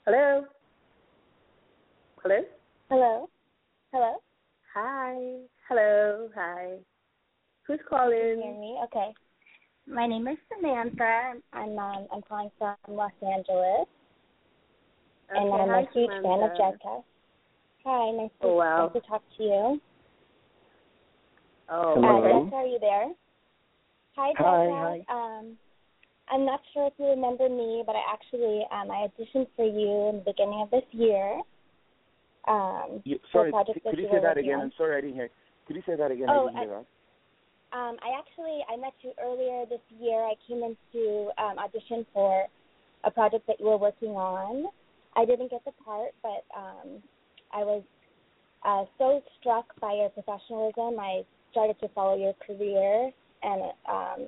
hello? 0.04 0.44
Hello? 2.28 2.42
Hello. 2.90 3.28
Hello. 3.90 4.16
Hi. 4.74 5.14
Hello. 5.66 6.28
Hi. 6.36 6.76
Who's 7.66 7.80
calling? 7.88 8.12
Can 8.12 8.28
you 8.28 8.42
hear 8.42 8.52
me? 8.60 8.78
Okay. 8.84 9.14
My 9.86 10.06
name 10.06 10.28
is 10.28 10.36
Samantha. 10.52 11.40
I'm 11.54 11.78
um, 11.78 12.06
I'm 12.12 12.20
calling 12.28 12.50
from 12.58 12.76
Los 12.86 13.12
Angeles, 13.22 13.88
and 15.30 15.54
I'm 15.54 15.68
hi, 15.70 15.80
a 15.80 15.88
huge 15.94 16.10
fan 16.22 16.42
of 16.42 16.50
Samantha. 16.52 16.78
Jazzcast. 16.84 17.04
Hi, 17.86 18.10
nice 18.10 18.30
to 18.42 18.46
Oh, 18.46 18.54
wow. 18.56 18.90
nice 18.92 19.02
to 19.02 19.08
talk 19.08 19.22
to 19.38 19.42
you. 19.42 19.80
Oh, 21.70 21.94
Hello. 21.94 22.08
Uh, 22.08 22.18
okay. 22.20 22.44
Jess, 22.44 22.52
are 22.52 22.66
you 22.66 22.78
there? 22.78 23.08
Hi, 24.16 24.32
Hi, 24.36 24.44
Jazzcast. 24.68 25.08
Um, 25.08 25.58
I'm 26.28 26.44
not 26.44 26.60
sure 26.74 26.88
if 26.88 26.92
you 26.98 27.06
remember 27.06 27.48
me, 27.48 27.82
but 27.86 27.96
I 27.96 28.02
actually 28.12 28.66
um 28.70 28.90
I 28.90 29.08
auditioned 29.08 29.48
for 29.56 29.64
you 29.64 30.10
in 30.10 30.16
the 30.18 30.24
beginning 30.26 30.60
of 30.60 30.70
this 30.70 30.84
year. 30.92 31.40
Um, 32.48 33.02
You, 33.04 33.18
sorry, 33.32 33.50
project 33.50 33.80
could, 33.84 33.98
you 33.98 34.04
you 34.04 34.10
say 34.10 34.20
that 34.22 34.38
again? 34.38 34.54
on. 34.54 34.60
I'm 34.62 34.72
sorry, 34.76 34.96
I 34.96 35.00
didn't 35.02 35.16
hear. 35.16 35.28
Could 35.66 35.76
you 35.76 35.82
say 35.86 35.96
that 35.96 36.10
again? 36.10 36.26
Oh, 36.30 36.48
I 36.48 36.52
didn't 36.52 36.68
hear 36.68 36.68
that. 36.78 36.86
Um, 37.76 37.96
I 38.00 38.18
actually 38.18 38.60
I 38.72 38.76
met 38.76 38.94
you 39.02 39.12
earlier 39.22 39.66
this 39.68 39.82
year. 40.00 40.22
I 40.24 40.32
came 40.46 40.62
into 40.62 41.28
um, 41.36 41.58
audition 41.58 42.06
for 42.14 42.46
a 43.04 43.10
project 43.10 43.46
that 43.46 43.60
you 43.60 43.66
were 43.66 43.76
working 43.76 44.10
on. 44.10 44.64
I 45.14 45.26
didn't 45.26 45.50
get 45.50 45.62
the 45.66 45.72
part, 45.84 46.12
but 46.22 46.44
um, 46.56 47.02
I 47.52 47.58
was 47.58 47.82
uh, 48.64 48.84
so 48.96 49.22
struck 49.38 49.78
by 49.80 49.92
your 49.92 50.08
professionalism. 50.08 50.98
I 50.98 51.22
started 51.50 51.78
to 51.80 51.88
follow 51.88 52.16
your 52.16 52.34
career, 52.46 53.10
and 53.42 53.62
um, 53.90 54.26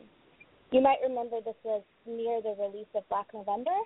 you 0.71 0.83
might 0.83 0.99
remember 1.03 1.41
this 1.41 1.55
was 1.65 1.83
near 2.07 2.43
the 2.43 2.55
release 2.61 2.87
of 2.95 3.09
Black 3.09 3.29
November. 3.33 3.77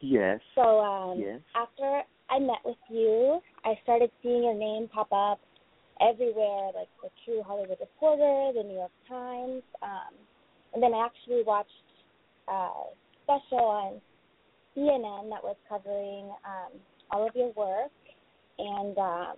Yes. 0.00 0.40
So 0.54 0.80
um, 0.80 1.18
Yes. 1.18 1.40
after 1.56 2.02
I 2.28 2.38
met 2.38 2.58
with 2.64 2.76
you, 2.90 3.40
I 3.64 3.78
started 3.82 4.10
seeing 4.22 4.44
your 4.44 4.54
name 4.54 4.88
pop 4.92 5.12
up 5.12 5.40
everywhere, 6.00 6.70
like 6.74 6.88
the 7.02 7.08
True 7.24 7.42
Hollywood 7.42 7.78
Reporter, 7.80 8.52
the 8.56 8.64
New 8.66 8.74
York 8.74 8.92
Times, 9.08 9.62
um, 9.82 10.14
and 10.74 10.82
then 10.82 10.92
I 10.92 11.06
actually 11.06 11.42
watched 11.46 11.70
a 12.48 12.68
special 13.24 13.64
on 13.64 14.00
CNN 14.76 15.30
that 15.30 15.42
was 15.42 15.56
covering 15.68 16.26
um, 16.44 16.78
all 17.10 17.26
of 17.26 17.34
your 17.34 17.52
work, 17.56 17.92
and 18.58 18.98
um, 18.98 19.36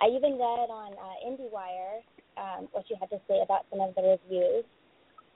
I 0.00 0.08
even 0.08 0.32
read 0.32 0.68
on 0.68 0.92
uh, 0.92 1.16
IndieWire 1.26 2.02
um, 2.36 2.68
what 2.72 2.84
you 2.90 2.96
had 2.98 3.10
to 3.10 3.20
say 3.28 3.40
about 3.42 3.66
some 3.70 3.80
of 3.80 3.94
the 3.94 4.02
reviews. 4.02 4.64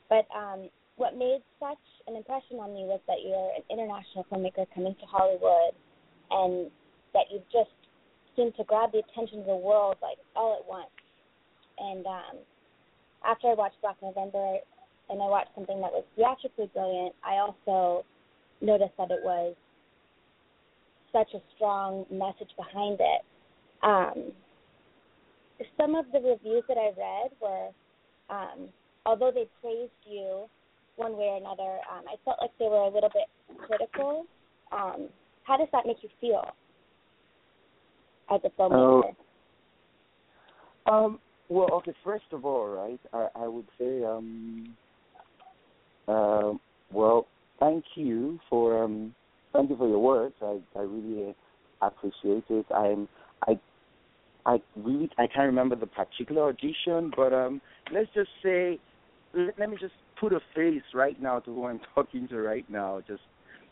But 0.09 0.27
um, 0.37 0.69
what 0.97 1.17
made 1.17 1.43
such 1.59 1.81
an 2.07 2.17
impression 2.17 2.59
on 2.59 2.75
me 2.75 2.85
was 2.85 3.01
that 3.07 3.23
you're 3.25 3.51
an 3.57 3.65
international 3.71 4.27
filmmaker 4.31 4.67
coming 4.75 4.95
to 5.01 5.07
Hollywood, 5.07 5.75
and 6.31 6.71
that 7.13 7.25
you 7.31 7.41
just 7.53 7.71
seem 8.37 8.53
to 8.57 8.65
grab 8.65 8.93
the 8.93 8.99
attention 8.99 9.41
of 9.41 9.47
the 9.47 9.57
world 9.57 9.97
like 10.03 10.19
all 10.35 10.59
at 10.61 10.69
once. 10.69 10.91
And 11.79 12.07
um, 12.07 12.37
after 13.25 13.49
I 13.49 13.55
watched 13.55 13.81
Black 13.81 13.97
November, 14.03 14.59
and 15.11 15.21
I 15.21 15.27
watched 15.27 15.51
something 15.55 15.81
that 15.81 15.93
was 15.93 16.05
theatrically 16.17 16.71
brilliant, 16.73 17.15
I 17.25 17.35
also 17.37 18.05
noticed 18.61 18.97
that 18.99 19.11
it 19.11 19.21
was 19.23 19.55
such 21.13 21.29
a 21.35 21.41
strong 21.55 22.07
message 22.11 22.51
behind 22.57 22.99
it. 23.01 23.23
Um, 23.83 24.33
some 25.77 25.95
of 25.95 26.07
the 26.13 26.21
reviews 26.21 26.65
that 26.69 26.77
I 26.79 26.91
read 26.99 27.31
were, 27.41 27.69
um, 28.31 28.69
although 29.07 29.31
they 29.33 29.47
praised 29.61 29.93
you 30.05 30.47
one 30.97 31.17
way 31.17 31.27
or 31.27 31.37
another, 31.37 31.79
um, 31.93 32.05
I 32.09 32.17
felt 32.25 32.39
like 32.41 32.51
they 32.59 32.67
were 32.67 32.83
a 32.83 32.89
little 32.89 33.11
bit 33.11 33.29
critical. 33.67 34.25
Um, 34.73 35.09
how 35.45 35.57
does 35.57 35.69
that 35.73 35.87
make 35.87 35.99
you 36.03 36.09
feel 36.21 36.45
as 38.31 38.41
a 38.45 38.51
filmmaker? 38.61 39.15
Um. 40.87 41.19
Well, 41.49 41.69
okay. 41.75 41.93
First 42.03 42.25
of 42.33 42.45
all, 42.47 42.67
right, 42.69 43.01
I, 43.13 43.43
I 43.45 43.47
would 43.47 43.67
say, 43.79 44.03
um, 44.03 44.75
um, 46.09 46.59
well, 46.91 47.27
thank 47.61 47.85
you 47.95 48.39
for 48.49 48.83
um, 48.83 49.15
thank 49.53 49.71
you 49.71 49.77
for 49.77 49.89
your 49.89 49.99
words. 49.99 50.35
I 50.43 50.59
I 50.77 50.83
really 50.83 51.35
appreciate 51.83 52.45
it. 52.49 52.67
I'm 52.75 53.09
I 53.47 53.59
I 54.47 54.59
really 54.77 55.11
I 55.19 55.27
can't 55.27 55.47
remember 55.47 55.77
the 55.77 55.87
particular 55.87 56.49
audition, 56.49 57.13
but 57.15 57.33
um, 57.33 57.61
let's 57.93 58.09
just 58.15 58.31
say, 58.43 58.79
let, 59.35 59.59
let 59.59 59.71
me 59.71 59.77
just 59.79 59.95
put 60.19 60.33
a 60.33 60.41
face 60.55 60.83
right 60.95 61.21
now 61.21 61.41
to 61.41 61.55
who 61.55 61.67
I'm 61.67 61.81
talking 61.95 62.29
to 62.29 62.39
right 62.41 62.69
now, 62.71 63.03
just 63.07 63.23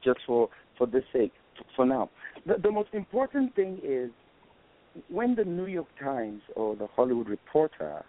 just 0.05 0.21
for 0.27 0.49
for 0.79 0.87
this 0.87 1.05
sake, 1.13 1.33
for 1.77 1.87
now. 1.87 2.11
The, 2.47 2.55
the 2.63 2.71
most 2.71 2.91
important 2.93 3.55
thing 3.55 3.79
is 3.83 4.11
when 5.09 5.35
the 5.35 5.45
New 5.45 5.67
York 5.67 5.89
Times 6.01 6.43
or 6.55 6.77
the 6.77 6.87
Hollywood 6.87 7.29
Reporter 7.29 8.05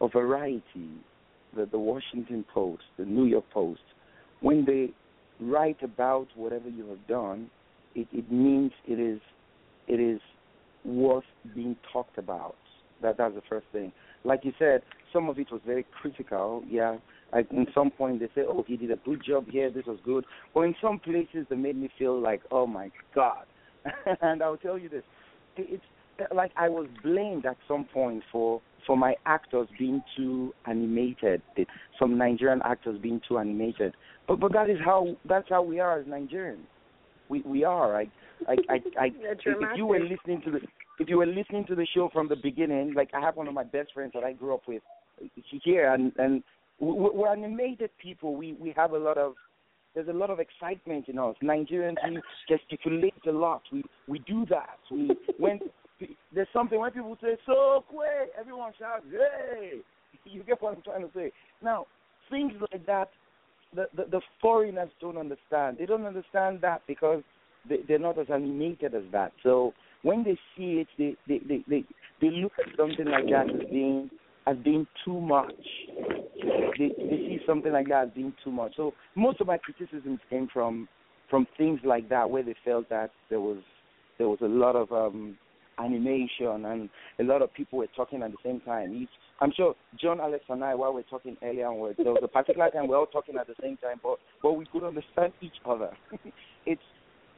or 0.00 0.10
Variety 0.10 0.90
the, 1.54 1.66
the 1.66 1.78
Washington 1.78 2.44
Post, 2.52 2.82
the 2.98 3.04
New 3.04 3.24
York 3.24 3.44
Post, 3.52 3.80
when 4.40 4.64
they 4.64 4.90
write 5.40 5.82
about 5.82 6.28
whatever 6.34 6.68
you 6.68 6.86
have 6.88 7.06
done, 7.06 7.50
it, 7.94 8.08
it 8.12 8.30
means 8.30 8.72
it 8.86 8.98
is 8.98 9.20
it 9.88 10.00
is 10.00 10.20
worth 10.84 11.24
being 11.54 11.76
talked 11.92 12.18
about. 12.18 12.56
That 13.02 13.18
that's 13.18 13.34
the 13.34 13.42
first 13.48 13.66
thing. 13.72 13.92
Like 14.24 14.44
you 14.44 14.52
said, 14.58 14.82
some 15.12 15.28
of 15.28 15.38
it 15.38 15.50
was 15.50 15.60
very 15.66 15.84
critical. 16.00 16.62
Yeah, 16.68 16.96
like 17.32 17.50
in 17.50 17.66
some 17.74 17.90
point 17.90 18.20
they 18.20 18.28
say, 18.34 18.46
"Oh, 18.46 18.64
he 18.66 18.76
did 18.76 18.90
a 18.90 18.96
good 18.96 19.22
job 19.24 19.46
here. 19.48 19.70
This 19.70 19.86
was 19.86 19.98
good." 20.04 20.24
But 20.54 20.62
in 20.62 20.74
some 20.80 20.98
places, 20.98 21.46
they 21.48 21.56
made 21.56 21.76
me 21.76 21.88
feel 21.98 22.18
like, 22.20 22.42
"Oh 22.50 22.66
my 22.66 22.90
God!" 23.14 23.46
and 24.20 24.42
I'll 24.42 24.56
tell 24.56 24.78
you 24.78 24.88
this: 24.88 25.02
it's 25.56 25.82
like 26.34 26.52
I 26.56 26.68
was 26.68 26.86
blamed 27.02 27.46
at 27.46 27.56
some 27.66 27.84
point 27.92 28.22
for 28.30 28.60
for 28.86 28.96
my 28.96 29.14
actors 29.26 29.68
being 29.78 30.02
too 30.16 30.52
animated. 30.66 31.42
Some 31.98 32.18
Nigerian 32.18 32.60
actors 32.64 32.98
being 33.00 33.20
too 33.26 33.38
animated. 33.38 33.94
But 34.28 34.40
but 34.40 34.52
that 34.52 34.68
is 34.68 34.78
how 34.84 35.16
that's 35.28 35.48
how 35.48 35.62
we 35.62 35.80
are 35.80 35.98
as 35.98 36.06
Nigerians. 36.06 36.66
We 37.28 37.42
we 37.42 37.64
are. 37.64 37.96
I 37.96 38.06
I 38.46 38.56
I, 38.68 38.74
I 39.00 39.06
if 39.16 39.76
you 39.76 39.86
were 39.86 40.00
listening 40.00 40.42
to 40.44 40.50
the 40.50 40.60
if 40.98 41.08
you 41.08 41.16
were 41.16 41.26
listening 41.26 41.64
to 41.66 41.74
the 41.74 41.86
show 41.94 42.10
from 42.12 42.28
the 42.28 42.36
beginning, 42.36 42.94
like 42.94 43.10
I 43.14 43.20
have 43.20 43.36
one 43.36 43.48
of 43.48 43.54
my 43.54 43.64
best 43.64 43.92
friends 43.94 44.12
that 44.14 44.24
I 44.24 44.32
grew 44.32 44.54
up 44.54 44.62
with 44.68 44.82
here, 45.64 45.92
and 45.92 46.12
and 46.18 46.42
we're 46.82 47.28
animated 47.32 47.90
people. 48.02 48.34
We 48.34 48.54
we 48.54 48.72
have 48.76 48.92
a 48.92 48.98
lot 48.98 49.16
of 49.16 49.34
there's 49.94 50.08
a 50.08 50.12
lot 50.12 50.30
of 50.30 50.40
excitement 50.40 51.08
in 51.08 51.18
us. 51.18 51.36
Nigerians 51.42 51.96
we 52.08 52.20
gesticulate 52.48 53.14
a 53.28 53.32
lot. 53.32 53.62
We 53.72 53.84
we 54.08 54.18
do 54.20 54.44
that. 54.50 54.78
We 54.90 55.10
when 55.38 55.60
there's 56.34 56.48
something 56.52 56.80
when 56.80 56.90
people 56.90 57.16
say 57.22 57.36
so 57.46 57.84
quick, 57.88 58.32
everyone 58.38 58.72
shouts, 58.78 59.04
"Hey!" 59.10 59.78
You 60.24 60.44
get 60.44 60.62
what 60.62 60.76
I'm 60.76 60.82
trying 60.82 61.02
to 61.02 61.10
say? 61.14 61.32
Now, 61.64 61.86
things 62.30 62.52
like 62.70 62.86
that, 62.86 63.10
the, 63.74 63.86
the 63.96 64.04
the 64.10 64.20
foreigners 64.40 64.90
don't 65.00 65.16
understand. 65.16 65.78
They 65.78 65.86
don't 65.86 66.06
understand 66.06 66.60
that 66.60 66.82
because 66.86 67.22
they, 67.68 67.78
they're 67.88 67.98
not 67.98 68.18
as 68.18 68.26
animated 68.32 68.94
as 68.94 69.02
that. 69.10 69.32
So 69.42 69.72
when 70.02 70.22
they 70.22 70.38
see 70.56 70.84
it, 70.84 70.88
they 70.98 71.16
they 71.26 71.40
they 71.46 71.64
they, 71.68 71.84
they 72.20 72.30
look 72.30 72.52
at 72.58 72.76
something 72.76 73.06
like 73.06 73.26
that 73.30 73.50
as 73.50 73.68
being 73.70 74.10
as 74.46 74.56
being 74.64 74.86
too 75.04 75.20
much. 75.20 75.52
They 76.78 76.88
they 76.98 77.16
see 77.28 77.38
something 77.46 77.72
like 77.72 77.88
that 77.88 78.08
as 78.08 78.10
being 78.14 78.32
too 78.42 78.50
much. 78.50 78.72
So 78.76 78.92
most 79.14 79.40
of 79.40 79.46
my 79.46 79.58
criticisms 79.58 80.20
came 80.30 80.48
from 80.52 80.88
from 81.30 81.46
things 81.56 81.80
like 81.84 82.08
that, 82.10 82.28
where 82.28 82.42
they 82.42 82.54
felt 82.64 82.88
that 82.90 83.10
there 83.30 83.40
was 83.40 83.58
there 84.18 84.28
was 84.28 84.38
a 84.42 84.46
lot 84.46 84.76
of 84.76 84.92
um 84.92 85.36
animation 85.78 86.66
and 86.66 86.90
a 87.18 87.24
lot 87.24 87.42
of 87.42 87.52
people 87.54 87.78
were 87.78 87.88
talking 87.96 88.22
at 88.22 88.30
the 88.30 88.36
same 88.44 88.60
time. 88.60 88.94
Each, 88.94 89.08
I'm 89.40 89.52
sure 89.56 89.74
John, 90.00 90.20
Alex, 90.20 90.44
and 90.48 90.62
I, 90.62 90.74
while 90.74 90.92
we 90.92 91.00
are 91.00 91.04
talking 91.04 91.36
earlier 91.42 91.66
on, 91.66 91.94
there 91.96 92.12
was 92.12 92.20
a 92.22 92.28
particular 92.28 92.70
time 92.70 92.88
we 92.88 92.94
are 92.94 92.98
all 92.98 93.06
talking 93.06 93.36
at 93.36 93.46
the 93.46 93.54
same 93.60 93.76
time, 93.78 94.00
but 94.02 94.18
but 94.42 94.52
we 94.52 94.66
could 94.66 94.84
understand 94.84 95.32
each 95.40 95.56
other. 95.64 95.90
it's 96.66 96.82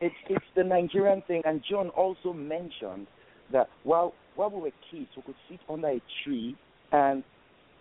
it's 0.00 0.14
it's 0.28 0.44
the 0.56 0.64
Nigerian 0.64 1.22
thing, 1.26 1.42
and 1.44 1.62
John 1.68 1.90
also 1.90 2.32
mentioned 2.32 3.06
that 3.52 3.68
while 3.84 4.12
while 4.36 4.50
we 4.50 4.60
were 4.60 4.72
kids, 4.90 5.08
we 5.16 5.22
could 5.22 5.34
sit 5.48 5.60
under 5.68 5.88
a 5.88 6.02
tree 6.24 6.56
and 6.94 7.22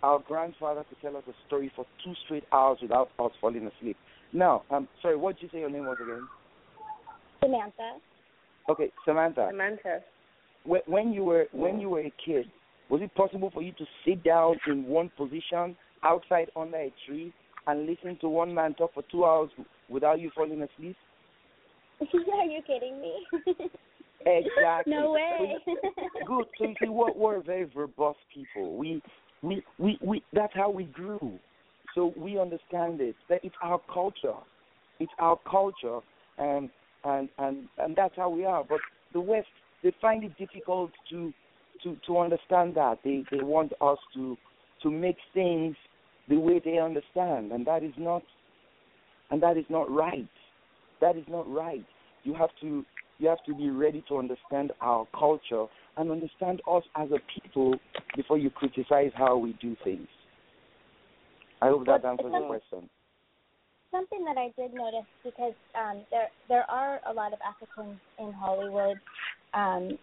our 0.02 0.18
grandfather 0.18 0.84
could 0.88 1.00
tell 1.00 1.16
us 1.16 1.24
a 1.28 1.46
story 1.46 1.72
for 1.74 1.86
two 2.04 2.12
straight 2.26 2.44
hours 2.52 2.78
without 2.82 3.08
us 3.18 3.30
falling 3.40 3.70
asleep. 3.78 3.96
Now, 4.32 4.62
um, 4.70 4.88
sorry, 5.00 5.16
what 5.16 5.36
did 5.36 5.44
you 5.44 5.48
say 5.52 5.60
your 5.60 5.70
name 5.70 5.86
was 5.86 5.96
again? 6.02 6.28
Samantha. 7.42 7.98
Okay, 8.68 8.92
Samantha. 9.06 9.48
Samantha 9.50 10.00
when 10.64 11.12
you 11.12 11.24
were 11.24 11.46
when 11.52 11.80
you 11.80 11.90
were 11.90 12.00
a 12.00 12.12
kid, 12.24 12.46
was 12.88 13.00
it 13.02 13.14
possible 13.14 13.50
for 13.52 13.62
you 13.62 13.72
to 13.72 13.84
sit 14.06 14.22
down 14.24 14.56
in 14.66 14.84
one 14.84 15.10
position 15.16 15.76
outside 16.02 16.50
under 16.56 16.76
a 16.76 16.92
tree 17.06 17.32
and 17.66 17.86
listen 17.86 18.16
to 18.20 18.28
one 18.28 18.54
man 18.54 18.74
talk 18.74 18.92
for 18.94 19.02
two 19.10 19.24
hours 19.24 19.50
without 19.88 20.20
you 20.20 20.30
falling 20.34 20.62
asleep? 20.62 20.96
Are 22.00 22.44
you 22.44 22.60
kidding 22.66 23.00
me? 23.00 23.26
exactly. 24.26 24.92
No 24.92 25.12
way. 25.12 25.56
Good. 26.26 26.46
So 26.58 26.64
you 26.64 26.74
see, 26.80 26.88
we're, 26.88 27.12
we're 27.12 27.42
very 27.42 27.66
verbose 27.66 28.14
people. 28.32 28.76
We, 28.76 29.02
we, 29.42 29.62
we, 29.78 29.98
we. 30.02 30.22
That's 30.32 30.54
how 30.54 30.70
we 30.70 30.84
grew. 30.84 31.38
So 31.94 32.12
we 32.16 32.38
understand 32.38 33.00
it. 33.00 33.14
That 33.28 33.40
it's 33.42 33.54
our 33.62 33.80
culture. 33.92 34.34
It's 35.00 35.12
our 35.18 35.38
culture, 35.48 36.00
and 36.38 36.70
and 37.04 37.28
and 37.38 37.68
and 37.78 37.96
that's 37.96 38.14
how 38.16 38.30
we 38.30 38.44
are. 38.44 38.64
But 38.68 38.80
the 39.12 39.20
West 39.20 39.48
they 39.82 39.92
find 40.00 40.24
it 40.24 40.36
difficult 40.38 40.90
to 41.10 41.32
to 41.82 41.96
to 42.06 42.18
understand 42.18 42.74
that 42.74 42.98
they 43.04 43.24
they 43.30 43.42
want 43.42 43.72
us 43.80 43.98
to 44.14 44.36
to 44.82 44.90
make 44.90 45.16
things 45.32 45.76
the 46.28 46.36
way 46.36 46.60
they 46.64 46.78
understand 46.78 47.52
and 47.52 47.66
that 47.66 47.82
is 47.82 47.92
not 47.96 48.22
and 49.30 49.42
that 49.42 49.56
is 49.56 49.64
not 49.68 49.90
right 49.90 50.28
that 51.00 51.16
is 51.16 51.24
not 51.28 51.48
right 51.50 51.84
you 52.24 52.34
have 52.34 52.50
to 52.60 52.84
you 53.24 53.30
have 53.30 53.42
to 53.44 53.54
be 53.54 53.70
ready 53.70 54.04
to 54.08 54.18
understand 54.18 54.70
our 54.82 55.06
culture 55.18 55.64
and 55.96 56.10
understand 56.10 56.60
us 56.70 56.82
as 56.94 57.08
a 57.10 57.18
people 57.40 57.74
before 58.14 58.36
you 58.36 58.50
criticize 58.50 59.10
how 59.14 59.36
we 59.36 59.54
do 59.62 59.74
things 59.82 60.06
i 61.62 61.68
hope 61.68 61.86
that 61.86 62.04
answers 62.04 62.30
your 62.30 62.46
question 62.46 62.88
something 63.90 64.24
that 64.24 64.36
I 64.36 64.50
did 64.60 64.74
notice 64.74 65.06
because 65.22 65.54
um, 65.78 66.02
there 66.10 66.28
there 66.48 66.68
are 66.68 67.00
a 67.08 67.12
lot 67.12 67.32
of 67.32 67.38
Africans 67.46 67.96
in 68.18 68.32
Hollywood 68.32 68.98
um, 69.54 69.96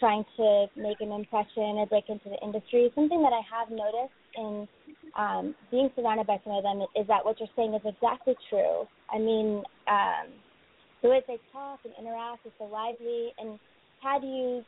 trying 0.00 0.24
to 0.36 0.66
make 0.76 1.00
an 1.00 1.12
impression 1.12 1.78
or 1.78 1.86
break 1.86 2.08
into 2.08 2.28
the 2.28 2.38
industry. 2.42 2.90
Something 2.96 3.22
that 3.22 3.32
I 3.32 3.42
have 3.46 3.70
noticed 3.70 4.18
in 4.34 4.68
um, 5.16 5.54
being 5.70 5.90
surrounded 5.94 6.26
by 6.26 6.40
some 6.42 6.54
of 6.54 6.64
them 6.64 6.82
is 6.96 7.06
that 7.06 7.24
what 7.24 7.38
you're 7.38 7.48
saying 7.54 7.74
is 7.74 7.82
exactly 7.84 8.34
true. 8.50 8.82
I 9.14 9.18
mean, 9.18 9.62
um, 9.86 10.26
the 11.02 11.08
way 11.08 11.22
they 11.26 11.38
talk 11.52 11.80
and 11.84 11.92
interact 11.98 12.46
is 12.46 12.52
so 12.58 12.64
lively. 12.64 13.32
And 13.38 13.58
had 14.02 14.22
you 14.22 14.64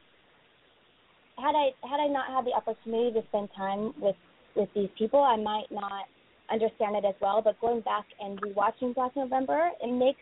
had 1.36 1.54
I 1.54 1.70
had 1.86 2.00
I 2.00 2.08
not 2.08 2.28
had 2.28 2.44
the 2.44 2.52
opportunity 2.52 3.12
to 3.12 3.26
spend 3.28 3.48
time 3.56 3.92
with 4.00 4.16
with 4.56 4.68
these 4.74 4.88
people, 4.98 5.22
I 5.22 5.36
might 5.36 5.70
not 5.70 6.04
understand 6.50 6.96
it 6.96 7.04
as 7.04 7.14
well. 7.20 7.40
But 7.42 7.60
going 7.60 7.80
back 7.82 8.04
and 8.20 8.40
rewatching 8.40 8.94
Black 8.94 9.14
November, 9.16 9.70
it 9.82 9.92
makes 9.92 10.20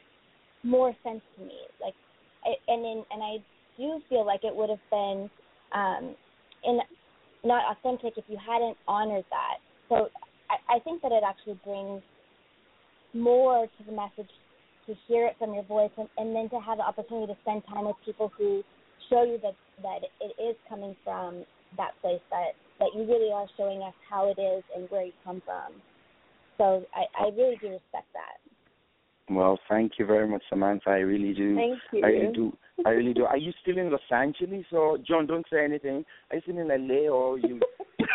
more 0.62 0.94
sense 1.02 1.22
to 1.36 1.44
me. 1.44 1.58
Like, 1.80 1.94
and 2.68 2.84
in, 2.84 3.04
and 3.10 3.22
I 3.22 3.36
do 3.78 4.00
feel 4.08 4.26
like 4.26 4.44
it 4.44 4.54
would 4.54 4.70
have 4.70 4.78
been 4.90 5.30
um, 5.72 6.14
in 6.64 6.80
not 7.44 7.76
authentic 7.76 8.14
if 8.16 8.24
you 8.28 8.36
hadn't 8.44 8.76
honored 8.86 9.24
that. 9.30 9.58
So 9.88 10.08
I, 10.50 10.76
I 10.76 10.78
think 10.80 11.02
that 11.02 11.12
it 11.12 11.22
actually 11.26 11.58
brings 11.64 12.02
more 13.14 13.66
to 13.66 13.84
the 13.84 13.92
message 13.92 14.30
to 14.86 14.94
hear 15.06 15.26
it 15.26 15.36
from 15.38 15.54
your 15.54 15.64
voice 15.64 15.90
and, 15.96 16.08
and 16.18 16.34
then 16.34 16.48
to 16.50 16.60
have 16.60 16.78
the 16.78 16.84
opportunity 16.84 17.32
to 17.32 17.38
spend 17.42 17.62
time 17.68 17.86
with 17.86 17.96
people 18.04 18.32
who 18.36 18.62
show 19.10 19.24
you 19.24 19.38
that 19.42 19.54
that 19.82 20.00
it 20.20 20.40
is 20.40 20.56
coming 20.68 20.96
from 21.04 21.44
that 21.76 21.90
place 22.00 22.20
that 22.30 22.52
that 22.78 22.88
you 22.94 23.04
really 23.04 23.30
are 23.32 23.46
showing 23.56 23.82
us 23.82 23.94
how 24.08 24.30
it 24.30 24.40
is 24.40 24.62
and 24.74 24.88
where 24.90 25.04
you 25.04 25.12
come 25.24 25.42
from. 25.44 25.72
So 26.58 26.84
I, 26.94 27.24
I 27.24 27.28
really 27.36 27.56
do 27.60 27.68
respect 27.68 28.06
that. 28.14 28.38
Well, 29.28 29.58
thank 29.68 29.92
you 29.98 30.06
very 30.06 30.28
much, 30.28 30.42
Samantha. 30.48 30.90
I 30.90 30.98
really 30.98 31.34
do. 31.34 31.56
Thank 31.56 31.78
you. 31.92 32.04
I 32.04 32.08
really 32.08 32.32
do. 32.32 32.56
I 32.84 32.90
really 32.90 33.14
do. 33.14 33.24
Are 33.24 33.36
you 33.36 33.52
still 33.62 33.78
in 33.78 33.90
Los 33.90 34.00
Angeles 34.10 34.66
or 34.70 34.98
John? 34.98 35.26
Don't 35.26 35.46
say 35.52 35.64
anything. 35.64 36.04
Are 36.30 36.36
you 36.36 36.42
still 36.42 36.58
in 36.58 36.68
LA 36.68 37.10
or 37.10 37.38
you? 37.38 37.60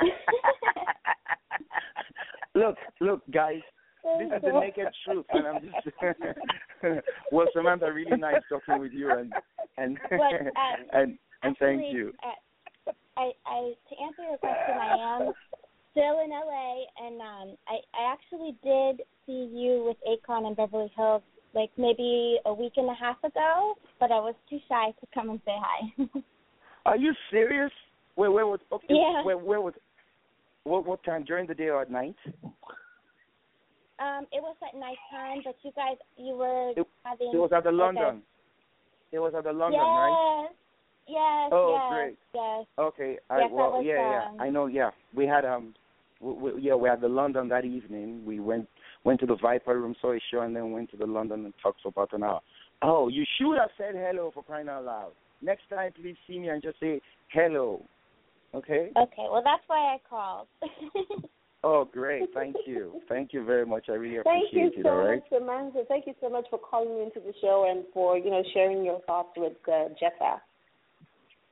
look, 2.54 2.76
look, 3.00 3.22
guys. 3.32 3.62
This 4.18 4.30
is 4.36 4.42
the 4.42 4.60
naked 4.60 4.88
truth, 5.04 5.26
and 5.30 5.46
I'm 5.46 5.60
just. 5.60 5.96
well, 7.32 7.46
Samantha, 7.52 7.92
really 7.92 8.16
nice 8.16 8.42
talking 8.48 8.80
with 8.80 8.92
you, 8.92 9.16
and 9.16 9.32
and 9.76 9.98
but, 10.10 10.18
um, 10.18 10.52
and 10.92 10.92
and 10.92 11.18
actually, 11.42 11.66
thank 11.66 11.94
you. 11.94 12.12
Uh, 12.22 12.92
I, 13.16 13.32
I 13.46 13.74
to 13.88 14.02
answer 14.02 14.22
your 14.22 14.38
question, 14.38 14.76
I 14.80 15.16
am 15.16 15.32
still 15.92 16.20
in 16.24 16.30
LA, 16.30 16.84
and 17.04 17.20
um, 17.20 17.56
I 17.66 17.78
I 17.94 18.12
actually 18.12 18.56
did 18.62 19.06
see 19.26 19.50
you 19.52 19.84
with 19.84 19.96
Akon 20.06 20.46
in 20.46 20.54
Beverly 20.54 20.90
Hills 20.96 21.22
like 21.54 21.70
maybe 21.76 22.38
a 22.46 22.52
week 22.52 22.74
and 22.76 22.88
a 22.88 22.94
half 22.94 23.22
ago, 23.24 23.74
but 23.98 24.12
I 24.12 24.20
was 24.20 24.34
too 24.48 24.58
shy 24.68 24.92
to 25.00 25.06
come 25.14 25.30
and 25.30 25.40
say 25.44 25.56
hi. 25.56 26.20
Are 26.86 26.96
you 26.96 27.12
serious? 27.30 27.72
Where 28.14 28.30
where 28.30 28.46
was 28.46 28.60
okay, 28.72 28.86
Yeah. 28.90 29.22
where 29.24 29.38
where 29.38 29.60
was 29.60 29.74
what 30.64 30.86
what 30.86 31.02
time 31.04 31.24
during 31.24 31.46
the 31.46 31.54
day 31.54 31.68
or 31.68 31.82
at 31.82 31.90
night? 31.90 32.16
Um, 33.98 34.26
it 34.32 34.40
was 34.42 34.56
at 34.62 34.78
nighttime, 34.78 35.42
but 35.44 35.56
you 35.62 35.72
guys 35.74 35.96
you 36.16 36.34
were 36.34 36.72
It- 36.76 36.86
having 37.04 37.30
It 37.32 37.38
was 37.38 37.52
at 37.52 37.64
the 37.64 37.72
London. 37.72 38.22
It 39.10 39.18
was 39.18 39.34
at 39.34 39.44
the 39.44 39.52
London, 39.52 39.80
yes, 39.80 39.96
right? 39.96 40.48
Yes, 41.08 41.52
Oh, 41.52 41.72
yes, 41.72 41.90
great. 41.90 42.18
yes. 42.34 42.66
Okay. 42.78 43.18
I, 43.30 43.38
Yes, 43.38 43.48
I 43.50 43.54
well, 43.54 43.70
was, 43.72 43.84
yeah, 43.86 44.10
yeah. 44.10 44.42
I 44.44 44.50
know. 44.50 44.66
Yeah, 44.66 44.90
we 45.14 45.26
had 45.26 45.44
um, 45.46 45.74
we, 46.20 46.32
we, 46.34 46.60
yeah, 46.60 46.74
we 46.74 46.88
had 46.88 47.00
the 47.00 47.08
London 47.08 47.48
that 47.48 47.64
evening. 47.64 48.24
We 48.26 48.40
went 48.40 48.68
went 49.04 49.20
to 49.20 49.26
the 49.26 49.36
Viper 49.36 49.80
Room, 49.80 49.94
saw 50.00 50.12
a 50.12 50.20
show, 50.30 50.40
and 50.40 50.54
then 50.54 50.72
went 50.72 50.90
to 50.90 50.96
the 50.98 51.06
London 51.06 51.44
and 51.46 51.54
talked 51.62 51.80
for 51.82 51.88
about 51.88 52.12
an 52.12 52.22
hour. 52.24 52.40
Oh, 52.82 53.08
you 53.08 53.24
should 53.38 53.56
have 53.58 53.70
said 53.78 53.94
hello 53.94 54.30
for 54.32 54.42
crying 54.42 54.68
out 54.68 54.84
loud. 54.84 55.12
Next 55.40 55.62
time, 55.70 55.92
please 55.92 56.16
see 56.26 56.38
me 56.38 56.48
and 56.48 56.62
just 56.62 56.78
say 56.80 57.00
hello. 57.32 57.82
Okay. 58.54 58.90
Okay, 58.96 59.26
well 59.30 59.42
that's 59.42 59.62
why 59.66 59.94
I 59.94 59.98
called. 60.08 60.48
Oh, 61.64 61.84
great! 61.84 62.28
Thank 62.34 62.54
you, 62.66 63.00
thank 63.08 63.32
you 63.32 63.44
very 63.44 63.66
much. 63.66 63.86
I 63.88 63.92
really 63.92 64.22
Thank 64.22 64.52
you 64.52 64.66
appreciate 64.68 64.78
it. 64.80 64.82
so 64.84 64.90
all 64.90 64.96
right. 64.98 65.16
much, 65.16 65.40
Samantha. 65.40 65.82
Thank 65.88 66.06
you 66.06 66.14
so 66.20 66.28
much 66.28 66.46
for 66.50 66.58
calling 66.58 66.94
me 66.96 67.02
into 67.02 67.18
the 67.20 67.32
show 67.40 67.66
and 67.68 67.84
for 67.92 68.16
you 68.16 68.30
know 68.30 68.42
sharing 68.54 68.84
your 68.84 69.00
thoughts 69.06 69.30
with 69.36 69.54
uh, 69.66 69.88
Jeta. 70.00 70.38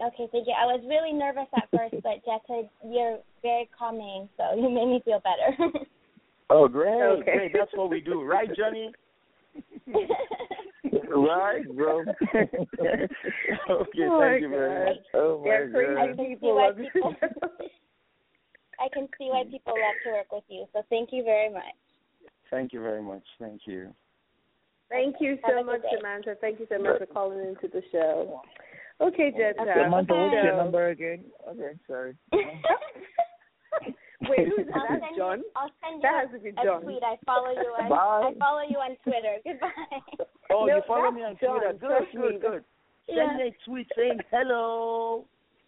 Okay, 0.01 0.28
thank 0.31 0.47
you. 0.47 0.53
I 0.57 0.66
was 0.66 0.81
really 0.89 1.12
nervous 1.12 1.49
at 1.57 1.69
first, 1.73 1.95
but 2.05 2.23
Jeta, 2.24 2.69
you're 2.85 3.19
very 3.43 3.69
calming, 3.77 4.28
so 4.37 4.55
you 4.57 4.69
made 4.70 4.87
me 4.87 5.03
feel 5.05 5.20
better. 5.20 5.73
Oh, 6.51 6.69
great, 6.69 6.93
Okay. 6.93 7.33
great. 7.33 7.53
That's 7.53 7.73
what 7.74 7.91
we 7.91 8.01
do, 8.01 8.23
right, 8.23 8.49
Johnny? 8.57 8.93
Right, 11.09 11.65
bro. 11.77 12.01
okay, 12.01 13.09
Oh 13.70 13.87
thank 14.20 14.41
you 14.41 14.49
very 14.51 14.70
God. 14.70 14.85
much. 14.85 14.97
oh 15.15 15.39
my 15.39 15.45
They're 15.45 15.70
crazy 15.70 15.95
god. 15.95 16.07
can 16.07 16.16
see 16.16 16.35
people. 16.35 16.55
why 16.55 16.66
love 16.69 16.78
you. 16.78 16.85
people. 16.93 17.15
I 18.81 18.89
can 18.93 19.09
see 19.19 19.28
why 19.31 19.44
people 19.44 19.73
love 19.73 19.94
to 20.05 20.11
work 20.12 20.32
with 20.32 20.44
you. 20.48 20.66
So 20.73 20.82
thank 20.90 21.11
you 21.12 21.23
very 21.24 21.51
much. 21.53 21.62
Thank 22.51 22.73
you 22.73 22.81
very 22.81 23.03
much. 23.03 23.24
Thank 23.40 23.62
you. 23.66 23.93
Thank 24.89 25.16
you 25.20 25.39
so 25.48 25.65
much, 25.65 25.82
day. 25.82 25.89
Samantha. 25.97 26.35
Thank 26.40 26.61
you 26.61 26.66
so 26.70 26.78
much 26.78 26.98
for 26.98 27.07
calling 27.07 27.40
into 27.40 27.69
the 27.69 27.82
show. 27.90 28.40
Okay, 29.01 29.32
Jeta. 29.32 29.65
Samantha, 29.85 30.15
what's 30.15 30.32
your 30.44 30.57
number 30.57 30.89
again? 30.90 31.24
Okay, 31.48 31.73
sorry. 31.89 32.16
Wait, 34.28 34.48
who 34.48 34.62
is 34.62 34.66
that? 34.69 34.77
I'll 34.77 35.01
That's 35.01 35.16
John. 35.16 35.39
You, 35.40 35.44
I'll 35.57 35.70
send 35.85 35.97
you 35.97 36.03
That 36.03 36.15
a, 36.15 36.19
has 36.20 36.31
to 36.32 36.39
be 36.40 36.48
a 36.48 36.65
John. 36.65 36.82
tweet. 36.82 37.03
I 37.03 37.16
follow 37.27 37.51
you 37.51 37.69
on. 37.78 37.89
Bye. 37.90 38.31
I 38.31 38.35
follow 38.39 38.62
you 38.69 38.77
on 38.78 38.97
Twitter. 39.05 39.36
Goodbye. 39.44 39.69
Oh, 40.51 40.65
No, 40.66 40.77
you 40.77 40.82
follow 40.86 41.11
me 41.11 41.23
on 41.23 41.36
John. 41.40 41.61
Twitter. 41.61 41.73
Good, 41.74 41.89
Trust 41.89 42.12
good, 42.16 42.35
me. 42.35 42.40
good. 42.40 42.65
Yeah. 43.09 43.27
Send 43.28 43.36
me 43.39 43.43
a 43.48 43.69
tweet 43.69 43.89
saying 43.97 44.19
hello. 44.31 45.24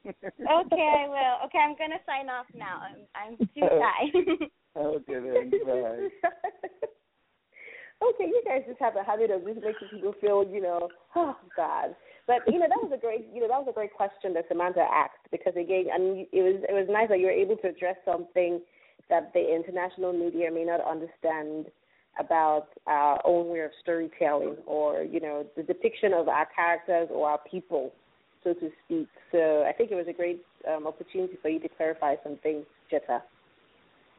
Okay, 0.07 0.91
I 0.95 1.09
will. 1.09 1.47
Okay, 1.47 1.59
I'm 1.59 1.77
gonna 1.77 2.01
sign 2.07 2.29
off 2.29 2.47
now. 2.55 2.81
I'm 2.83 3.05
I'm 3.15 3.37
too 3.39 3.63
oh. 3.63 3.81
shy. 3.81 4.47
Okay, 4.77 5.15
then. 5.15 5.51
Bye. 5.67 6.07
okay, 8.07 8.27
you 8.27 8.43
guys 8.47 8.63
just 8.69 8.79
have 8.79 8.95
a 8.95 9.03
habit 9.03 9.31
of 9.33 9.45
just 9.45 9.57
making 9.57 9.89
people 9.91 10.15
feel, 10.21 10.45
you 10.49 10.63
know, 10.63 10.89
oh 11.17 11.37
God. 11.57 11.97
But 12.29 12.43
you 12.47 12.61
know 12.61 12.67
that 12.69 12.83
was 12.83 12.93
a 12.95 13.01
great, 13.01 13.27
you 13.33 13.41
know, 13.41 13.49
that 13.49 13.59
was 13.59 13.67
a 13.71 13.75
great 13.75 13.93
question 13.93 14.35
that 14.35 14.45
Samantha 14.47 14.81
asked 14.81 15.27
because 15.33 15.55
again, 15.57 15.87
I 15.93 15.99
mean, 15.99 16.27
it 16.33 16.43
was 16.43 16.63
it 16.69 16.73
was 16.73 16.87
nice 16.89 17.09
that 17.09 17.19
you 17.19 17.27
were 17.27 17.33
able 17.33 17.57
to 17.57 17.69
address 17.69 17.97
something 18.05 18.61
that 19.09 19.33
the 19.33 19.41
international 19.41 20.13
media 20.13 20.51
may 20.53 20.65
not 20.65 20.81
understand 20.81 21.67
about 22.19 22.69
our 22.87 23.21
own 23.25 23.49
way 23.49 23.61
of 23.61 23.71
storytelling 23.81 24.57
or 24.67 25.03
you 25.03 25.21
know 25.21 25.47
the 25.57 25.63
depiction 25.63 26.13
of 26.13 26.29
our 26.29 26.47
characters 26.55 27.09
or 27.11 27.31
our 27.31 27.41
people, 27.51 27.93
so 28.55 28.61
to 28.61 28.73
speak. 28.85 29.09
So 29.33 29.65
I 29.69 29.73
think 29.73 29.91
it 29.91 29.95
was 29.95 30.07
a 30.09 30.13
great 30.13 30.43
um, 30.69 30.87
opportunity 30.87 31.35
for 31.41 31.49
you 31.49 31.61
to 31.61 31.69
clarify 31.69 32.15
some 32.23 32.39
things, 32.43 32.65
Jeta. 32.93 33.21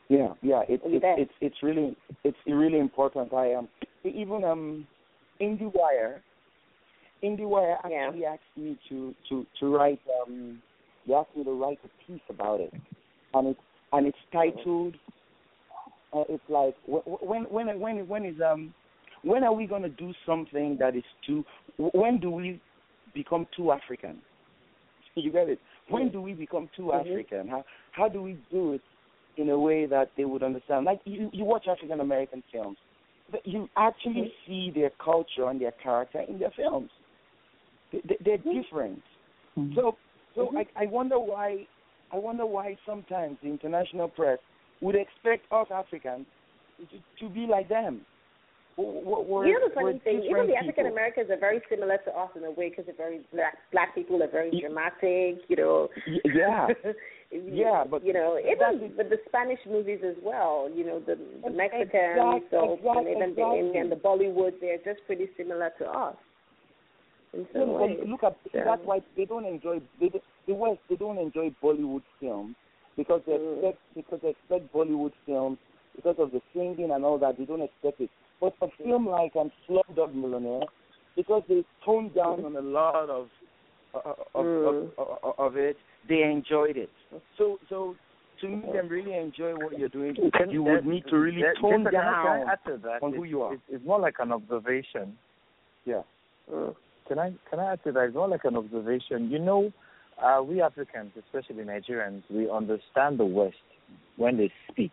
Yeah, 0.10 0.34
yeah. 0.42 0.62
It's 0.68 0.84
Are 0.86 0.90
you 0.90 1.00
it's 1.04 1.32
it's 1.42 1.64
really 1.64 1.96
it's 2.24 2.38
really 2.48 2.80
important. 2.80 3.34
I 3.34 3.48
am 3.48 3.60
um, 3.60 3.70
even 4.04 4.44
um 4.44 4.88
IndieWire 5.40 6.20
IndieWire 7.24 7.76
Yeah. 7.90 8.08
actually 8.08 8.26
asked 8.26 8.42
me 8.58 8.78
to 8.90 9.14
to 9.30 9.46
to 9.60 9.76
write 9.76 10.00
um 10.22 10.62
they 11.08 11.14
asked 11.14 11.36
me 11.36 11.44
to 11.44 11.52
write 11.52 11.80
a 11.84 12.08
piece 12.08 12.22
about 12.30 12.60
it, 12.60 12.74
and 13.34 13.50
it's 13.50 13.60
and 13.94 14.08
it's 14.08 14.18
titled 14.32 14.96
uh, 16.14 16.24
it's 16.28 16.44
like 16.50 16.76
wh- 16.92 17.08
wh- 17.08 17.24
when 17.24 17.44
when 17.44 17.80
when 17.80 18.08
when 18.08 18.26
is 18.26 18.36
um 18.42 18.74
when 19.24 19.44
are 19.44 19.54
we 19.54 19.68
going 19.68 19.84
to 19.84 19.90
do 19.90 20.12
something 20.26 20.78
that 20.80 20.96
is 20.96 21.04
too 21.26 21.44
when 21.78 22.20
do 22.20 22.32
we 22.32 22.60
become 23.14 23.48
too 23.56 23.72
African? 23.72 24.18
You 25.16 25.32
get 25.32 25.50
it? 25.50 25.60
When 25.90 26.10
do 26.10 26.22
we 26.22 26.34
become 26.34 26.70
too 26.76 26.92
Mhm. 26.94 27.00
African? 27.02 27.48
How 27.48 27.66
how 27.92 28.08
do 28.08 28.22
we 28.22 28.38
do 28.52 28.74
it 28.74 28.82
in 29.38 29.50
a 29.50 29.58
way 29.58 29.86
that 29.86 30.12
they 30.16 30.26
would 30.26 30.44
understand? 30.44 30.86
Like 30.86 31.02
you 31.06 31.30
you 31.34 31.46
watch 31.46 31.68
African 31.68 32.00
American 32.00 32.44
films, 32.52 32.78
but 33.32 33.46
you 33.46 33.70
actually 33.76 34.32
mm-hmm. 34.32 34.52
see 34.52 34.72
their 34.72 34.92
culture 35.04 35.50
and 35.50 35.60
their 35.60 35.72
character 35.84 36.22
in 36.22 36.40
their 36.40 36.52
films. 36.52 36.92
They, 37.92 38.02
they, 38.08 38.18
they're 38.24 38.38
mm-hmm. 38.38 38.62
different. 38.62 39.02
Mm-hmm. 39.58 39.76
So 39.76 39.98
so 40.36 40.54
I 40.56 40.84
I 40.84 40.86
wonder 40.86 41.20
why 41.20 41.68
I 42.12 42.18
wonder 42.18 42.46
why 42.46 42.78
sometimes 42.86 43.38
the 43.42 43.50
international 43.50 44.08
press 44.08 44.40
would 44.82 44.96
expect 44.96 45.52
us 45.52 45.68
Africans 45.72 46.26
to, 46.92 47.26
to 47.26 47.34
be 47.34 47.46
like 47.46 47.68
them. 47.68 48.02
We're, 48.80 49.22
we're, 49.22 49.48
you 49.48 49.60
know 49.60 49.68
the 49.68 49.76
funny 49.76 50.00
thing, 50.04 50.24
even 50.24 50.48
the 50.48 50.56
African. 50.56 50.86
Americans 50.88 51.30
are 51.30 51.38
very 51.38 51.60
similar 51.70 51.98
to 52.06 52.12
us 52.18 52.30
in 52.36 52.44
a 52.46 52.52
way 52.52 52.70
because 52.70 52.86
they're 52.86 52.96
very 52.96 53.20
black. 53.34 53.58
Black 53.74 53.94
people 53.94 54.24
are 54.24 54.32
very 54.32 54.52
dramatic, 54.60 55.44
you 55.50 55.56
know. 55.58 55.90
Yeah. 56.24 56.68
Yeah, 57.32 57.84
but 57.88 58.04
you 58.04 58.12
know, 58.12 58.40
even 58.40 58.92
but 58.98 59.12
the 59.12 59.18
Spanish 59.28 59.60
movies 59.70 60.00
as 60.04 60.16
well. 60.24 60.68
You 60.74 60.84
know, 60.84 61.00
the, 61.00 61.14
the 61.44 61.50
Ex- 61.50 61.56
Mexicans, 61.56 62.42
so 62.50 62.74
exact- 62.74 62.98
and 62.98 63.08
even 63.08 63.20
the 63.20 63.42
exactly. 63.46 63.60
Indian, 63.60 63.90
the 63.92 63.98
Bollywood, 63.98 64.54
they're 64.60 64.80
just 64.84 65.06
pretty 65.06 65.28
similar 65.38 65.70
to 65.78 65.86
us 65.86 66.16
in 67.34 67.46
some 67.54 67.68
No, 67.68 67.74
ways. 67.86 68.00
look 68.08 68.24
at 68.24 68.36
Yeah. 68.52 68.64
that's 68.66 68.82
why 68.84 69.02
they 69.16 69.26
don't 69.26 69.46
enjoy 69.46 69.80
they, 70.00 70.10
the 70.48 70.56
West 70.56 70.80
they 70.90 70.96
don't 70.96 71.20
enjoy 71.20 71.54
Bollywood 71.62 72.02
films 72.20 72.56
because 72.98 73.22
they 73.28 73.34
Mm. 73.34 73.54
expect 73.58 73.78
because 73.94 74.20
they 74.24 74.30
expect 74.30 74.74
Bollywood 74.74 75.14
films 75.28 75.60
because 75.96 76.16
of 76.18 76.32
the 76.32 76.42
singing 76.52 76.90
and 76.90 77.06
all 77.06 77.20
that 77.20 77.38
they 77.38 77.46
don't 77.46 77.62
expect 77.62 78.02
it. 78.02 78.10
But 78.42 78.54
a 78.62 78.68
film 78.82 79.08
like 79.08 79.36
um, 79.36 79.52
Slumdog 79.68 80.14
Millionaire 80.14 80.62
because 81.16 81.44
they 81.50 81.64
toned 81.86 82.16
down 82.16 82.46
on 82.46 82.56
a 82.56 82.62
lot 82.62 83.10
of 83.10 83.28
uh, 83.94 84.14
of, 84.36 84.46
Mm. 84.46 84.92
of, 84.98 85.08
of 85.24 85.34
of 85.40 85.58
it, 85.58 85.76
they 86.08 86.22
enjoyed 86.24 86.78
it. 86.78 86.90
So 87.38 87.58
so 87.70 87.96
to 88.42 88.48
make 88.48 88.72
them 88.72 88.88
really 88.88 89.16
enjoy 89.16 89.54
what 89.56 89.78
you're 89.78 89.90
doing, 89.90 90.16
Can- 90.34 90.50
you 90.52 90.64
would 90.64 90.86
need 90.86 91.06
to 91.08 91.18
really 91.18 91.42
that- 91.42 91.58
tone 91.60 91.84
Jessica, 91.84 91.92
can 91.92 92.08
I- 92.08 92.24
down 92.24 92.48
I 92.48 92.52
add 92.54 92.60
to 92.68 92.78
that? 92.84 93.04
on 93.04 93.14
who 93.14 93.24
you 93.24 93.42
are. 93.42 93.54
It's, 93.56 93.64
it's 93.70 93.86
more 93.86 94.00
like 94.00 94.16
an 94.20 94.32
observation. 94.32 95.18
Yeah. 95.86 96.04
Mm. 96.52 96.76
Can 97.08 97.20
I 97.20 97.34
can 97.50 97.60
I 97.60 97.74
add 97.74 97.84
to 97.86 97.92
that? 97.92 98.04
It's 98.06 98.16
more 98.16 98.28
like 98.30 98.46
an 98.46 98.56
observation. 98.56 99.30
You 99.32 99.40
know, 99.40 99.74
uh, 100.24 100.42
we 100.44 100.62
Africans, 100.62 101.12
especially 101.18 101.64
Nigerians, 101.66 102.22
we 102.30 102.50
understand 102.50 103.20
the 103.20 103.26
West 103.26 103.56
when 104.18 104.38
they 104.38 104.52
speak. 104.72 104.92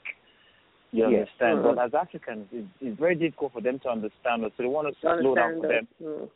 You 0.92 1.08
Yes. 1.08 1.28
understand, 1.28 1.58
Mhm. 1.58 1.74
but 1.74 1.78
as 1.84 1.94
Africans, 1.94 2.46
it, 2.52 2.64
it's 2.80 2.98
very 2.98 3.14
difficult 3.14 3.52
for 3.52 3.60
them 3.60 3.78
to 3.80 3.88
understand 3.90 4.44
us. 4.44 4.52
So 4.56 4.62
they 4.62 4.68
want 4.68 4.88
us 4.88 4.94
to 5.02 5.08
To 5.08 5.18
slow 5.20 5.34
down 5.34 5.60
for 5.60 5.66
understand 5.66 5.88
them 5.88 5.88
those. 6.00 6.28
Mm. 6.28 6.30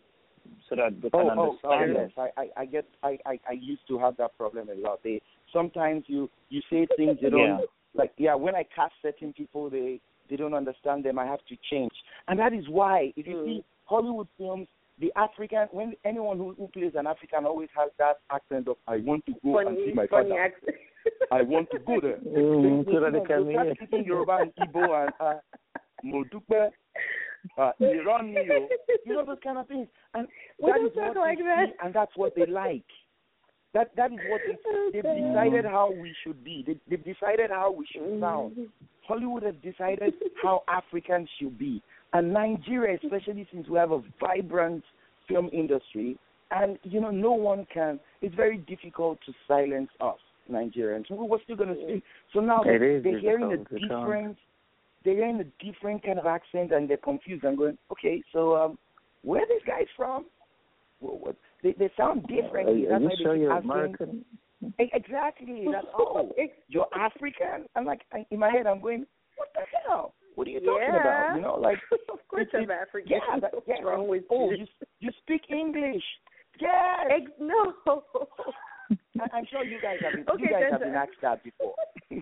so 0.69 0.75
that 0.77 1.01
they 1.01 1.11
Oh, 1.13 1.19
can 1.29 1.39
oh, 1.39 1.59
oh, 1.65 1.73
understand 1.73 1.95
yes. 1.95 2.11
us. 2.19 2.31
I, 2.37 2.43
I, 2.43 2.63
I 2.63 2.67
get. 2.67 2.87
I, 3.03 3.19
I, 3.27 3.41
I 3.49 3.53
used 3.53 3.87
to 3.89 3.99
have 3.99 4.17
that 4.17 4.37
problem 4.37 4.69
a 4.69 4.75
lot. 4.75 5.03
They 5.03 5.21
sometimes 5.53 6.05
you 6.09 6.29
you 6.49 6.61
say 6.69 6.87
things 6.97 7.19
they 7.21 7.31
don't 7.31 7.41
Yeah. 7.41 7.61
like. 7.95 8.13
Yeah, 8.17 8.35
when 8.35 8.55
I 8.55 8.65
cast 8.75 8.95
certain 9.03 9.33
people, 9.33 9.71
they 9.71 10.01
they 10.29 10.37
don't 10.37 10.55
understand 10.55 11.05
them. 11.05 11.19
I 11.19 11.27
have 11.27 11.45
to 11.47 11.57
change, 11.71 11.93
and 12.29 12.39
that 12.39 12.53
is 12.53 12.69
why 12.69 13.13
if 13.17 13.27
you 13.27 13.37
Mm. 13.37 13.45
see 13.45 13.65
Hollywood 13.85 14.29
films, 14.37 14.69
the 14.99 15.13
African 15.17 15.69
when 15.73 15.95
anyone 16.05 16.39
who, 16.39 16.55
who 16.55 16.69
plays 16.69 16.95
an 16.97 17.07
African 17.07 17.47
always 17.47 17.69
has 17.77 17.91
that 17.99 18.19
accent 18.31 18.69
of 18.69 18.77
I 18.87 18.99
want 18.99 19.25
to 19.27 19.35
go 19.45 19.59
and 19.59 19.77
see 19.79 19.93
my 19.93 20.07
funny 20.07 20.31
father. 20.31 20.41
accent. 20.43 20.77
I 21.31 21.43
want 21.43 21.71
to 21.73 21.79
go 21.79 22.01
there. 22.01 22.19
Mm, 22.27 22.85
so 22.87 23.01
that 23.01 23.13
they 23.13 23.21
can 23.27 23.51
hear. 23.51 23.75
speaking 23.75 24.05
Yoruba 24.05 24.39
and 24.43 24.53
Igbo 24.57 25.05
and 25.05 25.13
uh, 25.21 25.39
Modupe, 26.05 26.71
uh, 27.59 27.73
Iran, 27.81 28.29
you 29.05 29.15
know 29.15 29.25
those 29.25 29.39
kind 29.43 29.59
of 29.59 29.67
things, 29.69 29.89
and 30.15 30.27
We 30.61 30.71
that 30.71 30.77
don't 30.77 30.87
is 30.87 30.95
talk 30.95 31.15
what 31.15 31.17
like 31.17 31.39
they 31.39 31.45
that. 31.45 31.67
see, 31.69 31.73
and 31.83 31.95
that's 31.95 32.13
what 32.17 32.35
they 32.35 32.47
like. 32.47 32.85
That 33.75 33.95
that 33.97 34.13
is 34.13 34.19
what 34.27 34.41
they, 34.47 34.57
they've 34.93 35.05
Okay. 35.05 35.31
decided 35.31 35.65
how 35.65 35.91
we 35.91 36.15
should 36.25 36.43
be. 36.45 36.65
They, 36.67 36.77
they've 36.89 37.05
decided 37.05 37.51
how 37.51 37.71
we 37.73 37.87
should 37.93 38.03
Mm-hmm. 38.03 38.23
sound. 38.23 38.69
Hollywood 39.07 39.43
has 39.43 39.55
decided 39.63 40.15
how 40.43 40.63
Africans 40.69 41.29
should 41.39 41.59
be, 41.59 41.83
and 42.13 42.33
Nigeria, 42.33 42.99
especially 43.03 43.47
since 43.53 43.69
we 43.69 43.79
have 43.79 43.93
a 43.93 44.03
vibrant 44.21 44.85
film 45.29 45.51
industry, 45.53 46.19
and 46.51 46.79
you 46.83 47.01
know 47.01 47.11
no 47.11 47.33
one 47.33 47.67
can. 47.73 48.01
It's 48.23 48.35
very 48.35 48.59
difficult 48.59 49.19
to 49.27 49.33
silence 49.49 49.91
us 50.01 50.19
Nigerians. 50.51 51.11
We 51.11 51.17
We're 51.17 51.43
still 51.45 51.57
going 51.57 51.75
to 51.75 51.83
speak. 51.83 52.05
So 52.33 52.41
now 52.41 52.63
It 52.63 52.79
they, 52.79 53.11
they're 53.11 53.19
hearing 53.21 53.53
a 53.53 53.57
difficult, 53.57 53.71
they 53.71 53.79
can't. 53.81 53.91
different, 53.91 54.37
they're 55.05 55.15
hearing 55.15 55.41
a 55.41 55.65
different 55.65 56.05
kind 56.05 56.19
of 56.19 56.27
accent, 56.27 56.73
and 56.73 56.89
they're 56.89 56.97
confused 56.97 57.45
and 57.45 57.57
going, 57.57 57.79
okay, 57.93 58.23
so 58.33 58.57
um, 58.57 58.79
where 59.23 59.43
are 59.43 59.49
these 59.49 59.67
guys 59.67 59.87
from? 59.97 60.27
What, 61.01 61.21
what, 61.21 61.37
they 61.63 61.73
they 61.79 61.91
sound 61.97 62.27
different. 62.27 62.69
Are 62.69 62.77
you, 62.77 62.87
are 62.91 63.01
That's 63.01 63.03
you 63.03 63.09
why 63.09 63.15
sure 63.23 63.37
you're 63.37 63.53
asking, 63.53 63.71
American? 63.71 64.25
Exactly. 64.79 65.67
That's 65.73 65.87
oh, 65.99 66.31
you're 66.69 66.87
African. 66.95 67.67
I'm 67.75 67.87
like 67.87 68.03
in 68.31 68.39
my 68.39 68.51
head. 68.51 68.67
I'm 68.67 68.81
going, 68.83 69.07
what 69.37 69.49
the 69.55 69.61
hell? 69.87 70.15
What 70.35 70.47
are 70.47 70.51
you 70.51 70.61
talking 70.61 70.89
Yeah. 70.89 71.01
about? 71.01 71.37
You 71.37 71.43
know, 71.43 71.55
like 71.55 71.79
of 72.13 72.19
course 72.29 72.47
it- 72.53 72.57
I'm 72.57 72.71
African. 72.71 73.11
yeah, 73.11 73.41
that, 73.41 73.53
yeah. 73.55 73.61
What's 73.65 73.83
wrong 73.85 74.09
with 74.09 74.25
oh, 74.31 74.51
you? 74.51 74.59
you 74.59 74.67
you 75.01 75.11
speak 75.23 75.43
English? 75.49 76.03
Yes. 76.61 77.11
Ex- 77.11 77.33
no. 77.41 77.73
I- 79.21 79.29
I'm 79.33 79.47
sure 79.47 79.65
you 79.65 79.81
guys 79.81 79.99
have 80.03 80.13
been, 80.13 80.25
Okay, 80.29 80.43
you 80.43 80.51
guys 80.51 80.65
have 80.71 80.81
been 80.81 80.95
asked 80.95 81.21
that 81.23 81.43
before. 81.43 81.75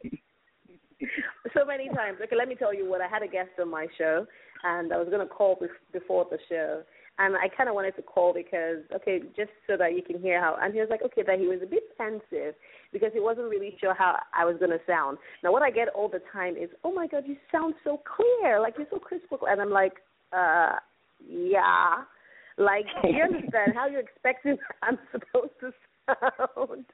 so 1.54 1.64
many 1.64 1.88
times. 1.88 2.18
Okay, 2.22 2.36
let 2.36 2.48
me 2.48 2.54
tell 2.54 2.74
you 2.74 2.88
what. 2.88 3.00
I 3.00 3.08
had 3.08 3.22
a 3.22 3.28
guest 3.28 3.50
on 3.60 3.70
my 3.70 3.86
show, 3.96 4.26
and 4.64 4.92
I 4.92 4.98
was 4.98 5.08
going 5.08 5.26
to 5.26 5.32
call 5.32 5.58
before 5.92 6.26
the 6.30 6.38
show, 6.48 6.82
and 7.18 7.36
I 7.36 7.48
kind 7.48 7.68
of 7.68 7.74
wanted 7.74 7.96
to 7.96 8.02
call 8.02 8.32
because 8.32 8.78
okay, 8.94 9.20
just 9.36 9.50
so 9.66 9.76
that 9.76 9.94
you 9.94 10.02
can 10.02 10.20
hear 10.20 10.40
how. 10.40 10.56
And 10.60 10.74
he 10.74 10.80
was 10.80 10.88
like, 10.90 11.02
okay, 11.02 11.22
that 11.26 11.38
he 11.38 11.46
was 11.46 11.60
a 11.62 11.66
bit 11.66 11.96
pensive 11.96 12.54
because 12.92 13.10
he 13.12 13.20
wasn't 13.20 13.48
really 13.48 13.76
sure 13.80 13.94
how 13.94 14.18
I 14.34 14.44
was 14.44 14.56
gonna 14.60 14.78
sound. 14.86 15.18
Now, 15.42 15.52
what 15.52 15.62
I 15.62 15.70
get 15.70 15.88
all 15.88 16.08
the 16.08 16.22
time 16.32 16.56
is, 16.56 16.70
oh 16.84 16.92
my 16.92 17.06
God, 17.06 17.24
you 17.26 17.36
sound 17.50 17.74
so 17.84 18.00
clear, 18.16 18.60
like 18.60 18.74
you're 18.78 18.86
so 18.90 18.98
crisp. 18.98 19.26
and 19.30 19.60
I'm 19.60 19.70
like, 19.70 19.94
uh, 20.32 20.76
yeah, 21.28 22.04
like 22.56 22.86
you 23.04 23.22
understand 23.22 23.72
how 23.74 23.86
you're 23.86 24.00
expecting 24.00 24.56
I'm 24.82 24.98
supposed 25.12 25.52
to 25.60 25.72
sound? 26.08 26.84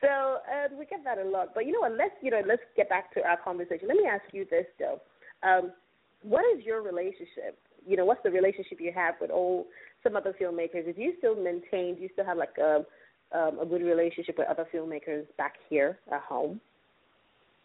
So 0.00 0.08
uh, 0.08 0.68
we 0.78 0.86
get 0.86 1.04
that 1.04 1.18
a 1.18 1.24
lot. 1.24 1.48
But 1.54 1.66
you 1.66 1.72
know 1.72 1.80
what? 1.80 1.92
Let's 1.92 2.14
you 2.22 2.30
know 2.30 2.42
let's 2.46 2.62
get 2.76 2.88
back 2.88 3.12
to 3.14 3.22
our 3.22 3.36
conversation. 3.36 3.88
Let 3.88 3.96
me 3.96 4.06
ask 4.06 4.22
you 4.32 4.46
this 4.50 4.66
though. 4.78 5.00
Um, 5.42 5.72
what 6.22 6.44
is 6.56 6.64
your 6.64 6.82
relationship? 6.82 7.58
You 7.86 7.96
know, 7.96 8.04
what's 8.04 8.22
the 8.22 8.30
relationship 8.30 8.78
you 8.80 8.92
have 8.94 9.14
with 9.20 9.30
all 9.30 9.66
some 10.04 10.16
other 10.16 10.34
filmmakers? 10.40 10.86
If 10.86 10.98
you 10.98 11.14
still 11.18 11.34
maintain, 11.34 11.96
do 11.96 12.02
you 12.02 12.08
still 12.12 12.24
have 12.24 12.36
like 12.36 12.56
a 12.58 12.84
um, 13.36 13.58
a 13.60 13.66
good 13.66 13.82
relationship 13.82 14.36
with 14.38 14.48
other 14.48 14.66
filmmakers 14.72 15.24
back 15.36 15.54
here 15.68 15.98
at 16.12 16.20
home? 16.20 16.60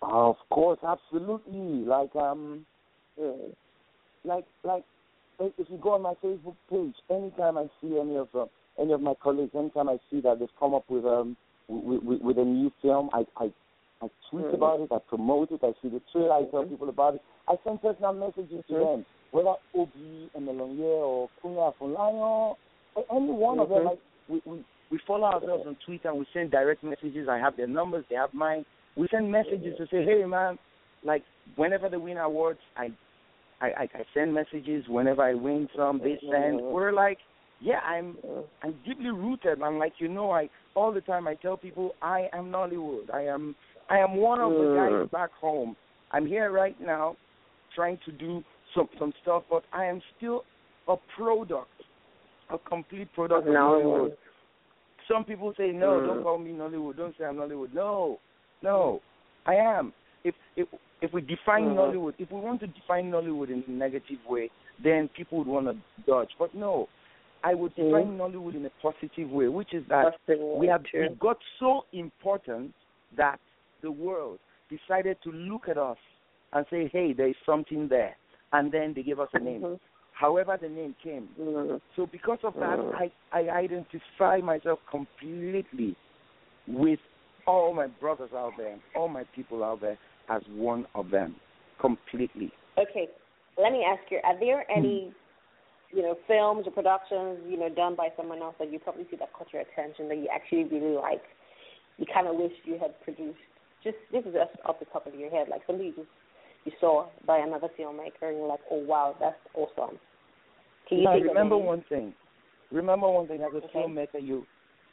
Of 0.01 0.35
course, 0.49 0.79
absolutely. 0.87 1.85
Like 1.85 2.15
um, 2.15 2.65
like 4.23 4.45
like 4.63 4.83
if 5.39 5.69
you 5.69 5.77
go 5.81 5.93
on 5.93 6.01
my 6.01 6.13
Facebook 6.23 6.55
page, 6.69 6.95
anytime 7.09 7.57
I 7.57 7.67
see 7.81 7.99
any 7.99 8.15
of 8.15 8.29
them, 8.33 8.47
any 8.79 8.93
of 8.93 9.01
my 9.01 9.13
colleagues, 9.21 9.55
anytime 9.55 9.89
I 9.89 9.97
see 10.09 10.21
that 10.21 10.39
they've 10.39 10.49
come 10.59 10.73
up 10.73 10.89
with 10.89 11.05
um 11.05 11.35
with, 11.67 12.01
with, 12.03 12.21
with 12.21 12.37
a 12.37 12.45
new 12.45 12.71
film, 12.81 13.09
I 13.13 13.25
I 13.37 13.51
I 14.01 14.09
tweet 14.29 14.45
Mhm. 14.45 14.53
about 14.53 14.79
it, 14.81 14.91
I 14.91 14.99
promote 14.99 15.51
it, 15.51 15.61
I 15.63 15.73
see 15.81 15.89
the 15.89 16.01
trailer, 16.11 16.33
I 16.33 16.43
tell 16.45 16.63
people 16.65 16.89
about 16.89 17.15
it. 17.15 17.21
I 17.47 17.55
send 17.63 17.81
personal 17.81 18.13
messages 18.13 18.63
to 18.67 18.73
Mhm. 18.73 18.79
them, 18.79 19.05
whether 19.31 19.55
Obi 19.73 20.29
Emelonye 20.35 20.81
or 20.81 21.29
Kunle 21.41 21.73
Afolayan, 21.73 22.55
any 23.11 23.31
one 23.31 23.59
of 23.59 23.69
them. 23.69 23.85
Like 23.85 23.99
we, 24.29 24.41
we 24.45 24.63
we 24.89 24.97
follow 24.99 25.25
ourselves 25.25 25.65
on 25.67 25.75
Twitter 25.85 26.09
and 26.09 26.19
we 26.19 26.25
send 26.31 26.51
direct 26.51 26.83
messages. 26.83 27.27
I 27.27 27.37
have 27.39 27.57
their 27.57 27.67
numbers, 27.67 28.05
they 28.09 28.15
have 28.15 28.33
mine. 28.33 28.65
We 28.95 29.07
send 29.09 29.31
messages 29.31 29.75
to 29.77 29.87
say, 29.87 30.05
hey 30.05 30.23
man, 30.25 30.57
like 31.03 31.23
whenever 31.55 31.89
they 31.89 31.97
win 31.97 32.17
awards, 32.17 32.59
I 32.77 32.91
I, 33.59 33.67
I, 33.67 33.83
I 33.95 34.05
send 34.13 34.33
messages 34.33 34.87
whenever 34.87 35.23
I 35.23 35.33
win 35.33 35.67
some. 35.75 35.97
They 35.97 36.19
send. 36.21 36.59
Mhm. 36.61 36.71
We're 36.71 36.91
like, 36.93 37.17
yeah, 37.59 37.79
I'm 37.79 38.15
Mm. 38.25 38.43
I'm 38.63 38.73
deeply 38.85 39.09
rooted. 39.09 39.61
I'm 39.61 39.77
like, 39.79 39.93
you 39.99 40.07
know, 40.07 40.31
I 40.31 40.49
all 40.75 40.91
the 40.91 41.01
time 41.01 41.27
I 41.27 41.35
tell 41.35 41.57
people 41.57 41.95
I 42.01 42.29
am 42.33 42.51
Nollywood. 42.51 43.13
I 43.13 43.23
am 43.23 43.55
I 43.89 43.99
am 43.99 44.17
one 44.17 44.39
of 44.39 44.51
the 44.51 44.65
Mm. 44.65 44.75
guys 44.75 45.09
back 45.11 45.31
home. 45.31 45.75
I'm 46.11 46.25
here 46.25 46.51
right 46.51 46.79
now, 46.79 47.15
trying 47.73 47.97
to 48.05 48.11
do 48.11 48.43
some 48.73 48.89
some 48.99 49.13
stuff, 49.21 49.43
but 49.49 49.63
I 49.73 49.85
am 49.85 50.01
still 50.17 50.43
a 50.87 50.97
product, 51.15 51.81
a 52.49 52.57
complete 52.57 53.11
product 53.13 53.47
of 53.47 53.53
Nollywood. 53.53 54.15
Some 55.07 55.23
people 55.23 55.53
say 55.55 55.71
no, 55.71 55.99
Mm. 55.99 56.05
don't 56.05 56.23
call 56.23 56.37
me 56.37 56.51
Nollywood. 56.51 56.97
Don't 56.97 57.17
say 57.17 57.25
I'm 57.25 57.37
Nollywood. 57.37 57.73
No, 57.73 58.19
no, 58.61 59.01
I 59.45 59.55
am. 59.55 59.93
If 60.23 60.35
if 60.55 60.67
if 61.01 61.13
we 61.13 61.21
define 61.21 61.69
Mhm. 61.69 61.75
Nollywood, 61.75 62.13
if 62.17 62.31
we 62.31 62.39
want 62.39 62.59
to 62.59 62.67
define 62.67 63.11
Nollywood 63.11 63.49
in 63.49 63.63
a 63.67 63.71
negative 63.71 64.23
way, 64.27 64.49
then 64.79 65.07
people 65.09 65.37
would 65.39 65.47
want 65.47 65.67
to 65.67 65.77
dodge. 66.05 66.35
But 66.37 66.53
no, 66.53 66.89
I 67.47 67.53
would 67.53 67.73
Mhm. 67.75 67.85
define 67.85 68.17
Nollywood 68.17 68.55
in 68.55 68.65
a 68.65 68.69
positive 68.81 69.31
way, 69.31 69.47
which 69.47 69.73
is 69.73 69.85
that 69.87 70.19
we 70.53 70.67
have 70.67 70.83
true. 70.83 71.09
we 71.09 71.15
got 71.15 71.37
so 71.59 71.85
important 71.93 72.73
that 73.15 73.39
the 73.81 73.89
world 73.89 74.39
decided 74.69 75.21
to 75.21 75.31
look 75.31 75.69
at 75.69 75.77
us 75.77 75.97
and 76.51 76.65
say, 76.69 76.87
"Hey, 76.89 77.13
there 77.13 77.27
is 77.27 77.37
something 77.45 77.87
there," 77.87 78.17
and 78.51 78.69
then 78.69 78.93
they 78.93 79.03
gave 79.03 79.19
us 79.21 79.29
a 79.33 79.39
name. 79.39 79.61
Mhm. 79.61 79.79
However, 80.11 80.57
the 80.57 80.67
name 80.67 80.93
came. 81.01 81.27
Mhm. 81.39 81.79
So 81.95 82.05
because 82.07 82.43
of 82.43 82.53
that, 82.55 82.79
Mm. 82.79 82.93
I, 83.03 83.11
I 83.31 83.49
identify 83.65 84.41
myself 84.41 84.79
completely 84.87 85.95
with 86.67 86.99
all 87.45 87.73
my 87.73 87.87
brothers 87.87 88.33
out 88.33 88.57
there, 88.57 88.73
and 88.73 88.81
all 88.93 89.07
my 89.07 89.23
people 89.35 89.63
out 89.63 89.79
there 89.79 89.97
as 90.27 90.45
one 90.49 90.85
of 90.95 91.09
them, 91.11 91.39
completely. 91.77 92.51
Okay, 92.77 93.09
let 93.57 93.71
me 93.71 93.85
ask 93.85 94.11
you: 94.11 94.19
Are 94.25 94.35
there 94.37 94.63
Hmm. 94.63 94.79
any, 94.79 95.13
you 95.91 96.01
know, 96.01 96.17
films 96.27 96.67
or 96.67 96.71
productions, 96.71 97.39
you 97.47 97.57
know, 97.57 97.69
done 97.69 97.95
by 97.95 98.09
someone 98.17 98.41
else 98.41 98.55
that 98.59 98.71
you 98.71 98.79
probably 98.79 99.05
see 99.09 99.17
that 99.17 99.33
caught 99.33 99.51
your 99.53 99.61
attention 99.61 100.07
that 100.09 100.17
you 100.17 100.27
actually 100.33 100.65
really 100.65 100.95
like? 100.95 101.23
You 101.97 102.05
kind 102.13 102.27
of 102.27 102.35
wish 102.35 102.51
you 102.65 102.77
had 102.79 102.99
produced. 103.01 103.39
Just 103.83 103.97
this 104.11 104.25
is 104.25 104.33
just 104.33 104.51
off 104.65 104.79
the 104.79 104.85
top 104.85 105.07
of 105.07 105.15
your 105.15 105.29
head, 105.29 105.47
like 105.49 105.61
something 105.65 105.85
you 105.85 105.93
just 105.93 106.09
you 106.65 106.71
saw 106.79 107.07
by 107.25 107.37
another 107.37 107.69
filmmaker, 107.79 108.23
and 108.27 108.37
you're 108.37 108.47
like, 108.47 108.59
oh 108.71 108.83
wow, 108.83 109.15
that's 109.19 109.39
awesome. 109.53 109.97
Can 110.89 110.99
you 110.99 111.03
Now, 111.05 111.13
remember 111.19 111.57
one 111.57 111.83
thing. 111.87 112.13
Remember 112.71 113.09
one 113.09 113.27
thing. 113.27 113.41
As 113.41 113.53
a 113.53 113.65
Okay. 113.65 113.79
filmmaker, 113.79 114.21
you, 114.21 114.45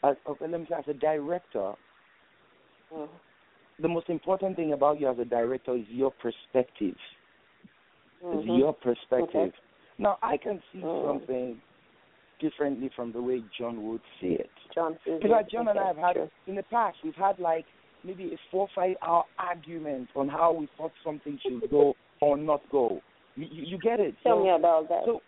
as 0.05 0.17
okay, 0.29 0.47
let 0.47 0.61
me 0.61 0.67
say, 0.69 0.77
as 0.77 0.85
a 0.89 0.95
director, 0.95 1.73
Mm. 2.95 3.09
the 3.81 3.89
most 3.89 4.09
important 4.09 4.55
thing 4.55 4.73
about 4.73 5.01
you 5.01 5.09
as 5.09 5.19
a 5.19 5.25
director 5.25 5.75
is 5.75 5.85
your 5.89 6.13
perspective. 6.13 6.95
Is 8.33 8.45
Mhm. 8.45 8.59
your 8.59 8.73
perspective. 8.73 9.29
Okay. 9.35 9.53
Now, 9.99 10.19
I 10.23 10.37
can 10.37 10.61
see 10.73 10.81
Mm. 10.81 11.07
something 11.07 11.61
differently 12.41 12.89
from 12.97 13.13
the 13.13 13.23
way 13.23 13.43
John 13.57 13.89
would 13.89 14.01
see 14.21 14.35
it. 14.35 14.51
John. 14.75 14.99
Because 15.05 15.47
John 15.51 15.69
and 15.69 15.79
I 15.79 15.87
have 15.87 15.97
had 15.97 16.15
sure. 16.17 16.31
in 16.47 16.57
the 16.57 16.63
past 16.65 16.99
we've 17.05 17.15
had 17.15 17.39
like 17.39 17.65
maybe 18.03 18.35
a 18.35 18.39
four 18.51 18.69
five 18.75 18.97
hour 19.03 19.25
argument 19.39 20.09
on 20.17 20.29
how 20.29 20.53
we 20.53 20.69
thought 20.77 20.93
something 21.05 21.39
should 21.43 21.71
go 21.71 21.95
or 22.21 22.37
not 22.37 22.61
go. 22.71 23.01
You, 23.37 23.47
you, 23.51 23.63
you 23.67 23.79
get 23.79 24.01
it? 24.01 24.15
Tell 24.23 24.39
so, 24.39 24.45
me 24.45 24.51
about 24.51 24.89
that. 24.89 25.03
so 25.07 25.23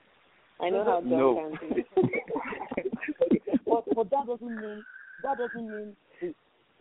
I 0.61 0.71
know 0.71 0.85
how 0.85 1.01
John 1.01 1.11
no. 1.11 1.57
can 1.61 1.69
be. 1.77 2.91
but 3.67 3.85
but 3.95 4.11
that 4.11 4.27
doesn't 4.27 4.61
mean 4.61 4.85
that 5.23 5.39
doesn't 5.39 5.71
mean 5.71 5.97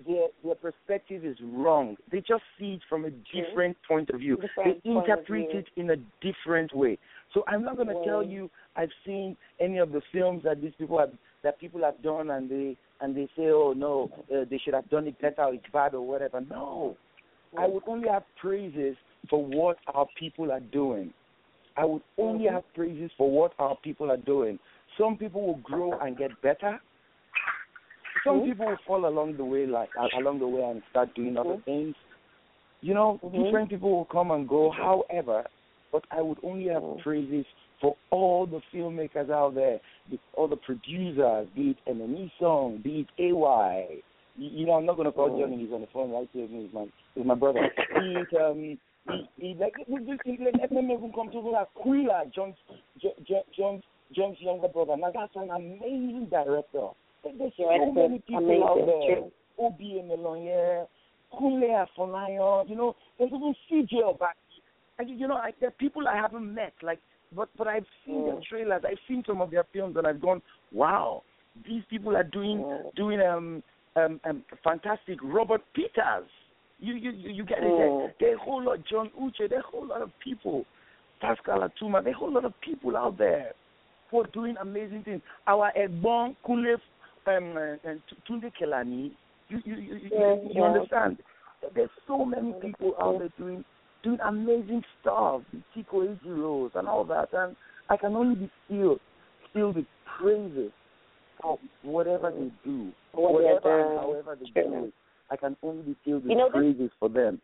their 0.06 0.28
their 0.44 0.56
perspective 0.56 1.24
is 1.24 1.38
wrong. 1.42 1.96
They 2.12 2.20
just 2.20 2.44
see 2.60 2.74
it 2.74 2.82
from 2.90 3.06
a 3.06 3.12
different 3.34 3.78
point 3.88 4.10
of 4.10 4.20
view. 4.20 4.38
Different 4.38 4.84
they 4.84 4.90
interpret 4.90 5.52
view. 5.52 5.60
it 5.60 5.68
in 5.78 5.92
a 5.92 5.96
different 6.22 6.76
way. 6.76 6.98
So 7.34 7.44
I'm 7.48 7.64
not 7.64 7.76
going 7.76 7.88
to 7.88 8.04
tell 8.06 8.24
you 8.24 8.50
I've 8.76 8.90
seen 9.06 9.38
any 9.60 9.78
of 9.78 9.92
the 9.92 10.02
films 10.12 10.44
that 10.44 10.62
these 10.62 10.74
people 10.78 11.00
have 11.00 11.12
that 11.44 11.60
people 11.60 11.82
have 11.82 12.02
done 12.02 12.32
and 12.32 12.50
they 12.50 12.78
and 13.02 13.16
they 13.16 13.28
say 13.38 13.48
oh 13.48 13.74
no 13.76 14.12
uh, 14.34 14.46
they 14.50 14.58
should 14.58 14.74
have 14.74 14.90
done 14.90 15.08
it 15.08 15.20
better 15.22 15.44
or 15.44 15.54
it's 15.54 15.66
bad 15.72 15.94
or 15.94 16.06
whatever. 16.06 16.42
No, 16.42 16.98
I 17.58 17.68
would 17.68 17.84
only 17.88 18.10
have 18.10 18.24
praises 18.40 18.98
for 19.30 19.44
what 19.44 19.78
our 19.94 20.08
people 20.20 20.52
are 20.52 20.60
doing. 20.60 21.14
I 21.78 21.86
would 21.86 22.04
only 22.18 22.46
Mhm. 22.46 22.54
have 22.54 22.74
praises 22.74 23.12
for 23.18 23.30
what 23.30 23.54
our 23.60 23.76
people 23.78 24.12
are 24.12 24.18
doing. 24.18 24.60
Some 24.98 25.18
people 25.18 25.46
will 25.46 25.58
grow 25.58 25.94
and 26.00 26.18
get 26.18 26.40
better. 26.42 26.80
Some 28.26 28.42
people 28.44 28.66
will 28.66 28.80
fall 28.86 29.08
along 29.08 29.38
the 29.38 29.46
way, 29.46 29.66
like 29.66 29.90
along 30.18 30.40
the 30.40 30.48
way, 30.48 30.64
and 30.64 30.82
start 30.90 31.14
doing 31.16 31.38
other 31.38 31.58
things. 31.66 31.96
You 32.82 32.94
know, 32.94 33.20
Mhm. 33.24 33.44
different 33.44 33.70
people 33.70 33.92
will 33.92 34.06
come 34.06 34.32
and 34.32 34.48
go. 34.48 34.70
However, 34.70 35.46
but 35.92 36.04
I 36.12 36.22
would 36.22 36.40
only 36.44 36.68
have 36.68 36.84
Mhm. 36.84 37.00
praises 37.00 37.46
for 37.80 37.96
all 38.12 38.46
the 38.46 38.62
filmmakers 38.74 39.30
out 39.30 39.56
there, 39.56 39.80
the, 40.10 40.20
all 40.34 40.48
the 40.48 40.58
producers, 40.58 41.48
be 41.56 41.72
it 41.72 41.78
Emem 41.88 42.16
Isong, 42.18 42.82
be 42.84 43.02
it 43.02 43.08
AY. 43.18 44.02
You, 44.38 44.50
you 44.50 44.66
know, 44.66 44.74
I'm 44.74 44.86
not 44.86 44.96
going 44.98 45.06
to 45.06 45.12
call 45.12 45.30
Mhm. 45.30 45.40
Johnny. 45.40 45.58
He's 45.58 45.72
on 45.72 45.82
the 45.82 45.88
phone 45.88 46.12
right 46.12 46.28
here 46.34 46.44
with 46.44 46.52
me. 46.52 46.64
He's 46.64 46.74
my, 46.74 46.88
he's 47.16 47.26
my 47.26 47.36
brother. 47.36 47.70
Be 47.98 48.16
it 48.16 48.34
um, 48.34 48.60
he, 48.60 48.80
he 49.38 49.54
like 49.56 49.78
we 49.88 50.00
just 50.06 50.22
he, 50.26 50.38
let 50.38 50.72
me 50.72 50.94
even 50.94 51.14
come 51.14 51.30
to 51.32 51.40
like 51.40 51.68
Quilla, 51.76 52.32
John's 52.34 52.58
Jo- 52.98 53.16
Jo- 53.24 53.46
John's 53.56 53.84
John's 54.12 54.40
younger 54.42 54.68
brother. 54.68 54.98
Now 54.98 55.12
that's 55.12 55.36
an 55.36 55.50
amazing 55.52 56.28
director. 56.30 56.90
There- 57.26 57.34
There's 57.38 57.54
so 57.58 57.92
many 57.92 58.20
people 58.20 58.38
amazing, 58.46 58.64
out 58.64 58.86
there. 58.86 59.16
true. 59.16 59.32
Obi 59.58 60.02
Emelonye, 60.04 60.88
Kunle 61.34 61.86
Afolayan, 61.98 62.70
you 62.70 62.76
know, 62.76 62.96
there's 63.18 63.32
even 63.34 63.56
CJ 63.70 64.02
Obasi. 64.04 64.62
And 65.00 65.10
you 65.10 65.28
know, 65.28 65.36
I, 65.36 65.52
there 65.60 65.70
are 65.70 65.80
people 65.80 66.08
I 66.08 66.16
haven't 66.16 66.54
met, 66.54 66.74
like, 66.82 67.00
but 67.36 67.50
but 67.58 67.68
I've 67.68 67.86
seen 68.06 68.26
their 68.26 68.36
Mm. 68.36 68.44
trailers, 68.44 68.84
I've 68.88 69.00
seen 69.08 69.24
some 69.26 69.42
of 69.42 69.50
their 69.52 69.64
films, 69.74 69.98
and 69.98 70.06
I've 70.08 70.22
gone, 70.22 70.42
wow, 70.72 71.24
these 71.68 71.84
people 71.90 72.16
are 72.16 72.24
doing 72.24 72.60
Mm. 72.60 72.96
doing 72.96 73.20
um 73.22 73.64
um 73.96 74.20
um 74.26 74.44
fantastic. 74.64 75.18
Robert 75.24 75.62
Peters, 75.74 76.30
you 76.80 76.94
you 76.96 77.12
you, 77.12 77.44
get 77.44 77.60
it? 77.60 77.64
Mm. 77.66 78.14
there 78.20 78.32
are 78.32 78.36
a 78.36 78.38
whole 78.40 78.62
lot. 78.64 78.80
John 78.86 79.10
Uche, 79.20 79.50
there 79.50 79.60
are 79.60 79.62
a 79.62 79.72
whole 79.72 79.86
lot 79.86 80.02
of 80.02 80.12
people. 80.20 80.66
Pascal 81.22 81.60
Atuma, 81.68 82.04
there 82.04 82.14
are 82.14 82.16
a 82.16 82.20
whole 82.20 82.32
lot 82.32 82.46
of 82.46 82.54
people 82.62 82.96
out 82.98 83.18
there 83.18 83.54
who 84.12 84.22
are 84.22 84.28
doing 84.28 84.56
amazing 84.62 85.04
things. 85.04 85.22
Our 85.48 85.72
Egbon 85.78 86.36
Kunle 86.46 86.76
um, 87.28 87.56
uh, 87.58 87.90
Tunde 88.30 88.52
Kelani, 88.60 89.12
you 89.50 89.60
you 89.66 89.76
you, 89.76 89.96
you, 89.96 90.10
Yeah, 90.12 90.36
you 90.36 90.50
yeah. 90.54 90.64
understand? 90.64 91.18
There's 91.74 91.90
so 92.08 92.26
many 92.26 92.54
people 92.62 92.94
out 93.02 93.20
there 93.20 93.30
doing 93.38 93.64
doing 94.04 94.20
amazing 94.24 94.84
stuff, 95.02 95.42
Chico 95.74 96.16
Rose 96.26 96.72
and 96.76 96.88
all 96.88 97.04
that, 97.06 97.30
and 97.34 97.56
I 97.90 97.98
can 97.98 98.16
only 98.16 98.36
be 98.36 98.52
filled 98.68 99.00
filled 99.54 99.78
with 99.78 99.86
praises 100.20 100.72
for 101.42 101.58
whatever 101.82 102.32
they 102.32 102.52
do, 102.64 102.92
What 103.14 103.34
whatever 103.34 103.82
and 103.92 104.00
however 104.00 104.38
they 104.40 104.62
do 104.62 104.86
it. 104.86 104.94
I 105.32 105.36
can 105.38 105.58
only 105.64 105.82
be 105.84 105.96
filled 106.06 106.24
with 106.24 106.32
You 106.32 106.38
know, 106.38 106.46
this- 106.50 106.54
praises 106.54 106.92
for 107.00 107.10
them. 107.10 107.42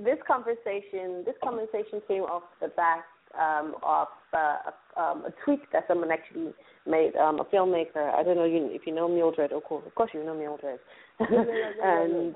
this 0.00 0.18
conversation 0.26 1.22
this 1.24 1.36
conversation 1.44 2.00
came 2.08 2.22
off 2.22 2.42
the 2.60 2.68
back 2.68 3.04
um, 3.38 3.74
of 3.82 4.08
uh, 4.32 5.00
um, 5.00 5.24
a 5.24 5.32
tweet 5.44 5.60
that 5.72 5.84
someone 5.88 6.10
actually 6.10 6.52
made. 6.86 7.16
Um, 7.16 7.40
a 7.40 7.44
filmmaker. 7.44 8.14
I 8.14 8.22
don't 8.22 8.36
know 8.36 8.44
you, 8.44 8.68
if 8.72 8.82
you 8.86 8.94
know 8.94 9.08
Mildred. 9.08 9.52
Of 9.52 9.64
course, 9.64 9.84
of 9.86 9.94
course 9.94 10.10
you 10.14 10.24
know 10.24 10.34
Mildred. 10.34 10.78
Yeah, 11.20 11.26
yeah, 11.30 11.44
yeah, 11.46 11.70
yeah, 11.78 12.02
and 12.02 12.34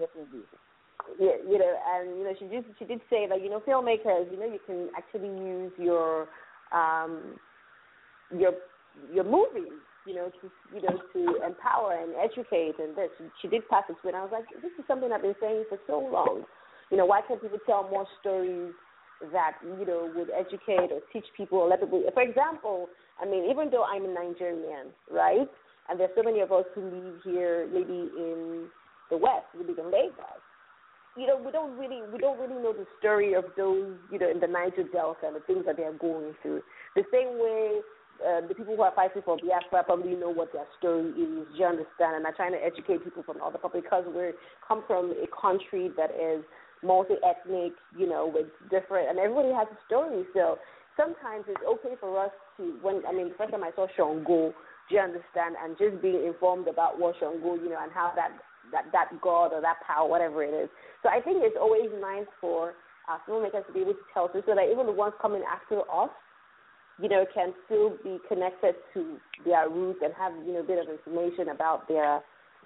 yeah, 1.19 1.37
you 1.49 1.59
know, 1.59 1.75
and 1.95 2.19
you 2.19 2.25
know, 2.25 2.35
she 2.39 2.47
did 2.47 2.65
she 2.79 2.85
did 2.85 3.01
say 3.11 3.27
that 3.29 3.43
you 3.43 3.51
know 3.51 3.61
filmmakers, 3.67 4.31
you 4.31 4.39
know, 4.39 4.47
you 4.47 4.61
can 4.67 4.89
actually 4.97 5.29
use 5.29 5.73
your 5.79 6.29
um 6.73 7.39
your 8.37 8.53
your 9.13 9.25
movies, 9.25 9.73
you 10.07 10.15
know, 10.15 10.31
to 10.41 10.51
you 10.75 10.83
know 10.83 11.01
to 11.13 11.45
empower 11.45 11.99
and 12.01 12.13
educate 12.17 12.75
and 12.79 12.97
this. 12.97 13.11
She, 13.19 13.25
she 13.43 13.49
did 13.49 13.69
pass 13.69 13.85
it 13.89 13.97
to 14.01 14.07
me, 14.07 14.13
and 14.13 14.17
I 14.17 14.23
was 14.23 14.33
like, 14.33 14.63
this 14.63 14.73
is 14.79 14.85
something 14.87 15.11
I've 15.13 15.23
been 15.23 15.35
saying 15.41 15.65
for 15.69 15.79
so 15.87 15.99
long. 15.99 16.45
You 16.91 16.97
know, 16.97 17.07
why 17.07 17.21
can't 17.27 17.41
people 17.41 17.59
tell 17.67 17.89
more 17.89 18.07
stories 18.21 18.73
that 19.33 19.59
you 19.63 19.87
know 19.87 20.11
would 20.15 20.31
educate 20.31 20.93
or 20.93 21.01
teach 21.13 21.27
people 21.37 21.59
or 21.59 21.69
let 21.69 21.81
people? 21.81 22.03
For 22.15 22.23
example, 22.23 22.89
I 23.21 23.27
mean, 23.27 23.51
even 23.51 23.71
though 23.71 23.85
I'm 23.85 24.05
a 24.05 24.09
Nigerian, 24.13 24.89
right, 25.11 25.49
and 25.89 26.01
there's 26.01 26.11
so 26.17 26.23
many 26.23 26.41
of 26.41 26.53
us 26.53 26.65
who 26.75 26.83
live 26.83 27.21
here, 27.25 27.69
maybe 27.73 28.11
in 28.17 28.67
the 29.11 29.17
West, 29.17 29.47
we 29.59 29.67
live 29.67 29.79
in 29.79 29.87
Lagos 29.87 30.41
you 31.17 31.27
know, 31.27 31.37
we 31.45 31.51
don't 31.51 31.77
really 31.77 32.01
we 32.13 32.19
don't 32.19 32.39
really 32.39 32.63
know 32.63 32.73
the 32.73 32.87
story 32.99 33.35
of 33.35 33.45
those, 33.57 33.97
you 34.13 34.19
know, 34.19 34.31
in 34.31 34.39
the 34.39 34.47
Niger 34.47 34.85
Delta 34.93 35.27
and 35.27 35.37
the 35.37 35.41
things 35.41 35.65
that 35.67 35.77
they 35.77 35.83
are 35.83 35.93
going 35.93 36.35
through. 36.41 36.63
The 36.95 37.03
same 37.13 37.35
way 37.39 37.81
uh, 38.21 38.47
the 38.47 38.55
people 38.55 38.77
who 38.77 38.83
are 38.83 38.93
fighting 38.95 39.23
for 39.25 39.37
Biafra 39.37 39.85
probably 39.85 40.15
know 40.15 40.31
what 40.31 40.53
their 40.53 40.67
story 40.79 41.09
is. 41.09 41.15
Do 41.17 41.47
you 41.55 41.65
understand? 41.65 42.17
And 42.17 42.27
I'm 42.27 42.35
trying 42.35 42.53
to 42.53 42.63
educate 42.63 43.03
people 43.03 43.23
from 43.23 43.41
other 43.43 43.59
because 43.73 44.05
we 44.07 44.33
come 44.67 44.85
from 44.87 45.13
a 45.13 45.27
country 45.41 45.91
that 45.97 46.11
is 46.11 46.45
multi-ethnic, 46.83 47.73
you 47.97 48.09
know, 48.09 48.31
with 48.33 48.47
different, 48.71 49.11
and 49.11 49.19
everybody 49.19 49.53
has 49.53 49.69
a 49.71 49.79
story. 49.87 50.25
So 50.35 50.59
sometimes 50.97 51.45
it's 51.49 51.61
okay 51.63 51.95
for 52.01 52.19
us 52.19 52.33
to, 52.57 52.77
when 52.83 53.03
I 53.07 53.13
mean, 53.13 53.29
the 53.29 53.35
first 53.37 53.53
time 53.53 53.65
I 53.65 53.71
saw 53.77 53.87
Shango, 53.97 54.53
do 54.53 54.91
you 54.91 55.01
understand? 55.01 55.57
And 55.63 55.79
just 55.79 56.03
being 56.03 56.25
informed 56.27 56.69
about 56.69 56.99
what 56.99 57.15
Shango, 57.21 57.55
you 57.55 57.71
know, 57.71 57.79
and 57.81 57.93
how 57.93 58.13
that 58.17 58.33
that 58.73 58.93
that 58.93 59.09
God 59.21 59.53
or 59.53 59.61
that 59.61 59.77
power, 59.87 60.09
whatever 60.09 60.43
it 60.43 60.55
is. 60.55 60.69
So 61.03 61.09
I 61.09 61.21
think 61.21 61.39
it's 61.41 61.57
always 61.59 61.91
nice 62.01 62.29
for 62.41 62.75
uh, 63.09 63.19
filmmakers 63.29 63.67
to 63.67 63.73
be 63.73 63.81
able 63.81 63.95
to 63.95 64.07
tell 64.13 64.25
us 64.25 64.31
so 64.35 64.55
that 64.55 64.69
even 64.71 64.87
the 64.87 64.93
ones 64.93 65.15
coming 65.21 65.43
after 65.49 65.81
us, 65.91 66.11
you 67.01 67.09
know, 67.09 67.25
can 67.35 67.55
still 67.67 67.97
be 68.05 68.19
connected 68.29 68.75
to 68.95 69.17
their 69.45 69.69
roots 69.69 70.01
and 70.03 70.13
have 70.15 70.33
you 70.45 70.53
know 70.53 70.61
a 70.61 70.67
bit 70.67 70.79
of 70.79 70.89
information 70.89 71.49
about 71.49 71.89
their 71.89 72.21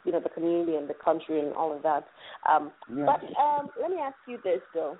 you 0.04 0.12
know 0.12 0.20
the 0.20 0.28
community 0.28 0.76
and 0.76 0.88
the 0.88 0.94
country 0.94 1.40
and 1.40 1.52
all 1.54 1.74
of 1.74 1.82
that. 1.82 2.06
Um, 2.48 2.72
Yeah. 2.88 3.06
But 3.06 3.22
um, 3.40 3.70
let 3.80 3.90
me 3.90 3.98
ask 3.98 4.16
you 4.26 4.38
this 4.44 4.60
though: 4.72 4.98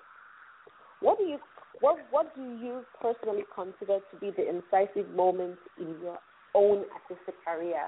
what 1.00 1.18
do 1.18 1.24
you 1.24 1.38
what 1.80 1.98
what 2.10 2.34
do 2.34 2.42
you 2.42 2.84
personally 3.00 3.44
consider 3.54 3.98
to 4.10 4.16
be 4.20 4.30
the 4.30 4.48
incisive 4.48 5.10
moment 5.14 5.58
in 5.78 5.96
your 6.02 6.18
own 6.54 6.84
artistic 6.94 7.34
career? 7.44 7.86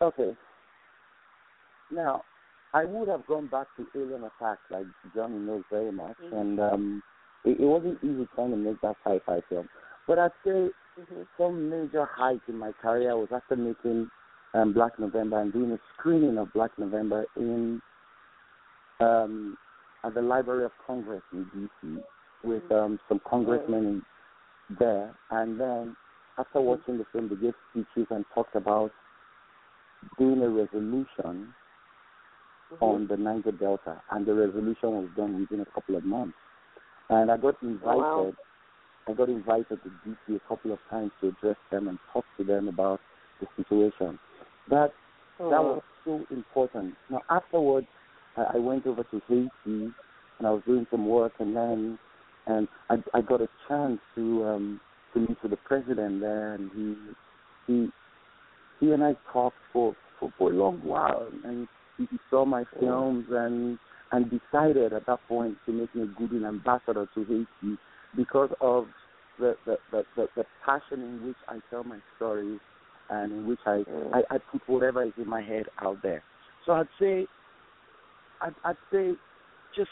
Okay. 0.00 0.36
Now, 1.90 2.24
I 2.72 2.84
would 2.84 3.08
have 3.08 3.26
gone 3.26 3.46
back 3.46 3.68
to 3.76 3.86
Alien 3.94 4.24
Attack, 4.24 4.58
like 4.70 4.86
Johnny 5.14 5.38
knows 5.38 5.62
very 5.70 5.92
much, 5.92 6.18
Mhm. 6.20 6.32
and 6.32 6.60
um, 6.60 7.02
it, 7.44 7.60
it 7.60 7.64
wasn't 7.64 8.02
easy 8.02 8.26
trying 8.34 8.50
to 8.50 8.56
make 8.56 8.80
that 8.80 8.96
sci-fi 9.04 9.40
film. 9.48 9.68
But 10.06 10.18
I'd 10.18 10.32
say 10.44 10.70
Mm-hmm. 10.98 11.22
some 11.36 11.70
major 11.70 12.04
height 12.04 12.40
in 12.46 12.56
my 12.56 12.70
career 12.80 13.16
was 13.16 13.28
after 13.34 13.56
making 13.56 14.08
um, 14.54 14.72
Black 14.72 14.96
November 14.98 15.40
and 15.40 15.52
doing 15.52 15.72
a 15.72 15.78
screening 15.98 16.38
of 16.38 16.52
Black 16.52 16.70
November 16.78 17.26
in 17.36 17.82
um, 19.00 19.56
at 20.04 20.14
the 20.14 20.22
Library 20.22 20.64
of 20.64 20.70
Congress 20.86 21.22
in 21.32 21.44
D.C. 21.52 21.96
with 22.44 22.62
um, 22.70 23.00
some 23.08 23.20
congressmen 23.28 23.84
in 23.86 24.02
there, 24.78 25.12
and 25.30 25.58
then 25.58 25.96
after 26.38 26.60
watching 26.60 26.98
the 26.98 27.06
film, 27.12 27.28
they 27.28 27.36
gave 27.36 27.54
speeches 27.70 28.06
and 28.10 28.24
talked 28.34 28.54
about 28.54 28.92
doing 30.18 30.42
a 30.42 30.48
resolution 30.48 31.52
on 32.80 33.06
the 33.08 33.16
Niger 33.16 33.52
Delta, 33.52 34.00
and 34.10 34.26
the 34.26 34.34
resolution 34.34 34.90
was 34.90 35.08
done 35.16 35.40
within 35.40 35.60
a 35.60 35.66
couple 35.66 35.96
of 35.96 36.04
months. 36.04 36.36
And 37.08 37.30
I 37.30 37.36
got 37.36 37.56
invited. 37.62 37.98
Wow. 37.98 38.32
I 39.06 39.12
got 39.12 39.28
invited 39.28 39.66
to 39.82 39.90
DC 40.06 40.36
a 40.36 40.48
couple 40.48 40.72
of 40.72 40.78
times 40.90 41.10
to 41.20 41.28
address 41.28 41.56
them 41.70 41.88
and 41.88 41.98
talk 42.12 42.24
to 42.38 42.44
them 42.44 42.68
about 42.68 43.00
the 43.40 43.46
situation. 43.56 44.18
That 44.70 44.92
that 45.38 45.62
was 45.62 45.82
so 46.04 46.24
important. 46.30 46.94
Now 47.10 47.20
afterwards, 47.28 47.86
I, 48.36 48.54
I 48.54 48.58
went 48.58 48.86
over 48.86 49.02
to 49.02 49.20
Haiti 49.28 49.50
and 49.66 50.46
I 50.46 50.50
was 50.50 50.62
doing 50.66 50.86
some 50.90 51.06
work, 51.06 51.32
and 51.38 51.54
then 51.54 51.98
and 52.46 52.68
I 52.88 52.96
I 53.12 53.20
got 53.20 53.40
a 53.40 53.48
chance 53.68 54.00
to 54.14 54.44
um 54.44 54.80
to 55.12 55.20
meet 55.20 55.36
with 55.42 55.50
the 55.50 55.58
president 55.58 56.20
there, 56.20 56.54
and 56.54 56.70
he 56.74 56.96
he 57.66 57.88
he 58.80 58.92
and 58.92 59.04
I 59.04 59.16
talked 59.32 59.56
for 59.72 59.94
for, 60.18 60.32
for 60.38 60.50
a 60.50 60.54
long 60.54 60.78
while, 60.82 61.28
and 61.44 61.68
he, 61.98 62.06
he 62.10 62.18
saw 62.30 62.44
my 62.44 62.64
films 62.80 63.26
and 63.30 63.78
and 64.12 64.30
decided 64.30 64.92
at 64.92 65.06
that 65.06 65.20
point 65.28 65.56
to 65.66 65.72
make 65.72 65.94
me 65.94 66.02
a 66.02 66.06
good 66.06 66.44
ambassador 66.44 67.06
to 67.14 67.24
Haiti 67.24 67.78
because 68.16 68.50
of 68.60 68.86
the 69.38 69.56
the, 69.66 69.76
the, 69.90 70.28
the, 70.36 70.44
passion 70.64 71.02
in 71.02 71.26
which 71.26 71.36
I 71.48 71.58
tell 71.70 71.84
my 71.84 71.98
stories 72.16 72.60
and 73.10 73.32
in 73.32 73.46
which 73.46 73.58
I, 73.66 73.82
mm. 73.88 74.14
I, 74.14 74.34
I 74.34 74.38
put 74.50 74.62
whatever 74.66 75.02
is 75.04 75.12
in 75.16 75.28
my 75.28 75.42
head 75.42 75.66
out 75.82 75.98
there. 76.02 76.22
So 76.64 76.72
I'd 76.72 76.88
say 77.00 77.26
I'd, 78.40 78.54
I'd 78.64 78.76
say 78.92 79.12
just 79.76 79.90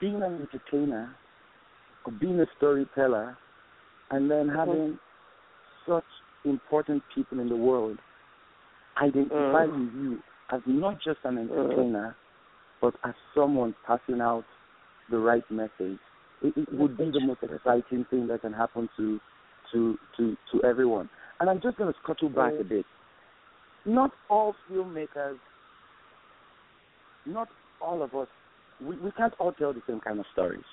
being 0.00 0.22
an 0.22 0.46
entertainer 0.46 1.14
or 2.04 2.12
being 2.12 2.40
a 2.40 2.46
storyteller 2.56 3.36
and 4.10 4.30
then 4.30 4.46
mm-hmm. 4.46 4.56
having 4.56 4.98
such 5.86 6.04
important 6.44 7.02
people 7.14 7.40
in 7.40 7.48
the 7.48 7.56
world 7.56 7.98
identify 9.02 9.66
mm. 9.66 9.72
with 9.72 9.94
you 9.94 10.18
as 10.52 10.60
not 10.66 10.98
just 11.04 11.18
an 11.24 11.36
mm. 11.36 11.50
entertainer 11.50 12.16
but 12.80 12.94
as 13.04 13.14
someone 13.34 13.74
passing 13.86 14.20
out 14.20 14.44
the 15.10 15.18
right 15.18 15.42
message. 15.50 15.98
It, 16.42 16.54
it 16.56 16.72
would 16.72 16.96
be 16.96 17.10
the 17.10 17.20
most 17.20 17.40
exciting 17.42 18.04
thing 18.10 18.26
that 18.28 18.42
can 18.42 18.52
happen 18.52 18.88
to 18.96 19.18
to 19.72 19.98
to 20.16 20.36
to 20.52 20.62
everyone. 20.64 21.08
And 21.40 21.48
I'm 21.50 21.60
just 21.60 21.76
going 21.76 21.92
to 21.92 21.98
scuttle 22.02 22.28
back 22.28 22.52
a 22.60 22.64
bit. 22.64 22.84
Not 23.84 24.10
all 24.28 24.54
filmmakers, 24.70 25.38
not 27.26 27.48
all 27.80 28.02
of 28.02 28.14
us, 28.14 28.26
we, 28.80 28.96
we 28.96 29.10
can't 29.12 29.32
all 29.38 29.52
tell 29.52 29.72
the 29.72 29.82
same 29.86 30.00
kind 30.00 30.18
of 30.18 30.26
stories. 30.32 30.64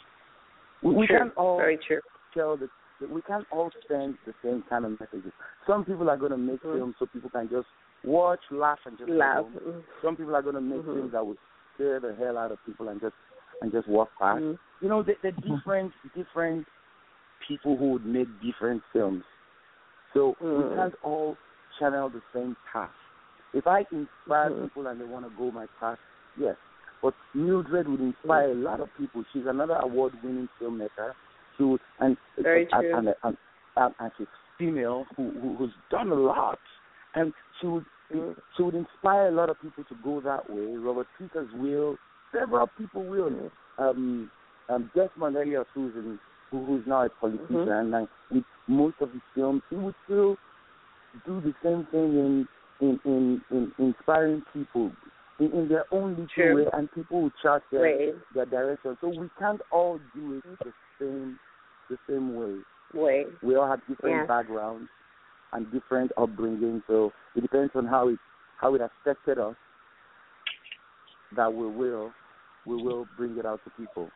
We, 0.82 0.94
we 0.94 1.08
can't 1.08 1.32
all 1.38 1.58
Very 1.58 1.78
true. 1.88 2.02
tell 2.34 2.58
the 2.58 2.68
we 3.12 3.22
can't 3.24 3.46
all 3.52 3.70
send 3.90 4.16
the 4.26 4.34
same 4.44 4.64
kind 4.70 4.86
of 4.86 4.92
messages. 5.00 5.32
Some 5.68 5.84
people 5.84 6.10
are 6.10 6.16
going 6.18 6.32
to 6.32 6.38
make 6.38 6.64
Mhm. 6.64 6.78
films 6.78 6.96
so 6.98 7.06
people 7.08 7.30
can 7.30 7.50
just 7.50 7.68
watch, 8.06 8.40
laugh, 8.52 8.80
and 8.86 8.98
just 8.98 9.10
Laugh. 9.10 9.46
Mm. 9.68 9.84
Some 10.02 10.16
people 10.16 10.34
are 10.36 10.42
going 10.42 10.56
to 10.56 10.62
make 10.62 10.82
Mhm. 10.82 10.94
films 10.94 11.12
that 11.12 11.26
will 11.26 11.38
scare 11.74 12.00
the 12.00 12.16
hell 12.16 12.38
out 12.38 12.52
of 12.52 12.64
people 12.66 12.88
and 12.88 13.02
just 13.02 13.16
and 13.61 13.72
just 13.72 13.88
walk 13.88 14.10
past. 14.19 14.41
Mhm. 14.41 14.60
You 14.82 14.90
know, 14.90 15.03
the, 15.03 15.14
the 15.23 15.32
different 15.32 15.94
different 16.15 16.68
people 17.48 17.77
who 17.77 17.91
would 17.94 18.06
make 18.06 18.27
different 18.41 18.82
films. 18.94 19.23
So 20.14 20.36
we 20.40 20.48
Mhm. 20.48 20.76
can't 20.76 20.95
all 21.03 21.38
channel 21.80 22.10
the 22.10 22.22
same 22.34 22.56
path. 22.72 22.90
If 23.53 23.68
I 23.68 23.86
inspire 23.91 24.49
Mhm. 24.49 24.64
people 24.64 24.88
and 24.88 24.99
they 24.99 25.06
want 25.06 25.26
to 25.26 25.32
go 25.38 25.52
my 25.52 25.68
path, 25.80 25.99
yes. 26.38 26.56
But 27.02 27.14
Mildred 27.34 27.88
would 27.88 27.99
inspire 27.99 28.52
a 28.52 28.56
lot 28.56 28.80
of 28.80 28.90
people. 28.98 29.23
She's 29.32 29.45
another 29.45 29.76
award-winning 29.76 30.49
filmmaker. 30.60 31.14
She 31.57 31.64
would, 31.64 31.82
and 31.99 32.18
Very 32.38 32.68
and, 32.72 32.82
true. 32.82 32.95
and, 32.95 33.15
and, 33.23 33.38
and, 33.77 33.95
and 33.99 34.11
she's 34.18 34.27
female 34.57 35.06
who, 35.15 35.32
who 35.32 35.56
who's 35.56 35.73
done 35.90 36.11
a 36.11 36.15
lot, 36.15 36.60
and 37.14 37.34
she 37.60 37.68
would 37.68 37.86
she 38.56 38.64
would 38.64 38.76
inspire 38.76 39.27
a 39.27 39.32
lot 39.32 39.49
of 39.49 39.60
people 39.61 39.84
to 39.86 39.95
go 40.03 40.22
that 40.22 40.49
way. 40.49 40.77
Robert 40.77 41.07
Peters 41.18 41.52
will, 41.53 41.98
several 42.38 42.68
people 42.78 43.06
will. 43.06 43.52
Um, 43.78 44.30
um, 44.70 44.90
Desmond 44.95 45.36
Elliott, 45.36 45.68
who's 45.74 45.94
in, 45.95 46.20
who, 46.52 46.66
who's 46.66 46.84
now 46.88 47.06
a 47.06 47.10
politician, 47.10 47.68
Mhm. 47.68 47.80
and 47.80 47.91
like, 47.91 48.10
with 48.32 48.44
most 48.68 48.95
of 49.02 49.12
his 49.12 49.22
films, 49.34 49.62
he 49.70 49.76
would 49.76 49.95
still 50.06 50.38
do 51.26 51.41
the 51.41 51.53
same 51.64 51.86
thing 51.91 52.18
in 52.18 52.48
in 52.82 52.99
in, 53.06 53.41
in 53.52 53.72
inspiring 53.78 54.44
people 54.53 54.91
in, 55.40 55.52
in 55.52 55.68
their 55.68 55.86
own 55.91 56.16
little 56.16 56.56
way, 56.56 56.68
and 56.74 56.91
people 56.91 57.22
would 57.24 57.34
chart 57.41 57.64
their 57.72 57.82
Way. 57.82 58.14
their 58.34 58.45
direction. 58.45 58.98
So 59.02 59.10
we 59.10 59.30
can't 59.40 59.62
all 59.72 59.99
do 60.14 60.38
it 60.38 60.44
the 60.60 60.74
same 60.99 61.40
the 61.90 61.98
same 62.10 62.36
way. 62.36 62.60
Way. 62.94 63.28
We 63.41 63.56
all 63.56 63.68
have 63.68 63.82
different 63.88 64.16
Yeah. 64.18 64.26
backgrounds 64.26 64.90
and 65.53 65.72
different 65.72 66.12
upbringing, 66.18 66.82
so 66.88 67.14
it 67.36 67.41
depends 67.41 67.76
on 67.76 67.86
how 67.86 68.10
it 68.10 68.20
how 68.57 68.74
it 68.76 68.82
affected 68.82 69.38
us 69.38 69.56
that 71.36 71.53
we 71.53 71.68
will 71.68 72.14
we 72.66 72.82
will 72.82 73.08
bring 73.18 73.38
it 73.38 73.46
out 73.46 73.62
to 73.64 73.72
people. 73.72 74.10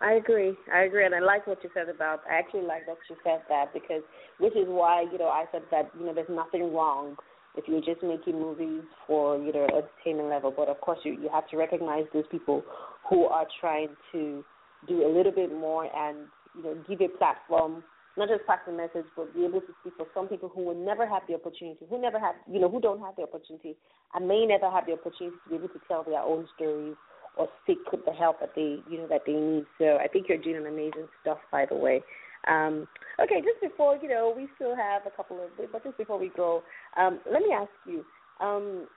I 0.00 0.14
agree. 0.14 0.56
I 0.74 0.82
agree, 0.82 1.06
and 1.06 1.14
I 1.14 1.20
like 1.20 1.46
what 1.46 1.62
you 1.62 1.70
said 1.72 1.88
about. 1.88 2.22
I 2.28 2.34
actually 2.34 2.62
like 2.62 2.86
that 2.86 2.96
you 3.08 3.16
said 3.22 3.42
that 3.48 3.72
because, 3.72 4.02
which 4.38 4.56
is 4.56 4.66
why 4.66 5.06
you 5.12 5.16
know 5.16 5.28
I 5.28 5.44
said 5.52 5.62
that 5.70 5.90
you 5.98 6.06
know 6.06 6.12
there's 6.12 6.28
nothing 6.28 6.74
wrong 6.74 7.16
if 7.56 7.64
you're 7.68 7.80
just 7.80 8.02
making 8.02 8.34
movies 8.40 8.82
for 9.06 9.38
you 9.38 9.52
know 9.52 9.64
entertainment 9.64 10.28
level, 10.28 10.52
but 10.54 10.68
of 10.68 10.80
course 10.80 10.98
you 11.04 11.12
you 11.12 11.28
have 11.32 11.48
to 11.50 11.56
recognize 11.56 12.04
those 12.12 12.24
people 12.32 12.64
who 13.08 13.26
are 13.26 13.46
trying 13.60 13.90
to 14.10 14.44
do 14.88 15.06
a 15.06 15.10
little 15.10 15.30
bit 15.30 15.52
more 15.52 15.84
and 15.84 16.18
you 16.56 16.64
know 16.64 16.76
give 16.88 17.00
a 17.00 17.08
platform, 17.16 17.84
not 18.16 18.28
just 18.28 18.44
pass 18.44 18.58
the 18.66 18.72
message, 18.72 19.06
but 19.16 19.32
be 19.34 19.44
able 19.44 19.60
to 19.60 19.72
speak 19.82 19.92
for 19.96 20.06
some 20.12 20.26
people 20.26 20.50
who 20.52 20.64
will 20.64 20.84
never 20.84 21.06
have 21.06 21.22
the 21.28 21.34
opportunity, 21.34 21.86
who 21.88 22.02
never 22.02 22.18
have 22.18 22.34
you 22.50 22.58
know 22.58 22.68
who 22.68 22.80
don't 22.80 23.00
have 23.00 23.14
the 23.14 23.22
opportunity 23.22 23.76
and 24.14 24.26
may 24.26 24.44
never 24.46 24.68
have 24.68 24.84
the 24.86 24.94
opportunity 24.94 25.36
to 25.44 25.50
be 25.50 25.54
able 25.54 25.68
to 25.68 25.80
tell 25.86 26.02
their 26.02 26.22
own 26.22 26.48
stories 26.56 26.96
or 27.36 27.48
seek 27.66 27.78
the 27.90 28.12
help 28.12 28.40
that 28.40 28.52
they 28.54 28.78
you 28.90 28.98
know 28.98 29.06
that 29.08 29.22
they 29.26 29.32
need. 29.32 29.64
So 29.78 29.98
I 30.02 30.08
think 30.08 30.28
you're 30.28 30.38
doing 30.38 30.66
amazing 30.66 31.08
stuff, 31.20 31.38
by 31.50 31.66
the 31.66 31.76
way. 31.76 32.02
Um, 32.48 32.88
okay, 33.22 33.40
just 33.40 33.60
before 33.60 33.96
you 34.02 34.08
know, 34.08 34.32
we 34.36 34.48
still 34.56 34.74
have 34.74 35.02
a 35.06 35.10
couple 35.10 35.42
of, 35.42 35.50
but 35.70 35.84
just 35.84 35.96
before 35.96 36.18
we 36.18 36.30
go, 36.36 36.62
um, 36.96 37.20
let 37.30 37.40
me 37.42 37.52
ask 37.54 37.70
you, 37.86 38.04
um, 38.40 38.88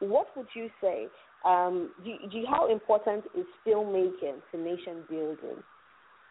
what 0.00 0.28
would 0.36 0.46
you 0.54 0.70
say? 0.80 1.06
Um, 1.44 1.90
do, 2.04 2.12
do, 2.30 2.44
how 2.48 2.70
important 2.70 3.24
is 3.36 3.44
filmmaking 3.66 4.40
to 4.50 4.58
nation 4.58 5.04
building? 5.10 5.62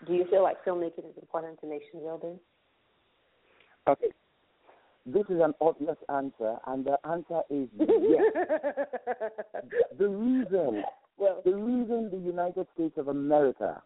Do 0.07 0.13
you 0.13 0.25
feel 0.29 0.41
like 0.41 0.63
filmmaking 0.65 1.09
is 1.09 1.17
important 1.21 1.59
to 1.61 1.67
nation 1.67 1.99
building? 2.01 2.39
Okay. 3.87 4.07
This 5.05 5.23
is 5.29 5.41
an 5.41 5.53
obvious 5.59 5.97
answer, 6.09 6.57
and 6.67 6.85
the 6.85 6.97
answer 7.09 7.41
is 7.49 7.67
yes. 7.79 8.21
the 9.97 10.07
reason, 10.07 10.83
well, 11.22 11.41
the 11.45 11.56
reason 11.56 12.10
the 12.11 12.18
United 12.18 12.68
States 12.73 12.95
of 12.98 13.07
America 13.07 13.81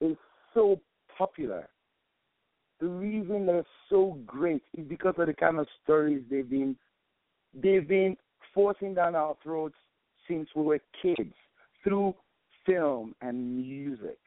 is 0.00 0.16
so 0.52 0.78
popular 1.16 1.68
the 2.80 2.86
reason 2.86 3.46
they're 3.46 3.64
so 3.88 4.18
great 4.26 4.62
is 4.76 4.86
because 4.86 5.14
of 5.18 5.26
the 5.26 5.34
kind 5.34 5.58
of 5.58 5.66
stories 5.82 6.22
they've 6.30 6.48
been 6.48 6.76
they've 7.54 7.88
been 7.88 8.16
forcing 8.52 8.94
down 8.94 9.14
our 9.14 9.36
throats 9.42 9.76
since 10.28 10.48
we 10.54 10.62
were 10.62 10.80
kids 11.00 11.32
through 11.82 12.14
film 12.66 13.14
and 13.22 13.56
music. 13.56 14.18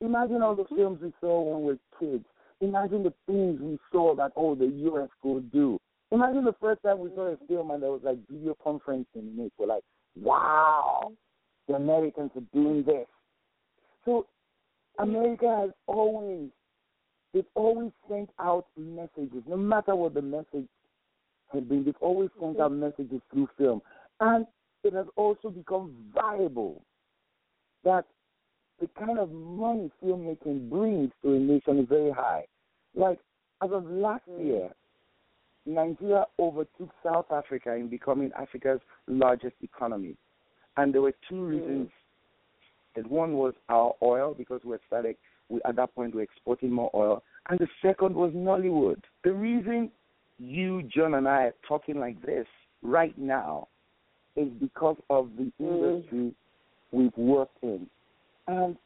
Imagine 0.00 0.42
all 0.42 0.56
the 0.56 0.64
mm-hmm. 0.64 0.76
films 0.76 1.00
we 1.02 1.12
saw 1.20 1.42
when 1.42 1.62
we 1.62 1.72
were 1.72 1.78
kids. 2.00 2.24
Imagine 2.60 3.04
the 3.04 3.12
things 3.26 3.60
we 3.60 3.78
saw 3.92 4.14
that 4.16 4.32
oh 4.36 4.54
the 4.54 4.66
US 4.66 5.08
could 5.22 5.50
do. 5.52 5.78
Imagine 6.10 6.44
the 6.44 6.54
first 6.60 6.82
time 6.82 6.98
we 6.98 7.10
saw 7.14 7.32
a 7.32 7.36
film 7.46 7.70
and 7.70 7.82
there 7.82 7.90
was 7.90 8.00
like 8.02 8.18
video 8.28 8.56
conferencing 8.64 9.06
in 9.14 9.36
it. 9.38 9.52
We're 9.58 9.66
like, 9.66 9.84
wow, 10.20 11.12
the 11.68 11.74
Americans 11.74 12.30
are 12.34 12.42
doing 12.52 12.82
this. 12.84 13.06
So 14.04 14.26
America 14.98 15.62
has 15.62 15.70
always 15.86 16.48
they've 17.32 17.44
always 17.54 17.92
sent 18.08 18.30
out 18.38 18.66
messages, 18.76 19.42
no 19.46 19.56
matter 19.56 19.94
what 19.94 20.14
the 20.14 20.22
message 20.22 20.68
has 21.52 21.62
been, 21.64 21.84
they've 21.84 21.94
always 22.00 22.30
sent 22.40 22.58
out 22.60 22.72
messages 22.72 23.20
through 23.32 23.48
film. 23.56 23.82
And 24.20 24.46
it 24.84 24.94
has 24.94 25.06
also 25.16 25.50
become 25.50 25.94
viable 26.14 26.82
that 27.84 28.04
the 28.80 28.88
kind 28.98 29.18
of 29.18 29.30
money 29.30 29.90
filmmaking 30.02 30.70
brings 30.70 31.10
to 31.22 31.34
a 31.34 31.38
nation 31.38 31.80
is 31.80 31.86
very 31.88 32.10
high. 32.10 32.44
Like, 32.94 33.18
as 33.62 33.70
of 33.72 33.84
last 33.86 34.22
mm. 34.28 34.44
year, 34.44 34.70
Nigeria 35.66 36.24
overtook 36.38 36.90
South 37.04 37.26
Africa 37.30 37.74
in 37.74 37.88
becoming 37.88 38.30
Africa's 38.38 38.80
largest 39.06 39.56
economy. 39.62 40.16
And 40.78 40.94
there 40.94 41.02
were 41.02 41.14
two 41.28 41.34
mm. 41.34 41.48
reasons. 41.50 41.90
And 42.96 43.06
one 43.08 43.34
was 43.34 43.52
our 43.68 43.94
oil, 44.02 44.34
because 44.36 44.62
we 44.64 44.76
started 44.86 45.16
we, 45.50 45.60
at 45.66 45.76
that 45.76 45.94
point, 45.94 46.14
were 46.14 46.22
exporting 46.22 46.72
more 46.72 46.90
oil. 46.94 47.22
And 47.50 47.58
the 47.58 47.68
second 47.82 48.14
was 48.14 48.32
Nollywood. 48.32 49.02
The 49.24 49.32
reason 49.32 49.90
you, 50.38 50.82
John, 50.84 51.14
and 51.14 51.28
I 51.28 51.44
are 51.44 51.54
talking 51.66 51.98
like 51.98 52.24
this 52.24 52.46
right 52.82 53.16
now 53.18 53.68
is 54.36 54.48
because 54.60 54.96
of 55.10 55.30
the 55.36 55.50
mm. 55.60 55.96
industry 55.96 56.32
we've 56.92 57.16
worked 57.16 57.56
in. 57.62 57.86
And 58.46 58.76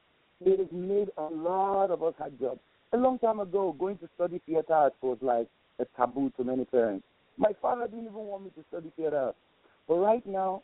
it 0.40 0.58
has 0.58 0.68
made 0.72 1.10
a 1.18 1.22
lot 1.22 1.90
of 1.90 2.02
us 2.02 2.14
have 2.18 2.38
jobs. 2.40 2.60
A 2.92 2.96
long 2.96 3.18
time 3.18 3.40
ago, 3.40 3.76
going 3.78 3.98
to 3.98 4.08
study 4.14 4.40
theater 4.46 4.90
was 5.02 5.18
like 5.20 5.48
a 5.78 5.84
taboo 5.96 6.32
to 6.36 6.44
many 6.44 6.64
parents. 6.64 7.04
My 7.36 7.52
father 7.60 7.86
didn't 7.86 8.06
even 8.06 8.14
want 8.14 8.44
me 8.44 8.50
to 8.56 8.64
study 8.68 8.90
theater. 8.96 9.32
But 9.88 9.94
right 9.96 10.26
now, 10.26 10.62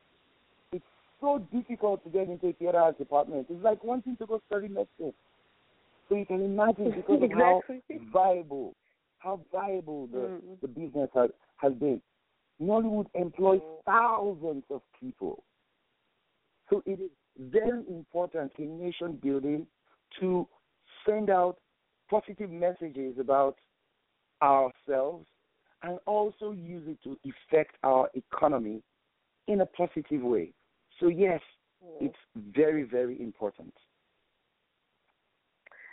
so 1.20 1.46
difficult 1.52 2.04
to 2.04 2.10
get 2.10 2.28
into 2.28 2.48
a 2.48 2.52
theater 2.52 2.78
arts 2.78 2.98
department. 2.98 3.46
It's 3.50 3.62
like 3.62 3.82
wanting 3.84 4.16
to 4.16 4.26
go 4.26 4.40
study 4.46 4.68
medicine. 4.68 5.12
So 6.08 6.14
you 6.14 6.26
can 6.26 6.44
imagine 6.44 6.90
because 6.96 7.22
of 7.22 7.30
how 7.32 7.62
viable, 8.12 8.74
how 9.18 9.40
viable 9.52 10.06
the 10.08 10.18
mm-hmm. 10.18 10.52
the 10.62 10.68
business 10.68 11.10
has 11.14 11.30
has 11.56 11.72
been. 11.74 12.00
Nollywood 12.60 13.06
employs 13.14 13.60
thousands 13.86 14.64
of 14.70 14.82
people. 14.98 15.44
So 16.70 16.82
it 16.86 17.00
is 17.00 17.10
very 17.38 17.84
important 17.88 18.52
in 18.58 18.80
nation 18.80 19.18
building 19.22 19.66
to 20.20 20.46
send 21.06 21.30
out 21.30 21.58
positive 22.10 22.50
messages 22.50 23.16
about 23.20 23.56
ourselves 24.42 25.26
and 25.82 25.98
also 26.06 26.52
use 26.52 26.82
it 26.88 26.98
to 27.04 27.16
affect 27.24 27.76
our 27.84 28.10
economy 28.14 28.82
in 29.46 29.60
a 29.60 29.66
positive 29.66 30.22
way. 30.22 30.52
So 31.00 31.08
yes, 31.08 31.40
mm. 31.84 32.06
it's 32.06 32.16
very, 32.54 32.82
very 32.82 33.20
important. 33.20 33.74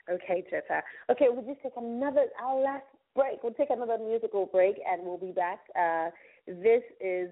Okay, 0.10 0.44
Jeta. 0.52 0.82
Okay, 1.10 1.26
we'll 1.30 1.46
just 1.46 1.62
take 1.64 1.74
another 1.78 2.26
our 2.42 2.62
last 2.62 2.86
break. 3.16 3.44
We'll 3.44 3.54
take 3.54 3.70
another 3.70 3.98
musical 3.98 4.46
break, 4.46 4.76
and 4.90 5.04
we'll 5.04 5.18
be 5.18 5.32
back. 5.32 5.60
Uh, 5.76 6.10
this 6.48 6.84
is 7.00 7.30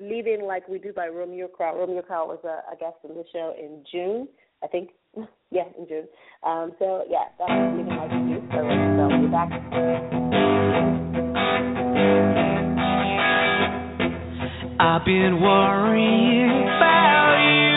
"Living 0.00 0.44
Like 0.46 0.66
We 0.68 0.78
Do" 0.78 0.92
by 0.92 1.08
Romeo 1.08 1.46
Crowell. 1.48 1.80
Romeo 1.80 2.02
Crowell 2.02 2.28
was 2.28 2.40
a, 2.44 2.72
a 2.72 2.76
guest 2.76 2.96
on 3.04 3.14
the 3.14 3.24
show 3.32 3.54
in 3.58 3.84
June, 3.90 4.28
I 4.62 4.66
think. 4.68 4.90
yeah, 5.50 5.64
in 5.78 5.86
June. 5.86 6.08
Um, 6.42 6.72
so 6.78 7.04
yeah, 7.08 7.26
that's 7.38 7.50
"Living 7.50 7.96
Like 7.96 8.10
We 8.10 8.34
Do." 8.34 8.48
So, 8.50 8.56
so 8.56 9.08
we'll 9.08 9.20
be 9.20 9.28
back. 9.28 10.55
I've 14.86 15.04
been 15.04 15.40
worrying 15.40 16.62
about 16.62 17.42
you. 17.42 17.74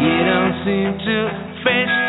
You 0.00 0.24
don't 0.24 0.56
seem 0.64 0.96
to 1.04 1.16
And 1.64 2.01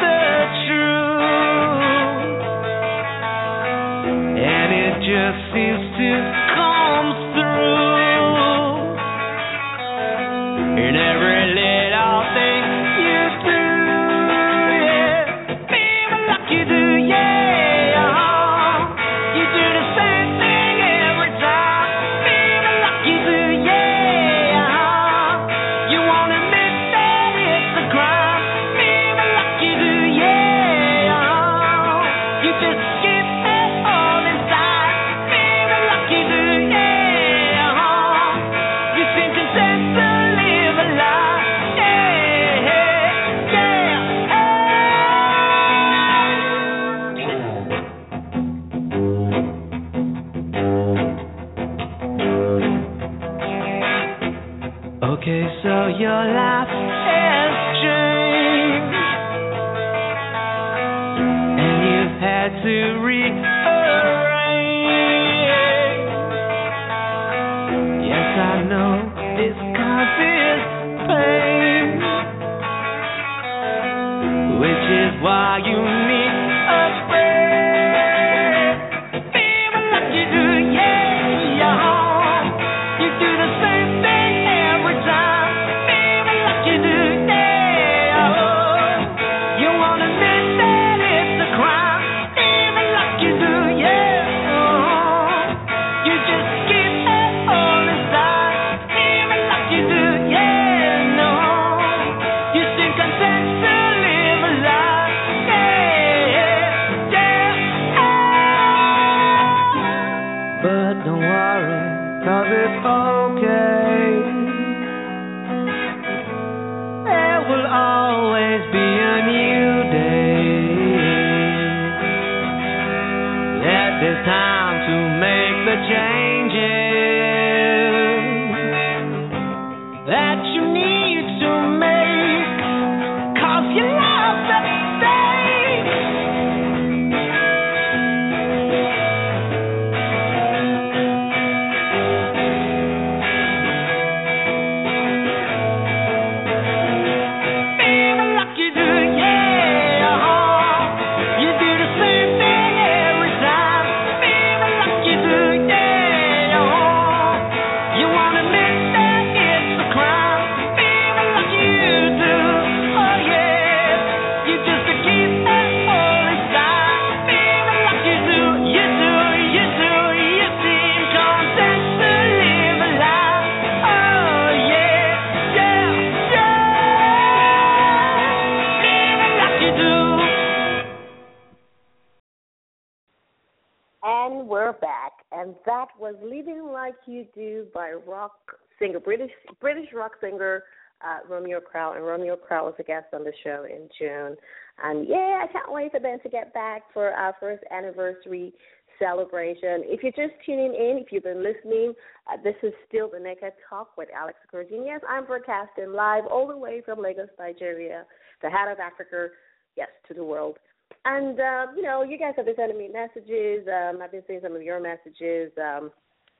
rock 189.93 190.13
singer 190.21 190.63
uh, 191.03 191.19
Romeo 191.29 191.59
Crowell. 191.59 191.95
And 191.95 192.05
Romeo 192.05 192.35
Crowell 192.35 192.67
was 192.67 192.75
a 192.79 192.83
guest 192.83 193.07
on 193.13 193.23
the 193.23 193.33
show 193.43 193.65
in 193.65 193.89
June. 193.99 194.35
And 194.83 195.07
yeah, 195.07 195.43
I 195.43 195.51
can't 195.51 195.71
wait 195.71 195.91
for 195.91 195.99
them 195.99 196.17
to 196.23 196.29
get 196.29 196.53
back 196.53 196.83
for 196.93 197.09
our 197.09 197.35
first 197.39 197.63
anniversary 197.71 198.53
celebration. 198.99 199.83
If 199.85 200.01
you're 200.01 200.27
just 200.27 200.39
tuning 200.45 200.73
in, 200.73 200.99
if 201.03 201.11
you've 201.11 201.23
been 201.23 201.43
listening, 201.43 201.93
uh, 202.31 202.37
this 202.43 202.55
is 202.63 202.73
still 202.87 203.09
the 203.11 203.19
Naked 203.19 203.53
Talk 203.69 203.97
with 203.97 204.09
Alex 204.17 204.37
Okoroji. 204.47 204.85
Yes, 204.85 205.01
I'm 205.07 205.25
broadcasting 205.25 205.93
live 205.93 206.25
all 206.25 206.47
the 206.47 206.57
way 206.57 206.81
from 206.85 207.01
Lagos, 207.01 207.29
Nigeria, 207.37 208.05
the 208.41 208.49
heart 208.49 208.71
of 208.71 208.79
Africa, 208.79 209.27
yes, 209.75 209.89
to 210.07 210.13
the 210.13 210.23
world. 210.23 210.57
And 211.05 211.39
uh, 211.39 211.65
you 211.75 211.81
know, 211.81 212.03
you 212.03 212.17
guys 212.17 212.33
have 212.37 212.45
been 212.45 212.55
sending 212.55 212.77
me 212.77 212.87
messages. 212.87 213.67
Um, 213.67 213.99
I've 214.01 214.11
been 214.11 214.23
seeing 214.27 214.41
some 214.41 214.55
of 214.55 214.61
your 214.61 214.79
messages. 214.79 215.51
Um, 215.57 215.91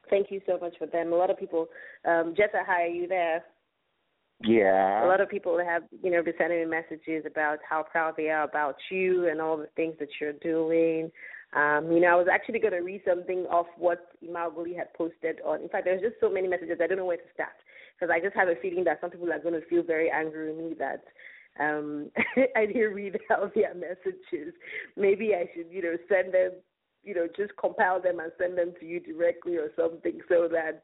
thank 0.10 0.32
you 0.32 0.42
so 0.46 0.58
much 0.60 0.74
for 0.78 0.88
them. 0.88 1.14
A 1.14 1.16
lot 1.16 1.30
of 1.30 1.38
people. 1.38 1.68
Um, 2.06 2.34
Jeta, 2.36 2.66
hi, 2.66 2.84
are 2.84 2.88
you 2.88 3.08
there? 3.08 3.44
Yeah. 4.42 5.06
A 5.06 5.08
lot 5.08 5.22
of 5.22 5.30
people 5.30 5.58
have, 5.64 5.84
you 6.02 6.12
know, 6.12 6.22
been 6.22 6.34
sending 6.38 6.60
me 6.60 6.66
messages 6.66 7.24
about 7.26 7.60
how 7.68 7.84
proud 7.84 8.16
they 8.18 8.30
are 8.30 8.44
about 8.44 8.76
you 8.92 9.30
and 9.30 9.40
all 9.40 9.58
the 9.58 9.70
things 9.76 9.96
that 10.00 10.10
you're 10.20 10.34
doing. 10.34 11.12
Um, 11.56 11.92
you 11.92 12.00
know, 12.00 12.08
I 12.08 12.16
was 12.16 12.28
actually 12.32 12.60
going 12.60 12.74
to 12.74 12.80
read 12.80 13.02
something 13.08 13.46
of 13.52 13.66
what 13.78 14.08
Imaguli 14.28 14.76
had 14.76 14.94
posted 14.96 15.40
on. 15.46 15.62
In 15.62 15.70
fact, 15.70 15.86
there's 15.86 16.02
just 16.02 16.16
so 16.20 16.30
many 16.30 16.48
messages. 16.48 16.80
I 16.84 16.88
don't 16.88 16.98
know 16.98 17.06
where 17.06 17.18
to 17.18 17.34
start 17.34 17.54
because 17.96 18.12
I 18.14 18.20
just 18.20 18.36
have 18.36 18.48
a 18.48 18.56
feeling 18.62 18.84
that 18.86 19.00
some 19.02 19.12
people 19.12 19.32
are 19.32 19.40
going 19.40 19.60
to 19.60 19.68
feel 19.68 19.84
very 19.84 20.10
angry 20.10 20.52
with 20.52 20.66
me 20.66 20.76
that 20.80 21.04
um 21.60 22.10
I 22.56 22.66
didn't 22.66 22.94
read 22.94 23.20
out 23.32 23.54
their 23.54 23.74
messages. 23.76 24.54
Maybe 24.98 25.36
I 25.36 25.48
should, 25.56 25.68
you 25.70 25.84
know, 25.84 25.96
send 26.10 26.34
them, 26.34 26.52
you 27.04 27.14
know, 27.14 27.28
just 27.36 27.56
compile 27.58 28.02
them 28.02 28.20
and 28.20 28.32
send 28.38 28.58
them 28.58 28.74
to 28.80 28.86
you 28.86 29.00
directly 29.00 29.56
or 29.56 29.70
something 29.76 30.20
so 30.30 30.48
that 30.52 30.84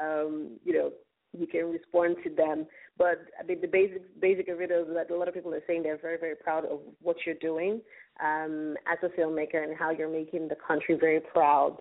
um, 0.00 0.58
you 0.64 0.72
know, 0.72 0.92
you 1.36 1.46
can 1.46 1.70
respond 1.70 2.16
to 2.24 2.30
them. 2.30 2.66
But 2.98 3.22
I 3.40 3.44
mean, 3.46 3.60
the 3.60 3.68
basic 3.68 4.02
basic 4.20 4.48
of 4.48 4.60
it 4.60 4.70
is 4.70 4.86
that 4.94 5.10
a 5.10 5.16
lot 5.16 5.28
of 5.28 5.34
people 5.34 5.54
are 5.54 5.62
saying 5.66 5.82
they're 5.82 5.98
very 5.98 6.18
very 6.18 6.36
proud 6.36 6.64
of 6.64 6.80
what 7.02 7.16
you're 7.24 7.34
doing 7.36 7.80
um, 8.22 8.76
as 8.90 8.98
a 9.02 9.08
filmmaker 9.18 9.62
and 9.62 9.76
how 9.76 9.90
you're 9.90 10.10
making 10.10 10.48
the 10.48 10.56
country 10.66 10.96
very 10.98 11.20
proud. 11.20 11.78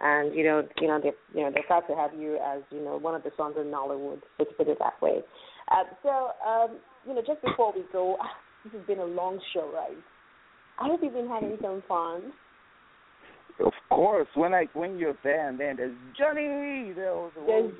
And 0.00 0.34
you 0.34 0.44
know, 0.44 0.66
you 0.80 0.88
know, 0.88 1.00
they're 1.02 1.12
you 1.34 1.42
know 1.42 1.50
they're 1.52 1.62
proud 1.64 1.82
to 1.88 1.94
have 1.94 2.14
you 2.18 2.38
as 2.44 2.62
you 2.70 2.82
know 2.82 2.96
one 2.96 3.14
of 3.14 3.22
the 3.22 3.30
sons 3.36 3.56
in 3.58 3.66
Nollywood. 3.66 4.20
Let's 4.38 4.50
put 4.56 4.68
it 4.68 4.78
that 4.80 5.00
way. 5.02 5.20
Uh, 5.70 5.84
so 6.02 6.30
um, 6.46 6.78
you 7.06 7.14
know, 7.14 7.22
just 7.26 7.42
before 7.42 7.72
we 7.74 7.84
go, 7.92 8.16
this 8.64 8.72
has 8.72 8.86
been 8.86 9.00
a 9.00 9.04
long 9.04 9.38
show, 9.52 9.70
right? 9.72 9.96
I 10.80 10.88
hope 10.88 11.00
you've 11.02 11.12
been 11.12 11.28
having 11.28 11.56
some 11.62 11.82
fun. 11.86 12.32
Of 13.60 13.72
course, 13.88 14.26
when 14.34 14.52
I 14.52 14.66
when 14.74 14.98
you're 14.98 15.16
there 15.22 15.48
and 15.48 15.58
then 15.60 15.76
there's 15.76 15.94
Johnny. 16.18 16.92
There 16.92 17.14
was 17.14 17.32
a 17.36 17.46
There's 17.46 17.72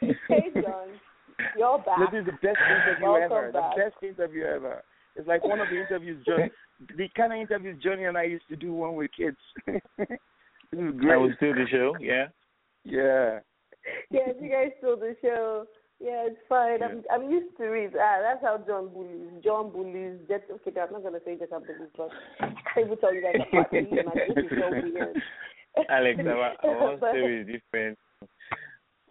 hey, 0.28 0.50
John, 0.54 0.88
you're 1.56 1.78
back. 1.86 1.98
This 2.10 2.20
is 2.20 2.26
the 2.26 2.32
best 2.32 2.58
interview 2.68 3.06
Welcome 3.06 3.24
ever. 3.24 3.52
back. 3.52 3.74
The 3.76 3.82
best 3.82 4.02
interview 4.02 4.44
ever. 4.44 4.82
It's 5.14 5.28
like 5.28 5.44
one 5.44 5.60
of 5.60 5.68
the 5.68 5.80
interviews 5.80 6.24
Johnny, 6.26 6.50
the 6.96 7.08
kind 7.16 7.32
of 7.32 7.38
interviews 7.38 7.80
Johnny 7.82 8.04
and 8.04 8.18
I 8.18 8.24
used 8.24 8.48
to 8.48 8.56
do 8.56 8.72
when 8.72 8.90
we 8.90 8.96
were 8.96 9.08
kids. 9.08 9.36
this 9.66 9.78
is 10.72 11.00
great. 11.00 11.12
I 11.14 11.16
was 11.16 11.32
do 11.40 11.54
the 11.54 11.66
show. 11.70 11.94
Yeah. 12.00 12.26
Yeah. 12.84 13.38
yes, 14.10 14.30
you 14.40 14.48
guys 14.50 14.70
saw 14.80 14.96
the 14.96 15.14
show. 15.22 15.66
Yeah, 16.00 16.30
it's 16.30 16.38
fine. 16.48 16.80
I'm 16.82 17.02
I'm 17.10 17.30
used 17.30 17.56
to 17.58 17.72
it. 17.72 17.92
Ah, 17.98 18.18
that's 18.22 18.42
how 18.42 18.62
John 18.64 18.88
bullies. 18.94 19.42
John 19.42 19.70
bullies. 19.72 20.18
Just 20.28 20.44
okay. 20.48 20.80
I'm 20.80 20.92
not 20.92 21.02
gonna 21.02 21.18
say 21.24 21.36
just 21.36 21.50
how 21.50 21.58
bullies, 21.58 21.90
but 21.96 22.10
I 22.40 22.54
can't 22.72 22.86
even 22.86 22.98
tell 22.98 23.12
you 23.12 23.22
guys 23.22 23.34
about 23.52 23.72
it. 23.72 23.90
Man, 23.90 24.04
this 24.28 24.44
is 24.44 24.50
so 24.50 24.70
weird. 24.70 25.16
Alex, 25.90 26.20
our, 26.20 26.54
our 26.64 26.96
But 26.96 27.10
story 27.10 27.40
is 27.40 27.46
different. 27.46 27.98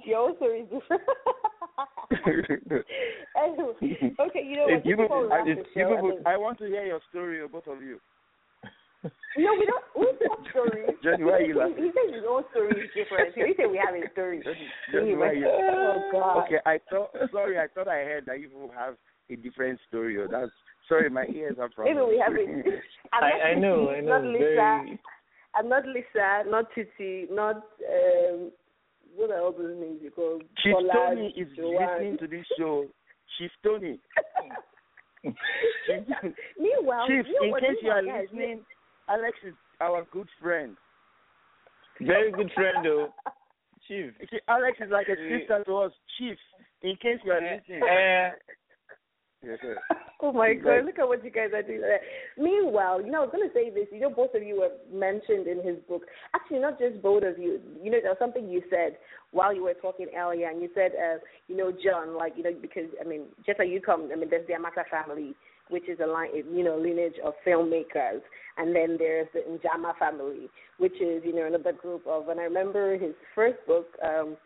Your 0.05 0.35
story 0.37 0.61
is 0.61 0.69
different. 0.69 1.03
anyway, 3.35 4.15
okay, 4.19 4.43
you 4.45 4.55
know 4.55 4.63
what? 4.63 4.79
If 4.79 4.85
you 4.85 4.95
Just 4.95 5.01
before 5.03 5.21
we 5.21 5.27
people, 5.27 5.33
I, 5.33 5.41
if 5.41 5.57
you 5.57 5.85
people, 5.85 6.19
I 6.25 6.37
want 6.37 6.57
to 6.59 6.65
hear 6.65 6.85
your 6.85 7.01
story, 7.09 7.45
both 7.51 7.67
of 7.67 7.81
you. 7.81 7.99
No, 9.03 9.53
we 9.53 9.65
don't. 9.69 9.85
We 9.95 10.05
don't 10.25 10.47
stories. 10.49 10.89
Johnny, 11.03 11.23
why 11.23 11.33
are 11.33 11.41
you 11.41 11.53
He- 11.53 11.59
laughing? 11.59 11.83
He 11.83 11.91
says 11.93 12.15
his 12.15 12.23
own 12.27 12.43
story 12.51 12.71
is 12.81 12.89
different. 12.95 13.35
He 13.35 13.53
said 13.55 13.69
we 13.69 13.77
have 13.77 13.93
a 13.93 14.09
story. 14.11 14.41
Johnny, 14.91 15.15
why 15.15 15.27
are 15.29 15.33
you? 15.33 15.47
Oh 15.47 16.09
God. 16.11 16.45
Okay, 16.45 16.57
I 16.65 16.79
thought. 16.89 17.11
Sorry, 17.31 17.59
I 17.59 17.67
thought 17.73 17.87
I 17.87 18.03
heard 18.03 18.25
that 18.25 18.39
you 18.39 18.49
have 18.75 18.95
a 19.29 19.35
different 19.35 19.79
story. 19.87 20.17
Oh, 20.19 20.27
that's 20.29 20.51
sorry, 20.89 21.09
my 21.09 21.25
ears 21.33 21.57
are 21.59 21.69
from. 21.75 21.85
Maybe 21.85 21.99
we 22.01 22.17
have 22.23 22.33
it. 22.35 22.49
I'm 23.13 23.21
not 23.21 23.41
I, 23.41 23.49
I 23.51 23.53
know, 23.53 23.91
Not. 24.01 24.23
Lisa. 24.23 24.39
Very, 24.39 24.99
I'm 25.55 25.69
not 25.69 25.85
Lisa. 25.85 26.43
Not 26.49 26.65
Titi. 26.73 27.27
Not 27.31 27.57
um. 27.57 28.51
What 29.15 29.31
are 29.31 29.41
all 29.41 29.51
those 29.51 29.75
names 29.79 29.99
you 30.03 30.11
call? 30.11 30.39
Chief 30.63 30.73
Bola, 30.73 30.93
Tony 30.93 31.33
is 31.37 31.47
Joanne. 31.55 31.89
listening 31.93 32.17
to 32.19 32.27
this 32.27 32.45
show. 32.57 32.85
Chief 33.37 33.51
Tony. 33.63 33.99
Meanwhile, 36.59 37.07
Chief, 37.07 37.25
in 37.41 37.53
case 37.55 37.77
you 37.81 37.89
are 37.89 38.01
meanwhile, 38.01 38.21
guys, 38.21 38.27
listening, 38.31 38.61
Alex 39.09 39.37
is 39.45 39.53
our 39.81 40.05
good 40.11 40.27
friend. 40.41 40.75
very 42.01 42.31
good 42.31 42.51
friend, 42.53 42.83
though. 42.83 43.09
Chief. 43.87 44.11
Okay, 44.23 44.41
Alex 44.47 44.77
is 44.81 44.91
like 44.91 45.07
a 45.07 45.15
sister 45.15 45.63
to 45.65 45.77
us. 45.77 45.91
Chief, 46.17 46.37
in 46.83 46.95
case 46.97 47.19
you 47.23 47.31
are 47.31 47.41
listening. 47.41 47.81
Uh, 47.83 48.35
Yes, 49.43 49.59
sir. 49.61 49.77
Oh 50.19 50.31
my 50.33 50.55
God! 50.55 50.83
Look 50.83 50.97
at 50.97 51.07
what 51.07 51.23
you 51.23 51.29
guys 51.29 51.51
are 51.53 51.61
doing. 51.61 51.79
Meanwhile, 52.39 53.05
you 53.05 53.11
know, 53.11 53.19
I 53.21 53.25
was 53.25 53.29
going 53.31 53.47
to 53.47 53.53
say 53.53 53.69
this. 53.69 53.85
You 53.91 53.99
know, 53.99 54.09
both 54.09 54.33
of 54.33 54.41
you 54.41 54.61
were 54.61 54.73
mentioned 54.91 55.45
in 55.45 55.61
his 55.63 55.77
book. 55.87 56.01
Actually, 56.33 56.57
not 56.57 56.79
just 56.79 57.03
both 57.03 57.21
of 57.21 57.37
you. 57.37 57.61
You 57.83 57.91
know, 57.91 57.99
there 58.01 58.09
was 58.09 58.17
something 58.17 58.49
you 58.49 58.63
said 58.71 58.97
while 59.29 59.53
you 59.53 59.63
were 59.63 59.75
talking 59.75 60.07
earlier, 60.17 60.49
and 60.49 60.59
you 60.59 60.69
said, 60.73 60.93
uh, 60.97 61.19
you 61.47 61.55
know, 61.55 61.71
John, 61.71 62.17
like, 62.17 62.33
you 62.35 62.41
know, 62.41 62.49
because 62.59 62.89
I 62.99 63.07
mean, 63.07 63.25
just 63.45 63.59
like 63.59 63.69
you 63.69 63.79
come, 63.79 64.09
I 64.11 64.15
mean, 64.15 64.31
there's 64.31 64.47
the 64.47 64.55
Amata 64.55 64.85
family, 64.89 65.35
which 65.69 65.87
is 65.89 65.99
a 66.03 66.07
line, 66.07 66.29
you 66.33 66.63
know, 66.63 66.77
lineage 66.77 67.15
of 67.23 67.33
filmmakers, 67.45 68.21
and 68.57 68.75
then 68.75 68.95
there's 68.97 69.27
the 69.33 69.41
Njamah 69.41 69.97
family, 69.97 70.49
which 70.77 70.93
is, 71.01 71.21
you 71.25 71.33
know, 71.35 71.45
another 71.45 71.73
group 71.73 72.05
of. 72.07 72.29
And 72.29 72.39
I 72.39 72.43
remember 72.43 72.97
his 72.97 73.13
first 73.35 73.57
book. 73.67 73.87
um 74.03 74.37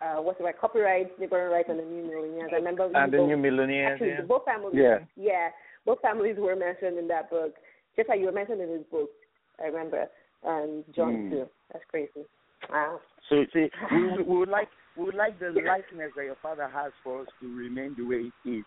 uh, 0.00 0.22
what's 0.22 0.38
the 0.38 0.44
right 0.44 0.56
copyright, 0.60 1.18
neighboring 1.18 1.50
rights, 1.50 1.68
and 1.68 1.76
the 1.80 1.82
new 1.82 2.04
millionaires. 2.06 2.50
I 2.52 2.56
remember 2.62 2.84
and 2.94 3.12
the 3.12 3.16
both- 3.18 3.28
new 3.30 3.36
millionaires. 3.36 3.94
Actually, 3.94 4.10
Yeah. 4.10 4.20
both 4.20 4.44
families. 4.44 4.76
Yeah. 4.76 4.98
Yeah, 5.16 5.50
both 5.84 6.00
families 6.00 6.36
were 6.38 6.54
mentioned 6.54 6.98
in 6.98 7.08
that 7.08 7.28
book. 7.30 7.56
Just 7.96 8.08
like 8.08 8.20
you 8.20 8.26
were 8.26 8.32
mentioned 8.40 8.60
in 8.60 8.68
his 8.68 8.84
book, 8.92 9.10
I 9.58 9.64
remember, 9.66 10.06
and 10.44 10.84
John 10.94 11.14
Mm. 11.26 11.30
too. 11.30 11.48
That's 11.72 11.84
crazy. 11.86 12.24
Wow. 12.70 13.00
So 13.28 13.44
see, 13.52 13.68
we, 13.90 14.22
we 14.22 14.36
would 14.38 14.48
like 14.48 14.68
we 14.96 15.02
would 15.06 15.16
like 15.16 15.36
the 15.40 15.50
likeness 15.50 16.12
that 16.14 16.24
your 16.24 16.36
father 16.36 16.68
has 16.68 16.92
for 17.02 17.22
us 17.22 17.28
to 17.40 17.46
remain 17.56 17.96
the 17.96 18.04
way 18.04 18.30
it 18.30 18.48
is. 18.48 18.64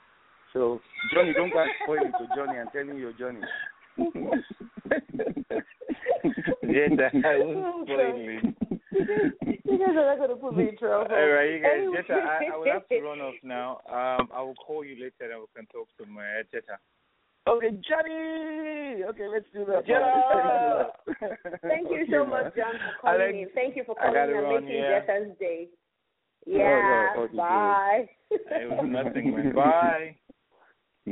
So 0.54 0.82
Johnny, 1.14 1.34
don't 1.34 1.52
go 1.52 1.60
and 1.62 1.72
spoil 1.84 2.00
it 2.02 2.12
to 2.20 2.28
Johnny 2.36 2.58
and 2.60 2.70
tell 2.72 2.82
him 2.82 2.98
you're 2.98 3.14
Johnny. 3.14 3.42
Yeah, 6.64 6.88
I 7.26 7.36
Oh, 7.42 7.48
won't 7.48 7.88
spoil 7.88 8.14
it. 8.16 8.56
You 9.66 9.78
guys 9.78 9.90
are 9.98 10.06
not 10.06 10.18
going 10.18 10.30
to 10.30 10.36
put 10.36 10.56
me 10.56 10.70
in 10.70 10.78
trouble. 10.78 11.08
All 11.14 11.28
right, 11.28 11.50
you 11.52 11.60
guys. 11.60 11.72
Anyway. 11.78 11.98
Jeta, 12.08 12.14
I, 12.22 12.54
I 12.54 12.58
will 12.58 12.72
have 12.72 12.88
to 12.88 13.02
run 13.02 13.20
off 13.20 13.34
now. 13.44 13.80
Um, 13.90 14.30
I 14.34 14.42
will 14.42 14.56
call 14.56 14.84
you 14.86 14.96
later 14.96 15.32
and 15.34 15.42
we 15.42 15.48
can 15.56 15.66
talk 15.68 15.88
to 15.98 16.06
my 16.06 16.44
Jeta. 16.54 16.78
okay, 17.50 17.72
Johnny. 17.88 19.04
Okay, 19.04 19.28
let's 19.28 19.46
do 19.54 19.66
that. 19.66 19.86
Johnny! 19.88 21.28
Thank 21.64 21.90
you 21.90 22.06
so 22.12 22.26
much, 22.26 22.56
John, 22.56 22.74
for 22.74 23.02
calling 23.02 23.22
Alex, 23.22 23.38
in. 23.42 23.48
Thank 23.56 23.76
you 23.76 23.84
for 23.86 23.96
calling 23.96 24.14
gotta 24.14 24.34
and 24.38 24.44
run, 24.44 24.66
making 24.66 24.80
yeah. 24.80 25.00
Jeta's 25.02 25.38
day. 25.40 25.68
Oh, 26.48 26.52
no, 26.52 27.24
okay, 27.24 27.38
bye. 27.38 28.10
It 28.32 28.70
was 28.70 28.86
nothing, 28.88 29.36
man. 29.36 29.54
Bye. 29.56 30.16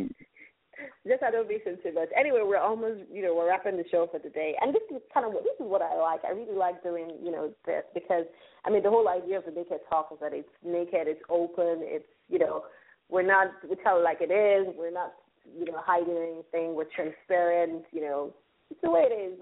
Just 1.07 1.23
I 1.23 1.31
don't 1.31 1.47
listen 1.47 1.77
too 1.83 1.91
much. 1.93 2.07
Anyway, 2.17 2.39
we're 2.43 2.57
almost, 2.57 3.01
you 3.11 3.21
know, 3.21 3.35
we're 3.35 3.49
wrapping 3.49 3.75
the 3.75 3.83
show 3.91 4.07
for 4.09 4.19
today, 4.19 4.55
and 4.61 4.73
this 4.73 4.83
is 4.91 5.01
kind 5.13 5.25
of 5.25 5.33
what 5.33 5.43
this 5.43 5.55
is 5.59 5.67
what 5.67 5.81
I 5.81 5.95
like. 5.99 6.21
I 6.23 6.31
really 6.31 6.55
like 6.55 6.81
doing, 6.83 7.11
you 7.21 7.31
know, 7.31 7.51
this 7.65 7.83
because 7.93 8.23
I 8.65 8.69
mean 8.69 8.83
the 8.83 8.89
whole 8.89 9.07
idea 9.09 9.39
of 9.39 9.45
the 9.45 9.51
naked 9.51 9.79
talk 9.89 10.09
is 10.13 10.19
that 10.21 10.31
it's 10.33 10.47
naked, 10.63 11.07
it's 11.11 11.23
open, 11.29 11.83
it's 11.83 12.07
you 12.29 12.39
know, 12.39 12.63
we're 13.09 13.27
not 13.27 13.47
we 13.69 13.75
tell 13.83 13.99
it 13.99 14.03
like 14.03 14.19
it 14.21 14.31
is. 14.31 14.73
We're 14.77 14.91
not, 14.91 15.13
you 15.57 15.65
know, 15.65 15.79
hiding 15.83 16.15
anything. 16.15 16.75
We're 16.75 16.91
transparent. 16.95 17.83
You 17.91 18.01
know, 18.01 18.33
it's 18.71 18.79
the 18.81 18.89
way 18.91 19.03
it 19.03 19.13
is. 19.13 19.35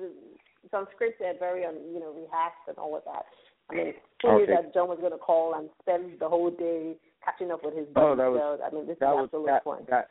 It's 0.64 0.74
unscripted, 0.74 1.38
very 1.40 1.66
un, 1.66 1.76
you 1.94 2.00
know, 2.00 2.14
rehearsed 2.14 2.66
and 2.68 2.78
all 2.78 2.96
of 2.98 3.04
that. 3.06 3.26
I 3.70 3.76
mean, 3.76 3.94
who 4.22 4.40
knew 4.40 4.46
that 4.48 4.74
John 4.74 4.88
was 4.88 4.98
going 5.00 5.12
to 5.12 5.18
call 5.18 5.54
and 5.56 5.70
spend 5.82 6.20
the 6.20 6.28
whole 6.30 6.50
day 6.50 6.96
catching 7.24 7.52
up 7.52 7.62
with 7.64 7.76
his 7.76 7.86
Oh, 7.96 8.16
that 8.16 8.28
was- 8.32 8.58
so, 8.60 8.66
I 8.66 8.70
mean, 8.74 8.88
this 8.88 8.98
that 9.00 9.12
is 9.12 9.16
was 9.16 9.26
absolute 9.26 9.46
that, 9.48 9.64
fun. 9.64 9.86
that 9.90 10.10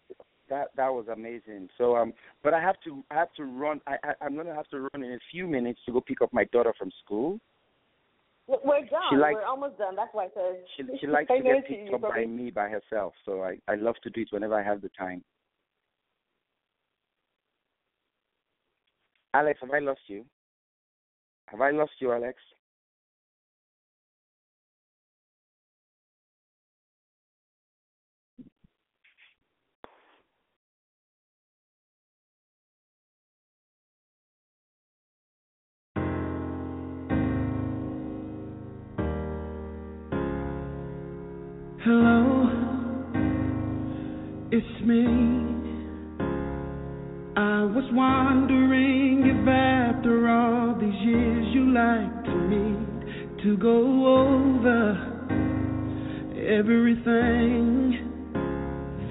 that 0.48 0.68
that 0.76 0.92
was 0.92 1.06
amazing. 1.12 1.68
So 1.78 1.96
um, 1.96 2.12
but 2.42 2.54
I 2.54 2.60
have 2.60 2.76
to 2.84 3.02
I 3.10 3.14
have 3.14 3.32
to 3.34 3.44
run. 3.44 3.80
I, 3.86 3.96
I 4.04 4.12
I'm 4.24 4.36
gonna 4.36 4.54
have 4.54 4.68
to 4.68 4.80
run 4.80 5.02
in 5.02 5.12
a 5.12 5.18
few 5.30 5.46
minutes 5.46 5.80
to 5.86 5.92
go 5.92 6.00
pick 6.00 6.22
up 6.22 6.32
my 6.32 6.44
daughter 6.44 6.72
from 6.78 6.90
school. 7.04 7.40
We're 8.48 8.80
done. 8.82 9.00
She 9.10 9.16
likes- 9.16 9.34
We're 9.34 9.44
almost 9.44 9.76
done. 9.76 9.96
That's 9.96 10.14
why 10.14 10.26
I 10.26 10.28
said 10.34 10.62
She 10.76 10.84
she 11.00 11.06
likes 11.08 11.28
to 11.28 11.42
get 11.42 11.66
picked 11.66 11.92
up 11.94 12.02
by 12.02 12.24
me 12.26 12.50
by 12.50 12.68
herself. 12.68 13.14
So 13.24 13.42
I 13.42 13.58
I 13.68 13.74
love 13.74 13.96
to 14.04 14.10
do 14.10 14.20
it 14.22 14.28
whenever 14.30 14.54
I 14.54 14.62
have 14.62 14.82
the 14.82 14.90
time. 14.96 15.24
Alex, 19.34 19.58
have 19.60 19.70
I 19.70 19.80
lost 19.80 20.00
you? 20.06 20.24
Have 21.48 21.60
I 21.60 21.70
lost 21.70 21.92
you, 21.98 22.12
Alex? 22.12 22.38
It's 44.56 44.80
me. 44.86 45.04
I 47.36 47.64
was 47.64 47.84
wondering 47.92 49.20
if 49.26 49.46
after 49.46 50.30
all 50.30 50.74
these 50.80 51.00
years 51.04 51.46
you 51.52 51.74
like 51.74 52.24
to 52.24 52.34
meet 52.48 53.42
to 53.42 53.58
go 53.58 53.76
over 54.16 54.96
everything. 56.40 58.00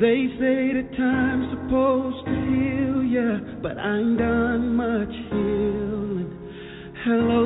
They 0.02 0.26
say 0.42 0.74
that 0.74 0.90
time's 0.98 1.52
supposed 1.54 2.26
to 2.26 2.34
heal 2.34 3.04
ya, 3.04 3.38
but 3.62 3.78
I 3.78 4.00
ain't 4.00 4.18
done 4.18 4.76
much 4.76 5.14
healing. 5.30 6.30
Hello. 7.06 7.46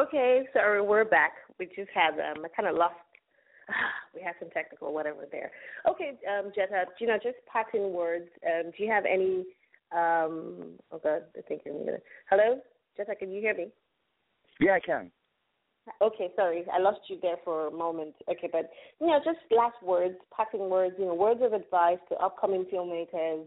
Okay, 0.00 0.48
sorry, 0.54 0.80
we're 0.80 1.04
back. 1.04 1.32
We 1.58 1.66
just 1.66 1.90
had 1.94 2.14
um, 2.14 2.42
I 2.42 2.48
kind 2.56 2.70
of 2.70 2.76
lost. 2.76 2.94
we 4.14 4.22
had 4.22 4.34
some 4.38 4.50
technical 4.50 4.92
whatever 4.92 5.24
there. 5.30 5.50
Okay, 5.88 6.18
um, 6.28 6.52
Jeta, 6.56 6.84
you 6.98 7.06
know, 7.06 7.18
just 7.22 7.36
parting 7.50 7.92
words. 7.92 8.28
Um, 8.46 8.70
do 8.76 8.84
you 8.84 8.90
have 8.90 9.04
any? 9.04 9.44
Um, 9.92 10.78
oh 10.92 11.00
God, 11.02 11.22
I 11.36 11.42
think 11.48 11.62
you're 11.64 11.74
muted. 11.74 12.02
Hello, 12.28 12.60
Jeta, 12.98 13.18
can 13.18 13.32
you 13.32 13.40
hear 13.40 13.54
me? 13.54 13.68
Yeah, 14.60 14.72
I 14.72 14.80
can. 14.80 15.10
Okay, 16.02 16.30
sorry, 16.36 16.64
I 16.72 16.78
lost 16.78 17.00
you 17.08 17.18
there 17.20 17.36
for 17.44 17.68
a 17.68 17.70
moment. 17.70 18.14
Okay, 18.30 18.48
but 18.50 18.70
you 19.00 19.06
know, 19.06 19.18
just 19.24 19.38
last 19.50 19.82
words, 19.82 20.16
parting 20.30 20.68
words. 20.68 20.94
You 20.98 21.06
know, 21.06 21.14
words 21.14 21.40
of 21.42 21.52
advice 21.52 21.98
to 22.10 22.16
upcoming 22.16 22.66
filmmakers 22.72 23.46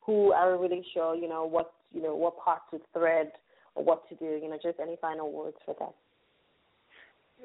who 0.00 0.32
are 0.32 0.58
really 0.58 0.84
sure, 0.92 1.14
you 1.14 1.28
know, 1.28 1.44
what 1.44 1.72
you 1.92 2.02
know, 2.02 2.14
what 2.14 2.38
part 2.38 2.60
to 2.70 2.80
thread 2.92 3.30
or 3.74 3.84
what 3.84 4.08
to 4.08 4.14
do. 4.16 4.40
You 4.42 4.48
know, 4.48 4.58
just 4.62 4.80
any 4.80 4.96
final 5.00 5.30
words 5.30 5.56
for 5.64 5.76
that. 5.78 5.94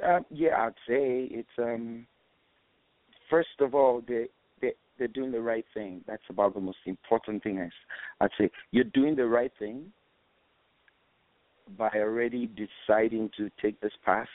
Uh, 0.04 0.20
yeah, 0.32 0.56
I'd 0.58 0.74
say 0.88 1.28
it's 1.32 1.50
um. 1.58 2.08
First 3.30 3.60
of 3.60 3.76
all, 3.76 4.02
they 4.08 4.28
they 4.62 4.74
they're 4.98 5.08
doing 5.08 5.32
the 5.32 5.42
right 5.42 5.66
thing. 5.74 6.02
That's 6.08 6.24
about 6.30 6.54
the 6.54 6.62
most 6.62 6.80
important 6.86 7.44
thing. 7.44 7.60
Is 7.60 7.72
I'd 8.22 8.30
say 8.38 8.50
you're 8.72 8.84
doing 8.86 9.16
the 9.16 9.28
right 9.28 9.52
thing 9.60 9.92
by 11.78 11.90
already 11.96 12.48
deciding 12.48 13.30
to 13.38 13.50
take 13.62 13.80
this 13.82 13.94
path. 14.04 14.28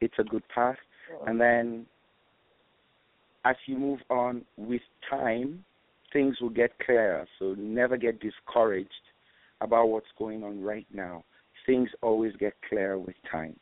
It's 0.00 0.14
a 0.18 0.24
good 0.24 0.42
path, 0.54 0.78
and 1.26 1.40
then 1.40 1.86
as 3.44 3.56
you 3.66 3.76
move 3.76 4.00
on 4.10 4.42
with 4.56 4.82
time, 5.08 5.64
things 6.12 6.36
will 6.40 6.50
get 6.50 6.78
clearer. 6.84 7.26
So 7.38 7.54
never 7.58 7.96
get 7.96 8.20
discouraged 8.20 8.90
about 9.60 9.88
what's 9.88 10.06
going 10.18 10.42
on 10.42 10.62
right 10.62 10.86
now. 10.92 11.24
Things 11.66 11.88
always 12.02 12.34
get 12.36 12.54
clearer 12.68 12.98
with 12.98 13.14
time. 13.30 13.56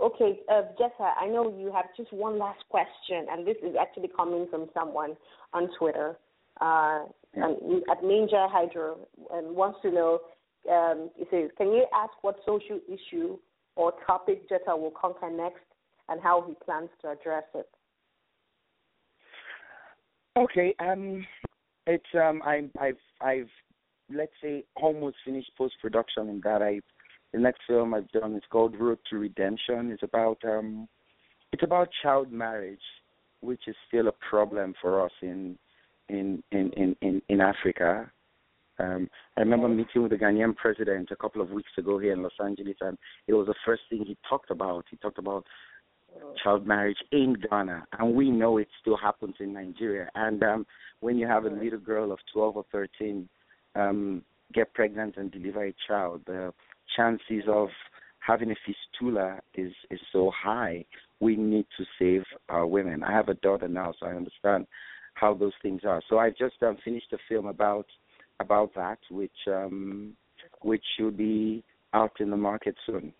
Okay, 0.00 0.40
uh, 0.48 0.62
Jeta, 0.78 1.10
I 1.20 1.26
know 1.26 1.52
you 1.58 1.72
have 1.72 1.86
just 1.96 2.12
one 2.12 2.38
last 2.38 2.60
question, 2.68 3.26
and 3.30 3.46
this 3.46 3.56
is 3.64 3.74
actually 3.80 4.10
coming 4.16 4.46
from 4.48 4.68
someone 4.72 5.16
on 5.52 5.68
Twitter 5.76 6.16
uh, 6.60 7.04
at 7.36 8.02
Ninja 8.02 8.48
Hydro, 8.50 8.98
and 9.32 9.56
wants 9.56 9.80
to 9.82 9.90
know. 9.90 10.20
Um, 10.70 11.10
he 11.16 11.24
says, 11.30 11.50
"Can 11.56 11.72
you 11.72 11.86
ask 11.92 12.12
what 12.22 12.36
social 12.46 12.80
issue 12.88 13.38
or 13.74 13.92
topic 14.06 14.48
Jeta 14.48 14.78
will 14.78 14.92
conquer 14.92 15.30
next, 15.30 15.64
and 16.08 16.20
how 16.20 16.44
he 16.46 16.54
plans 16.64 16.90
to 17.02 17.10
address 17.10 17.44
it?" 17.54 17.68
Okay, 20.36 20.74
um, 20.78 21.26
it's 21.88 22.04
um, 22.14 22.40
I, 22.44 22.68
I've 22.80 23.00
I've 23.20 23.50
let's 24.12 24.32
say 24.40 24.64
almost 24.76 25.16
finished 25.24 25.50
post 25.58 25.74
production 25.80 26.28
in 26.28 26.40
that. 26.44 26.62
I 26.62 26.80
the 27.32 27.38
next 27.38 27.60
film 27.66 27.94
I've 27.94 28.10
done 28.10 28.34
is 28.34 28.42
called 28.50 28.78
Road 28.78 28.98
to 29.10 29.18
Redemption. 29.18 29.90
It's 29.90 30.02
about 30.02 30.38
um, 30.44 30.88
it's 31.52 31.62
about 31.62 31.88
child 32.02 32.32
marriage, 32.32 32.80
which 33.40 33.62
is 33.66 33.76
still 33.86 34.08
a 34.08 34.14
problem 34.30 34.74
for 34.80 35.04
us 35.04 35.12
in 35.22 35.58
in 36.08 36.42
in 36.52 36.70
in 36.76 36.96
in, 37.02 37.22
in 37.28 37.40
Africa. 37.40 38.10
Um, 38.80 39.10
I 39.36 39.40
remember 39.40 39.68
meeting 39.68 40.02
with 40.02 40.12
the 40.12 40.16
Ghanaian 40.16 40.54
president 40.54 41.08
a 41.10 41.16
couple 41.16 41.42
of 41.42 41.50
weeks 41.50 41.70
ago 41.76 41.98
here 41.98 42.12
in 42.12 42.22
Los 42.22 42.32
Angeles, 42.42 42.76
and 42.80 42.96
it 43.26 43.34
was 43.34 43.48
the 43.48 43.54
first 43.66 43.82
thing 43.90 44.04
he 44.06 44.16
talked 44.28 44.52
about. 44.52 44.84
He 44.88 44.96
talked 44.98 45.18
about 45.18 45.44
child 46.42 46.66
marriage 46.66 46.98
in 47.12 47.36
Ghana, 47.50 47.86
and 47.98 48.14
we 48.14 48.30
know 48.30 48.58
it 48.58 48.68
still 48.80 48.96
happens 48.96 49.34
in 49.40 49.52
Nigeria. 49.52 50.08
And 50.14 50.42
um, 50.42 50.66
when 51.00 51.18
you 51.18 51.26
have 51.26 51.44
a 51.44 51.50
little 51.50 51.78
girl 51.78 52.12
of 52.12 52.18
12 52.32 52.56
or 52.56 52.64
13 52.72 53.28
um, 53.74 54.22
get 54.54 54.72
pregnant 54.74 55.16
and 55.16 55.30
deliver 55.30 55.66
a 55.66 55.74
child, 55.86 56.22
the 56.26 56.52
chances 56.96 57.44
of 57.48 57.68
having 58.20 58.50
a 58.50 58.54
fistula 58.66 59.40
is 59.54 59.72
is 59.90 60.00
so 60.12 60.30
high. 60.30 60.84
We 61.20 61.36
need 61.36 61.66
to 61.78 61.84
save 61.98 62.24
our 62.48 62.66
women. 62.66 63.02
I 63.02 63.12
have 63.12 63.28
a 63.28 63.34
daughter 63.34 63.68
now, 63.68 63.94
so 63.98 64.06
I 64.06 64.10
understand 64.14 64.66
how 65.14 65.34
those 65.34 65.52
things 65.62 65.82
are. 65.84 66.02
So 66.08 66.18
I've 66.18 66.36
just 66.36 66.62
um, 66.62 66.76
finished 66.84 67.12
a 67.12 67.18
film 67.28 67.46
about 67.46 67.86
about 68.40 68.74
that, 68.74 68.98
which 69.10 69.30
um, 69.48 70.14
which 70.62 70.84
should 70.96 71.16
be 71.16 71.64
out 71.94 72.12
in 72.20 72.30
the 72.30 72.36
market 72.36 72.76
soon. 72.86 73.12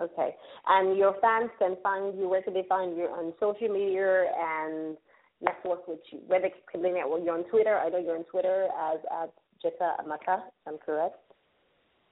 Okay. 0.00 0.34
And 0.66 0.96
your 0.96 1.14
fans 1.20 1.50
can 1.58 1.76
find 1.82 2.18
you. 2.18 2.28
Where 2.28 2.42
can 2.42 2.54
they 2.54 2.64
find 2.68 2.96
you 2.96 3.04
on 3.04 3.34
social 3.38 3.68
media 3.68 4.24
and 4.38 4.96
network 5.42 5.86
with 5.86 6.00
you? 6.10 6.20
Where 6.26 6.40
they 6.40 6.52
can 6.70 6.82
they 6.82 6.92
network? 6.92 7.22
You're 7.24 7.36
on 7.36 7.44
Twitter. 7.44 7.76
I 7.76 7.88
know 7.88 7.98
you're 7.98 8.16
on 8.16 8.24
Twitter 8.24 8.68
as 8.92 9.00
at 9.22 9.32
Jeta 9.62 10.00
Amata. 10.00 10.44
I'm 10.66 10.78
correct. 10.78 11.16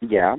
Yeah. 0.01 0.37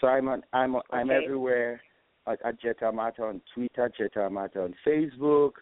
So 0.00 0.06
I'm 0.08 0.28
on, 0.28 0.42
I'm 0.52 0.76
I'm 0.90 1.10
Okay. 1.10 1.24
everywhere 1.24 1.80
at, 2.26 2.38
at 2.44 2.60
Jeta 2.60 2.84
Amata 2.92 3.22
on 3.22 3.40
Twitter, 3.54 3.90
Jeta 3.98 4.26
Amata 4.28 4.64
on 4.64 4.74
Facebook, 4.86 5.52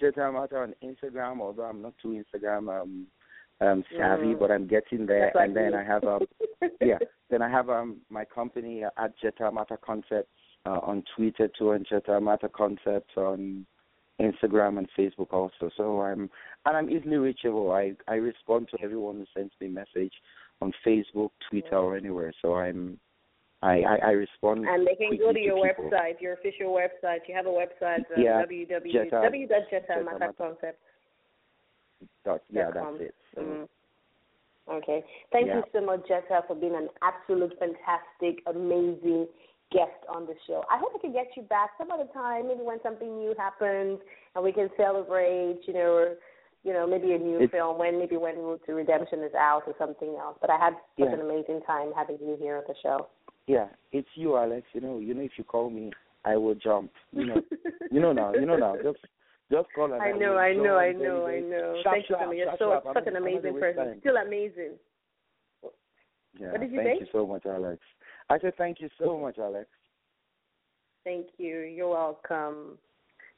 Jeta 0.00 0.18
Amata 0.28 0.56
on 0.62 0.74
Instagram. 0.82 1.40
Although 1.40 1.64
I'm 1.64 1.82
not 1.82 1.94
too 2.00 2.22
Instagram 2.22 2.68
um, 2.82 3.06
um 3.60 3.84
savvy, 3.96 4.34
Mm. 4.34 4.38
but 4.38 4.50
I'm 4.50 4.66
getting 4.66 5.06
there. 5.06 5.26
That's 5.26 5.36
like 5.36 5.48
and 5.48 5.56
then 5.56 5.72
me. 5.72 5.78
I 5.78 5.84
have 5.84 6.04
um 6.04 6.20
yeah. 6.80 6.98
Then 7.30 7.42
I 7.42 7.48
have 7.50 7.68
um 7.70 7.98
my 8.10 8.24
company 8.24 8.84
uh, 8.84 8.90
at 8.96 9.12
Jeta 9.22 9.48
Amata 9.50 9.76
Concepts 9.84 10.28
uh, 10.66 10.78
on 10.82 11.02
Twitter 11.16 11.48
too, 11.58 11.72
and 11.72 11.86
Jeta 11.86 12.10
Amata 12.18 12.48
Concepts 12.52 13.16
on 13.16 13.66
Instagram 14.20 14.78
and 14.78 14.88
Facebook 14.98 15.32
also. 15.32 15.70
So 15.76 16.00
I'm 16.02 16.28
and 16.66 16.76
I'm 16.76 16.90
easily 16.90 17.16
reachable. 17.16 17.72
I 17.72 17.92
I 18.06 18.14
respond 18.16 18.68
to 18.72 18.82
everyone 18.82 19.16
who 19.16 19.26
sends 19.34 19.52
me 19.60 19.68
a 19.68 19.70
message 19.70 20.12
on 20.60 20.72
Facebook, 20.86 21.30
Twitter, 21.50 21.76
or 21.76 21.96
anywhere. 21.96 22.32
So 22.42 22.54
I'm 22.56 22.98
I 23.62 23.80
I, 23.82 23.96
I 24.06 24.10
respond. 24.10 24.66
And 24.68 24.86
they 24.86 24.94
can 24.94 25.16
go 25.18 25.32
to 25.32 25.38
your 25.38 25.66
people. 25.68 25.90
website, 25.90 26.20
your 26.20 26.34
official 26.34 26.68
website. 26.72 27.20
You 27.26 27.34
have 27.34 27.46
a 27.46 27.50
website, 27.50 28.04
uh, 28.16 28.20
Yeah, 28.20 28.44
www. 28.44 28.92
Jeta- 28.92 29.22
Dot, 32.24 32.42
yeah, 32.50 32.70
com. 32.70 32.98
that's 32.98 33.10
it. 33.10 33.14
So, 33.34 33.40
Mm. 33.42 33.68
Okay. 34.70 35.02
Thank 35.32 35.46
Yeah. 35.46 35.56
you 35.56 35.64
so 35.72 35.80
much, 35.80 36.00
Jeta, 36.06 36.46
for 36.46 36.54
being 36.54 36.74
an 36.76 36.90
absolute 37.00 37.58
fantastic, 37.58 38.42
amazing 38.46 39.26
guest 39.70 40.04
on 40.08 40.26
the 40.26 40.34
show. 40.46 40.64
I 40.70 40.76
hope 40.78 40.92
I 40.94 40.98
can 40.98 41.12
get 41.12 41.34
you 41.36 41.42
back 41.42 41.70
some 41.78 41.90
other 41.90 42.06
time, 42.12 42.48
maybe 42.48 42.60
when 42.60 42.80
something 42.82 43.18
new 43.18 43.34
happens 43.38 43.98
and 44.34 44.44
we 44.44 44.52
can 44.52 44.70
celebrate, 44.76 45.66
you 45.66 45.72
know, 45.72 46.16
you 46.68 46.74
know, 46.74 46.86
maybe 46.86 47.14
a 47.14 47.18
new 47.18 47.40
It- 47.40 47.50
film 47.50 47.78
when 47.78 47.98
maybe 47.98 48.18
when 48.18 48.36
Road 48.36 48.60
to 48.66 48.74
Redemption 48.74 49.22
is 49.22 49.32
out 49.34 49.62
or 49.66 49.74
something 49.78 50.14
else. 50.16 50.36
But 50.40 50.50
I 50.50 50.58
had 50.58 50.74
such 50.98 51.08
Yeah. 51.08 51.12
an 51.14 51.20
amazing 51.22 51.62
time 51.62 51.92
having 51.96 52.18
you 52.20 52.36
here 52.36 52.56
at 52.56 52.66
the 52.66 52.74
show. 52.82 53.08
yeah, 53.46 53.68
it's 53.92 54.14
you, 54.14 54.36
Alex. 54.36 54.66
You 54.74 54.82
know, 54.82 54.98
you 54.98 55.14
know, 55.14 55.22
if 55.22 55.38
you 55.38 55.44
call 55.44 55.70
me, 55.70 55.90
I 56.26 56.36
will 56.36 56.54
jump. 56.54 56.92
You 57.12 57.24
know, 57.24 57.40
you 57.90 58.00
know 58.00 58.12
now. 58.12 58.34
You 58.34 58.44
know 58.44 58.56
now. 58.56 58.76
Just 58.76 58.98
just 59.50 59.72
call 59.74 59.90
and 59.94 60.02
I 60.02 60.12
know, 60.12 60.36
I 60.36 60.52
know, 60.52 60.76
I 60.76 60.92
know, 60.92 61.26
I 61.26 61.40
know. 61.40 61.80
Thank 61.82 62.10
you 62.10 62.16
so 62.16 62.18
sharp, 62.18 62.26
much. 62.28 62.36
You're 62.36 62.56
so 62.58 62.82
such 62.92 63.06
an 63.06 63.14
not- 63.14 63.16
I'm 63.16 63.24
not 63.24 63.32
amazing 63.32 63.58
person. 63.58 63.84
time. 63.86 64.00
Still 64.00 64.16
amazing. 64.18 64.72
Yeah, 66.38 66.52
What 66.52 66.60
did 66.60 66.70
you 66.72 66.76
thank 66.82 66.98
say? 67.00 67.04
you 67.06 67.10
so 67.10 67.26
much, 67.26 67.46
Alex. 67.46 67.80
I 68.28 68.38
said 68.38 68.54
thank 68.58 68.80
you 68.82 68.90
so 68.98 69.16
much, 69.16 69.38
Alex. 69.38 69.66
Thank 71.04 71.28
you. 71.38 71.60
You're 71.60 71.88
welcome. 71.88 72.78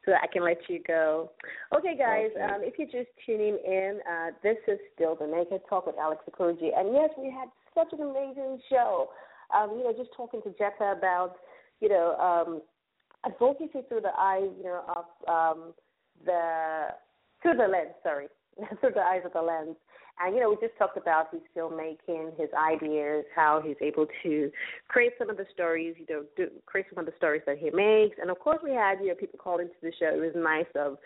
So 0.05 0.13
I 0.13 0.27
can 0.27 0.45
let 0.45 0.59
you 0.69 0.81
go. 0.87 1.31
Okay, 1.77 1.97
guys, 1.97 2.31
Okay. 2.35 2.43
um, 2.43 2.63
if 2.63 2.79
you're 2.79 2.89
just 2.89 3.11
tuning 3.27 3.59
in, 3.59 4.01
uh, 4.09 4.31
this 4.43 4.57
is 4.67 4.79
still 4.95 5.15
the 5.15 5.27
Naked 5.27 5.63
Talk 5.69 5.87
with 5.87 5.99
Alex 5.99 6.25
Okoroji. 6.31 6.77
And 6.77 6.95
yes, 6.95 7.11
we 7.19 7.31
had 7.31 7.49
such 7.75 7.93
an 7.93 8.01
amazing 8.01 8.61
show. 8.71 9.11
Um, 9.55 9.77
you 9.77 9.85
know, 9.85 9.93
just 9.93 10.11
talking 10.17 10.41
to 10.43 10.51
Jeta 10.51 10.97
about, 10.97 11.37
you 11.81 11.89
know, 11.89 12.17
um, 12.17 12.63
advocacy 13.25 13.83
through 13.89 14.01
the 14.01 14.13
eyes, 14.19 14.49
you 14.57 14.65
know, 14.65 14.83
of 14.97 15.29
um, 15.29 15.75
the 16.25 16.89
through 17.43 17.57
the 17.57 17.69
lens, 17.69 17.95
sorry, 18.03 18.29
through 18.81 18.93
the 18.95 19.01
eyes 19.03 19.23
of 19.25 19.33
the 19.33 19.43
lens. 19.43 19.77
And 20.23 20.35
you 20.35 20.41
know, 20.41 20.51
we 20.51 20.57
just 20.57 20.79
talked 20.79 20.97
about 20.97 21.29
his 21.33 21.41
filmmaking, 21.57 22.39
his 22.39 22.51
ideas, 22.55 23.25
how 23.35 23.63
he's 23.65 23.77
able 23.81 24.07
to 24.23 24.51
create 24.89 25.13
some 25.19 25.31
of 25.31 25.37
the 25.37 25.47
stories, 25.53 25.95
you 25.99 26.07
know, 26.09 26.25
do, 26.37 26.49
create 26.67 26.87
some 26.93 26.99
of 26.99 27.07
the 27.07 27.17
stories 27.17 27.43
that 27.47 27.59
he 27.59 27.71
makes. 27.71 28.19
And 28.21 28.31
of 28.31 28.39
course, 28.39 28.59
we 28.63 28.73
had 28.73 29.01
you 29.01 29.09
know 29.09 29.15
people 29.15 29.39
called 29.39 29.61
into 29.61 29.75
the 29.83 29.93
show. 29.99 30.15
It 30.15 30.21
was 30.21 30.35
nice 30.37 30.67
of 30.75 30.99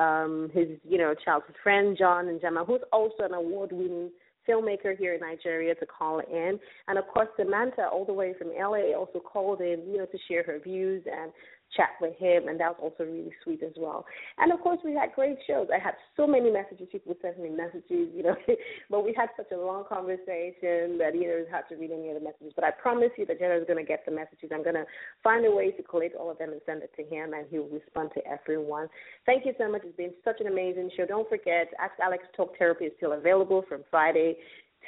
um 0.00 0.50
his 0.54 0.68
you 0.88 0.98
know 0.98 1.14
childhood 1.24 1.56
friend 1.62 1.96
John 1.98 2.26
Njamah, 2.26 2.66
who's 2.66 2.82
also 2.92 3.24
an 3.24 3.34
award-winning 3.34 4.10
filmmaker 4.48 4.96
here 4.96 5.14
in 5.14 5.20
Nigeria 5.20 5.74
to 5.74 5.86
call 5.86 6.20
in. 6.20 6.58
And 6.88 6.98
of 6.98 7.06
course, 7.08 7.28
Samantha, 7.36 7.88
all 7.92 8.04
the 8.04 8.12
way 8.12 8.34
from 8.38 8.48
LA, 8.48 8.96
also 8.96 9.20
called 9.20 9.60
in, 9.60 9.84
you 9.86 9.98
know, 9.98 10.06
to 10.06 10.18
share 10.28 10.42
her 10.44 10.58
views 10.58 11.04
and 11.10 11.32
chat 11.76 11.90
with 12.00 12.16
him, 12.16 12.48
and 12.48 12.58
that 12.60 12.78
was 12.78 12.92
also 12.92 13.10
really 13.10 13.32
sweet 13.44 13.62
as 13.62 13.72
well. 13.76 14.04
And 14.38 14.52
of 14.52 14.60
course, 14.60 14.78
we 14.84 14.94
had 14.94 15.12
great 15.14 15.38
shows. 15.46 15.68
I 15.72 15.78
had 15.78 15.94
so 16.16 16.26
many 16.26 16.50
messages. 16.50 16.88
People 16.90 17.14
sending 17.22 17.42
me 17.42 17.50
messages, 17.50 18.10
you 18.14 18.22
know, 18.22 18.36
but 18.90 19.04
we 19.04 19.14
had 19.16 19.28
such 19.36 19.50
a 19.52 19.56
long 19.56 19.84
conversation 19.88 20.98
that 20.98 21.12
you 21.14 21.28
know 21.28 21.44
hard 21.50 21.64
to 21.68 21.76
read 21.76 21.90
any 21.90 22.08
of 22.08 22.14
the 22.14 22.24
messages. 22.24 22.52
But 22.54 22.64
I 22.64 22.70
promise 22.70 23.10
you 23.16 23.26
that 23.26 23.40
Jeta 23.40 23.60
is 23.60 23.66
going 23.66 23.78
to 23.78 23.86
get 23.86 24.04
the 24.04 24.12
messages. 24.12 24.50
I'm 24.52 24.62
going 24.62 24.74
to 24.74 24.86
find 25.22 25.46
a 25.46 25.50
way 25.50 25.70
to 25.70 25.82
collate 25.82 26.14
all 26.14 26.30
of 26.30 26.38
them 26.38 26.50
and 26.50 26.60
send 26.66 26.82
it 26.82 26.92
to 26.96 27.02
him, 27.02 27.34
and 27.34 27.46
he 27.50 27.58
will 27.58 27.68
respond 27.68 28.10
to 28.14 28.20
everyone. 28.26 28.88
Thank 29.26 29.46
you 29.46 29.52
so 29.58 29.70
much. 29.70 29.82
It's 29.84 29.96
been 29.96 30.14
such 30.24 30.40
an 30.40 30.46
amazing 30.46 30.90
show. 30.96 31.06
Don't 31.06 31.28
forget, 31.28 31.68
Ask 31.78 31.94
Alex 32.02 32.24
Talk 32.36 32.56
Therapy 32.58 32.86
is 32.86 32.92
still 32.96 33.12
available 33.12 33.64
from 33.68 33.82
Friday 33.90 34.36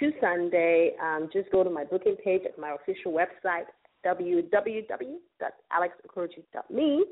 to 0.01 0.13
Sunday. 0.21 0.93
Um, 1.03 1.29
just 1.33 1.51
go 1.51 1.63
to 1.63 1.71
my 1.71 1.85
booking 1.85 2.17
page 2.17 2.43
at 2.45 2.59
my 2.59 2.75
official 2.75 3.13
website, 3.13 3.67
www.alexokoroji.me. 4.05 7.05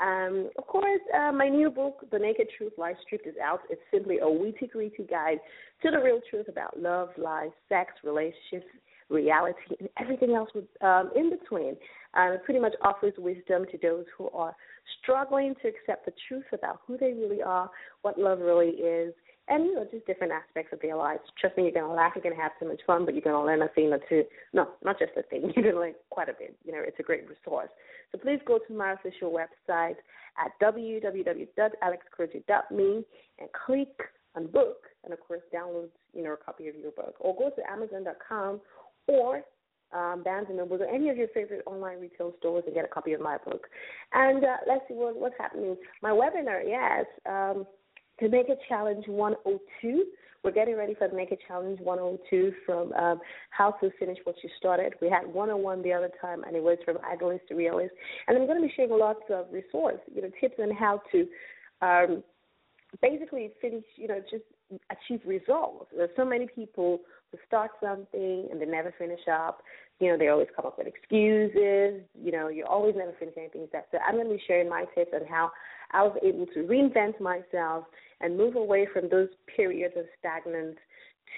Um, 0.00 0.48
of 0.56 0.66
course, 0.66 1.02
uh, 1.14 1.32
my 1.32 1.48
new 1.48 1.70
book, 1.70 2.06
The 2.10 2.18
Naked 2.18 2.48
Truth 2.56 2.72
Life 2.78 2.96
Stripped, 3.04 3.26
is 3.26 3.34
out. 3.42 3.60
It's 3.70 3.82
simply 3.92 4.20
a 4.20 4.28
witty-gritty 4.28 5.04
guide 5.08 5.38
to 5.82 5.90
the 5.90 5.98
real 5.98 6.20
truth 6.30 6.48
about 6.48 6.80
love, 6.80 7.10
life, 7.18 7.52
sex, 7.68 7.92
relationships, 8.02 8.64
reality, 9.10 9.76
and 9.78 9.90
everything 10.00 10.34
else 10.34 10.48
with, 10.54 10.64
um, 10.80 11.10
in 11.14 11.28
between. 11.30 11.76
Uh, 12.14 12.32
it 12.32 12.42
pretty 12.44 12.60
much 12.60 12.74
offers 12.82 13.12
wisdom 13.18 13.66
to 13.70 13.76
those 13.82 14.06
who 14.16 14.30
are 14.30 14.56
struggling 15.02 15.54
to 15.62 15.68
accept 15.68 16.06
the 16.06 16.12
truth 16.28 16.46
about 16.52 16.80
who 16.86 16.96
they 16.96 17.12
really 17.12 17.42
are, 17.42 17.70
what 18.00 18.18
love 18.18 18.40
really 18.40 18.70
is, 18.70 19.12
and 19.48 19.66
you 19.66 19.74
know 19.74 19.84
just 19.90 20.06
different 20.06 20.32
aspects 20.32 20.72
of 20.72 20.80
their 20.80 20.94
lives. 20.96 21.20
Trust 21.40 21.56
me, 21.56 21.64
you're 21.64 21.72
gonna 21.72 21.92
laugh, 21.92 22.12
you're 22.14 22.22
gonna 22.22 22.40
have 22.40 22.52
so 22.60 22.66
much 22.66 22.80
fun, 22.86 23.04
but 23.04 23.14
you're 23.14 23.22
gonna 23.22 23.44
learn 23.44 23.62
a 23.62 23.68
thing 23.68 23.92
or 23.92 23.98
two. 24.08 24.24
No, 24.52 24.68
not 24.84 24.96
just 24.98 25.12
a 25.16 25.22
thing. 25.22 25.52
You're 25.56 25.64
gonna 25.64 25.80
learn 25.80 25.94
quite 26.10 26.28
a 26.28 26.34
bit. 26.38 26.54
You 26.64 26.72
know, 26.72 26.82
it's 26.84 27.00
a 27.00 27.02
great 27.02 27.28
resource. 27.28 27.70
So 28.10 28.18
please 28.18 28.40
go 28.46 28.58
to 28.58 28.72
my 28.72 28.92
official 28.92 29.32
website 29.32 29.96
at 30.38 30.52
www.alexokoroji.me 30.62 33.04
and 33.38 33.48
click 33.66 34.00
on 34.34 34.46
book, 34.46 34.86
and 35.04 35.12
of 35.12 35.20
course 35.20 35.42
download 35.54 35.90
you 36.14 36.22
know 36.22 36.32
a 36.32 36.36
copy 36.36 36.68
of 36.68 36.76
your 36.76 36.92
book, 36.92 37.16
or 37.20 37.36
go 37.36 37.50
to 37.50 37.70
Amazon.com 37.70 38.60
or 39.08 39.44
um, 39.92 40.22
Barnes 40.24 40.46
and 40.48 40.58
Noble 40.58 40.82
or 40.82 40.86
any 40.86 41.10
of 41.10 41.16
your 41.16 41.28
favorite 41.28 41.62
online 41.66 42.00
retail 42.00 42.32
stores 42.38 42.64
and 42.66 42.74
get 42.74 42.84
a 42.84 42.88
copy 42.88 43.12
of 43.12 43.20
my 43.20 43.38
book. 43.38 43.68
And 44.12 44.44
uh, 44.44 44.56
let's 44.66 44.82
see 44.88 44.94
what, 44.94 45.16
what's 45.16 45.34
happening. 45.38 45.76
My 46.02 46.10
webinar, 46.10 46.62
yes. 46.66 47.06
Um, 47.28 47.66
to 48.22 48.28
make 48.28 48.48
it 48.48 48.58
challenge 48.68 49.06
102. 49.08 50.04
We're 50.44 50.52
getting 50.52 50.76
ready 50.76 50.94
for 50.94 51.08
the 51.08 51.14
Make 51.14 51.32
It 51.32 51.40
Challenge 51.46 51.80
102 51.80 52.52
from 52.64 52.92
um, 52.92 53.20
how 53.50 53.72
to 53.72 53.90
finish 53.98 54.18
what 54.24 54.36
you 54.42 54.50
started. 54.58 54.94
We 55.00 55.08
had 55.08 55.26
101 55.26 55.82
the 55.82 55.92
other 55.92 56.10
time, 56.20 56.44
and 56.44 56.56
it 56.56 56.62
was 56.62 56.78
from 56.84 56.98
idealist 57.04 57.48
to 57.48 57.54
realist. 57.54 57.94
And 58.26 58.38
I'm 58.38 58.46
going 58.46 58.60
to 58.60 58.66
be 58.66 58.72
sharing 58.74 58.92
lots 58.92 59.22
of 59.30 59.46
resource, 59.52 60.00
you 60.12 60.22
know, 60.22 60.30
tips 60.40 60.56
on 60.60 60.70
how 60.74 61.02
to 61.12 61.26
um, 61.80 62.22
basically 63.00 63.50
finish, 63.60 63.84
you 63.96 64.08
know, 64.08 64.20
just 64.30 64.44
achieve 64.90 65.20
results. 65.26 65.86
There's 65.96 66.10
so 66.16 66.24
many 66.24 66.46
people 66.46 67.00
who 67.32 67.38
start 67.46 67.72
something 67.82 68.48
and 68.50 68.60
they 68.60 68.66
never 68.66 68.94
finish 68.98 69.20
up. 69.30 69.62
You 69.98 70.08
know, 70.08 70.18
they 70.18 70.28
always 70.28 70.48
come 70.54 70.66
up 70.66 70.78
with 70.78 70.86
excuses. 70.86 72.02
You 72.14 72.32
know, 72.32 72.48
you 72.48 72.64
always 72.64 72.94
never 72.96 73.12
finish 73.18 73.34
anything. 73.36 73.66
So 73.72 73.98
I'm 74.06 74.14
going 74.14 74.28
to 74.28 74.34
be 74.34 74.42
sharing 74.46 74.68
my 74.68 74.84
tips 74.94 75.12
on 75.14 75.26
how 75.26 75.50
I 75.92 76.02
was 76.02 76.16
able 76.22 76.46
to 76.46 76.60
reinvent 76.60 77.20
myself 77.20 77.84
and 78.20 78.36
move 78.36 78.56
away 78.56 78.86
from 78.92 79.08
those 79.08 79.28
periods 79.56 79.94
of 79.96 80.04
stagnant 80.18 80.76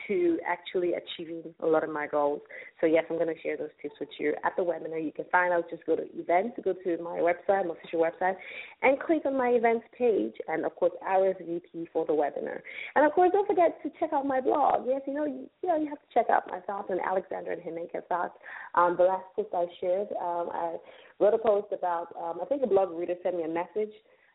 to 0.08 0.38
actually 0.46 0.92
achieving 0.94 1.42
a 1.60 1.66
lot 1.66 1.84
of 1.84 1.90
my 1.90 2.06
goals. 2.06 2.40
So 2.80 2.86
yes, 2.86 3.04
I'm 3.10 3.16
going 3.16 3.34
to 3.34 3.40
share 3.42 3.56
those 3.56 3.70
tips 3.80 3.94
with 4.00 4.08
you 4.18 4.34
at 4.44 4.54
the 4.56 4.62
webinar. 4.62 5.02
You 5.02 5.12
can 5.12 5.24
find 5.30 5.52
out, 5.52 5.70
just 5.70 5.84
go 5.86 5.96
to 5.96 6.04
events, 6.14 6.58
go 6.62 6.72
to 6.72 7.02
my 7.02 7.18
website, 7.18 7.66
my 7.66 7.74
official 7.74 8.00
website, 8.00 8.36
and 8.82 9.00
click 9.00 9.22
on 9.24 9.36
my 9.36 9.48
events 9.48 9.86
page, 9.96 10.34
and 10.48 10.64
of 10.64 10.74
course 10.76 10.92
RSVP 11.06 11.88
for 11.92 12.04
the 12.06 12.12
webinar. 12.12 12.60
And 12.94 13.06
of 13.06 13.12
course, 13.12 13.30
don't 13.32 13.46
forget 13.46 13.82
to 13.82 13.90
check 13.98 14.12
out 14.12 14.26
my 14.26 14.40
blog. 14.40 14.84
Yes, 14.86 15.02
you 15.06 15.14
know, 15.14 15.24
you, 15.24 15.48
you 15.62 15.68
know, 15.68 15.76
you 15.76 15.88
have 15.88 15.98
to 15.98 16.14
check 16.14 16.26
out 16.30 16.44
my 16.50 16.60
thoughts 16.60 16.88
on 16.90 16.98
Alexandra 17.00 17.54
and 17.54 17.62
Hemeka 17.62 18.06
thoughts. 18.08 18.34
Um, 18.74 18.96
the 18.98 19.04
last 19.04 19.24
post 19.36 19.48
I 19.54 19.66
shared, 19.80 20.08
um, 20.20 20.50
I 20.52 20.76
wrote 21.20 21.34
a 21.34 21.38
post 21.38 21.68
about. 21.72 22.08
Um, 22.20 22.40
I 22.42 22.44
think 22.46 22.62
a 22.62 22.66
blog 22.66 22.90
reader 22.90 23.14
sent 23.22 23.36
me 23.36 23.44
a 23.44 23.48
message 23.48 23.92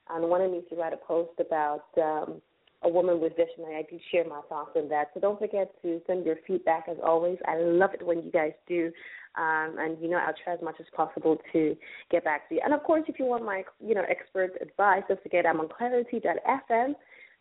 and 0.10 0.30
wanted 0.30 0.52
me 0.52 0.62
to 0.70 0.76
write 0.76 0.94
a 0.94 0.98
post 0.98 1.40
about. 1.40 1.86
Um, 1.98 2.42
a 2.84 2.90
woman 2.90 3.20
with 3.20 3.36
vision, 3.36 3.66
I 3.68 3.84
do 3.90 4.00
share 4.12 4.26
my 4.28 4.42
thoughts 4.48 4.72
on 4.76 4.88
that. 4.90 5.12
So 5.14 5.20
don't 5.20 5.40
forget 5.40 5.72
to 5.82 6.02
send 6.08 6.26
your 6.26 6.38
feedback 6.48 6.86
as 6.90 6.98
always. 7.04 7.38
I 7.46 7.58
love 7.58 7.94
it 7.94 8.06
when 8.06 8.24
you 8.24 8.32
guys 8.32 8.54
do. 8.68 8.92
Um, 9.38 9.76
and 9.78 10.02
you 10.02 10.10
know 10.10 10.18
I'll 10.18 10.34
try 10.44 10.54
as 10.54 10.60
much 10.62 10.76
as 10.80 10.88
possible 10.96 11.38
to 11.54 11.78
get 12.10 12.24
back 12.24 12.50
to 12.50 12.56
you. 12.56 12.62
And 12.64 12.74
of 12.74 12.84
course, 12.84 13.04
if 13.08 13.20
you 13.20 13.26
want 13.26 13.46
my 13.46 13.64
you 13.80 13.94
know 13.94 14.04
expert 14.10 14.54
advice, 14.60 15.04
don't 15.08 15.22
forget 15.22 15.46
I'm 15.46 15.60
on 15.60 15.70
Clarity.fm, 15.70 16.94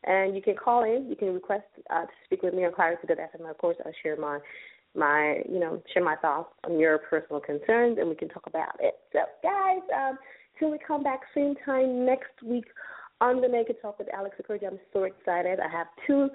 and 0.04 0.36
you 0.36 0.42
can 0.42 0.54
call 0.54 0.84
in. 0.84 1.08
You 1.08 1.16
can 1.16 1.32
request 1.32 1.64
uh, 1.90 2.02
to 2.02 2.12
speak 2.26 2.42
with 2.42 2.52
me 2.52 2.66
on 2.66 2.74
Clarity.fm. 2.74 3.50
Of 3.50 3.58
course, 3.58 3.76
I'll 3.84 3.92
share 4.02 4.16
my 4.16 4.38
my 4.94 5.42
you 5.50 5.58
know 5.58 5.82
share 5.94 6.04
my 6.04 6.16
thoughts 6.16 6.50
on 6.64 6.78
your 6.78 6.98
personal 6.98 7.40
concerns, 7.40 7.96
and 7.98 8.08
we 8.08 8.14
can 8.14 8.28
talk 8.28 8.46
about 8.46 8.76
it. 8.80 8.94
So 9.12 9.20
guys, 9.42 9.80
um, 9.96 10.18
till 10.58 10.70
we 10.70 10.78
come 10.86 11.02
back 11.02 11.20
same 11.34 11.54
time 11.64 12.04
next 12.04 12.42
week 12.44 12.66
on 13.20 13.40
the 13.40 13.48
Naked 13.48 13.76
Talk 13.82 13.98
with 13.98 14.08
Alex 14.14 14.36
Okoroji. 14.40 14.66
I'm 14.66 14.78
so 14.92 15.04
excited. 15.04 15.58
I 15.60 15.68
have 15.70 15.88
two, 16.06 16.28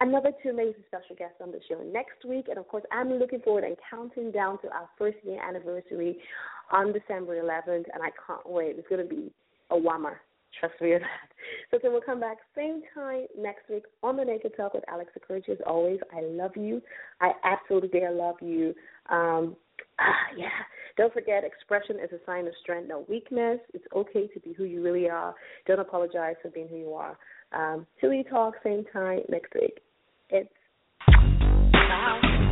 another 0.00 0.32
two 0.42 0.50
amazing 0.50 0.84
special 0.86 1.16
guests 1.16 1.36
on 1.42 1.50
the 1.50 1.60
show 1.68 1.82
next 1.82 2.24
week, 2.26 2.46
and 2.48 2.58
of 2.58 2.68
course, 2.68 2.84
I'm 2.92 3.12
looking 3.14 3.40
forward 3.40 3.64
and 3.64 3.76
counting 3.90 4.30
down 4.30 4.60
to 4.62 4.68
our 4.68 4.88
first 4.98 5.18
year 5.24 5.42
anniversary 5.42 6.18
on 6.70 6.92
December 6.92 7.42
11th, 7.42 7.86
and 7.92 8.02
I 8.02 8.10
can't 8.26 8.48
wait. 8.48 8.76
It's 8.78 8.88
going 8.88 9.06
to 9.06 9.14
be 9.14 9.30
a 9.70 9.76
whammer. 9.76 10.16
Trust 10.60 10.80
me 10.80 10.94
on 10.94 11.00
that. 11.00 11.30
So 11.70 11.78
then 11.82 11.92
we'll 11.92 12.00
come 12.00 12.20
back 12.20 12.38
same 12.56 12.82
time 12.94 13.26
next 13.36 13.68
week 13.68 13.82
on 14.02 14.16
the 14.16 14.24
Naked 14.24 14.52
Talk 14.56 14.74
with 14.74 14.84
Alex 14.88 15.10
Okoroji. 15.18 15.50
As 15.50 15.58
always, 15.66 15.98
I 16.16 16.20
love 16.22 16.52
you. 16.56 16.80
I 17.20 17.32
absolutely 17.42 17.88
dare 17.88 18.12
love 18.12 18.36
you. 18.40 18.74
Um, 19.10 19.56
ah, 19.98 20.26
yeah. 20.36 20.48
Don't 20.96 21.12
forget, 21.12 21.44
expression 21.44 21.96
is 21.96 22.10
a 22.12 22.24
sign 22.24 22.46
of 22.46 22.52
strength, 22.62 22.88
no 22.88 23.04
weakness. 23.08 23.58
It's 23.72 23.84
okay 23.94 24.28
to 24.28 24.40
be 24.40 24.52
who 24.52 24.64
you 24.64 24.82
really 24.82 25.08
are. 25.08 25.34
Don't 25.66 25.80
apologize 25.80 26.36
for 26.42 26.50
being 26.50 26.68
who 26.68 26.76
you 26.76 26.94
are. 26.94 27.18
Um, 27.52 27.86
till 28.00 28.10
we 28.10 28.24
talk 28.24 28.54
same 28.62 28.84
time 28.92 29.20
next 29.28 29.54
week. 29.54 29.80
It's 30.30 30.48
bye. 31.72 32.43